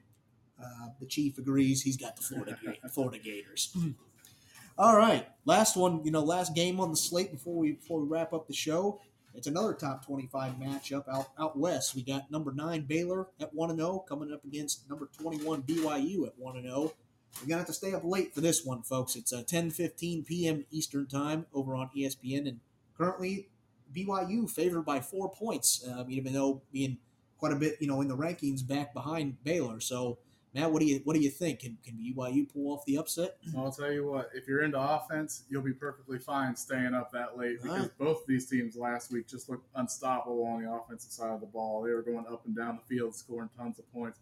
Uh, 0.62 0.88
the 1.00 1.06
chief 1.06 1.38
agrees. 1.38 1.82
He's 1.82 1.96
got 1.96 2.16
the 2.16 2.22
Florida 2.28 2.56
Florida 2.90 3.18
Gators. 3.18 3.76
All 4.78 4.96
right, 4.96 5.26
last 5.44 5.76
one. 5.76 6.04
You 6.04 6.10
know, 6.10 6.22
last 6.22 6.54
game 6.54 6.80
on 6.80 6.90
the 6.90 6.96
slate 6.96 7.32
before 7.32 7.56
we 7.56 7.72
before 7.72 8.00
we 8.00 8.08
wrap 8.08 8.32
up 8.32 8.46
the 8.46 8.54
show. 8.54 9.00
It's 9.34 9.46
another 9.46 9.74
top 9.74 10.04
twenty-five 10.04 10.54
matchup 10.54 11.08
out 11.08 11.28
out 11.38 11.58
west. 11.58 11.94
We 11.94 12.02
got 12.02 12.30
number 12.30 12.52
nine 12.52 12.82
Baylor 12.82 13.28
at 13.40 13.54
one 13.54 13.70
and 13.70 13.78
zero 13.78 14.04
coming 14.08 14.32
up 14.32 14.44
against 14.44 14.88
number 14.88 15.08
twenty-one 15.18 15.62
BYU 15.62 16.26
at 16.26 16.38
one 16.38 16.56
and 16.56 16.66
zero. 16.66 16.92
We're 17.40 17.48
gonna 17.48 17.58
have 17.58 17.66
to 17.66 17.72
stay 17.74 17.92
up 17.92 18.02
late 18.04 18.34
for 18.34 18.40
this 18.40 18.64
one, 18.64 18.82
folks. 18.82 19.14
It's 19.14 19.32
uh, 19.32 19.42
10:15 19.42 20.26
p.m. 20.26 20.64
Eastern 20.70 21.06
time 21.06 21.46
over 21.52 21.74
on 21.74 21.90
ESPN, 21.96 22.48
and 22.48 22.60
currently 22.96 23.48
BYU 23.94 24.48
favored 24.50 24.82
by 24.82 25.00
four 25.00 25.30
points. 25.30 25.86
Um, 25.86 26.06
even 26.10 26.32
though 26.32 26.62
being 26.72 26.98
quite 27.38 27.52
a 27.52 27.56
bit, 27.56 27.76
you 27.80 27.86
know, 27.86 28.00
in 28.00 28.08
the 28.08 28.16
rankings 28.16 28.66
back 28.66 28.94
behind 28.94 29.42
Baylor. 29.44 29.80
So, 29.80 30.18
Matt, 30.56 30.72
what 30.72 30.80
do 30.80 30.86
you 30.86 31.02
what 31.04 31.14
do 31.14 31.20
you 31.20 31.28
think? 31.28 31.60
Can, 31.60 31.76
can 31.84 31.98
BYU 31.98 32.50
pull 32.50 32.72
off 32.72 32.82
the 32.86 32.96
upset? 32.96 33.36
I'll 33.54 33.70
tell 33.70 33.92
you 33.92 34.10
what, 34.10 34.30
if 34.34 34.48
you're 34.48 34.62
into 34.62 34.80
offense, 34.80 35.44
you'll 35.50 35.60
be 35.60 35.74
perfectly 35.74 36.18
fine 36.18 36.56
staying 36.56 36.94
up 36.94 37.12
that 37.12 37.36
late 37.36 37.60
because 37.60 37.76
Alright. 37.76 37.98
both 37.98 38.22
of 38.22 38.26
these 38.26 38.48
teams 38.48 38.74
last 38.74 39.12
week 39.12 39.28
just 39.28 39.50
looked 39.50 39.68
unstoppable 39.74 40.46
on 40.46 40.64
the 40.64 40.72
offensive 40.72 41.12
side 41.12 41.30
of 41.30 41.40
the 41.40 41.46
ball. 41.46 41.82
They 41.82 41.90
were 41.90 42.00
going 42.00 42.24
up 42.32 42.46
and 42.46 42.56
down 42.56 42.78
the 42.82 42.94
field, 42.96 43.14
scoring 43.14 43.50
tons 43.58 43.78
of 43.78 43.92
points. 43.92 44.18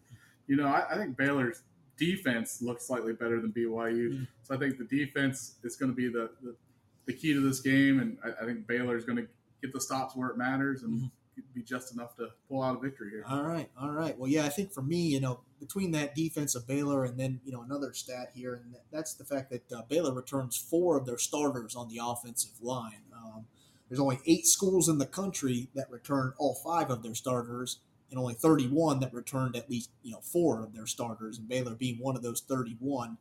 You 0.47 0.57
know, 0.57 0.67
I, 0.67 0.83
I 0.91 0.97
think 0.97 1.15
Baylor's 1.15 1.61
defense 1.97 2.61
looks 2.61 2.85
slightly 2.85 3.13
better 3.13 3.39
than 3.39 3.53
BYU. 3.53 4.09
Mm. 4.19 4.27
So 4.43 4.55
I 4.55 4.57
think 4.57 4.77
the 4.77 4.83
defense 4.83 5.55
is 5.63 5.77
going 5.77 5.91
to 5.91 5.95
be 5.95 6.09
the, 6.09 6.31
the, 6.43 6.53
the 7.05 7.13
key 7.13 7.33
to 7.33 7.39
this 7.39 7.61
game, 7.61 7.99
and 8.01 8.17
I, 8.25 8.43
I 8.43 8.45
think 8.45 8.67
Baylor 8.67 8.97
is 8.97 9.05
going 9.05 9.19
to 9.19 9.27
get 9.61 9.71
the 9.71 9.79
stops 9.79 10.17
where 10.17 10.31
it 10.31 10.37
matters 10.37 10.83
and 10.83 11.03
Mhm. 11.03 11.11
Be 11.53 11.61
just 11.61 11.93
enough 11.93 12.15
to 12.15 12.29
pull 12.47 12.61
out 12.61 12.77
a 12.77 12.79
victory 12.79 13.09
here. 13.09 13.23
All 13.27 13.43
right, 13.43 13.69
all 13.79 13.91
right. 13.91 14.17
Well, 14.17 14.29
yeah, 14.29 14.45
I 14.45 14.49
think 14.49 14.71
for 14.71 14.81
me, 14.81 14.97
you 14.97 15.19
know, 15.19 15.41
between 15.59 15.91
that 15.91 16.15
defense 16.15 16.55
of 16.55 16.67
Baylor 16.67 17.05
and 17.05 17.19
then 17.19 17.39
you 17.43 17.51
know 17.51 17.61
another 17.61 17.93
stat 17.93 18.31
here, 18.33 18.55
and 18.55 18.75
that's 18.91 19.13
the 19.13 19.25
fact 19.25 19.51
that 19.51 19.71
uh, 19.71 19.81
Baylor 19.89 20.13
returns 20.13 20.57
four 20.57 20.97
of 20.97 21.05
their 21.05 21.17
starters 21.17 21.75
on 21.75 21.89
the 21.89 21.99
offensive 22.03 22.61
line. 22.61 23.01
Um, 23.13 23.45
there's 23.89 23.99
only 23.99 24.19
eight 24.25 24.45
schools 24.45 24.89
in 24.89 24.97
the 24.97 25.05
country 25.05 25.69
that 25.75 25.89
return 25.89 26.33
all 26.37 26.55
five 26.55 26.89
of 26.89 27.03
their 27.03 27.15
starters, 27.15 27.79
and 28.09 28.19
only 28.19 28.33
31 28.33 28.99
that 28.99 29.13
returned 29.13 29.55
at 29.55 29.69
least 29.69 29.89
you 30.03 30.11
know 30.11 30.21
four 30.21 30.63
of 30.63 30.73
their 30.73 30.87
starters, 30.87 31.37
and 31.37 31.47
Baylor 31.47 31.75
being 31.75 31.97
one 31.99 32.15
of 32.15 32.23
those 32.23 32.41
31. 32.41 33.17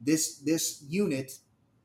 This 0.00 0.38
this 0.38 0.84
unit 0.88 1.38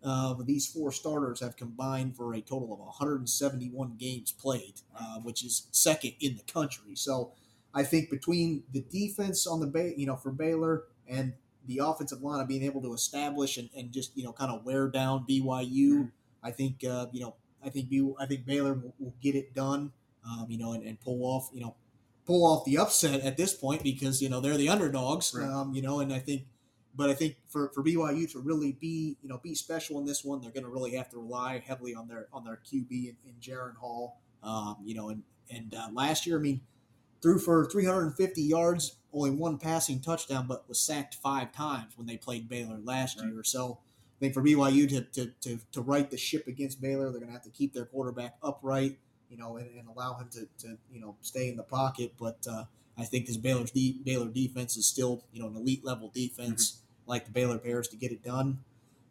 of 0.04 0.46
these 0.48 0.66
four 0.68 0.92
starters 0.92 1.40
have 1.42 1.56
combined 1.56 2.16
for 2.16 2.34
a 2.34 2.42
total 2.42 2.74
of 2.74 2.80
171 2.80 3.96
games 4.00 4.32
played, 4.32 4.74
uh, 5.00 5.20
which 5.20 5.44
is 5.44 5.68
second 5.72 6.14
in 6.20 6.36
the 6.38 6.52
country. 6.52 6.96
So 6.96 7.32
I 7.74 7.84
think 7.84 8.10
between 8.10 8.64
the 8.72 8.82
defense 8.82 9.46
on 9.46 9.60
the 9.60 9.68
bay, 9.68 9.94
you 9.96 10.06
know, 10.08 10.16
for 10.16 10.32
Baylor 10.32 10.84
and 11.08 11.34
the 11.68 11.80
offensive 11.84 12.22
line 12.24 12.42
of 12.42 12.48
being 12.48 12.64
able 12.64 12.82
to 12.82 12.94
establish 12.94 13.58
and, 13.58 13.70
and 13.78 13.92
just 13.92 14.18
you 14.18 14.24
know 14.24 14.34
kind 14.34 14.52
of 14.52 14.66
wear 14.66 14.88
down 14.88 15.26
BYU, 15.30 16.10
I 16.44 16.52
think 16.52 16.84
uh, 16.84 17.06
you 17.12 17.22
know 17.22 17.36
I 17.64 17.70
think 17.70 17.90
B, 17.90 18.12
I 18.20 18.26
think 18.26 18.46
Baylor 18.46 18.74
will, 18.74 18.94
will 19.00 19.14
get 19.22 19.36
it 19.36 19.54
done, 19.54 19.92
um, 20.26 20.48
you 20.50 20.58
know, 20.58 20.74
and, 20.74 20.84
and 20.84 21.00
pull 21.00 21.24
off 21.24 21.50
you 21.54 21.62
know 21.62 21.76
pull 22.26 22.46
off 22.46 22.66
the 22.66 22.78
upset 22.80 23.22
at 23.22 23.38
this 23.38 23.54
point 23.54 23.84
because 23.84 24.22
you 24.22 24.30
know 24.30 24.40
they're 24.40 24.58
the 24.58 24.70
underdogs, 24.70 25.34
Right. 25.36 25.48
um, 25.48 25.74
you 25.76 25.82
know, 25.84 26.00
and 26.00 26.12
I 26.12 26.20
think. 26.20 26.44
But 26.96 27.10
I 27.10 27.14
think 27.14 27.38
for, 27.48 27.70
for 27.70 27.84
BYU 27.84 28.30
to 28.34 28.40
really 28.40 28.74
be 28.74 29.18
you 29.22 29.30
know 29.30 29.40
be 29.42 29.56
special 29.56 29.98
in 30.00 30.06
this 30.06 30.24
one, 30.26 30.42
they're 30.42 30.52
going 30.52 30.66
to 30.66 30.70
really 30.70 30.96
have 30.96 31.10
to 31.10 31.18
rely 31.18 31.60
heavily 31.66 31.96
on 31.96 32.08
their 32.08 32.28
on 32.34 32.44
their 32.44 32.60
QB 32.66 32.90
in, 32.92 33.16
in 33.26 33.34
Jaren 33.42 33.76
Hall. 33.76 34.18
Um, 34.44 34.78
you 34.84 34.96
know, 34.96 35.10
and 35.10 35.24
and 35.50 35.74
uh, 35.74 35.88
last 35.94 36.26
year, 36.26 36.38
I 36.38 36.42
mean, 36.42 36.62
threw 37.22 37.38
for 37.40 37.66
350 37.66 38.42
yards, 38.42 38.96
only 39.14 39.32
one 39.32 39.58
passing 39.58 40.00
touchdown, 40.00 40.48
but 40.48 40.68
was 40.68 40.80
sacked 40.80 41.16
five 41.16 41.52
times 41.52 41.94
when 41.98 42.08
they 42.08 42.18
played 42.18 42.50
Baylor 42.50 42.80
last 42.84 43.20
Right. 43.20 43.32
year. 43.32 43.44
So 43.44 43.80
I 44.18 44.20
think 44.20 44.34
for 44.34 44.42
BYU 44.42 44.88
to, 44.90 45.02
to, 45.02 45.32
to, 45.42 45.60
to 45.74 45.82
right 45.82 46.10
the 46.10 46.18
ship 46.18 46.48
against 46.48 46.82
Baylor, 46.82 47.12
they're 47.12 47.20
going 47.20 47.28
to 47.28 47.34
have 47.34 47.44
to 47.44 47.50
keep 47.50 47.74
their 47.74 47.86
quarterback 47.86 48.36
upright, 48.42 48.98
you 49.30 49.38
know, 49.38 49.58
and, 49.58 49.68
and 49.78 49.88
allow 49.90 50.16
him 50.18 50.30
to, 50.32 50.48
to, 50.66 50.78
you 50.92 51.02
know, 51.02 51.16
stay 51.22 51.50
in 51.50 51.58
the 51.58 51.64
pocket. 51.64 52.14
But 52.20 52.38
uh, 52.50 52.64
I 52.98 53.04
think 53.04 53.26
this 53.26 53.38
Baylor's 53.38 53.72
de- 53.72 54.00
Baylor 54.04 54.28
defense 54.28 54.78
is 54.78 54.86
still, 54.86 55.24
you 55.32 55.42
know, 55.42 55.48
an 55.48 55.56
elite 55.56 55.84
level 55.84 56.12
defense 56.14 56.82
like 57.08 57.26
the 57.26 57.32
Baylor 57.32 57.58
Bears 57.58 57.88
to 57.90 57.98
get 57.98 58.12
it 58.12 58.24
done. 58.24 58.60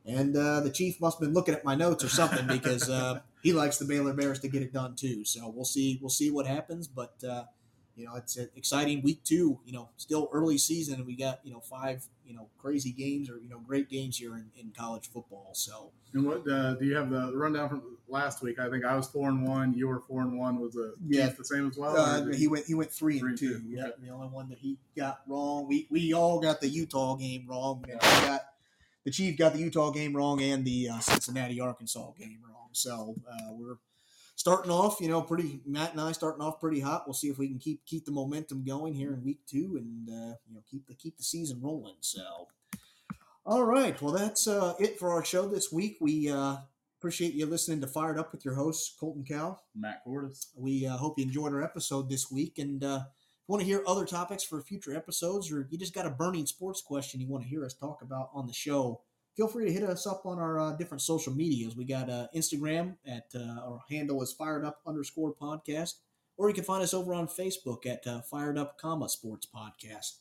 And 0.07 0.37
uh, 0.37 0.61
the 0.61 0.71
chief 0.71 1.01
must 1.01 1.19
have 1.19 1.27
been 1.27 1.35
looking 1.35 1.55
at 1.55 1.65
my 1.65 1.75
notes 1.75 2.03
or 2.03 2.09
something 2.09 2.47
because 2.47 2.89
uh, 2.89 3.21
he 3.43 3.53
likes 3.53 3.79
the 3.79 3.85
Baylor 3.85 4.13
Bears 4.13 4.41
to 4.41 4.49
get 4.49 4.63
it 4.63 4.73
done 4.73 4.95
too. 4.97 5.25
So 5.25 5.53
we'll 5.55 5.65
see. 5.65 5.99
We'll 6.01 6.11
see 6.11 6.31
what 6.31 6.47
happens. 6.47 6.89
But 6.89 7.15
uh, 7.29 7.45
you 7.97 8.07
know, 8.07 8.15
it's 8.17 8.37
an 8.37 8.49
exciting 8.57 9.03
week 9.03 9.23
two. 9.25 9.59
You 9.65 9.73
know, 9.73 9.91
still 9.97 10.29
early 10.33 10.59
season, 10.59 10.95
and 10.97 11.07
we 11.07 11.17
got 11.17 11.41
you 11.45 11.53
know 11.53 11.61
five 11.61 12.05
you 12.27 12.35
know 12.35 12.49
crazy 12.59 12.93
games 12.93 13.29
or 13.29 13.39
you 13.39 13.49
know 13.49 13.59
great 13.59 13.89
games 13.89 14.17
here 14.19 14.35
in, 14.35 14.51
in 14.59 14.73
college 14.77 15.11
football. 15.11 15.51
So 15.53 15.91
And 16.15 16.25
what 16.27 16.49
uh, 16.49 16.75
do 16.75 16.85
you 16.85 16.97
have 16.97 17.11
the 17.11 17.33
rundown 17.35 17.69
from 17.69 17.83
last 18.09 18.41
week? 18.43 18.59
I 18.59 18.71
think 18.71 18.85
I 18.85 18.95
was 18.97 19.09
four 19.09 19.29
and 19.29 19.47
one. 19.47 19.75
You 19.75 19.89
were 19.89 20.01
four 20.01 20.21
and 20.23 20.39
one. 20.39 20.61
Was 20.61 20.75
the 20.75 20.95
Yeah. 21.07 21.29
The 21.37 21.45
same 21.45 21.69
as 21.69 21.77
well? 21.77 21.97
uh, 21.97 22.27
he 22.33 22.47
went 22.49 22.67
he 22.67 22.75
went 22.75 22.93
three, 22.93 23.19
Three 23.19 23.31
and 23.31 23.39
two. 23.39 23.59
two, 23.59 23.65
Yeah, 23.69 23.87
okay. 23.87 23.93
the 24.03 24.11
only 24.11 24.29
one 24.29 24.49
that 24.51 24.59
he 24.59 24.79
got 24.97 25.21
wrong. 25.27 25.67
We 25.69 25.87
we 25.91 26.13
all 26.13 26.41
got 26.41 26.61
the 26.61 26.69
Utah 26.69 27.17
game 27.17 27.47
wrong. 27.49 27.85
And 27.91 28.01
got 28.01 28.47
the 29.05 29.11
Chief 29.11 29.37
got 29.37 29.53
the 29.55 29.59
Utah 29.59 29.91
game 29.91 30.15
wrong 30.15 30.41
and 30.43 30.65
the 30.65 30.91
uh, 30.91 30.99
Cincinnati 31.01 31.61
Arkansas 31.61 32.13
game 32.19 32.39
wrong. 32.49 32.69
So 32.73 33.17
uh, 33.31 33.53
we're 33.53 33.77
starting 34.41 34.71
off, 34.71 35.03
you 35.03 35.09
know, 35.09 35.21
pretty 35.21 35.61
Matt 35.67 35.93
and 35.93 36.01
I 36.01 36.13
starting 36.13 36.41
off 36.41 36.61
pretty 36.61 36.81
hot. 36.81 37.03
We'll 37.07 37.13
see 37.13 37.29
if 37.29 37.37
we 37.37 37.47
can 37.47 37.59
keep 37.59 37.85
keep 37.85 38.07
the 38.07 38.11
momentum 38.11 38.65
going 38.65 38.95
here 38.95 39.13
in 39.13 39.23
week 39.23 39.41
two 39.47 39.77
and 39.77 40.09
uh, 40.09 40.35
you 40.49 40.55
know 40.55 40.63
keep 40.71 40.87
the 40.87 40.95
keep 40.95 41.19
the 41.19 41.23
season 41.23 41.61
rolling. 41.63 41.97
So. 42.01 42.49
All 43.45 43.65
right. 43.65 44.01
Well, 44.01 44.13
that's 44.13 44.47
uh, 44.47 44.75
it 44.79 44.99
for 44.99 45.11
our 45.11 45.25
show 45.25 45.47
this 45.47 45.73
week. 45.73 45.99
We 46.01 46.31
uh, 46.31 46.57
appreciate 46.99 47.35
you 47.35 47.47
listening 47.47 47.81
to 47.81 47.87
Fired 47.87 48.19
Up 48.19 48.33
with 48.33 48.45
your 48.45 48.55
host, 48.55 48.97
Colton 48.99 49.25
Cow. 49.25 49.59
Matt 49.75 50.05
Cordis. 50.05 50.49
We 50.57 50.87
uh, 50.87 50.97
hope 50.97 51.19
you 51.19 51.25
enjoyed 51.25 51.53
our 51.53 51.63
episode 51.63 52.09
this 52.09 52.31
week. 52.31 52.59
And 52.59 52.85
uh, 52.85 53.01
if 53.03 53.49
you 53.49 53.53
want 53.53 53.63
to 53.63 53.67
hear 53.67 53.83
other 53.87 54.05
topics 54.05 54.45
for 54.45 54.61
future 54.61 54.95
episodes, 54.95 55.51
or 55.51 55.67
you 55.71 55.79
just 55.79 55.95
got 55.95 56.07
a 56.07 56.11
burning 56.11 56.47
sports 56.47 56.83
question 56.83 57.21
you 57.21 57.29
want 57.29 57.45
to 57.45 57.49
hear 57.49 57.65
us 57.65 57.75
talk 57.75 58.03
about 58.03 58.31
on 58.35 58.47
the 58.47 58.53
show, 58.53 59.01
feel 59.37 59.49
free 59.49 59.67
to 59.67 59.73
hit 59.73 59.83
us 59.83 60.07
up 60.07 60.27
on 60.27 60.39
our 60.39 60.61
uh, 60.61 60.77
different 60.77 61.01
social 61.03 61.33
medias. 61.33 61.75
We 61.77 61.85
got 61.85 62.09
uh, 62.11 62.27
Instagram 62.35 62.97
at 63.07 63.27
uh, 63.35 63.61
our 63.65 63.81
handle 63.89 64.23
is 64.23 64.33
fired 64.33 64.65
up 64.65 64.81
underscore 64.87 65.35
podcast, 65.35 65.95
or 66.37 66.49
you 66.49 66.55
can 66.55 66.65
find 66.65 66.83
us 66.83 66.95
over 66.95 67.15
on 67.15 67.29
Facebook 67.29 67.87
at 67.87 68.05
uh, 68.07 68.23
fired 68.23 68.59
up 68.59 68.79
comma 68.79 69.09
sports 69.09 69.47
podcast. 69.55 70.19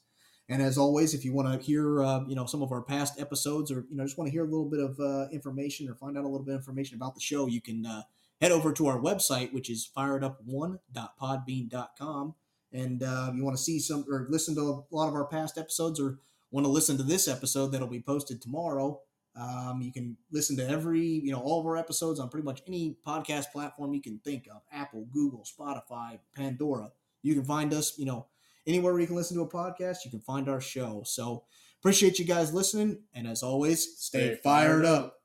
And 0.47 0.61
as 0.63 0.77
always, 0.77 1.13
if 1.13 1.23
you 1.23 1.33
want 1.33 1.51
to 1.51 1.59
hear, 1.65 2.01
uh, 2.01 2.21
you 2.27 2.35
know, 2.35 2.45
some 2.45 2.63
of 2.63 2.71
our 2.71 2.81
past 2.81 3.19
episodes, 3.19 3.71
or 3.71 3.85
you 3.89 3.97
know, 3.97 4.03
just 4.03 4.17
want 4.17 4.27
to 4.27 4.31
hear 4.31 4.45
a 4.45 4.49
little 4.49 4.69
bit 4.69 4.79
of 4.79 4.99
uh, 4.99 5.27
information 5.31 5.87
or 5.87 5.95
find 5.95 6.17
out 6.17 6.23
a 6.23 6.27
little 6.27 6.45
bit 6.45 6.55
of 6.55 6.61
information 6.61 6.95
about 6.95 7.13
the 7.13 7.21
show, 7.21 7.45
you 7.45 7.61
can 7.61 7.85
uh, 7.85 8.01
head 8.41 8.51
over 8.51 8.73
to 8.73 8.87
our 8.87 8.99
website, 8.99 9.53
which 9.53 9.69
is 9.69 9.87
firedup1.podbean.com. 9.95 12.33
And 12.71 13.01
you 13.01 13.43
want 13.43 13.57
to 13.57 13.63
see 13.63 13.79
some 13.79 14.05
or 14.09 14.27
listen 14.29 14.53
to 14.55 14.61
a 14.61 14.83
lot 14.95 15.07
of 15.07 15.15
our 15.15 15.25
past 15.25 15.57
episodes 15.57 15.99
or 15.99 16.19
want 16.51 16.65
to 16.65 16.71
listen 16.71 16.97
to 16.97 17.03
this 17.03 17.27
episode 17.27 17.67
that'll 17.67 17.87
be 17.87 18.01
posted 18.01 18.41
tomorrow, 18.41 18.99
um, 19.35 19.81
you 19.81 19.91
can 19.93 20.17
listen 20.31 20.57
to 20.57 20.67
every, 20.67 21.01
you 21.01 21.31
know, 21.31 21.39
all 21.39 21.59
of 21.59 21.65
our 21.65 21.77
episodes 21.77 22.19
on 22.19 22.29
pretty 22.29 22.45
much 22.45 22.61
any 22.67 22.97
podcast 23.05 23.51
platform 23.51 23.93
you 23.93 24.01
can 24.01 24.19
think 24.23 24.47
of 24.53 24.61
Apple, 24.71 25.05
Google, 25.11 25.43
Spotify, 25.45 26.19
Pandora. 26.35 26.91
You 27.21 27.35
can 27.35 27.45
find 27.45 27.73
us, 27.73 27.97
you 27.97 28.05
know, 28.05 28.27
anywhere 28.67 28.93
where 28.93 29.01
you 29.01 29.07
can 29.07 29.15
listen 29.15 29.37
to 29.37 29.43
a 29.43 29.49
podcast, 29.49 29.97
you 30.03 30.11
can 30.11 30.21
find 30.21 30.49
our 30.49 30.61
show. 30.61 31.03
So 31.05 31.43
appreciate 31.79 32.19
you 32.19 32.25
guys 32.25 32.53
listening. 32.53 33.03
And 33.13 33.27
as 33.27 33.43
always, 33.43 33.83
stay, 33.99 34.33
Stay 34.33 34.39
fired 34.43 34.83
fired 34.83 34.85
up. 34.85 35.05
up. 35.05 35.18